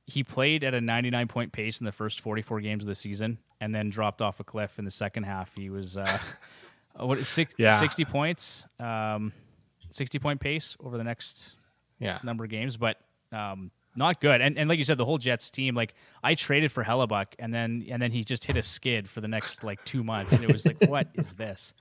he 0.07 0.23
played 0.23 0.65
at 0.65 0.75
a 0.75 0.81
99 0.81 1.29
point 1.29 1.53
pace 1.53 1.81
in 1.81 1.85
the 1.87 1.93
first 1.93 2.21
44 2.21 2.61
games 2.61 2.85
of 2.85 2.89
the 2.89 2.95
season, 2.95 3.39
and 3.61 3.75
then 3.75 3.91
dropped 3.91 4.21
off 4.23 4.41
a 4.41 4.45
cliff 4.45 4.79
in 4.79 4.85
the 4.85 4.91
second 4.91 5.23
half. 5.25 5.55
He 5.55 5.71
was 5.71 5.97
uh, 5.97 6.19
what 6.97 7.25
six, 7.27 7.55
Yeah. 7.59 7.73
60 7.79 8.05
points, 8.05 8.67
um, 8.79 9.33
60 9.91 10.19
point 10.19 10.41
pace 10.41 10.77
over 10.81 10.97
the 10.99 11.05
next 11.05 11.53
Yeah. 11.99 12.19
number 12.23 12.45
of 12.45 12.51
games, 12.51 12.77
but 12.77 12.99
um, 13.33 13.71
not 13.97 14.21
good. 14.21 14.41
And 14.41 14.59
and 14.59 14.69
like 14.69 14.79
you 14.79 14.85
said, 14.85 14.99
the 14.99 15.05
whole 15.05 15.19
Jets 15.19 15.51
team, 15.51 15.75
like 15.75 15.95
I 16.23 16.35
traded 16.35 16.71
for 16.73 16.85
Hellebuyck, 16.85 17.29
and 17.39 17.55
then 17.55 17.87
and 17.89 18.03
then 18.03 18.11
he 18.13 18.25
just 18.25 18.45
hit 18.45 18.57
a 18.57 18.63
skid 18.63 19.09
for 19.09 19.21
the 19.21 19.29
next 19.29 19.63
like 19.65 19.83
two 19.85 20.03
months, 20.05 20.33
and 20.33 20.43
it 20.45 20.53
was 20.53 20.67
like, 20.67 20.83
what 20.89 21.09
is 21.15 21.35
this? 21.35 21.75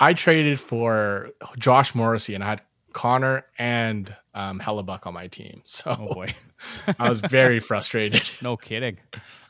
I 0.00 0.12
traded 0.12 0.58
for 0.60 1.30
Josh 1.58 1.94
Morrissey 1.94 2.34
and 2.34 2.42
I 2.44 2.48
had 2.48 2.62
Connor 2.94 3.44
and 3.58 4.14
um, 4.34 4.58
Hellebuyck 4.58 5.06
on 5.06 5.12
my 5.12 5.26
team. 5.26 5.60
So 5.66 5.94
Oh 5.98 6.14
boy. 6.14 6.34
I 6.98 7.10
was 7.10 7.20
very 7.20 7.60
frustrated. 7.60 8.30
No 8.40 8.56
kidding. 8.56 8.96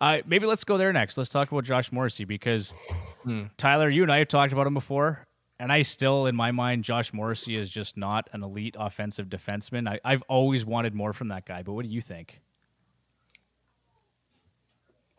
Uh, 0.01 0.19
maybe 0.27 0.47
let's 0.47 0.65
go 0.65 0.77
there 0.79 0.93
next. 0.93 1.17
Let's 1.17 1.31
talk 1.31 1.53
about 1.53 1.63
Josh 1.65 1.93
Morrissey 1.93 2.25
because 2.25 2.75
Hmm. 3.23 3.45
Tyler, 3.57 3.89
you 3.89 4.03
and 4.03 4.13
I 4.13 4.19
have 4.19 4.29
talked 4.29 4.53
about 4.53 4.67
him 4.67 4.75
before, 4.75 5.25
and 5.59 5.73
I 5.73 5.81
still, 5.81 6.27
in 6.27 6.37
my 6.37 6.51
mind, 6.51 6.85
Josh 6.85 7.13
Morrissey 7.15 7.57
is 7.57 7.71
just 7.71 7.97
not 7.97 8.27
an 8.33 8.43
elite 8.43 8.77
offensive 8.79 9.29
defenseman. 9.29 9.89
I, 9.89 9.99
I've 10.05 10.23
always 10.29 10.67
wanted 10.67 10.95
more 10.95 11.15
from 11.15 11.29
that 11.29 11.47
guy, 11.47 11.63
but 11.63 11.73
what 11.73 11.87
do 11.87 11.91
you 11.91 12.03
think? 12.03 12.43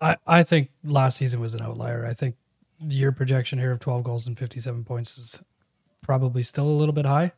I, 0.02 0.18
I 0.28 0.44
think 0.44 0.70
last 0.84 1.18
season 1.18 1.40
was 1.40 1.56
an 1.56 1.62
outlier. 1.62 2.06
I 2.06 2.14
think 2.14 2.36
your 2.88 3.12
projection 3.12 3.58
here 3.58 3.72
of 3.72 3.80
12 3.80 4.04
goals 4.04 4.28
and 4.28 4.38
57 4.38 4.84
points 4.84 5.18
is 5.18 5.42
probably 6.04 6.44
still 6.44 6.68
a 6.68 6.78
little 6.78 6.94
bit 6.94 7.06
high. 7.06 7.32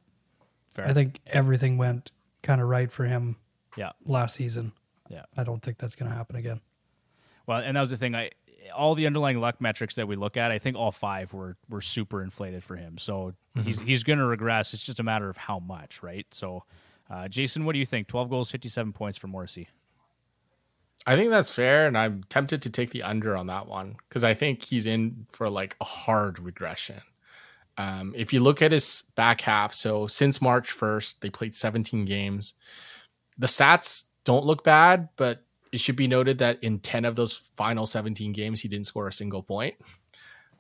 Fair. 0.78 0.88
I 0.88 0.94
think 0.94 1.20
everything 1.28 1.78
went 1.78 2.12
kind 2.44 2.62
of 2.62 2.68
right 2.70 2.90
for 2.92 3.04
him 3.04 3.36
Yeah, 3.76 3.92
last 4.06 4.36
season. 4.36 4.72
yeah. 5.10 5.24
I 5.36 5.44
don't 5.44 5.62
think 5.62 5.78
that's 5.80 5.96
going 5.96 6.10
to 6.10 6.16
happen 6.16 6.36
again. 6.38 6.62
Well, 7.48 7.60
and 7.60 7.76
that 7.76 7.82
was 7.82 7.90
the 7.90 7.98
thing. 7.98 8.16
I 8.16 8.30
all 8.76 8.96
the 8.96 9.08
underlying 9.08 9.40
luck 9.40 9.62
metrics 9.62 9.96
that 9.96 10.08
we 10.08 10.16
look 10.18 10.36
at, 10.38 10.52
I 10.52 10.60
think 10.60 10.76
all 10.78 10.92
five 10.92 11.34
were 11.34 11.56
were 11.70 11.82
super 11.82 12.22
inflated 12.22 12.64
for 12.64 12.76
him. 12.76 12.98
So 12.98 13.34
he's 13.64 13.80
he's 13.80 14.04
going 14.04 14.20
to 14.20 14.26
regress. 14.26 14.74
It's 14.74 14.84
just 14.84 15.00
a 15.00 15.04
matter 15.04 15.30
of 15.30 15.38
how 15.38 15.60
much, 15.60 16.04
right? 16.04 16.28
So, 16.32 16.64
uh, 17.10 17.28
Jason, 17.28 17.66
what 17.66 17.74
do 17.74 17.80
you 17.80 17.86
think? 17.86 18.08
Twelve 18.08 18.30
goals, 18.30 18.52
fifty 18.52 18.70
seven 18.70 18.94
points 18.94 19.18
for 19.18 19.28
Morrissey. 19.28 19.70
I 21.06 21.16
think 21.16 21.32
that's 21.32 21.50
fair, 21.50 21.88
and 21.88 21.98
I'm 21.98 22.24
tempted 22.28 22.62
to 22.64 22.70
take 22.70 22.90
the 22.92 23.02
under 23.04 23.36
on 23.38 23.48
that 23.48 23.68
one 23.68 23.96
because 24.10 24.26
I 24.26 24.34
think 24.34 24.64
he's 24.66 24.86
in 24.86 25.26
for 25.32 25.50
like 25.50 25.78
a 25.80 25.86
hard 25.86 26.38
regression. 26.40 26.98
Um, 27.78 28.14
if 28.16 28.34
you 28.34 28.40
look 28.40 28.62
at 28.62 28.72
his 28.72 29.04
back 29.16 29.42
half, 29.42 29.74
so 29.74 30.08
since 30.08 30.42
March 30.42 30.76
1st, 30.76 31.20
they 31.22 31.30
played 31.30 31.56
17 31.56 32.06
games. 32.06 32.56
The 33.38 33.48
stats 33.48 34.06
don't 34.24 34.46
look 34.46 34.64
bad, 34.64 35.10
but 35.16 35.44
it 35.72 35.80
should 35.80 35.96
be 35.96 36.08
noted 36.08 36.40
that 36.40 36.64
in 36.64 36.80
10 36.80 37.06
of 37.06 37.16
those 37.16 37.34
final 37.56 37.86
17 37.86 38.34
games, 38.34 38.62
he 38.62 38.68
didn't 38.68 38.88
score 38.88 39.08
a 39.08 39.14
single 39.14 39.44
point. 39.44 39.76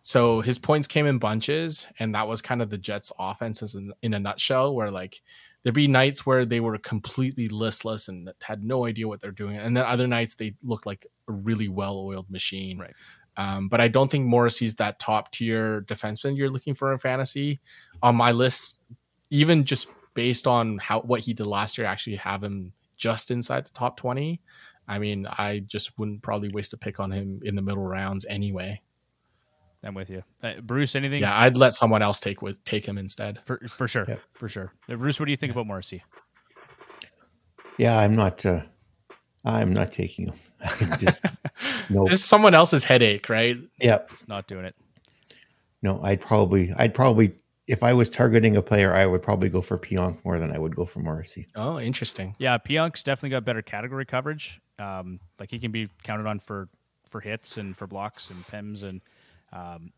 So 0.01 0.41
his 0.41 0.57
points 0.57 0.88
came 0.88 1.05
in 1.05 1.18
bunches, 1.18 1.86
and 1.99 2.15
that 2.15 2.28
was 2.28 2.41
kind 2.41 2.61
of 2.61 2.70
the 2.70 2.78
Jets' 2.78 3.11
offenses 3.20 3.76
in, 3.76 3.91
in 4.01 4.13
a 4.13 4.20
nutshell, 4.20 4.74
where 4.74 4.91
like 4.91 5.22
there'd 5.63 5.76
be 5.76 5.88
nights 5.88 6.26
where 6.26 6.45
they 6.45 6.61
were 6.61 6.78
completely 6.78 7.49
listless 7.49 8.07
and 8.07 8.32
had 8.41 8.63
no 8.63 8.86
idea 8.86 9.07
what 9.07 9.20
they're 9.20 9.32
doing, 9.32 9.57
and 9.57 9.76
then 9.76 9.84
other 9.84 10.07
nights 10.07 10.36
they 10.36 10.53
looked 10.63 10.86
like 10.86 11.07
a 11.28 11.34
really 11.34 11.68
well-oiled 11.68 12.30
machine. 12.30 12.78
Right. 12.78 12.93
Um, 13.38 13.70
but 13.70 13.80
I 13.80 13.88
don't 13.88 14.10
think 14.10 14.26
Morrissey's 14.26 14.76
that 14.76 15.00
top 15.00 15.32
tier 15.32 15.82
defenseman 15.82 16.36
you're 16.36 16.50
looking 16.50 16.74
for 16.74 16.92
in 16.92 16.98
fantasy. 16.98 17.60
On 18.02 18.16
my 18.16 18.32
list, 18.32 18.80
even 19.30 19.64
just 19.64 19.90
based 20.16 20.48
on 20.48 20.80
how 20.80 21.02
what 21.02 21.22
he 21.22 21.34
did 21.34 21.46
last 21.46 21.78
year, 21.78 21.86
I 21.88 21.92
actually 21.92 22.16
have 22.18 22.44
him 22.44 22.74
just 22.98 23.30
inside 23.30 23.66
the 23.66 23.72
top 23.72 23.96
twenty. 23.98 24.42
I 24.88 24.98
mean, 25.00 25.28
I 25.28 25.60
just 25.68 25.98
wouldn't 26.00 26.24
probably 26.24 26.50
waste 26.50 26.74
a 26.74 26.78
pick 26.78 27.00
on 27.00 27.12
him 27.12 27.42
in 27.44 27.56
the 27.56 27.62
middle 27.62 27.86
rounds 27.86 28.26
anyway. 28.28 28.82
I'm 29.84 29.94
with 29.94 30.10
you, 30.10 30.24
uh, 30.42 30.54
Bruce. 30.64 30.96
Anything? 30.96 31.22
Yeah, 31.22 31.38
I'd 31.40 31.56
let 31.58 31.74
someone 31.76 32.02
else 32.02 32.20
take 32.20 32.42
with 32.42 32.64
take 32.64 32.86
him 32.88 32.98
instead. 32.98 33.40
For, 33.46 33.60
for 33.68 33.88
sure, 33.88 34.06
Yeah. 34.08 34.16
for 34.34 34.50
sure. 34.50 34.74
Uh, 34.90 34.96
Bruce, 34.96 35.20
what 35.20 35.26
do 35.28 35.32
you 35.32 35.38
think 35.38 35.52
about 35.52 35.68
Morrissey? 35.68 36.04
Yeah, 37.78 37.98
I'm 38.00 38.16
not. 38.16 38.44
Uh, 38.46 38.62
I'm 39.46 39.72
not 39.74 39.92
taking 39.92 40.26
him. 40.28 40.34
I 40.62 40.96
just 40.98 41.24
no. 41.90 42.08
It's 42.08 42.24
someone 42.24 42.54
else's 42.54 42.84
headache, 42.84 43.30
right? 43.30 43.58
Yep. 43.80 44.10
Just 44.12 44.28
not 44.28 44.48
doing 44.48 44.66
it. 44.66 44.76
no. 45.82 46.00
I'd 46.04 46.22
probably. 46.22 46.74
I'd 46.78 46.94
probably. 46.94 47.34
If 47.68 47.84
I 47.84 47.92
was 47.94 48.10
targeting 48.10 48.56
a 48.56 48.62
player, 48.62 48.94
I 48.94 49.06
would 49.06 49.22
probably 49.22 49.50
go 49.50 49.62
for 49.62 49.78
Pionk 49.78 50.24
more 50.24 50.40
than 50.40 50.52
I 50.54 50.58
would 50.58 50.74
go 50.74 50.86
for 50.86 51.00
Morrissey. 51.00 51.48
Oh, 51.56 51.80
interesting. 51.80 52.34
Yeah, 52.40 52.58
Pionk's 52.58 53.04
definitely 53.04 53.32
got 53.32 53.44
better 53.44 53.62
category 53.62 54.06
coverage. 54.06 54.62
Um, 54.80 55.20
like 55.40 55.52
he 55.52 55.60
can 55.60 55.72
be 55.72 55.90
counted 56.04 56.28
on 56.28 56.40
for 56.40 56.70
for 57.10 57.20
hits 57.20 57.58
and 57.58 57.76
for 57.76 57.86
blocks 57.88 58.30
and 58.30 58.40
pims 58.46 58.84
and 58.84 59.02
um, 59.52 59.92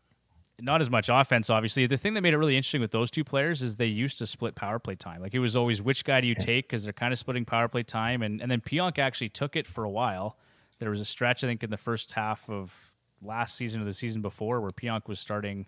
not 0.60 0.80
as 0.80 0.90
much 0.90 1.08
offense. 1.08 1.48
Obviously, 1.48 1.86
the 1.86 1.96
thing 1.96 2.14
that 2.14 2.22
made 2.22 2.34
it 2.34 2.38
really 2.38 2.56
interesting 2.56 2.80
with 2.80 2.90
those 2.90 3.10
two 3.10 3.24
players 3.24 3.62
is 3.62 3.76
they 3.76 3.86
used 3.86 4.18
to 4.18 4.26
split 4.26 4.54
power 4.54 4.78
play 4.78 4.94
time. 4.96 5.20
Like 5.20 5.34
it 5.34 5.38
was 5.38 5.54
always 5.54 5.80
which 5.80 6.04
guy 6.04 6.20
do 6.20 6.26
you 6.26 6.34
take 6.34 6.68
because 6.68 6.84
they're 6.84 6.92
kind 6.92 7.12
of 7.12 7.18
splitting 7.20 7.44
power 7.44 7.68
play 7.68 7.82
time, 7.84 8.22
and 8.22 8.40
and 8.40 8.50
then 8.50 8.60
Pionk 8.60 8.98
actually 8.98 9.28
took 9.28 9.54
it 9.54 9.66
for 9.66 9.84
a 9.84 9.90
while. 9.90 10.36
There 10.80 10.90
was 10.90 11.00
a 11.00 11.04
stretch 11.04 11.44
I 11.44 11.46
think 11.46 11.62
in 11.62 11.70
the 11.70 11.76
first 11.76 12.12
half 12.12 12.50
of 12.50 12.92
last 13.22 13.56
season 13.56 13.80
or 13.80 13.84
the 13.84 13.92
season 13.92 14.22
before 14.22 14.60
where 14.60 14.72
Pionk 14.72 15.06
was 15.06 15.20
starting. 15.20 15.66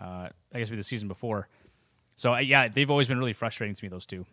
Uh, 0.00 0.28
I 0.54 0.58
guess 0.58 0.70
be 0.70 0.76
the 0.76 0.82
season 0.82 1.06
before. 1.06 1.48
So 2.16 2.34
uh, 2.34 2.38
yeah, 2.38 2.68
they've 2.68 2.90
always 2.90 3.08
been 3.08 3.18
really 3.18 3.34
frustrating 3.34 3.74
to 3.74 3.84
me. 3.84 3.88
Those 3.90 4.06
two. 4.06 4.24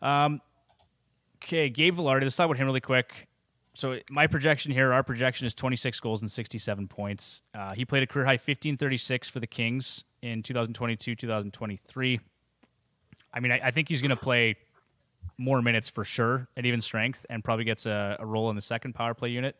Um, 0.00 0.40
Okay, 1.46 1.68
Gabe 1.68 1.96
Vilardi. 1.96 2.22
Let's 2.22 2.34
talk 2.34 2.46
about 2.46 2.56
him 2.56 2.66
really 2.66 2.80
quick. 2.80 3.28
So 3.72 4.00
my 4.10 4.26
projection 4.26 4.72
here, 4.72 4.92
our 4.92 5.04
projection 5.04 5.46
is 5.46 5.54
26 5.54 6.00
goals 6.00 6.20
and 6.20 6.28
67 6.28 6.88
points. 6.88 7.42
Uh, 7.54 7.72
he 7.72 7.84
played 7.84 8.02
a 8.02 8.06
career 8.08 8.24
high 8.24 8.32
1536 8.32 9.28
for 9.28 9.38
the 9.38 9.46
Kings 9.46 10.02
in 10.22 10.42
2022, 10.42 11.14
2023. 11.14 12.20
I 13.32 13.40
mean, 13.40 13.52
I, 13.52 13.60
I 13.64 13.70
think 13.70 13.88
he's 13.88 14.02
going 14.02 14.10
to 14.10 14.16
play 14.16 14.56
more 15.38 15.62
minutes 15.62 15.88
for 15.88 16.04
sure 16.04 16.48
at 16.56 16.66
even 16.66 16.80
strength, 16.80 17.26
and 17.30 17.44
probably 17.44 17.64
gets 17.64 17.86
a, 17.86 18.16
a 18.20 18.26
role 18.26 18.50
in 18.50 18.56
the 18.56 18.62
second 18.62 18.94
power 18.94 19.14
play 19.14 19.30
unit. 19.30 19.56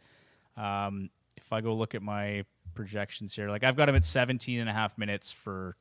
Um, 0.57 1.11
if 1.37 1.53
I 1.53 1.61
go 1.61 1.75
look 1.75 1.95
at 1.95 2.03
my 2.03 2.45
projections 2.75 3.35
here, 3.35 3.51
like 3.51 3.65
I've 3.65 3.77
got 3.77 3.89
him 3.89 3.95
at 3.95 4.05
17 4.05 4.61
and 4.61 4.69
a 4.69 4.73
half 4.73 4.97
minutes 4.97 5.31
for 5.31 5.77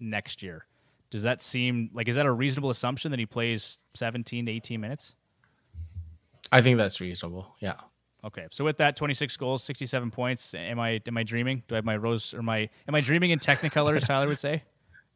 next 0.00 0.42
year. 0.42 0.66
Does 1.10 1.22
that 1.22 1.40
seem 1.40 1.90
like 1.94 2.08
is 2.08 2.16
that 2.16 2.26
a 2.26 2.32
reasonable 2.32 2.70
assumption 2.70 3.10
that 3.10 3.20
he 3.20 3.26
plays 3.26 3.78
17 3.94 4.46
to 4.46 4.52
18 4.52 4.80
minutes? 4.80 5.14
I 6.52 6.62
think 6.62 6.78
that's 6.78 7.00
reasonable. 7.00 7.54
Yeah. 7.60 7.74
Okay, 8.24 8.46
so 8.50 8.64
with 8.64 8.78
that, 8.78 8.96
26 8.96 9.36
goals, 9.36 9.62
67 9.62 10.10
points. 10.10 10.54
Am 10.54 10.80
I 10.80 11.00
am 11.06 11.16
I 11.16 11.22
dreaming? 11.22 11.62
Do 11.68 11.74
I 11.74 11.76
have 11.76 11.84
my 11.84 11.96
rose 11.96 12.34
or 12.34 12.42
my 12.42 12.68
am 12.88 12.94
I 12.94 13.00
dreaming 13.00 13.30
in 13.30 13.38
Technicolor, 13.38 13.96
as 13.96 14.04
Tyler 14.04 14.26
would 14.26 14.38
say? 14.38 14.64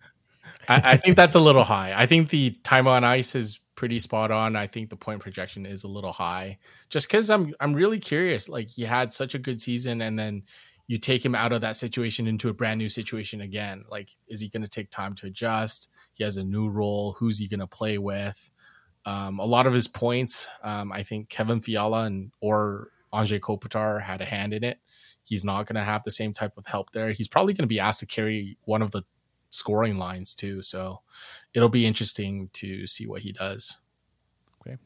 I, 0.69 0.93
I 0.93 0.97
think 0.97 1.17
that's 1.17 1.35
a 1.35 1.41
little 1.41 1.65
high. 1.65 1.93
I 1.97 2.07
think 2.07 2.29
the 2.29 2.51
time 2.63 2.87
on 2.87 3.03
ice 3.03 3.35
is 3.35 3.59
pretty 3.83 3.99
spot 3.99 4.31
on. 4.31 4.55
I 4.55 4.69
think 4.69 4.91
the 4.91 4.97
point 4.97 5.19
projection 5.19 5.67
is 5.67 5.83
a 5.83 5.89
little 5.89 6.13
high, 6.13 6.59
just 6.89 7.09
because 7.09 7.31
I'm 7.31 7.53
I'm 7.59 7.75
really 7.75 7.99
curious. 7.99 8.49
Like 8.49 8.69
he 8.69 8.83
had 8.83 9.13
such 9.13 9.35
a 9.35 9.41
good 9.41 9.61
season, 9.61 10.01
and 10.01 10.17
then 10.17 10.45
you 10.87 10.99
take 10.99 11.25
him 11.25 11.35
out 11.35 11.51
of 11.51 11.63
that 11.63 11.75
situation 11.75 12.29
into 12.29 12.49
a 12.49 12.53
brand 12.53 12.79
new 12.79 12.89
situation 12.89 13.41
again. 13.41 13.85
Like, 13.91 14.11
is 14.29 14.39
he 14.39 14.49
going 14.49 14.63
to 14.63 14.69
take 14.69 14.89
time 14.91 15.17
to 15.17 15.27
adjust? 15.27 15.89
He 16.13 16.23
has 16.23 16.37
a 16.37 16.45
new 16.45 16.69
role. 16.69 17.17
Who's 17.19 17.39
he 17.41 17.49
going 17.49 17.59
to 17.59 17.67
play 17.67 17.99
with? 17.99 18.53
Um, 19.05 19.41
a 19.41 19.45
lot 19.45 19.67
of 19.67 19.73
his 19.73 19.89
points, 19.89 20.47
um, 20.63 20.93
I 20.93 21.03
think 21.03 21.29
Kevin 21.29 21.61
Fiala 21.61 22.05
and 22.05 22.31
or 22.41 22.91
Anze 23.13 23.41
Kopitar 23.41 24.01
had 24.01 24.21
a 24.21 24.25
hand 24.25 24.55
in 24.55 24.63
it. 24.63 24.79
He's 25.25 25.45
not 25.45 25.67
going 25.67 25.75
to 25.75 25.83
have 25.83 26.05
the 26.05 26.13
same 26.13 26.33
type 26.33 26.57
of 26.57 26.67
help 26.67 26.93
there. 26.93 27.11
He's 27.11 27.27
probably 27.27 27.53
going 27.53 27.65
to 27.65 27.75
be 27.75 27.81
asked 27.81 27.99
to 27.99 28.07
carry 28.07 28.59
one 28.63 28.81
of 28.81 28.93
the 28.93 29.03
scoring 29.51 29.99
lines 29.99 30.37
too. 30.37 30.63
So 30.63 31.01
it'll 31.55 31.69
be 31.69 31.87
interesting 31.87 32.51
to 32.55 32.87
see 32.87 33.07
what 33.07 33.23
he 33.23 33.33
does. 33.33 33.79
Okay. 34.61 34.77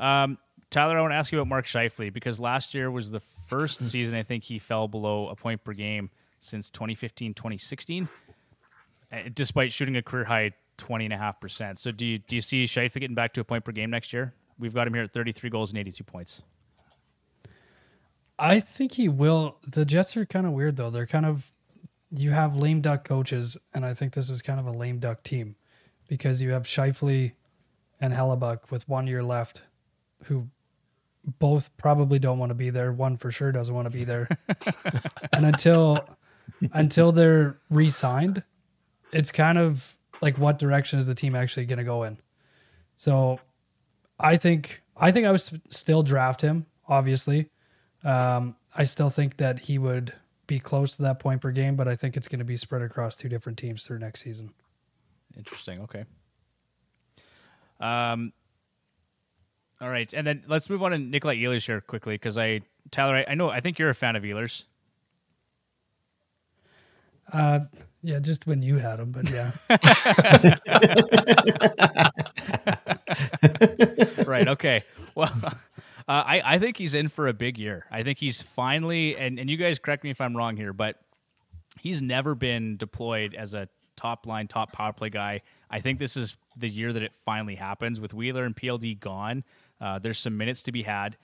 Um, 0.00 0.38
Tyler, 0.70 0.98
I 0.98 1.00
want 1.00 1.12
to 1.12 1.16
ask 1.16 1.32
you 1.32 1.38
about 1.38 1.48
Mark 1.48 1.66
Scheifele 1.66 2.12
because 2.12 2.40
last 2.40 2.74
year 2.74 2.90
was 2.90 3.10
the 3.10 3.20
first 3.20 3.84
season 3.84 4.18
I 4.18 4.22
think 4.22 4.44
he 4.44 4.58
fell 4.58 4.88
below 4.88 5.28
a 5.28 5.36
point 5.36 5.62
per 5.64 5.72
game 5.72 6.10
since 6.40 6.70
2015 6.70 7.34
2016, 7.34 8.08
uh, 9.12 9.16
despite 9.32 9.72
shooting 9.72 9.96
a 9.96 10.02
career 10.02 10.24
high 10.24 10.52
20.5%. 10.78 11.78
So 11.78 11.92
do 11.92 12.06
you, 12.06 12.18
do 12.18 12.34
you 12.34 12.42
see 12.42 12.64
Scheifele 12.64 13.00
getting 13.00 13.14
back 13.14 13.34
to 13.34 13.40
a 13.40 13.44
point 13.44 13.64
per 13.64 13.72
game 13.72 13.90
next 13.90 14.12
year? 14.12 14.34
We've 14.58 14.74
got 14.74 14.86
him 14.86 14.94
here 14.94 15.04
at 15.04 15.12
33 15.12 15.50
goals 15.50 15.70
and 15.70 15.78
82 15.78 16.04
points. 16.04 16.42
I 18.38 18.58
think 18.58 18.94
he 18.94 19.08
will. 19.08 19.58
The 19.66 19.84
Jets 19.84 20.16
are 20.16 20.26
kind 20.26 20.46
of 20.46 20.52
weird 20.52 20.76
though. 20.76 20.90
They're 20.90 21.06
kind 21.06 21.26
of 21.26 21.51
you 22.14 22.30
have 22.30 22.56
lame 22.56 22.80
duck 22.80 23.04
coaches, 23.04 23.56
and 23.72 23.84
I 23.84 23.94
think 23.94 24.12
this 24.12 24.28
is 24.28 24.42
kind 24.42 24.60
of 24.60 24.66
a 24.66 24.72
lame 24.72 24.98
duck 24.98 25.22
team 25.22 25.56
because 26.08 26.42
you 26.42 26.50
have 26.50 26.64
Scheifele 26.64 27.32
and 28.00 28.12
Hellebuyck 28.12 28.70
with 28.70 28.88
one 28.88 29.06
year 29.06 29.22
left, 29.22 29.62
who 30.24 30.48
both 31.38 31.74
probably 31.78 32.18
don't 32.18 32.38
want 32.38 32.50
to 32.50 32.54
be 32.54 32.70
there. 32.70 32.92
One 32.92 33.16
for 33.16 33.30
sure 33.30 33.52
doesn't 33.52 33.74
want 33.74 33.86
to 33.86 33.90
be 33.90 34.04
there. 34.04 34.28
and 35.32 35.46
until 35.46 35.98
until 36.72 37.12
they're 37.12 37.58
re-signed, 37.70 38.42
it's 39.12 39.32
kind 39.32 39.58
of 39.58 39.96
like 40.20 40.38
what 40.38 40.58
direction 40.58 40.98
is 40.98 41.06
the 41.06 41.14
team 41.14 41.34
actually 41.34 41.66
going 41.66 41.78
to 41.78 41.84
go 41.84 42.02
in? 42.02 42.18
So, 42.96 43.40
I 44.18 44.36
think 44.36 44.82
I 44.96 45.12
think 45.12 45.26
I 45.26 45.30
would 45.30 45.72
still 45.72 46.02
draft 46.02 46.42
him. 46.42 46.66
Obviously, 46.88 47.48
um, 48.04 48.56
I 48.74 48.84
still 48.84 49.08
think 49.08 49.38
that 49.38 49.60
he 49.60 49.78
would 49.78 50.12
be 50.46 50.58
close 50.58 50.96
to 50.96 51.02
that 51.02 51.18
point 51.18 51.40
per 51.40 51.50
game, 51.50 51.76
but 51.76 51.88
I 51.88 51.94
think 51.94 52.16
it's 52.16 52.28
going 52.28 52.40
to 52.40 52.44
be 52.44 52.56
spread 52.56 52.82
across 52.82 53.16
two 53.16 53.28
different 53.28 53.58
teams 53.58 53.86
through 53.86 53.98
next 53.98 54.22
season. 54.22 54.52
Interesting. 55.36 55.80
Okay. 55.82 56.04
Um. 57.80 58.32
All 59.80 59.90
right, 59.90 60.12
and 60.14 60.24
then 60.24 60.44
let's 60.46 60.70
move 60.70 60.80
on 60.84 60.92
to 60.92 60.98
Nikolai 60.98 61.38
Ehlers 61.38 61.66
here 61.66 61.80
quickly 61.80 62.14
because 62.14 62.38
I, 62.38 62.60
Tyler, 62.92 63.16
I, 63.16 63.24
I 63.30 63.34
know 63.34 63.50
I 63.50 63.58
think 63.58 63.80
you're 63.80 63.90
a 63.90 63.94
fan 63.94 64.14
of 64.14 64.22
Ehlers. 64.22 64.62
Uh, 67.32 67.60
yeah, 68.00 68.20
just 68.20 68.46
when 68.46 68.62
you 68.62 68.78
had 68.78 69.00
him, 69.00 69.10
but 69.10 69.28
yeah, 69.28 69.50
right. 74.26 74.46
Okay. 74.46 74.84
Well, 75.16 75.32
uh, 76.08 76.24
I 76.26 76.42
I 76.44 76.58
think 76.58 76.76
he's 76.76 76.94
in 76.94 77.08
for 77.08 77.28
a 77.28 77.32
big 77.32 77.58
year. 77.58 77.86
I 77.90 78.02
think 78.02 78.18
he's 78.18 78.42
finally, 78.42 79.16
and 79.16 79.38
and 79.38 79.48
you 79.48 79.56
guys 79.56 79.78
correct 79.78 80.04
me 80.04 80.10
if 80.10 80.20
I'm 80.20 80.36
wrong 80.36 80.56
here, 80.56 80.72
but 80.72 80.98
he's 81.80 82.02
never 82.02 82.34
been 82.34 82.76
deployed 82.76 83.34
as 83.34 83.54
a 83.54 83.68
top 83.96 84.26
line, 84.26 84.48
top 84.48 84.72
power 84.72 84.92
play 84.92 85.10
guy. 85.10 85.38
I 85.70 85.80
think 85.80 85.98
this 85.98 86.16
is 86.16 86.36
the 86.56 86.68
year 86.68 86.92
that 86.92 87.02
it 87.02 87.12
finally 87.24 87.54
happens 87.54 88.00
with 88.00 88.12
Wheeler 88.12 88.44
and 88.44 88.54
PLD 88.56 88.98
gone. 88.98 89.44
Uh, 89.80 89.98
there's 89.98 90.18
some 90.18 90.36
minutes 90.36 90.64
to 90.64 90.72
be 90.72 90.82
had. 90.82 91.16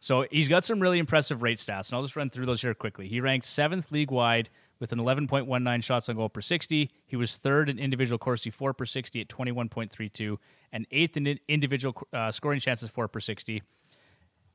So 0.00 0.26
he's 0.32 0.48
got 0.48 0.64
some 0.64 0.80
really 0.80 0.98
impressive 0.98 1.42
rate 1.42 1.58
stats, 1.58 1.88
and 1.88 1.96
I'll 1.96 2.02
just 2.02 2.16
run 2.16 2.28
through 2.28 2.46
those 2.46 2.60
here 2.60 2.74
quickly. 2.74 3.06
He 3.06 3.20
ranked 3.20 3.46
seventh 3.46 3.92
league 3.92 4.10
wide 4.10 4.50
with 4.80 4.90
an 4.90 4.98
11.19 4.98 5.84
shots 5.84 6.08
on 6.08 6.16
goal 6.16 6.28
per 6.28 6.40
60. 6.40 6.90
He 7.06 7.16
was 7.16 7.36
third 7.36 7.68
in 7.68 7.78
individual 7.78 8.18
Corsi 8.18 8.50
For 8.50 8.74
per 8.74 8.84
60 8.84 9.20
at 9.20 9.28
21.32, 9.28 10.38
and 10.72 10.88
eighth 10.90 11.16
in 11.16 11.38
individual 11.46 11.94
uh, 12.12 12.32
scoring 12.32 12.58
chances 12.58 12.90
4 12.90 13.06
per 13.06 13.20
60. 13.20 13.62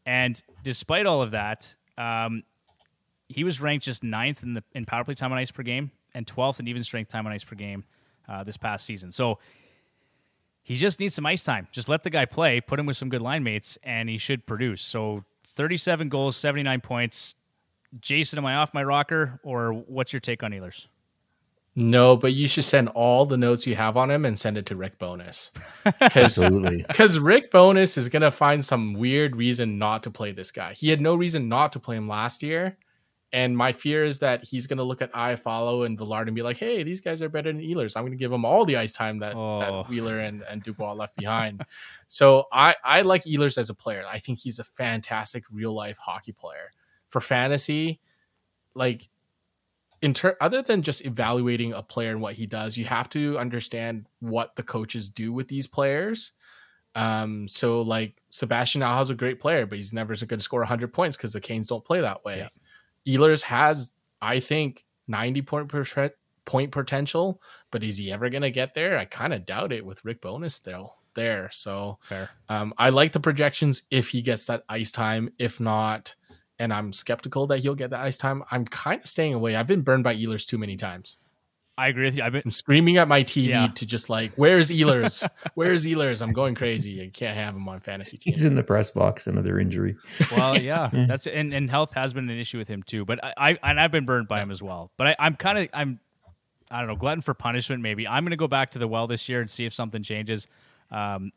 And 0.08 0.42
despite 0.64 1.06
all 1.06 1.22
of 1.22 1.32
that, 1.32 1.76
um, 1.98 2.44
he 3.28 3.44
was 3.44 3.60
ranked 3.60 3.84
just 3.84 4.04
ninth 4.04 4.42
in 4.42 4.54
the 4.54 4.64
in 4.74 4.86
power 4.86 5.04
play 5.04 5.14
time 5.14 5.34
on 5.34 5.38
ice 5.38 5.52
per 5.52 5.64
game 5.64 5.92
and 6.16 6.26
12th 6.26 6.62
in 6.62 6.68
even 6.70 6.84
strength 6.84 7.10
time 7.12 7.28
on 7.28 7.34
ice 7.34 7.44
per 7.44 7.56
game 7.56 7.84
uh, 8.30 8.42
this 8.44 8.56
past 8.56 8.86
season. 8.86 9.12
So 9.12 9.40
he 10.64 10.76
just 10.76 11.02
needs 11.02 11.14
some 11.14 11.26
ice 11.26 11.44
time. 11.44 11.68
Just 11.72 11.90
let 11.90 12.04
the 12.04 12.10
guy 12.10 12.24
play, 12.24 12.62
put 12.62 12.80
him 12.80 12.86
with 12.86 12.96
some 12.96 13.10
good 13.10 13.22
line 13.22 13.44
mates, 13.44 13.78
and 13.84 14.08
he 14.08 14.18
should 14.18 14.46
produce. 14.46 14.82
So 14.82 15.26
37 15.46 16.08
goals, 16.08 16.38
79 16.38 16.80
points. 16.82 17.36
Jason, 18.00 18.40
am 18.40 18.46
I 18.46 18.56
off 18.56 18.74
my 18.74 18.84
rocker, 18.84 19.40
or 19.44 19.74
what's 19.74 20.14
your 20.14 20.20
take 20.22 20.42
on 20.42 20.52
Ehlers? 20.52 20.88
No, 21.80 22.18
but 22.18 22.34
you 22.34 22.48
should 22.48 22.64
send 22.64 22.90
all 22.90 23.28
the 23.28 23.38
notes 23.38 23.68
you 23.68 23.76
have 23.76 23.98
on 23.98 24.10
him 24.10 24.26
and 24.26 24.38
send 24.38 24.58
it 24.58 24.66
to 24.66 24.76
Rick 24.76 24.98
Bowness. 25.00 25.52
Because 25.86 26.38
Absolutely. 26.40 26.84
because 26.88 27.20
Rick 27.20 27.52
Bowness 27.52 27.98
is 27.98 28.10
gonna 28.10 28.32
find 28.32 28.66
some 28.66 28.94
weird 28.96 29.36
reason 29.36 29.78
not 29.78 30.04
to 30.04 30.12
play 30.12 30.32
this 30.34 30.52
guy. 30.52 30.74
He 30.74 30.90
had 30.90 31.00
no 31.00 31.16
reason 31.16 31.48
not 31.48 31.72
to 31.74 31.80
play 31.80 31.96
him 31.96 32.08
last 32.10 32.42
year, 32.44 32.78
and 33.32 33.56
my 33.56 33.72
fear 33.74 34.04
is 34.04 34.20
that 34.20 34.44
he's 34.44 34.66
gonna 34.68 34.84
look 34.84 35.02
at 35.02 35.14
Iafallo 35.14 35.86
and 35.86 35.98
Villard 35.98 36.28
and 36.28 36.36
be 36.36 36.42
like, 36.42 36.58
"Hey, 36.58 36.82
these 36.84 37.00
guys 37.00 37.22
are 37.22 37.30
better 37.30 37.54
than 37.54 37.62
Ehlers. 37.62 37.96
I'm 37.96 38.04
gonna 38.06 38.16
give 38.18 38.32
them 38.32 38.44
all 38.44 38.66
the 38.66 38.76
ice 38.78 38.92
time 38.92 39.20
that, 39.20 39.36
Oh. 39.36 39.60
that 39.60 39.90
Wheeler 39.90 40.20
and, 40.20 40.44
and 40.52 40.62
Dubois 40.64 40.94
left 40.94 41.16
behind." 41.16 41.64
so 42.08 42.46
I 42.52 42.76
I 42.84 43.02
like 43.04 43.24
Ehlers 43.24 43.58
as 43.58 43.70
a 43.70 43.76
player. 43.76 44.04
I 44.10 44.18
think 44.20 44.40
he's 44.40 44.58
a 44.60 44.64
fantastic 44.66 45.44
real 45.52 45.74
life 45.74 46.00
hockey 46.00 46.34
player 46.34 46.72
for 47.10 47.22
fantasy. 47.22 48.02
Like 48.74 49.08
in 50.02 50.14
ter- 50.14 50.38
other 50.40 50.62
than 50.62 50.82
just 50.82 51.06
evaluating 51.06 51.74
a 51.74 51.82
player 51.82 52.12
and 52.12 52.22
what 52.22 52.36
he 52.36 52.46
does, 52.46 52.78
you 52.78 52.86
have 52.86 53.10
to 53.10 53.38
understand 53.38 54.08
what 54.20 54.56
the 54.56 54.64
coaches 54.64 55.10
do 55.10 55.34
with 55.34 55.48
these 55.48 55.68
players. 55.68 56.34
Um, 56.96 57.48
so 57.48 57.82
like 57.82 58.22
Sebastian 58.30 58.82
Aho's 58.82 59.10
a 59.10 59.16
great 59.16 59.40
player, 59.40 59.66
but 59.66 59.78
he's 59.78 59.94
never 59.94 60.16
going 60.16 60.40
to 60.40 60.40
score 60.40 60.62
100 60.62 60.92
points 60.94 61.16
because 61.16 61.34
the 61.34 61.42
Canes 61.42 61.68
don't 61.68 61.86
play 61.86 62.02
that 62.02 62.26
way. 62.26 62.50
Ehlers 63.08 63.44
has, 63.44 63.94
I 64.22 64.40
think, 64.40 64.86
90 65.08 65.42
point 65.44 65.68
per- 65.70 66.14
point 66.46 66.72
potential, 66.72 67.42
but 67.72 67.84
is 67.84 67.98
he 67.98 68.12
ever 68.12 68.30
going 68.30 68.42
to 68.42 68.52
get 68.52 68.74
there? 68.74 68.98
I 68.98 69.06
kind 69.06 69.34
of 69.34 69.46
doubt 69.46 69.72
it 69.72 69.86
with 69.86 70.04
Rick 70.04 70.22
Bowness 70.22 70.56
still 70.56 70.96
there. 71.16 71.50
So 71.52 72.00
Fair. 72.02 72.30
um, 72.50 72.74
I 72.78 72.90
like 72.90 73.12
the 73.12 73.20
projections 73.20 73.84
if 73.92 74.10
he 74.10 74.22
gets 74.22 74.46
that 74.46 74.64
ice 74.70 74.92
time. 74.92 75.30
If 75.38 75.60
not, 75.60 76.16
and 76.60 76.74
I'm 76.74 76.94
skeptical 76.94 77.48
that 77.48 77.60
he'll 77.60 77.76
get 77.76 77.90
the 77.90 77.98
ice 78.00 78.18
time, 78.18 78.44
I'm 78.52 78.66
kind 78.66 79.02
of 79.02 79.08
staying 79.08 79.34
away. 79.34 79.56
I've 79.56 79.68
been 79.68 79.82
burned 79.82 80.04
by 80.04 80.16
Ehlers 80.16 80.46
too 80.46 80.58
many 80.58 80.76
times. 80.76 81.18
I 81.80 81.90
agree 81.90 82.06
with 82.06 82.18
you. 82.18 82.24
I've 82.24 82.32
been 82.32 82.42
I'm 82.44 82.50
screaming 82.50 82.98
at 82.98 83.08
my 83.08 83.24
TV 83.24 83.50
Yeah. 83.50 83.68
to 83.68 83.86
just 83.86 84.10
like, 84.10 84.32
where's 84.36 84.72
Ehlers? 84.72 85.30
where's 85.54 85.86
Ehlers? 85.86 86.24
I'm 86.24 86.34
going 86.34 86.56
crazy. 86.56 87.04
I 87.04 87.10
can't 87.10 87.38
have 87.38 87.56
him 87.56 87.70
on 87.70 87.80
fantasy 87.82 88.18
team. 88.18 88.34
He's 88.34 88.44
in 88.44 88.56
the 88.56 88.64
press 88.64 88.90
box, 88.90 89.28
another 89.28 89.60
injury. 89.60 89.96
well, 90.36 90.58
yeah, 90.62 90.90
that's 90.92 91.28
and, 91.28 91.54
and 91.54 91.70
health 91.70 91.94
has 91.94 92.14
been 92.14 92.28
an 92.30 92.40
issue 92.40 92.58
with 92.58 92.68
him 92.68 92.82
too. 92.82 93.06
But 93.06 93.24
I, 93.24 93.34
I 93.38 93.60
and 93.70 93.80
I've 93.80 93.92
been 93.92 94.06
burned 94.06 94.28
by 94.28 94.42
him 94.42 94.50
as 94.50 94.64
well. 94.64 94.92
But 94.98 95.08
I, 95.08 95.16
I'm 95.20 95.36
kind 95.36 95.60
of 95.60 95.68
I'm 95.72 96.00
I 96.72 96.80
don't 96.80 96.88
know 96.88 96.96
glutton 96.96 97.22
for 97.22 97.36
punishment. 97.36 97.84
Maybe 97.84 98.08
I'm 98.08 98.24
going 98.24 98.32
to 98.32 98.38
go 98.38 98.48
back 98.48 98.72
to 98.72 98.80
the 98.80 98.88
well 98.88 99.06
this 99.06 99.30
year 99.30 99.40
and 99.42 99.50
see 99.50 99.66
if 99.68 99.74
something 99.76 100.02
changes. 100.02 100.48
Um, 100.90 101.32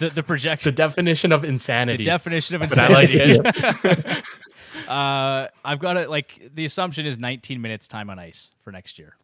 the 0.00 0.10
the 0.10 0.22
The 0.64 0.72
definition 0.72 1.30
of 1.30 1.44
insanity, 1.44 1.98
the, 1.98 2.10
definition 2.10 2.56
of 2.60 2.68
but 2.68 2.76
I 2.76 2.88
like 2.88 3.10
insanity. 3.14 3.50
it. 3.54 4.24
Uh, 4.88 5.48
I've 5.64 5.78
got 5.78 5.96
it. 5.96 6.10
Like 6.10 6.50
the 6.54 6.64
assumption 6.64 7.06
is 7.06 7.18
19 7.18 7.60
minutes 7.60 7.88
time 7.88 8.10
on 8.10 8.18
ice 8.18 8.52
for 8.62 8.72
next 8.72 8.98
year. 8.98 9.16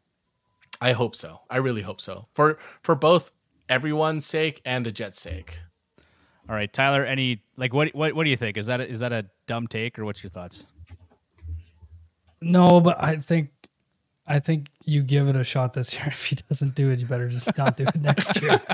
I 0.80 0.92
hope 0.92 1.14
so. 1.14 1.40
I 1.48 1.58
really 1.58 1.82
hope 1.82 2.00
so. 2.00 2.26
For 2.32 2.58
for 2.82 2.94
both 2.94 3.30
everyone's 3.68 4.26
sake 4.26 4.60
and 4.64 4.84
the 4.84 4.92
Jets' 4.92 5.20
sake. 5.20 5.58
All 6.48 6.56
right, 6.56 6.72
Tyler. 6.72 7.04
Any 7.04 7.42
like 7.56 7.72
what 7.72 7.94
what 7.94 8.14
what 8.14 8.24
do 8.24 8.30
you 8.30 8.36
think? 8.36 8.56
Is 8.56 8.66
that 8.66 8.80
a, 8.80 8.88
is 8.88 9.00
that 9.00 9.12
a 9.12 9.26
dumb 9.46 9.66
take 9.66 9.98
or 9.98 10.04
what's 10.04 10.22
your 10.22 10.30
thoughts? 10.30 10.64
no, 12.40 12.80
but 12.80 13.02
I 13.02 13.16
think 13.16 13.50
I 14.26 14.40
think 14.40 14.68
you 14.84 15.02
give 15.02 15.28
it 15.28 15.36
a 15.36 15.44
shot 15.44 15.74
this 15.74 15.94
year. 15.94 16.04
If 16.08 16.26
he 16.26 16.36
doesn't 16.48 16.74
do 16.74 16.90
it, 16.90 17.00
you 17.00 17.06
better 17.06 17.28
just 17.28 17.56
not 17.56 17.76
do 17.76 17.84
it 17.84 18.00
next 18.00 18.40
year. 18.42 18.60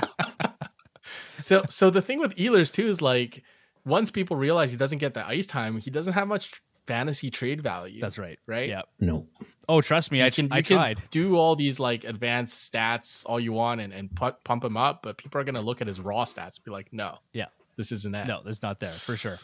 So 1.39 1.63
so 1.69 1.89
the 1.89 2.01
thing 2.01 2.19
with 2.19 2.35
Ehlers 2.35 2.71
too 2.71 2.87
is 2.87 3.01
like 3.01 3.43
once 3.85 4.11
people 4.11 4.35
realize 4.35 4.71
he 4.71 4.77
doesn't 4.77 4.97
get 4.97 5.13
the 5.13 5.25
ice 5.25 5.45
time, 5.45 5.79
he 5.79 5.89
doesn't 5.89 6.13
have 6.13 6.27
much 6.27 6.61
fantasy 6.89 7.29
trade 7.29 7.61
value. 7.61 8.01
That's 8.01 8.17
right. 8.17 8.39
Right? 8.47 8.67
Yeah. 8.69 8.81
No. 8.99 9.27
Oh, 9.69 9.79
trust 9.81 10.11
me, 10.11 10.17
You 10.19 10.25
I 10.25 10.29
can, 10.31 10.45
you 10.45 10.51
I 10.51 10.61
can 10.63 10.95
do 11.11 11.37
all 11.37 11.55
these 11.55 11.79
like 11.79 12.03
advanced 12.03 12.71
stats 12.73 13.23
all 13.27 13.39
you 13.39 13.53
want 13.53 13.79
and, 13.81 13.93
and 13.93 14.13
put, 14.13 14.43
pump 14.43 14.63
him 14.63 14.75
up, 14.75 15.03
but 15.03 15.17
people 15.17 15.39
are 15.39 15.43
gonna 15.43 15.61
look 15.61 15.79
at 15.81 15.87
his 15.87 15.99
raw 15.99 16.23
stats 16.25 16.57
and 16.57 16.63
be 16.65 16.71
like, 16.71 16.91
no, 16.91 17.19
Yeah. 17.33 17.45
this 17.77 17.91
isn't 17.91 18.11
that. 18.13 18.25
No, 18.27 18.41
it's 18.45 18.63
not 18.63 18.79
there 18.79 18.89
for 18.91 19.15
sure. 19.15 19.37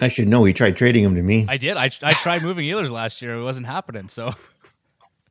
I 0.00 0.08
should 0.08 0.28
know. 0.28 0.44
He 0.44 0.52
tried 0.52 0.76
trading 0.76 1.04
him 1.04 1.14
to 1.14 1.22
me. 1.22 1.46
I 1.48 1.56
did. 1.56 1.76
I, 1.76 1.90
I 2.02 2.12
tried 2.12 2.42
moving 2.42 2.64
Ehlers 2.66 2.90
last 2.90 3.22
year. 3.22 3.34
It 3.36 3.42
wasn't 3.42 3.66
happening. 3.66 4.08
So, 4.08 4.34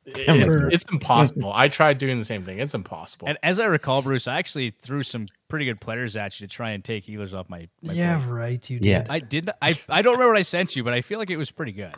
It's, 0.06 0.74
it's 0.74 0.84
impossible. 0.90 1.52
I 1.54 1.68
tried 1.68 1.98
doing 1.98 2.18
the 2.18 2.24
same 2.24 2.42
thing. 2.44 2.58
It's 2.58 2.74
impossible. 2.74 3.28
and 3.28 3.36
as 3.42 3.60
I 3.60 3.66
recall, 3.66 4.00
Bruce, 4.02 4.26
I 4.26 4.38
actually 4.38 4.70
threw 4.70 5.02
some 5.02 5.26
pretty 5.48 5.64
good 5.64 5.80
players 5.80 6.14
at 6.16 6.38
you 6.40 6.46
to 6.46 6.52
try 6.52 6.70
and 6.70 6.84
take 6.84 7.06
Ehlers 7.06 7.32
off 7.32 7.48
my. 7.48 7.68
my 7.82 7.92
yeah, 7.92 8.18
plate. 8.18 8.28
right. 8.30 8.70
You 8.70 8.78
Yeah. 8.82 9.00
did. 9.02 9.10
I 9.10 9.18
did. 9.20 9.50
I 9.62 9.78
I 9.88 10.02
don't 10.02 10.12
remember 10.14 10.32
what 10.32 10.38
I 10.38 10.42
sent 10.42 10.76
you, 10.76 10.84
but 10.84 10.92
I 10.94 11.00
feel 11.00 11.18
like 11.18 11.30
it 11.30 11.36
was 11.36 11.50
pretty 11.50 11.72
good. 11.72 11.94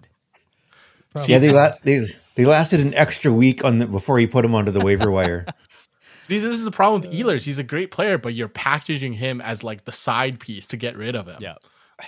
Probably. 1.13 1.33
yeah, 1.33 1.39
they, 1.41 1.51
la- 1.53 1.73
they 1.83 2.07
they 2.37 2.45
lasted 2.47 2.81
an 2.81 2.95
extra 2.95 3.33
week 3.33 3.65
on 3.65 3.79
the 3.79 3.87
before 3.87 4.19
he 4.19 4.27
put 4.29 4.45
him 4.45 4.55
onto 4.55 4.71
the 4.71 4.81
waiver 4.81 5.11
wire. 5.11 5.45
See, 6.21 6.39
this 6.39 6.57
is 6.57 6.65
the 6.65 6.71
problem 6.71 7.01
with 7.01 7.11
Ehlers. 7.13 7.45
He's 7.45 7.59
a 7.59 7.65
great 7.65 7.91
player, 7.91 8.17
but 8.17 8.35
you're 8.35 8.47
packaging 8.49 9.15
him 9.15 9.41
as 9.41 9.65
like 9.65 9.85
the 9.85 9.91
side 9.93 10.39
piece 10.39 10.67
to 10.67 10.77
get 10.77 10.97
rid 10.97 11.17
of 11.17 11.27
him. 11.27 11.39
Yeah. 11.41 11.57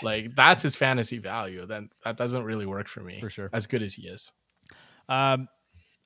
Like 0.03 0.37
that's 0.37 0.63
his 0.63 0.77
fantasy 0.77 1.19
value. 1.19 1.67
Then 1.67 1.91
that 2.05 2.17
doesn't 2.17 2.45
really 2.45 2.65
work 2.65 2.87
for 2.87 3.01
me. 3.01 3.19
For 3.19 3.29
sure. 3.29 3.51
As 3.53 3.67
good 3.67 3.83
as 3.83 3.93
he 3.95 4.07
is. 4.07 4.33
Um, 5.09 5.49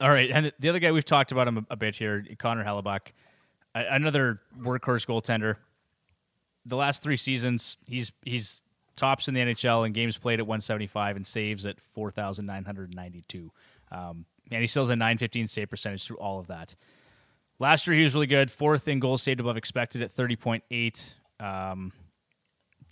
all 0.00 0.08
right, 0.08 0.30
and 0.30 0.50
the 0.58 0.68
other 0.70 0.78
guy 0.78 0.92
we've 0.92 1.04
talked 1.04 1.32
about 1.32 1.46
him 1.48 1.58
a, 1.58 1.66
a 1.70 1.76
bit 1.76 1.94
here, 1.94 2.24
Connor 2.38 2.64
Hellebuyck, 2.64 3.00
a- 3.08 3.12
another 3.82 4.40
workhorse 4.58 5.06
goaltender. 5.06 5.56
The 6.64 6.76
last 6.76 7.02
three 7.02 7.16
seasons, 7.16 7.76
he's 7.86 8.12
he's 8.24 8.62
tops 8.96 9.28
in 9.28 9.34
the 9.34 9.40
NHL 9.40 9.86
in 9.86 9.92
games 9.92 10.18
played 10.18 10.40
at 10.40 10.46
175 10.46 11.16
and 11.16 11.26
saves 11.26 11.66
at 11.66 11.80
4,992. 11.80 13.52
Um, 13.92 14.24
and 14.50 14.60
he 14.60 14.66
still 14.66 14.82
has 14.82 14.90
a 14.90 14.96
915 14.96 15.48
save 15.48 15.70
percentage 15.70 16.04
through 16.04 16.16
all 16.16 16.38
of 16.38 16.46
that. 16.48 16.74
Last 17.58 17.86
year, 17.86 17.96
he 17.96 18.02
was 18.02 18.14
really 18.14 18.26
good, 18.26 18.50
fourth 18.50 18.86
in 18.88 19.00
goals 19.00 19.22
saved 19.22 19.40
above 19.40 19.56
expected 19.56 20.02
at 20.02 20.14
30.8. 20.14 21.14
Um, 21.40 21.92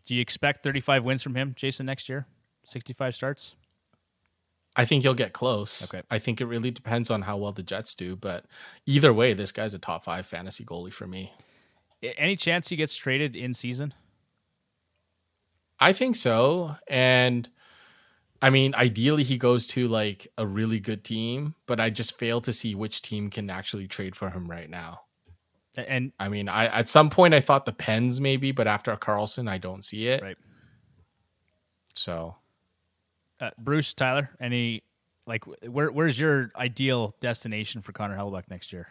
do 0.06 0.14
you 0.14 0.20
expect 0.20 0.62
35 0.62 1.04
wins 1.04 1.22
from 1.22 1.34
him, 1.34 1.54
Jason, 1.56 1.86
next 1.86 2.08
year? 2.08 2.26
65 2.64 3.14
starts? 3.14 3.56
I 4.76 4.84
think 4.84 5.02
he'll 5.02 5.14
get 5.14 5.32
close. 5.32 5.84
Okay. 5.84 6.02
I 6.10 6.18
think 6.18 6.40
it 6.40 6.46
really 6.46 6.70
depends 6.70 7.10
on 7.10 7.22
how 7.22 7.36
well 7.36 7.52
the 7.52 7.62
Jets 7.62 7.94
do, 7.94 8.16
but 8.16 8.44
either 8.86 9.12
way, 9.12 9.32
this 9.32 9.52
guy's 9.52 9.74
a 9.74 9.78
top 9.78 10.04
five 10.04 10.26
fantasy 10.26 10.64
goalie 10.64 10.92
for 10.92 11.06
me. 11.06 11.32
Any 12.02 12.36
chance 12.36 12.68
he 12.68 12.76
gets 12.76 12.96
traded 12.96 13.36
in 13.36 13.54
season? 13.54 13.94
I 15.78 15.92
think 15.92 16.16
so. 16.16 16.76
And 16.88 17.48
I 18.42 18.50
mean, 18.50 18.74
ideally 18.74 19.22
he 19.22 19.38
goes 19.38 19.66
to 19.68 19.88
like 19.88 20.28
a 20.36 20.46
really 20.46 20.80
good 20.80 21.04
team, 21.04 21.54
but 21.66 21.80
I 21.80 21.90
just 21.90 22.18
fail 22.18 22.40
to 22.42 22.52
see 22.52 22.74
which 22.74 23.00
team 23.00 23.30
can 23.30 23.48
actually 23.48 23.86
trade 23.86 24.16
for 24.16 24.30
him 24.30 24.50
right 24.50 24.68
now. 24.68 25.02
And 25.76 26.12
I 26.20 26.28
mean, 26.28 26.48
I 26.48 26.66
at 26.66 26.88
some 26.88 27.10
point 27.10 27.34
I 27.34 27.40
thought 27.40 27.64
the 27.64 27.72
Pens 27.72 28.20
maybe, 28.20 28.52
but 28.52 28.66
after 28.66 28.94
Karlsson, 28.96 29.48
I 29.48 29.58
don't 29.58 29.84
see 29.84 30.08
it. 30.08 30.22
right, 30.22 30.36
So 31.94 32.34
uh, 33.40 33.50
Bruce 33.58 33.92
Tyler, 33.94 34.30
any 34.40 34.82
like 35.26 35.44
where 35.66 35.90
where's 35.90 36.18
your 36.18 36.50
ideal 36.56 37.14
destination 37.20 37.80
for 37.80 37.92
Connor 37.92 38.16
Hellebuyck 38.16 38.44
next 38.50 38.72
year? 38.72 38.88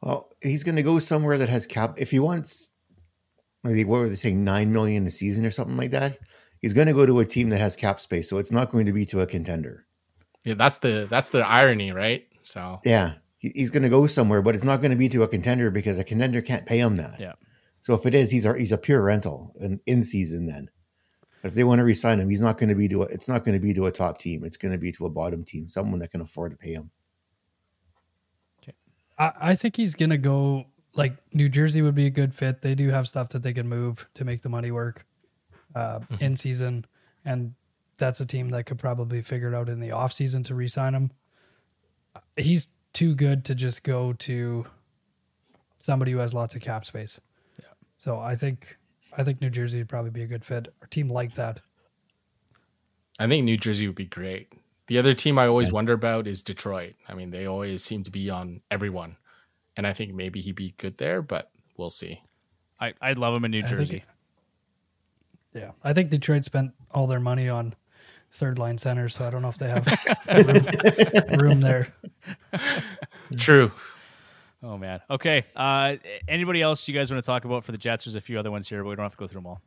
Well, 0.00 0.30
he's 0.42 0.62
going 0.64 0.76
to 0.76 0.82
go 0.82 0.98
somewhere 0.98 1.38
that 1.38 1.48
has 1.48 1.66
cap. 1.66 1.94
If 1.98 2.10
he 2.12 2.18
wants, 2.20 2.72
maybe 3.64 3.84
what 3.84 4.00
were 4.00 4.08
they 4.08 4.14
saying, 4.14 4.44
nine 4.44 4.72
million 4.72 5.06
a 5.06 5.10
season 5.10 5.44
or 5.44 5.50
something 5.50 5.76
like 5.76 5.90
that? 5.90 6.18
He's 6.60 6.72
going 6.72 6.86
to 6.86 6.92
go 6.92 7.06
to 7.06 7.18
a 7.20 7.24
team 7.24 7.50
that 7.50 7.58
has 7.60 7.76
cap 7.76 8.00
space, 8.00 8.28
so 8.28 8.38
it's 8.38 8.52
not 8.52 8.70
going 8.70 8.86
to 8.86 8.92
be 8.92 9.04
to 9.06 9.20
a 9.20 9.26
contender. 9.26 9.86
yeah, 10.44 10.54
that's 10.54 10.78
the 10.78 11.06
that's 11.10 11.30
the 11.30 11.40
irony, 11.40 11.92
right? 11.92 12.26
So 12.42 12.80
Yeah, 12.84 13.14
he- 13.38 13.52
he's 13.54 13.70
going 13.70 13.82
to 13.82 13.88
go 13.88 14.06
somewhere, 14.06 14.42
but 14.42 14.54
it's 14.54 14.64
not 14.64 14.80
going 14.80 14.90
to 14.90 14.96
be 14.96 15.08
to 15.10 15.22
a 15.22 15.28
contender 15.28 15.70
because 15.70 15.98
a 15.98 16.04
contender 16.04 16.40
can't 16.42 16.66
pay 16.66 16.78
him 16.78 16.96
that. 16.96 17.20
Yeah. 17.20 17.34
So 17.82 17.94
if 17.94 18.06
it 18.06 18.14
is, 18.14 18.30
he's 18.30 18.44
a, 18.44 18.56
he's 18.58 18.72
a 18.72 18.78
pure 18.78 19.02
rental, 19.02 19.54
an 19.60 19.80
in 19.86 20.02
season 20.02 20.46
then. 20.46 20.68
But 21.42 21.48
if 21.48 21.54
they 21.54 21.64
want 21.64 21.78
to 21.78 21.84
resign 21.84 22.20
him, 22.20 22.28
he's 22.28 22.40
not 22.40 22.58
going 22.58 22.68
to 22.68 22.74
be 22.74 22.88
to 22.88 23.02
a, 23.02 23.06
it's 23.06 23.28
not 23.28 23.44
going 23.44 23.54
to 23.54 23.60
be 23.60 23.72
to 23.74 23.86
a 23.86 23.92
top 23.92 24.18
team. 24.18 24.44
It's 24.44 24.56
going 24.56 24.72
to 24.72 24.78
be 24.78 24.92
to 24.92 25.06
a 25.06 25.10
bottom 25.10 25.44
team, 25.44 25.68
someone 25.68 26.00
that 26.00 26.10
can 26.10 26.20
afford 26.20 26.52
to 26.52 26.56
pay 26.56 26.72
him. 26.72 26.90
I, 29.18 29.32
I 29.40 29.54
think 29.54 29.76
he's 29.76 29.94
gonna 29.94 30.18
go 30.18 30.66
like 30.94 31.14
New 31.32 31.48
Jersey 31.48 31.82
would 31.82 31.94
be 31.94 32.06
a 32.06 32.10
good 32.10 32.34
fit. 32.34 32.62
They 32.62 32.74
do 32.74 32.88
have 32.90 33.08
stuff 33.08 33.30
that 33.30 33.42
they 33.42 33.52
can 33.52 33.68
move 33.68 34.08
to 34.14 34.24
make 34.24 34.40
the 34.40 34.48
money 34.48 34.70
work 34.70 35.04
uh, 35.74 36.00
in 36.20 36.36
season, 36.36 36.86
and 37.24 37.54
that's 37.98 38.20
a 38.20 38.26
team 38.26 38.50
that 38.50 38.64
could 38.64 38.78
probably 38.78 39.22
figure 39.22 39.48
it 39.48 39.54
out 39.54 39.68
in 39.68 39.80
the 39.80 39.92
off 39.92 40.12
season 40.12 40.44
to 40.44 40.54
re-sign 40.54 40.94
him. 40.94 41.10
He's 42.36 42.68
too 42.92 43.14
good 43.14 43.44
to 43.46 43.54
just 43.54 43.82
go 43.82 44.12
to 44.14 44.66
somebody 45.78 46.12
who 46.12 46.18
has 46.18 46.32
lots 46.32 46.54
of 46.54 46.62
cap 46.62 46.84
space. 46.84 47.20
Yeah. 47.60 47.66
So 47.98 48.18
I 48.18 48.34
think 48.34 48.77
I 49.18 49.24
think 49.24 49.40
New 49.42 49.50
Jersey 49.50 49.78
would 49.78 49.88
probably 49.88 50.10
be 50.12 50.22
a 50.22 50.26
good 50.26 50.44
fit. 50.44 50.68
A 50.80 50.86
team 50.86 51.10
like 51.10 51.34
that. 51.34 51.60
I 53.18 53.26
think 53.26 53.44
New 53.44 53.56
Jersey 53.58 53.86
would 53.86 53.96
be 53.96 54.06
great. 54.06 54.52
The 54.86 54.96
other 54.96 55.12
team 55.12 55.38
I 55.38 55.46
always 55.48 55.70
wonder 55.72 55.92
about 55.92 56.26
is 56.26 56.42
Detroit. 56.42 56.94
I 57.08 57.14
mean, 57.14 57.30
they 57.30 57.44
always 57.46 57.82
seem 57.84 58.04
to 58.04 58.10
be 58.10 58.30
on 58.30 58.62
everyone. 58.70 59.16
And 59.76 59.86
I 59.86 59.92
think 59.92 60.14
maybe 60.14 60.40
he'd 60.40 60.54
be 60.54 60.72
good 60.78 60.96
there, 60.98 61.20
but 61.20 61.50
we'll 61.76 61.90
see. 61.90 62.22
I 62.80 62.94
I'd 63.02 63.18
love 63.18 63.34
him 63.34 63.44
in 63.44 63.50
New 63.50 63.58
I 63.58 63.66
think- 63.66 63.78
Jersey. 63.78 64.04
Yeah, 65.54 65.72
I 65.82 65.92
think 65.92 66.10
Detroit 66.10 66.44
spent 66.44 66.72
all 66.92 67.06
their 67.06 67.18
money 67.20 67.48
on 67.48 67.74
third 68.30 68.58
line 68.58 68.78
centers, 68.78 69.16
so 69.16 69.26
I 69.26 69.30
don't 69.30 69.42
know 69.42 69.48
if 69.48 69.56
they 69.56 69.68
have 69.68 71.28
room, 71.32 71.40
room 71.40 71.60
there. 71.60 71.88
True. 73.36 73.72
Oh 74.62 74.76
man. 74.76 75.00
Okay. 75.08 75.44
Uh, 75.54 75.96
anybody 76.26 76.62
else 76.62 76.88
you 76.88 76.94
guys 76.94 77.10
want 77.10 77.22
to 77.22 77.26
talk 77.26 77.44
about 77.44 77.64
for 77.64 77.72
the 77.72 77.78
Jets? 77.78 78.04
There's 78.04 78.16
a 78.16 78.20
few 78.20 78.38
other 78.38 78.50
ones 78.50 78.68
here, 78.68 78.82
but 78.82 78.90
we 78.90 78.96
don't 78.96 79.04
have 79.04 79.12
to 79.12 79.18
go 79.18 79.26
through 79.26 79.40
them 79.40 79.46
all. 79.46 79.60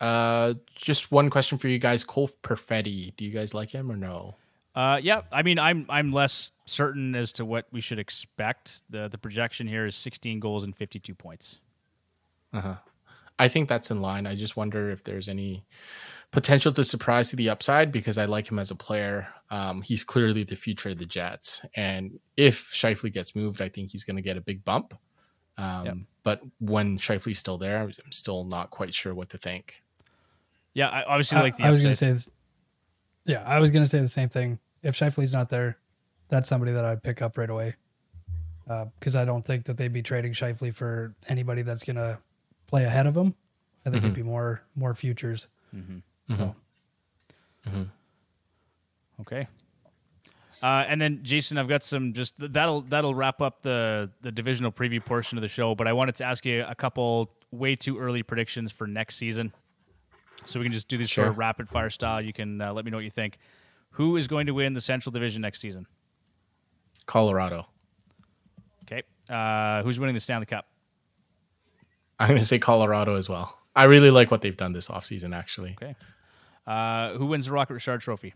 Uh, 0.00 0.54
just 0.74 1.12
one 1.12 1.30
question 1.30 1.56
for 1.58 1.68
you 1.68 1.78
guys. 1.78 2.02
Cole 2.04 2.28
Perfetti, 2.42 3.14
do 3.16 3.24
you 3.24 3.30
guys 3.30 3.54
like 3.54 3.70
him 3.70 3.90
or 3.90 3.96
no? 3.96 4.36
Uh, 4.74 4.98
yeah. 5.00 5.22
I 5.30 5.42
mean, 5.42 5.58
I'm 5.58 5.86
I'm 5.88 6.12
less 6.12 6.50
certain 6.66 7.14
as 7.14 7.32
to 7.34 7.44
what 7.44 7.66
we 7.70 7.80
should 7.80 8.00
expect. 8.00 8.82
the 8.90 9.08
The 9.08 9.18
projection 9.18 9.68
here 9.68 9.86
is 9.86 9.94
16 9.94 10.40
goals 10.40 10.64
and 10.64 10.76
52 10.76 11.14
points. 11.14 11.60
Uh 12.52 12.60
huh. 12.60 12.74
I 13.38 13.48
think 13.48 13.68
that's 13.68 13.90
in 13.90 14.00
line. 14.00 14.26
I 14.26 14.34
just 14.34 14.56
wonder 14.56 14.90
if 14.90 15.04
there's 15.04 15.28
any 15.28 15.64
potential 16.34 16.72
to 16.72 16.84
surprise 16.84 17.30
to 17.30 17.36
the 17.36 17.48
upside 17.48 17.90
because 17.92 18.18
I 18.18 18.26
like 18.26 18.50
him 18.50 18.58
as 18.58 18.70
a 18.70 18.74
player. 18.74 19.28
Um, 19.50 19.80
he's 19.82 20.04
clearly 20.04 20.44
the 20.44 20.56
future 20.56 20.90
of 20.90 20.98
the 20.98 21.06
Jets, 21.06 21.64
and 21.76 22.18
if 22.36 22.70
Scheifele 22.72 23.12
gets 23.12 23.34
moved, 23.34 23.62
I 23.62 23.68
think 23.68 23.90
he's 23.90 24.04
going 24.04 24.16
to 24.16 24.22
get 24.22 24.36
a 24.36 24.40
big 24.40 24.64
bump. 24.64 24.94
Um, 25.56 25.86
Yep. 25.86 25.96
But 26.24 26.40
when 26.58 26.98
Scheifele's 26.98 27.38
still 27.38 27.58
there, 27.58 27.80
I'm 27.82 27.92
still 28.10 28.44
not 28.44 28.70
quite 28.70 28.94
sure 28.94 29.14
what 29.14 29.28
to 29.30 29.38
think. 29.38 29.82
Yeah. 30.72 30.88
I 30.88 31.04
obviously 31.04 31.38
I, 31.38 31.42
like 31.42 31.56
the 31.56 31.64
I 31.64 31.70
was 31.70 31.82
going 31.82 31.94
to 31.94 32.06
upside. 32.06 32.18
say, 32.18 32.26
this, 32.26 32.30
yeah, 33.26 33.44
I 33.46 33.60
was 33.60 33.70
going 33.70 33.84
to 33.84 33.88
say 33.88 34.00
the 34.00 34.08
same 34.08 34.30
thing. 34.30 34.58
If 34.82 34.98
Scheifele's 34.98 35.34
not 35.34 35.50
there, 35.50 35.76
that's 36.28 36.48
somebody 36.48 36.72
that 36.72 36.84
I'd 36.84 37.02
pick 37.02 37.22
up 37.22 37.36
right 37.38 37.50
away. 37.50 37.76
Because 38.66 39.14
I 39.14 39.26
don't 39.26 39.44
think 39.44 39.66
that 39.66 39.76
they'd 39.76 39.92
be 39.92 40.02
trading 40.02 40.32
Scheifele 40.32 40.74
for 40.74 41.14
anybody 41.28 41.60
that's 41.60 41.84
going 41.84 41.96
to 41.96 42.18
play 42.66 42.84
ahead 42.84 43.06
of 43.06 43.14
him. 43.14 43.34
I 43.84 43.90
think 43.90 44.02
it'd 44.02 44.14
be 44.14 44.22
more 44.22 44.62
more 44.74 44.94
futures. 44.94 45.46
So 46.30 46.54
Okay. 49.20 49.48
Uh, 50.62 50.84
and 50.88 51.00
then 51.00 51.20
Jason, 51.22 51.58
I've 51.58 51.68
got 51.68 51.82
some 51.82 52.12
just 52.14 52.34
that'll 52.38 52.82
that'll 52.82 53.14
wrap 53.14 53.40
up 53.42 53.62
the 53.62 54.10
the 54.22 54.32
divisional 54.32 54.72
preview 54.72 55.04
portion 55.04 55.36
of 55.36 55.42
the 55.42 55.48
show. 55.48 55.74
But 55.74 55.86
I 55.86 55.92
wanted 55.92 56.14
to 56.16 56.24
ask 56.24 56.44
you 56.46 56.64
a 56.66 56.74
couple 56.74 57.30
way 57.50 57.76
too 57.76 57.98
early 57.98 58.22
predictions 58.22 58.72
for 58.72 58.86
next 58.86 59.16
season, 59.16 59.52
so 60.44 60.58
we 60.58 60.64
can 60.64 60.72
just 60.72 60.88
do 60.88 60.96
this 60.96 61.12
sort 61.12 61.28
of 61.28 61.38
rapid 61.38 61.68
fire 61.68 61.90
style. 61.90 62.20
You 62.22 62.32
can 62.32 62.60
uh, 62.60 62.72
let 62.72 62.84
me 62.84 62.90
know 62.90 62.96
what 62.96 63.04
you 63.04 63.10
think. 63.10 63.38
Who 63.90 64.16
is 64.16 64.26
going 64.26 64.46
to 64.46 64.52
win 64.52 64.72
the 64.72 64.80
Central 64.80 65.12
Division 65.12 65.42
next 65.42 65.60
season? 65.60 65.86
Colorado. 67.06 67.68
Okay. 68.84 69.02
Uh, 69.28 69.82
who's 69.82 70.00
winning 70.00 70.14
the 70.14 70.20
Stanley 70.20 70.46
Cup? 70.46 70.66
I'm 72.18 72.28
going 72.28 72.40
to 72.40 72.46
say 72.46 72.58
Colorado 72.58 73.16
as 73.16 73.28
well. 73.28 73.58
I 73.76 73.84
really 73.84 74.10
like 74.10 74.30
what 74.30 74.40
they've 74.40 74.56
done 74.56 74.72
this 74.72 74.88
offseason, 74.88 75.34
actually. 75.34 75.76
Okay. 75.80 75.94
Uh, 76.66 77.10
who 77.14 77.26
wins 77.26 77.46
the 77.46 77.52
Rocket 77.52 77.74
Richard 77.74 78.00
Trophy? 78.00 78.34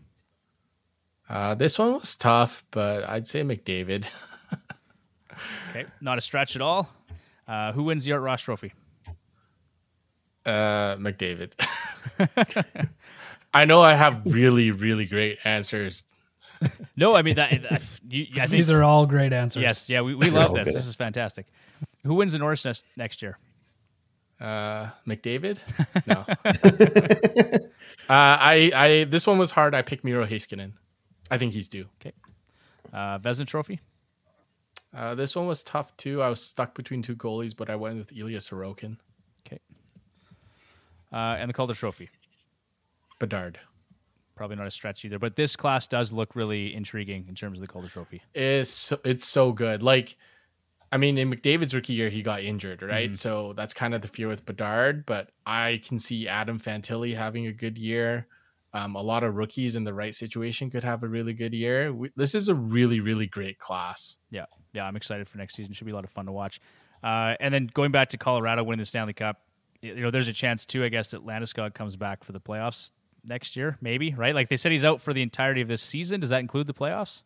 Uh, 1.29 1.55
this 1.55 1.77
one 1.77 1.93
was 1.93 2.15
tough, 2.15 2.63
but 2.71 3.07
I'd 3.07 3.27
say 3.27 3.43
McDavid. 3.43 4.05
Okay. 5.69 5.85
Not 6.01 6.17
a 6.17 6.21
stretch 6.21 6.57
at 6.57 6.61
all. 6.61 6.89
Uh, 7.47 7.71
who 7.71 7.83
wins 7.83 8.03
the 8.03 8.11
Art 8.11 8.21
Ross 8.21 8.41
Trophy? 8.41 8.73
Uh, 10.45 10.97
McDavid. 10.97 11.53
I 13.53 13.63
know 13.63 13.79
I 13.81 13.93
have 13.93 14.21
really, 14.25 14.71
really 14.71 15.05
great 15.05 15.37
answers. 15.45 16.03
No, 16.97 17.15
I 17.15 17.21
mean 17.21 17.35
that. 17.35 17.51
that 17.69 17.99
you, 18.09 18.27
I 18.35 18.39
think 18.41 18.51
these 18.51 18.69
are 18.69 18.83
all 18.83 19.05
great 19.05 19.31
answers. 19.31 19.61
yes, 19.61 19.87
yeah, 19.89 20.01
we, 20.01 20.13
we 20.13 20.29
love 20.29 20.53
this. 20.53 20.65
good. 20.65 20.75
This 20.75 20.87
is 20.87 20.95
fantastic. 20.95 21.45
Who 22.03 22.15
wins 22.15 22.33
the 22.33 22.39
Norris 22.39 22.65
next, 22.65 22.83
next 22.97 23.21
year? 23.21 23.37
Uh, 24.41 24.87
McDavid? 25.07 25.59
No. 26.07 26.25
uh, 28.09 28.37
I, 28.39 28.71
I, 28.73 29.03
this 29.05 29.27
one 29.27 29.37
was 29.37 29.51
hard. 29.51 29.75
I 29.75 29.81
picked 29.81 30.03
Miro 30.03 30.25
Heiskanen. 30.25 30.71
I 31.31 31.37
think 31.37 31.53
he's 31.53 31.67
due. 31.67 31.85
Okay. 32.01 32.13
Uh, 32.91 33.19
Vezina 33.19 33.45
Trophy. 33.45 33.79
Uh, 34.95 35.13
this 35.13 35.35
one 35.35 35.45
was 35.45 35.61
tough 35.61 35.95
too. 35.97 36.21
I 36.21 36.29
was 36.29 36.41
stuck 36.41 36.73
between 36.73 37.01
two 37.03 37.15
goalies, 37.15 37.55
but 37.55 37.69
I 37.69 37.75
went 37.75 37.97
with 37.97 38.11
Ilya 38.11 38.39
Sorokin. 38.39 38.97
Okay. 39.45 39.59
Uh, 41.13 41.37
and 41.37 41.49
the 41.49 41.53
Calder 41.53 41.75
Trophy. 41.75 42.09
Bedard. 43.19 43.59
Probably 44.35 44.55
not 44.55 44.65
a 44.65 44.71
stretch 44.71 45.05
either, 45.05 45.19
but 45.19 45.35
this 45.35 45.55
class 45.55 45.87
does 45.87 46.11
look 46.11 46.35
really 46.35 46.73
intriguing 46.73 47.25
in 47.27 47.35
terms 47.35 47.59
of 47.59 47.67
the 47.67 47.71
Calder 47.71 47.89
Trophy. 47.89 48.21
It's 48.33 48.93
it's 49.03 49.25
so 49.25 49.51
good. 49.51 49.83
Like, 49.83 50.15
I 50.91 50.97
mean, 50.97 51.17
in 51.17 51.31
McDavid's 51.31 51.75
rookie 51.75 51.93
year, 51.93 52.09
he 52.09 52.21
got 52.21 52.43
injured, 52.43 52.81
right? 52.81 53.15
So 53.15 53.53
that's 53.53 53.73
kind 53.73 53.93
of 53.93 54.01
the 54.01 54.07
fear 54.07 54.27
with 54.27 54.45
Bedard. 54.45 55.05
But 55.05 55.29
I 55.45 55.81
can 55.85 55.99
see 55.99 56.27
Adam 56.27 56.59
Fantilli 56.59 57.15
having 57.15 57.45
a 57.47 57.53
good 57.53 57.77
year. 57.77 58.27
Um, 58.73 58.95
a 58.95 59.01
lot 59.01 59.23
of 59.23 59.35
rookies 59.35 59.75
in 59.75 59.83
the 59.83 59.93
right 59.93 60.13
situation 60.13 60.69
could 60.69 60.83
have 60.83 61.01
a 61.03 61.07
really 61.07 61.33
good 61.33 61.53
year. 61.53 61.91
We, 61.91 62.11
this 62.15 62.35
is 62.35 62.49
a 62.49 62.55
really, 62.55 62.99
really 62.99 63.25
great 63.25 63.57
class. 63.57 64.17
Yeah, 64.29 64.45
yeah, 64.73 64.85
I'm 64.85 64.95
excited 64.95 65.27
for 65.27 65.39
next 65.39 65.55
season. 65.55 65.73
Should 65.73 65.85
be 65.85 65.91
a 65.91 65.95
lot 65.95 66.03
of 66.03 66.11
fun 66.11 66.27
to 66.27 66.31
watch. 66.31 66.59
Uh, 67.03 67.35
and 67.39 67.53
then 67.53 67.69
going 67.73 67.91
back 67.91 68.09
to 68.09 68.17
Colorado 68.17 68.63
winning 68.63 68.81
the 68.81 68.85
Stanley 68.85 69.13
Cup, 69.13 69.41
you 69.81 69.95
know, 69.95 70.11
there's 70.11 70.27
a 70.27 70.33
chance 70.33 70.65
too. 70.65 70.83
I 70.83 70.89
guess 70.89 71.09
that 71.09 71.25
Landeskog 71.25 71.73
comes 71.73 71.95
back 71.95 72.23
for 72.23 72.31
the 72.31 72.39
playoffs 72.39 72.91
next 73.23 73.55
year, 73.55 73.77
maybe. 73.81 74.13
Right? 74.13 74.35
Like 74.35 74.49
they 74.49 74.57
said, 74.57 74.71
he's 74.71 74.85
out 74.85 75.01
for 75.01 75.13
the 75.13 75.21
entirety 75.21 75.61
of 75.61 75.67
this 75.67 75.81
season. 75.81 76.19
Does 76.19 76.29
that 76.29 76.39
include 76.39 76.67
the 76.67 76.73
playoffs? 76.73 77.23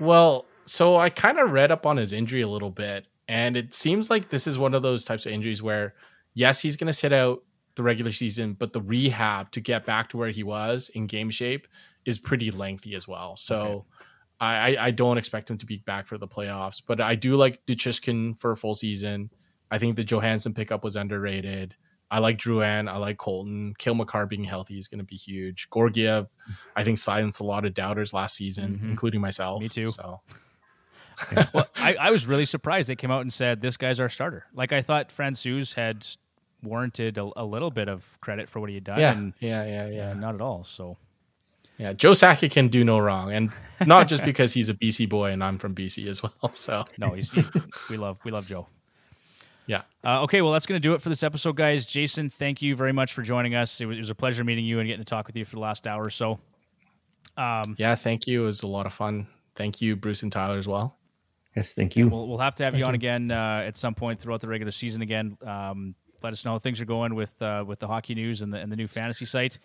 Well, 0.00 0.46
so 0.64 0.96
I 0.96 1.10
kind 1.10 1.38
of 1.38 1.52
read 1.52 1.70
up 1.70 1.86
on 1.86 1.96
his 1.96 2.12
injury 2.12 2.42
a 2.42 2.48
little 2.48 2.70
bit, 2.70 3.06
and 3.28 3.56
it 3.56 3.74
seems 3.74 4.10
like 4.10 4.28
this 4.30 4.46
is 4.46 4.58
one 4.58 4.74
of 4.74 4.82
those 4.82 5.04
types 5.04 5.26
of 5.26 5.32
injuries 5.32 5.62
where, 5.62 5.94
yes, 6.34 6.60
he's 6.60 6.76
going 6.76 6.86
to 6.88 6.92
sit 6.92 7.12
out 7.12 7.42
the 7.74 7.82
regular 7.82 8.12
season, 8.12 8.52
but 8.54 8.72
the 8.72 8.80
rehab 8.80 9.50
to 9.52 9.60
get 9.60 9.86
back 9.86 10.10
to 10.10 10.16
where 10.18 10.30
he 10.30 10.42
was 10.42 10.90
in 10.90 11.06
game 11.06 11.30
shape 11.30 11.66
is 12.04 12.18
pretty 12.18 12.50
lengthy 12.50 12.94
as 12.94 13.08
well. 13.08 13.36
So 13.36 13.86
I, 14.40 14.76
I, 14.76 14.86
I 14.86 14.90
don't 14.90 15.16
expect 15.18 15.48
him 15.48 15.56
to 15.58 15.66
be 15.66 15.78
back 15.78 16.06
for 16.06 16.18
the 16.18 16.28
playoffs, 16.28 16.82
but 16.86 17.00
I 17.00 17.14
do 17.14 17.36
like 17.36 17.64
Nichushkin 17.66 18.36
for 18.38 18.50
a 18.50 18.56
full 18.56 18.74
season. 18.74 19.30
I 19.70 19.78
think 19.78 19.96
the 19.96 20.04
Johansen 20.04 20.54
pickup 20.54 20.84
was 20.84 20.96
underrated. 20.96 21.74
I 22.10 22.18
like 22.18 22.36
Drouin. 22.36 22.90
I 22.90 22.98
like 22.98 23.16
Colton. 23.16 23.72
Cale 23.78 23.94
Makar 23.94 24.26
being 24.26 24.44
healthy 24.44 24.76
is 24.76 24.86
going 24.86 24.98
to 24.98 25.04
be 25.04 25.16
huge. 25.16 25.68
Georgiev, 25.72 26.26
I 26.76 26.84
think 26.84 26.98
silenced 26.98 27.40
a 27.40 27.44
lot 27.44 27.64
of 27.64 27.72
doubters 27.72 28.12
last 28.12 28.36
season, 28.36 28.80
Mhm. 28.84 28.90
including 28.90 29.22
myself. 29.22 29.62
Me 29.62 29.70
too. 29.70 29.86
So 29.86 30.20
well, 31.52 31.68
I, 31.76 31.94
I 31.94 32.10
was 32.10 32.26
really 32.26 32.44
surprised 32.44 32.88
they 32.88 32.96
came 32.96 33.10
out 33.10 33.20
and 33.22 33.32
said 33.32 33.60
this 33.60 33.76
guy's 33.76 34.00
our 34.00 34.08
starter. 34.08 34.46
Like 34.54 34.72
I 34.72 34.82
thought 34.82 35.10
Francouz 35.10 35.74
had 35.74 36.06
warranted 36.62 37.18
a, 37.18 37.28
a 37.36 37.44
little 37.44 37.70
bit 37.70 37.88
of 37.88 38.18
credit 38.20 38.48
for 38.48 38.60
what 38.60 38.68
he 38.68 38.76
had 38.76 38.84
done. 38.84 39.00
yeah, 39.00 39.12
and 39.12 39.32
yeah, 39.40 39.64
yeah, 39.64 39.86
yeah, 39.86 39.90
yeah, 39.90 40.12
not 40.14 40.34
at 40.34 40.40
all. 40.40 40.64
So 40.64 40.96
Yeah, 41.78 41.92
Joe 41.92 42.12
Sakic 42.12 42.52
can 42.52 42.68
do 42.68 42.84
no 42.84 42.98
wrong, 42.98 43.32
and 43.32 43.50
not 43.86 44.08
just 44.08 44.24
because 44.24 44.52
he's 44.52 44.68
a 44.68 44.74
BC 44.74 45.08
boy 45.08 45.30
and 45.32 45.42
I'm 45.42 45.58
from 45.58 45.74
BC 45.74 46.06
as 46.06 46.22
well. 46.22 46.32
So 46.52 46.84
no, 46.98 47.12
he's, 47.14 47.32
he's 47.32 47.48
we 47.90 47.96
love 47.96 48.18
we 48.24 48.30
love 48.30 48.46
Joe. 48.46 48.68
yeah, 49.66 49.82
Uh, 50.04 50.22
okay, 50.22 50.42
well, 50.42 50.52
that's 50.52 50.66
going 50.66 50.80
to 50.80 50.86
do 50.88 50.94
it 50.94 51.00
for 51.02 51.08
this 51.08 51.22
episode, 51.22 51.56
guys. 51.56 51.86
Jason, 51.86 52.30
thank 52.30 52.60
you 52.62 52.76
very 52.76 52.92
much 52.92 53.12
for 53.14 53.22
joining 53.22 53.54
us. 53.54 53.80
It 53.80 53.86
was, 53.86 53.96
it 53.96 54.00
was 54.00 54.10
a 54.10 54.14
pleasure 54.14 54.44
meeting 54.44 54.64
you 54.64 54.78
and 54.80 54.86
getting 54.88 55.04
to 55.04 55.08
talk 55.08 55.26
with 55.26 55.36
you 55.36 55.44
for 55.44 55.56
the 55.56 55.60
last 55.62 55.86
hour 55.86 56.04
or 56.04 56.10
so. 56.10 56.38
Um, 57.36 57.74
yeah. 57.78 57.94
Thank 57.94 58.26
you. 58.26 58.42
It 58.42 58.46
was 58.46 58.62
a 58.62 58.66
lot 58.66 58.86
of 58.86 58.92
fun. 58.92 59.26
Thank 59.54 59.80
you, 59.80 59.96
Bruce 59.96 60.22
and 60.22 60.30
Tyler, 60.32 60.58
as 60.58 60.66
well. 60.68 60.96
Yes, 61.56 61.74
thank 61.74 61.96
you. 61.96 62.08
We'll, 62.08 62.28
we'll 62.28 62.38
have 62.38 62.54
to 62.56 62.64
have 62.64 62.76
you 62.76 62.84
on 62.84 62.92
you. 62.92 62.96
again 62.96 63.30
uh, 63.30 63.64
at 63.66 63.76
some 63.76 63.94
point 63.94 64.20
throughout 64.20 64.40
the 64.40 64.48
regular 64.48 64.72
season 64.72 65.02
again. 65.02 65.36
Um, 65.44 65.94
let 66.22 66.32
us 66.32 66.44
know 66.44 66.52
how 66.52 66.58
things 66.58 66.80
are 66.80 66.86
going 66.86 67.14
with 67.14 67.40
uh, 67.42 67.64
with 67.66 67.78
the 67.78 67.86
hockey 67.86 68.14
news 68.14 68.42
and 68.42 68.52
the 68.52 68.58
and 68.58 68.70
the 68.70 68.76
new 68.76 68.88
fantasy 68.88 69.26
site. 69.26 69.58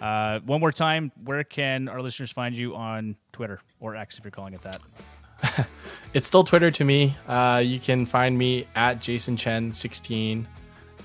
Uh, 0.00 0.40
one 0.40 0.60
more 0.60 0.72
time, 0.72 1.12
where 1.24 1.44
can 1.44 1.88
our 1.88 2.00
listeners 2.00 2.30
find 2.30 2.56
you 2.56 2.74
on 2.74 3.16
Twitter 3.32 3.60
or 3.80 3.96
X 3.96 4.16
if 4.18 4.24
you're 4.24 4.30
calling 4.30 4.54
it 4.54 4.62
that? 4.62 5.66
It's 6.12 6.26
still 6.26 6.42
Twitter 6.42 6.72
to 6.72 6.84
me. 6.84 7.14
Uh, 7.28 7.62
you 7.64 7.78
can 7.78 8.04
find 8.04 8.36
me 8.36 8.66
at 8.74 9.00
Jason 9.00 9.36
Chen 9.36 9.70
16. 9.70 10.44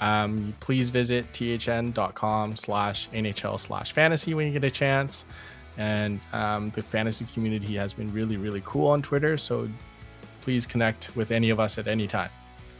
Um, 0.02 0.56
please 0.60 0.90
visit 0.90 1.32
thn.com 1.32 2.56
slash 2.56 3.08
NHL 3.12 3.60
slash 3.60 3.92
fantasy 3.92 4.34
when 4.34 4.48
you 4.48 4.54
get 4.54 4.64
a 4.64 4.72
chance. 4.72 5.26
And 5.78 6.22
um, 6.34 6.72
the 6.72 6.82
fantasy 6.82 7.26
community 7.26 7.76
has 7.76 7.94
been 7.94 8.12
really, 8.14 8.36
really 8.38 8.64
cool 8.66 8.88
on 8.88 9.04
Twitter. 9.04 9.38
So 9.38 9.70
please 10.46 10.68
connect 10.68 11.14
with 11.16 11.32
any 11.32 11.50
of 11.50 11.60
us 11.60 11.80
at 11.80 11.88
any 11.88 12.06
time. 12.06 12.30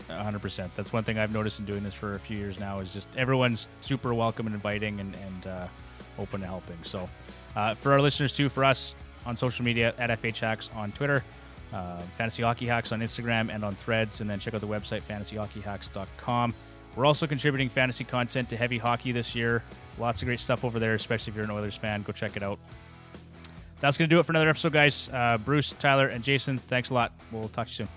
hundred 0.08 0.40
percent. 0.40 0.72
That's 0.76 0.94
one 0.94 1.04
thing 1.04 1.18
I've 1.18 1.34
noticed 1.34 1.60
in 1.60 1.66
doing 1.66 1.84
this 1.84 1.96
for 1.96 2.14
a 2.14 2.20
few 2.20 2.38
years 2.38 2.60
now 2.60 2.78
is 2.78 2.94
just 2.94 3.08
everyone's 3.18 3.68
super 3.82 4.14
welcome 4.14 4.46
and 4.46 4.54
inviting 4.54 5.00
and, 5.00 5.16
and 5.16 5.48
uh, 5.48 5.68
open 6.20 6.42
to 6.42 6.46
helping. 6.46 6.78
So 6.84 7.10
uh, 7.56 7.74
for 7.74 7.92
our 7.92 8.00
listeners 8.00 8.32
too, 8.32 8.50
for 8.50 8.64
us 8.64 8.94
on 9.26 9.36
social 9.36 9.66
media 9.66 9.96
at 9.98 10.12
FH 10.22 10.42
Hacks 10.42 10.70
on 10.76 10.92
Twitter, 10.92 11.24
uh, 11.74 12.02
Fantasy 12.20 12.44
Hockey 12.44 12.68
Hacks 12.68 12.92
on 12.92 13.00
Instagram 13.00 13.52
and 13.52 13.66
on 13.66 13.74
Threads, 13.74 14.22
and 14.22 14.30
then 14.30 14.38
check 14.38 14.54
out 14.54 14.62
the 14.62 14.68
website 14.68 15.02
fantasyhockeyhacks.com. 15.02 16.54
We're 16.96 17.06
also 17.06 17.26
contributing 17.26 17.70
fantasy 17.70 18.04
content 18.04 18.48
to 18.50 18.58
Heavy 18.58 18.78
Hockey 18.78 19.12
this 19.12 19.34
year. 19.34 19.64
Lots 19.98 20.22
of 20.22 20.28
great 20.28 20.40
stuff 20.40 20.64
over 20.64 20.78
there, 20.78 20.94
especially 20.94 21.32
if 21.32 21.36
you're 21.36 21.46
an 21.46 21.52
Oilers 21.52 21.76
fan. 21.76 22.04
Go 22.04 22.14
check 22.14 22.38
it 22.38 22.44
out. 22.44 22.60
That's 23.82 23.98
going 23.98 24.10
to 24.10 24.16
do 24.16 24.20
it 24.20 24.26
for 24.26 24.32
another 24.32 24.50
episode, 24.50 24.74
guys. 24.74 25.10
Uh, 25.12 25.38
Bruce, 25.38 25.74
Tyler, 25.74 26.08
and 26.08 26.24
Jason, 26.24 26.58
thanks 26.58 26.90
a 26.90 26.94
lot. 26.94 27.12
We'll 27.32 27.50
talk 27.50 27.68
to 27.68 27.84
you 27.84 27.88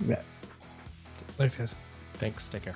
soon. 0.00 0.08
Yeah. 0.08 0.22
Thanks, 1.36 1.56
guys. 1.56 1.74
Thanks. 2.14 2.48
Take 2.48 2.64
care. 2.64 2.74